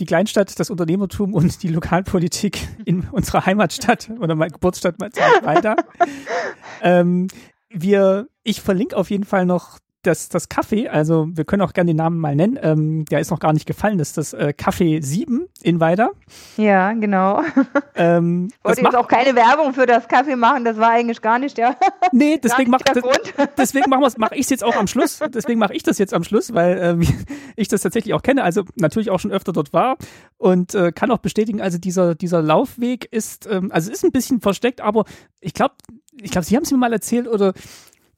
die 0.00 0.06
Kleinstadt, 0.06 0.58
das 0.58 0.70
Unternehmertum 0.70 1.34
und 1.34 1.62
die 1.62 1.68
Lokalpolitik 1.68 2.58
in 2.84 3.08
unserer 3.10 3.46
Heimatstadt 3.46 4.10
oder 4.20 4.34
meiner 4.34 4.52
Geburtsstadt 4.52 5.00
weiter. 5.00 5.76
ähm, 6.82 7.28
wir, 7.70 8.28
ich 8.42 8.60
verlinke 8.60 8.96
auf 8.96 9.10
jeden 9.10 9.24
Fall 9.24 9.46
noch 9.46 9.78
das, 10.06 10.28
das 10.28 10.50
Café, 10.50 10.88
also 10.88 11.28
wir 11.32 11.44
können 11.44 11.62
auch 11.62 11.72
gerne 11.72 11.88
den 11.88 11.96
Namen 11.96 12.18
mal 12.18 12.36
nennen, 12.36 12.58
ähm, 12.62 13.04
der 13.06 13.20
ist 13.20 13.30
noch 13.30 13.40
gar 13.40 13.52
nicht 13.52 13.66
gefallen, 13.66 13.98
das 13.98 14.08
ist 14.08 14.18
das 14.18 14.32
äh, 14.34 14.54
Café 14.56 15.02
7 15.02 15.46
in 15.62 15.80
Weida. 15.80 16.10
Ja, 16.56 16.92
genau. 16.92 17.42
Ähm, 17.96 18.48
ich 18.50 18.64
wollte 18.64 18.82
jetzt 18.82 18.96
auch 18.96 19.06
keine 19.06 19.36
Werbung 19.36 19.72
für 19.72 19.86
das 19.86 20.08
Kaffee 20.08 20.34
machen, 20.34 20.64
das 20.64 20.78
war 20.78 20.90
eigentlich 20.90 21.22
gar 21.22 21.38
nicht 21.38 21.56
der 21.56 21.76
Nee, 22.12 22.40
deswegen 22.42 22.70
mache 22.70 22.82
deswegen 23.56 23.88
mach 23.88 24.00
mache 24.16 24.34
ich 24.34 24.42
es 24.42 24.50
jetzt 24.50 24.64
auch 24.64 24.74
am 24.74 24.88
Schluss, 24.88 25.20
deswegen 25.32 25.60
mache 25.60 25.74
ich 25.74 25.84
das 25.84 25.98
jetzt 25.98 26.12
am 26.12 26.24
Schluss, 26.24 26.52
weil 26.54 26.98
äh, 27.00 27.06
ich 27.54 27.68
das 27.68 27.82
tatsächlich 27.82 28.12
auch 28.14 28.22
kenne, 28.22 28.42
also 28.42 28.64
natürlich 28.74 29.10
auch 29.10 29.20
schon 29.20 29.30
öfter 29.30 29.52
dort 29.52 29.72
war 29.72 29.96
und 30.38 30.74
äh, 30.74 30.90
kann 30.90 31.12
auch 31.12 31.18
bestätigen, 31.18 31.60
also 31.60 31.78
dieser, 31.78 32.16
dieser 32.16 32.42
Laufweg 32.42 33.06
ist, 33.12 33.46
ähm, 33.48 33.70
also 33.70 33.92
ist 33.92 34.04
ein 34.04 34.12
bisschen 34.12 34.40
versteckt, 34.40 34.80
aber 34.80 35.04
ich 35.40 35.54
glaube, 35.54 35.74
ich 36.20 36.30
glaube, 36.30 36.44
Sie 36.44 36.56
haben 36.56 36.64
es 36.64 36.70
mir 36.70 36.78
mal 36.78 36.92
erzählt 36.92 37.28
oder 37.28 37.54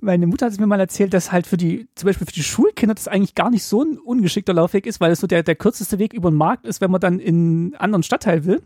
meine 0.01 0.27
Mutter 0.27 0.47
hat 0.47 0.53
es 0.53 0.61
mir 0.61 0.67
mal 0.67 0.81
erzählt, 0.81 1.15
dass 1.15 1.33
halt 1.33 1.47
für 1.47 1.57
die, 1.57 1.89
zum 1.95 2.07
Beispiel 2.09 2.27
für 2.27 2.33
die 2.33 2.43
Schulkinder 2.43 2.95
das 2.95 3.09
eigentlich 3.09 3.35
gar 3.35 3.51
nicht 3.51 3.65
so 3.65 3.83
ein 3.83 3.99
ungeschickter 3.99 4.55
Laufweg 4.55 4.87
ist, 4.87 5.01
weil 5.01 5.13
es 5.13 5.21
so 5.21 5.27
der, 5.27 5.43
der 5.43 5.57
kürzeste 5.57 5.99
Weg 5.99 6.13
über 6.13 6.31
den 6.31 6.37
Markt 6.37 6.67
ist, 6.67 6.81
wenn 6.81 6.91
man 6.91 7.01
dann 7.01 7.19
in 7.19 7.35
einen 7.37 7.75
anderen 7.77 8.03
Stadtteil 8.03 8.45
will. 8.45 8.63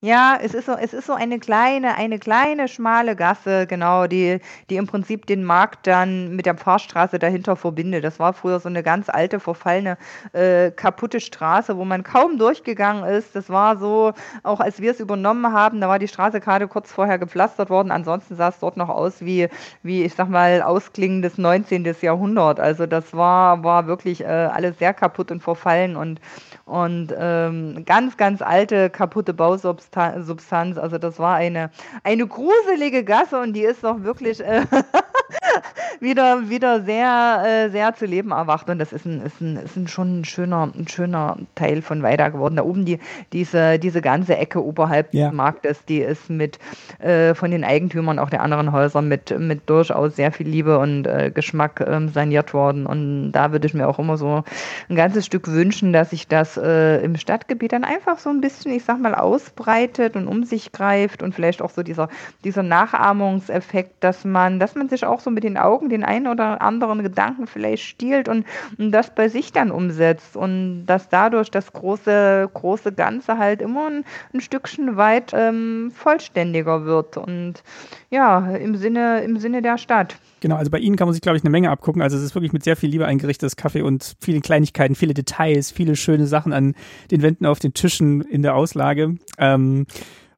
Ja, 0.00 0.38
es 0.40 0.54
ist 0.54 0.66
so, 0.66 0.74
es 0.74 0.92
ist 0.92 1.06
so 1.08 1.12
eine 1.14 1.40
kleine, 1.40 1.96
eine 1.96 2.20
kleine 2.20 2.68
schmale 2.68 3.16
Gasse, 3.16 3.66
genau, 3.66 4.06
die, 4.06 4.38
die 4.70 4.76
im 4.76 4.86
Prinzip 4.86 5.26
den 5.26 5.42
Markt 5.42 5.88
dann 5.88 6.36
mit 6.36 6.46
der 6.46 6.54
Pfarrstraße 6.54 7.18
dahinter 7.18 7.56
verbindet. 7.56 8.04
Das 8.04 8.20
war 8.20 8.32
früher 8.32 8.60
so 8.60 8.68
eine 8.68 8.84
ganz 8.84 9.08
alte, 9.08 9.40
verfallene, 9.40 9.98
äh, 10.34 10.70
kaputte 10.70 11.18
Straße, 11.18 11.76
wo 11.76 11.84
man 11.84 12.04
kaum 12.04 12.38
durchgegangen 12.38 13.02
ist. 13.02 13.34
Das 13.34 13.50
war 13.50 13.76
so, 13.76 14.12
auch 14.44 14.60
als 14.60 14.80
wir 14.80 14.92
es 14.92 15.00
übernommen 15.00 15.52
haben, 15.52 15.80
da 15.80 15.88
war 15.88 15.98
die 15.98 16.06
Straße 16.06 16.38
gerade 16.38 16.68
kurz 16.68 16.92
vorher 16.92 17.18
gepflastert 17.18 17.68
worden. 17.68 17.90
Ansonsten 17.90 18.36
sah 18.36 18.50
es 18.50 18.60
dort 18.60 18.76
noch 18.76 18.90
aus 18.90 19.20
wie, 19.22 19.48
wie 19.82 20.04
ich 20.04 20.14
sag 20.14 20.28
mal, 20.28 20.62
ausklingendes 20.62 21.38
19. 21.38 21.92
Jahrhundert. 22.02 22.60
Also 22.60 22.86
das 22.86 23.14
war, 23.14 23.64
war 23.64 23.88
wirklich 23.88 24.20
äh, 24.20 24.26
alles 24.26 24.78
sehr 24.78 24.94
kaputt 24.94 25.32
und 25.32 25.42
verfallen 25.42 25.96
und, 25.96 26.20
und 26.68 27.14
ähm, 27.18 27.84
ganz, 27.86 28.16
ganz 28.16 28.42
alte, 28.42 28.90
kaputte 28.90 29.32
Bausubstanz. 29.32 30.78
Also 30.78 30.98
das 30.98 31.18
war 31.18 31.36
eine, 31.36 31.70
eine 32.04 32.26
gruselige 32.26 33.04
Gasse 33.04 33.40
und 33.40 33.54
die 33.54 33.62
ist 33.62 33.82
doch 33.84 34.02
wirklich 34.02 34.44
äh, 34.44 34.66
wieder, 36.00 36.48
wieder 36.50 36.82
sehr, 36.82 37.42
äh, 37.46 37.70
sehr 37.70 37.94
zu 37.94 38.04
leben 38.04 38.32
erwacht. 38.32 38.68
Und 38.68 38.78
das 38.78 38.92
ist, 38.92 39.06
ein, 39.06 39.22
ist, 39.22 39.40
ein, 39.40 39.56
ist 39.56 39.76
ein 39.76 39.88
schon 39.88 40.20
ein 40.20 40.24
schöner, 40.24 40.70
ein 40.74 40.86
schöner 40.88 41.38
Teil 41.54 41.80
von 41.80 42.02
Weida 42.02 42.28
geworden. 42.28 42.56
Da 42.56 42.64
oben 42.64 42.84
die, 42.84 42.98
diese, 43.32 43.78
diese 43.78 44.02
ganze 44.02 44.36
Ecke 44.36 44.62
oberhalb 44.62 45.14
ja. 45.14 45.28
des 45.28 45.36
Marktes, 45.36 45.84
die 45.86 46.00
ist 46.00 46.28
mit 46.28 46.58
äh, 46.98 47.34
von 47.34 47.50
den 47.50 47.64
Eigentümern 47.64 48.18
auch 48.18 48.30
der 48.30 48.42
anderen 48.42 48.72
Häuser 48.72 49.00
mit, 49.00 49.36
mit 49.38 49.68
durchaus 49.70 50.16
sehr 50.16 50.32
viel 50.32 50.48
Liebe 50.48 50.78
und 50.78 51.06
äh, 51.06 51.30
Geschmack 51.34 51.82
ähm, 51.86 52.08
saniert 52.10 52.52
worden. 52.52 52.84
Und 52.84 53.32
da 53.32 53.52
würde 53.52 53.66
ich 53.66 53.74
mir 53.74 53.88
auch 53.88 53.98
immer 53.98 54.18
so 54.18 54.44
ein 54.90 54.96
ganzes 54.96 55.24
Stück 55.24 55.48
wünschen, 55.48 55.92
dass 55.92 56.10
sich 56.10 56.28
das 56.28 56.57
äh, 56.62 57.02
im 57.02 57.16
Stadtgebiet 57.16 57.72
dann 57.72 57.84
einfach 57.84 58.18
so 58.18 58.30
ein 58.30 58.40
bisschen, 58.40 58.72
ich 58.72 58.84
sag 58.84 59.00
mal, 59.00 59.14
ausbreitet 59.14 60.16
und 60.16 60.28
um 60.28 60.44
sich 60.44 60.72
greift 60.72 61.22
und 61.22 61.34
vielleicht 61.34 61.62
auch 61.62 61.70
so 61.70 61.82
dieser, 61.82 62.08
dieser 62.44 62.62
Nachahmungseffekt, 62.62 64.02
dass 64.02 64.24
man, 64.24 64.60
dass 64.60 64.74
man 64.74 64.88
sich 64.88 65.04
auch 65.04 65.20
so 65.20 65.30
mit 65.30 65.44
den 65.44 65.56
Augen 65.56 65.88
den 65.88 66.04
einen 66.04 66.26
oder 66.26 66.60
anderen 66.60 67.02
Gedanken 67.02 67.46
vielleicht 67.46 67.84
stiehlt 67.84 68.28
und, 68.28 68.46
und 68.78 68.92
das 68.92 69.14
bei 69.14 69.28
sich 69.28 69.52
dann 69.52 69.70
umsetzt 69.70 70.36
und 70.36 70.86
dass 70.86 71.08
dadurch 71.08 71.50
das 71.50 71.72
große, 71.72 72.50
große 72.52 72.92
Ganze 72.92 73.38
halt 73.38 73.62
immer 73.62 73.88
ein, 73.88 74.04
ein 74.34 74.40
Stückchen 74.40 74.96
weit 74.96 75.32
ähm, 75.34 75.90
vollständiger 75.94 76.84
wird 76.84 77.16
und 77.16 77.62
ja, 78.10 78.38
im 78.56 78.76
Sinne, 78.76 79.22
im 79.22 79.38
Sinne 79.38 79.62
der 79.62 79.78
Stadt. 79.78 80.16
Genau, 80.40 80.56
also 80.56 80.70
bei 80.70 80.78
Ihnen 80.78 80.96
kann 80.96 81.08
man 81.08 81.14
sich, 81.14 81.22
glaube 81.22 81.36
ich, 81.36 81.44
eine 81.44 81.50
Menge 81.50 81.70
abgucken. 81.70 82.02
Also 82.02 82.16
es 82.16 82.22
ist 82.22 82.34
wirklich 82.34 82.52
mit 82.52 82.62
sehr 82.62 82.76
viel 82.76 82.90
Liebe 82.90 83.06
eingerichtetes 83.06 83.56
Kaffee 83.56 83.82
und 83.82 84.16
vielen 84.20 84.42
Kleinigkeiten, 84.42 84.94
viele 84.94 85.14
Details, 85.14 85.70
viele 85.70 85.96
schöne 85.96 86.26
Sachen 86.26 86.52
an 86.52 86.74
den 87.10 87.22
Wänden, 87.22 87.46
auf 87.46 87.58
den 87.58 87.74
Tischen, 87.74 88.20
in 88.20 88.42
der 88.42 88.54
Auslage. 88.54 89.16
Ähm, 89.38 89.86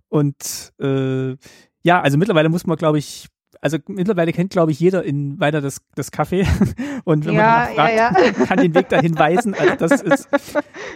und 0.09 0.73
äh, 0.81 1.37
ja, 1.83 2.01
also 2.01 2.19
mittlerweile 2.19 2.49
muss 2.49 2.67
man, 2.67 2.77
glaube 2.77 2.99
ich, 2.99 3.29
also 3.63 3.79
mittlerweile 3.89 4.33
kennt, 4.33 4.51
glaube 4.51 4.73
ich, 4.73 4.81
jeder 4.81 5.05
in 5.05 5.39
weiter 5.39 5.61
das, 5.61 5.83
das 5.95 6.11
Kaffee. 6.11 6.47
Und 7.05 7.27
wenn 7.27 7.35
ja, 7.35 7.67
man 7.67 7.75
fragt, 7.75 7.97
ja, 7.97 8.23
ja. 8.23 8.33
kann 8.47 8.59
den 8.59 8.75
Weg 8.75 8.89
dahin 8.89 9.19
weisen. 9.19 9.55
Also 9.55 9.75
das 9.77 10.03
ist, 10.03 10.29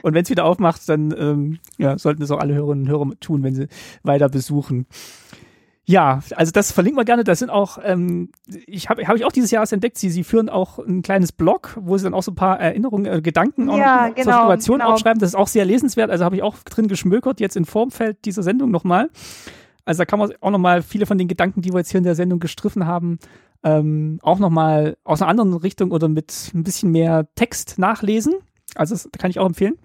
und 0.02 0.14
wenn 0.14 0.22
es 0.22 0.30
wieder 0.30 0.44
aufmacht, 0.44 0.86
dann 0.88 1.14
ähm, 1.16 1.58
ja, 1.78 1.98
sollten 1.98 2.22
es 2.22 2.30
auch 2.30 2.38
alle 2.38 2.54
Hörerinnen 2.54 2.84
und 2.84 2.90
Hörer 2.90 3.10
tun, 3.20 3.42
wenn 3.42 3.54
sie 3.54 3.68
weiter 4.02 4.28
besuchen. 4.28 4.86
Ja, 5.86 6.20
also 6.34 6.50
das 6.50 6.72
verlinken 6.72 6.98
wir 6.98 7.04
gerne. 7.04 7.24
Das 7.24 7.40
sind 7.40 7.50
auch, 7.50 7.78
ähm, 7.82 8.30
ich 8.66 8.88
habe 8.88 9.06
hab 9.06 9.16
ich 9.16 9.24
auch 9.24 9.32
dieses 9.32 9.50
Jahr 9.50 9.70
entdeckt, 9.70 9.98
sie, 9.98 10.08
sie 10.08 10.24
führen 10.24 10.48
auch 10.48 10.78
ein 10.78 11.02
kleines 11.02 11.32
Blog, 11.32 11.78
wo 11.78 11.98
sie 11.98 12.04
dann 12.04 12.14
auch 12.14 12.22
so 12.22 12.32
ein 12.32 12.36
paar 12.36 12.58
Erinnerungen, 12.58 13.06
äh, 13.06 13.20
Gedanken 13.20 13.68
ja, 13.68 14.08
genau, 14.08 14.22
zur 14.22 14.32
Situation 14.32 14.78
genau. 14.78 14.92
aufschreiben. 14.92 15.20
Das 15.20 15.30
ist 15.30 15.34
auch 15.34 15.48
sehr 15.48 15.66
lesenswert. 15.66 16.10
Also 16.10 16.24
habe 16.24 16.36
ich 16.36 16.42
auch 16.42 16.56
drin 16.64 16.88
geschmökert, 16.88 17.38
jetzt 17.40 17.56
in 17.56 17.66
Formfeld 17.66 18.24
dieser 18.24 18.42
Sendung 18.42 18.70
nochmal. 18.70 19.10
Also 19.84 19.98
da 19.98 20.04
kann 20.06 20.18
man 20.18 20.32
auch 20.40 20.50
nochmal 20.50 20.82
viele 20.82 21.04
von 21.04 21.18
den 21.18 21.28
Gedanken, 21.28 21.60
die 21.60 21.72
wir 21.72 21.78
jetzt 21.78 21.90
hier 21.90 21.98
in 21.98 22.04
der 22.04 22.14
Sendung 22.14 22.40
gestriffen 22.40 22.86
haben, 22.86 23.18
ähm, 23.62 24.18
auch 24.22 24.38
nochmal 24.38 24.96
aus 25.04 25.20
einer 25.20 25.30
anderen 25.30 25.52
Richtung 25.52 25.90
oder 25.90 26.08
mit 26.08 26.50
ein 26.54 26.64
bisschen 26.64 26.92
mehr 26.92 27.26
Text 27.34 27.78
nachlesen. 27.78 28.34
Also 28.74 28.94
das 28.94 29.08
kann 29.18 29.30
ich 29.30 29.38
auch 29.38 29.46
empfehlen. 29.46 29.76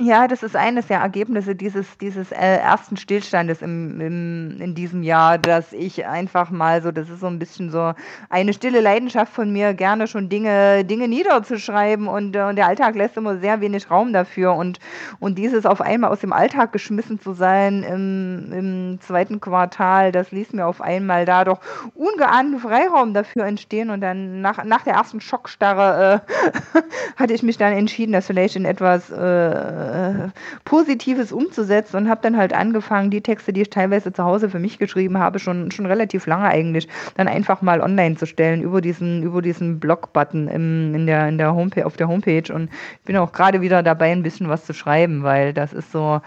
Ja, 0.00 0.28
das 0.28 0.44
ist 0.44 0.54
eines 0.54 0.86
der 0.86 1.00
Ergebnisse 1.00 1.56
dieses, 1.56 1.98
dieses 1.98 2.30
äh, 2.30 2.36
ersten 2.36 2.96
Stillstandes 2.96 3.62
im, 3.62 4.00
im, 4.00 4.60
in 4.60 4.76
diesem 4.76 5.02
Jahr, 5.02 5.38
dass 5.38 5.72
ich 5.72 6.06
einfach 6.06 6.50
mal 6.50 6.80
so, 6.82 6.92
das 6.92 7.10
ist 7.10 7.18
so 7.18 7.26
ein 7.26 7.40
bisschen 7.40 7.72
so 7.72 7.94
eine 8.30 8.52
stille 8.52 8.80
Leidenschaft 8.80 9.32
von 9.32 9.52
mir, 9.52 9.74
gerne 9.74 10.06
schon 10.06 10.28
Dinge, 10.28 10.84
Dinge 10.84 11.08
niederzuschreiben 11.08 12.06
und, 12.06 12.36
äh, 12.36 12.42
und 12.42 12.54
der 12.54 12.68
Alltag 12.68 12.94
lässt 12.94 13.16
immer 13.16 13.38
sehr 13.38 13.60
wenig 13.60 13.90
Raum 13.90 14.12
dafür. 14.12 14.54
Und, 14.54 14.78
und 15.18 15.36
dieses 15.36 15.66
auf 15.66 15.80
einmal 15.80 16.12
aus 16.12 16.20
dem 16.20 16.32
Alltag 16.32 16.70
geschmissen 16.72 17.20
zu 17.20 17.32
sein 17.32 17.82
im, 17.82 18.52
im 18.52 19.00
zweiten 19.00 19.40
Quartal, 19.40 20.12
das 20.12 20.30
ließ 20.30 20.52
mir 20.52 20.66
auf 20.66 20.80
einmal 20.80 21.24
da 21.24 21.44
doch 21.44 21.58
ungeahnten 21.96 22.60
Freiraum 22.60 23.14
dafür 23.14 23.46
entstehen. 23.46 23.90
Und 23.90 24.00
dann 24.02 24.42
nach, 24.42 24.62
nach 24.62 24.84
der 24.84 24.94
ersten 24.94 25.20
Schockstarre 25.20 26.22
äh, 26.22 26.80
hatte 27.16 27.32
ich 27.32 27.42
mich 27.42 27.58
dann 27.58 27.72
entschieden, 27.72 28.12
das 28.12 28.28
vielleicht 28.28 28.54
in 28.54 28.64
etwas 28.64 29.10
äh, 29.10 29.87
äh, 29.88 30.28
Positives 30.64 31.32
umzusetzen 31.32 31.96
und 31.96 32.08
habe 32.08 32.20
dann 32.22 32.36
halt 32.36 32.52
angefangen, 32.52 33.10
die 33.10 33.20
Texte, 33.20 33.52
die 33.52 33.62
ich 33.62 33.70
teilweise 33.70 34.12
zu 34.12 34.24
Hause 34.24 34.50
für 34.50 34.58
mich 34.58 34.78
geschrieben 34.78 35.18
habe, 35.18 35.38
schon, 35.38 35.70
schon 35.70 35.86
relativ 35.86 36.26
lange 36.26 36.46
eigentlich, 36.46 36.88
dann 37.16 37.28
einfach 37.28 37.62
mal 37.62 37.80
online 37.80 38.16
zu 38.16 38.26
stellen 38.26 38.62
über 38.62 38.80
diesen, 38.80 39.22
über 39.22 39.42
diesen 39.42 39.80
Blog-Button 39.80 40.48
in 40.48 41.06
der, 41.06 41.28
in 41.28 41.38
der 41.38 41.48
auf 41.52 41.96
der 41.96 42.08
Homepage. 42.08 42.52
Und 42.52 42.70
ich 43.00 43.04
bin 43.04 43.16
auch 43.16 43.32
gerade 43.32 43.60
wieder 43.60 43.82
dabei, 43.82 44.12
ein 44.12 44.22
bisschen 44.22 44.48
was 44.48 44.64
zu 44.64 44.72
schreiben, 44.72 45.22
weil 45.22 45.52
das 45.52 45.72
ist 45.72 45.92
so, 45.92 46.20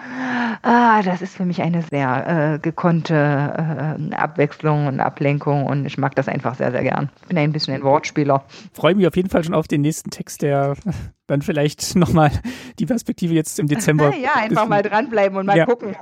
ah, 0.62 1.02
das 1.04 1.22
ist 1.22 1.36
für 1.36 1.46
mich 1.46 1.62
eine 1.62 1.82
sehr 1.84 2.56
äh, 2.56 2.60
gekonnte 2.60 3.16
äh, 3.16 4.16
Abwechslung 4.16 4.88
und 4.88 5.00
Ablenkung 5.00 5.66
und 5.66 5.86
ich 5.86 5.98
mag 5.98 6.16
das 6.16 6.28
einfach 6.28 6.56
sehr, 6.56 6.72
sehr 6.72 6.84
gern. 6.84 7.10
Bin 7.28 7.38
ein 7.38 7.52
bisschen 7.52 7.74
ein 7.74 7.84
Wortspieler. 7.84 8.44
Freue 8.74 8.96
mich 8.96 9.08
auf 9.08 9.16
jeden 9.16 9.30
Fall 9.30 9.44
schon 9.44 9.54
auf 9.54 9.68
den 9.68 9.82
nächsten 9.82 10.10
Text, 10.10 10.42
der 10.42 10.76
dann 11.28 11.42
vielleicht 11.42 11.96
nochmal 11.96 12.32
die 12.80 12.86
Perspektive 12.86 13.34
jetzt 13.34 13.51
im 13.60 13.68
Dezember. 13.68 14.16
ja, 14.22 14.36
einfach 14.36 14.68
mal 14.68 14.82
dranbleiben 14.84 15.38
und 15.38 15.46
mal 15.46 15.58
ja. 15.58 15.66
gucken. 15.66 15.96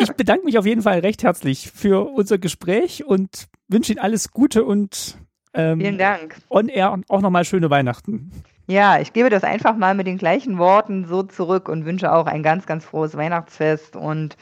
ich 0.00 0.12
bedanke 0.12 0.44
mich 0.44 0.58
auf 0.58 0.66
jeden 0.66 0.82
Fall 0.82 1.00
recht 1.00 1.22
herzlich 1.22 1.70
für 1.74 2.08
unser 2.10 2.38
Gespräch 2.38 3.04
und 3.04 3.48
wünsche 3.68 3.92
Ihnen 3.92 4.00
alles 4.00 4.30
Gute 4.30 4.64
und 4.64 5.18
ähm, 5.54 5.80
vielen 5.80 5.98
Dank. 5.98 6.36
On 6.50 6.68
Air 6.68 7.00
auch 7.08 7.20
nochmal 7.20 7.44
schöne 7.44 7.70
Weihnachten. 7.70 8.30
Ja, 8.68 8.98
ich 8.98 9.12
gebe 9.12 9.30
das 9.30 9.44
einfach 9.44 9.76
mal 9.76 9.94
mit 9.94 10.08
den 10.08 10.18
gleichen 10.18 10.58
Worten 10.58 11.06
so 11.06 11.22
zurück 11.22 11.68
und 11.68 11.84
wünsche 11.84 12.12
auch 12.12 12.26
ein 12.26 12.42
ganz, 12.42 12.66
ganz 12.66 12.84
frohes 12.84 13.16
Weihnachtsfest 13.16 13.94
und 13.94 14.36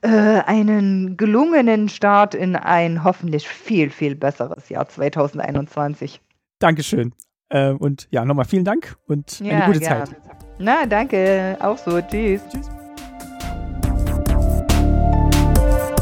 äh, 0.00 0.08
einen 0.08 1.16
gelungenen 1.16 1.88
Start 1.88 2.34
in 2.34 2.56
ein 2.56 3.04
hoffentlich 3.04 3.48
viel, 3.48 3.90
viel 3.90 4.16
besseres 4.16 4.68
Jahr 4.68 4.88
2021. 4.88 6.20
Dankeschön. 6.58 7.14
Äh, 7.50 7.70
und 7.70 8.08
ja, 8.10 8.24
nochmal 8.24 8.44
vielen 8.44 8.64
Dank 8.64 8.96
und 9.06 9.40
ja, 9.40 9.56
eine 9.56 9.66
gute 9.66 9.80
gerne. 9.80 10.04
Zeit. 10.04 10.16
Na, 10.58 10.86
danke. 10.86 11.56
Auch 11.60 11.78
so. 11.78 12.00
Tschüss. 12.00 12.40
Tschüss. 12.52 12.68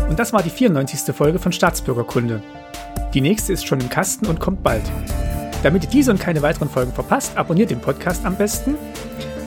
Und 0.09 0.19
das 0.19 0.33
war 0.33 0.43
die 0.43 0.51
94. 0.51 1.15
Folge 1.15 1.39
von 1.39 1.53
Staatsbürgerkunde. 1.53 2.43
Die 3.13 3.21
nächste 3.21 3.53
ist 3.53 3.67
schon 3.67 3.81
im 3.81 3.91
Kasten 3.91 4.27
und 4.27 4.41
kommt 4.41 4.63
bald. 4.63 4.83
Damit 5.63 5.85
ihr 5.85 5.91
diese 5.91 6.11
und 6.11 6.21
keine 6.21 6.43
weiteren 6.43 6.69
Folgen 6.69 6.93
verpasst, 6.93 7.37
abonniert 7.37 7.71
den 7.71 7.81
Podcast 7.81 8.25
am 8.25 8.37
besten. 8.37 8.75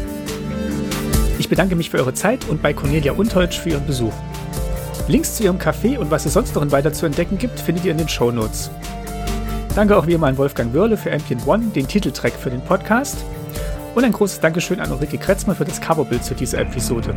Ich 1.38 1.48
bedanke 1.48 1.76
mich 1.76 1.90
für 1.90 1.98
eure 1.98 2.14
Zeit 2.14 2.48
und 2.48 2.62
bei 2.62 2.72
Cornelia 2.72 3.12
Unteutsch 3.12 3.58
für 3.58 3.70
ihren 3.70 3.86
Besuch. 3.86 4.12
Links 5.12 5.34
zu 5.34 5.42
ihrem 5.42 5.58
Café 5.58 5.98
und 5.98 6.10
was 6.10 6.24
es 6.24 6.32
sonst 6.32 6.54
noch 6.54 6.70
weiter 6.70 6.90
zu 6.90 7.04
entdecken 7.04 7.36
gibt, 7.36 7.60
findet 7.60 7.84
ihr 7.84 7.92
in 7.92 7.98
den 7.98 8.08
Show 8.08 8.32
Notes. 8.32 8.70
Danke 9.74 9.94
auch 9.94 10.06
wie 10.06 10.14
immer 10.14 10.28
an 10.28 10.38
Wolfgang 10.38 10.72
Wörle 10.72 10.96
für 10.96 11.12
Ampion 11.12 11.38
One, 11.44 11.64
den 11.66 11.86
Titeltrack 11.86 12.32
für 12.32 12.48
den 12.48 12.62
Podcast. 12.62 13.18
Und 13.94 14.04
ein 14.04 14.12
großes 14.12 14.40
Dankeschön 14.40 14.80
an 14.80 14.90
Ulrike 14.90 15.18
Kretzmer 15.18 15.54
für 15.54 15.66
das 15.66 15.82
Coverbild 15.82 16.24
zu 16.24 16.34
dieser 16.34 16.60
Episode. 16.60 17.14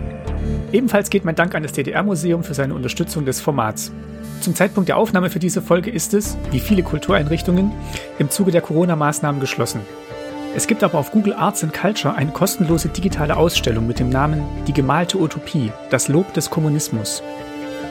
Ebenfalls 0.73 1.09
geht 1.09 1.23
mein 1.23 1.35
Dank 1.35 1.55
an 1.55 1.63
das 1.63 1.71
DDR-Museum 1.71 2.43
für 2.43 2.53
seine 2.53 2.75
Unterstützung 2.75 3.23
des 3.23 3.39
Formats. 3.39 3.93
Zum 4.41 4.55
Zeitpunkt 4.55 4.89
der 4.89 4.97
Aufnahme 4.97 5.29
für 5.29 5.39
diese 5.39 5.61
Folge 5.61 5.89
ist 5.89 6.13
es, 6.13 6.35
wie 6.51 6.59
viele 6.59 6.83
Kultureinrichtungen, 6.83 7.71
im 8.19 8.29
Zuge 8.29 8.51
der 8.51 8.59
Corona-Maßnahmen 8.59 9.39
geschlossen. 9.39 9.79
Es 10.53 10.67
gibt 10.67 10.83
aber 10.83 10.97
auf 10.97 11.13
Google 11.13 11.33
Arts 11.33 11.63
and 11.63 11.71
Culture 11.73 12.13
eine 12.13 12.31
kostenlose 12.31 12.89
digitale 12.89 13.37
Ausstellung 13.37 13.87
mit 13.87 13.99
dem 13.99 14.09
Namen 14.09 14.43
Die 14.67 14.73
gemalte 14.73 15.17
Utopie, 15.17 15.71
das 15.91 16.09
Lob 16.09 16.33
des 16.33 16.49
Kommunismus. 16.49 17.23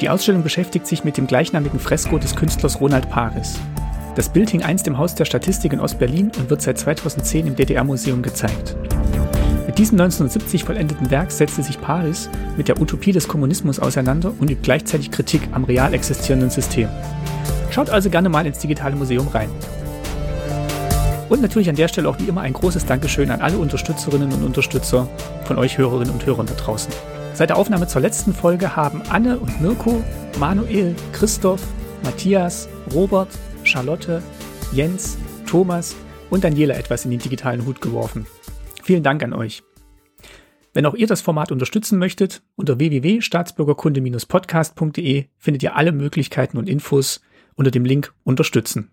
Die 0.01 0.09
Ausstellung 0.09 0.43
beschäftigt 0.43 0.87
sich 0.87 1.05
mit 1.05 1.17
dem 1.17 1.27
gleichnamigen 1.27 1.79
Fresko 1.79 2.19
des 2.19 2.35
Künstlers 2.35 2.81
Ronald 2.81 3.09
Paris. 3.11 3.61
Das 4.17 4.29
Bild 4.29 4.51
hing 4.51 4.63
einst 4.63 4.87
im 4.87 4.99
Haus 4.99 5.15
der 5.15 5.25
Statistik 5.25 5.73
in 5.73 5.81
Ostberlin 5.81 6.33
und 6.37 6.51
wird 6.51 6.63
seit 6.63 6.79
2010 6.79 7.47
im 7.47 7.57
DDR-Museum 7.57 8.23
gezeigt. 8.23 8.77
Mit 9.67 9.79
diesem 9.79 10.01
1970 10.01 10.65
vollendeten 10.65 11.11
Werk 11.11 11.31
setzte 11.31 11.63
sich 11.63 11.81
Paris 11.81 12.29
mit 12.57 12.69
der 12.69 12.81
Utopie 12.81 13.13
des 13.13 13.29
Kommunismus 13.29 13.79
auseinander 13.79 14.33
und 14.39 14.51
übt 14.51 14.63
gleichzeitig 14.63 15.11
Kritik 15.11 15.49
am 15.53 15.65
real 15.65 15.95
existierenden 15.95 16.51
System. 16.51 16.89
Schaut 17.71 17.91
also 17.91 18.11
gerne 18.11 18.29
mal 18.29 18.47
ins 18.47 18.59
digitale 18.59 18.97
Museum 18.97 19.29
rein. 19.29 19.49
Und 21.29 21.41
natürlich 21.41 21.69
an 21.69 21.77
der 21.77 21.89
Stelle 21.89 22.09
auch 22.09 22.19
wie 22.19 22.29
immer 22.29 22.43
ein 22.43 22.53
großes 22.53 22.85
Dankeschön 22.85 23.31
an 23.31 23.41
alle 23.41 23.59
Unterstützerinnen 23.59 24.33
und 24.33 24.45
Unterstützer 24.45 25.09
von 25.45 25.57
euch 25.57 25.79
Hörerinnen 25.79 26.13
und 26.13 26.27
Hörern 26.27 26.47
da 26.47 26.55
draußen. 26.55 26.93
Seit 27.35 27.51
der 27.51 27.57
Aufnahme 27.57 27.89
zur 27.89 28.01
letzten 28.01 28.33
Folge 28.33 28.77
haben 28.77 29.03
Anne 29.11 29.41
und 29.41 29.61
Mirko, 29.61 30.05
Manuel, 30.39 30.95
Christoph, 31.13 31.67
Matthias, 32.05 32.69
Robert, 32.95 33.37
Charlotte, 33.65 34.23
Jens, 34.73 35.19
Thomas 35.45 35.97
und 36.31 36.45
Daniela 36.45 36.77
etwas 36.77 37.05
in 37.05 37.11
den 37.11 37.19
digitalen 37.19 37.67
Hut 37.67 37.81
geworfen. 37.81 38.25
Vielen 38.85 39.03
Dank 39.03 39.25
an 39.25 39.33
euch. 39.33 39.65
Wenn 40.75 40.87
auch 40.87 40.95
ihr 40.95 41.09
das 41.09 41.23
Format 41.23 41.51
unterstützen 41.51 41.99
möchtet, 41.99 42.45
unter 42.55 42.79
www.staatsbürgerkunde-podcast.de 42.79 45.25
findet 45.37 45.63
ihr 45.65 45.75
alle 45.75 45.91
Möglichkeiten 45.91 46.57
und 46.57 46.69
Infos 46.69 47.21
unter 47.57 47.73
dem 47.73 47.85
Link 47.85 48.15
Unterstützen. 48.23 48.93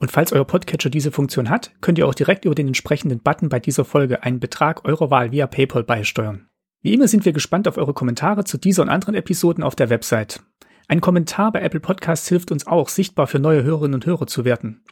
Und 0.00 0.10
falls 0.10 0.32
euer 0.32 0.44
Podcatcher 0.44 0.90
diese 0.90 1.12
Funktion 1.12 1.48
hat, 1.48 1.70
könnt 1.80 1.98
ihr 1.98 2.08
auch 2.08 2.14
direkt 2.14 2.44
über 2.44 2.56
den 2.56 2.66
entsprechenden 2.66 3.20
Button 3.20 3.48
bei 3.48 3.60
dieser 3.60 3.84
Folge 3.84 4.24
einen 4.24 4.40
Betrag 4.40 4.84
eurer 4.84 5.10
Wahl 5.10 5.30
via 5.30 5.46
PayPal 5.46 5.84
beisteuern. 5.84 6.47
Wie 6.80 6.94
immer 6.94 7.08
sind 7.08 7.24
wir 7.24 7.32
gespannt 7.32 7.66
auf 7.66 7.76
eure 7.76 7.94
Kommentare 7.94 8.44
zu 8.44 8.56
dieser 8.56 8.82
und 8.82 8.88
anderen 8.88 9.14
Episoden 9.14 9.64
auf 9.64 9.74
der 9.74 9.90
Website. 9.90 10.40
Ein 10.86 11.00
Kommentar 11.00 11.52
bei 11.52 11.60
Apple 11.60 11.80
Podcasts 11.80 12.28
hilft 12.28 12.50
uns 12.52 12.66
auch, 12.66 12.88
sichtbar 12.88 13.26
für 13.26 13.38
neue 13.38 13.62
Hörerinnen 13.62 13.94
und 13.94 14.06
Hörer 14.06 14.26
zu 14.26 14.44
werden. 14.44 14.82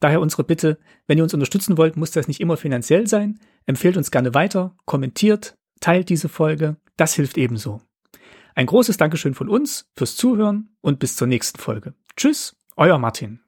Daher 0.00 0.20
unsere 0.20 0.44
Bitte, 0.44 0.78
wenn 1.06 1.18
ihr 1.18 1.24
uns 1.24 1.34
unterstützen 1.34 1.76
wollt, 1.76 1.96
muss 1.96 2.12
das 2.12 2.28
nicht 2.28 2.40
immer 2.40 2.56
finanziell 2.56 3.06
sein. 3.08 3.40
Empfehlt 3.66 3.96
uns 3.96 4.10
gerne 4.10 4.32
weiter, 4.32 4.76
kommentiert, 4.84 5.56
teilt 5.80 6.08
diese 6.08 6.28
Folge. 6.28 6.76
Das 6.96 7.14
hilft 7.14 7.36
ebenso. 7.36 7.82
Ein 8.54 8.66
großes 8.66 8.96
Dankeschön 8.96 9.34
von 9.34 9.48
uns 9.48 9.86
fürs 9.96 10.16
Zuhören 10.16 10.70
und 10.80 10.98
bis 10.98 11.16
zur 11.16 11.26
nächsten 11.26 11.58
Folge. 11.58 11.94
Tschüss, 12.16 12.56
euer 12.76 12.98
Martin. 12.98 13.40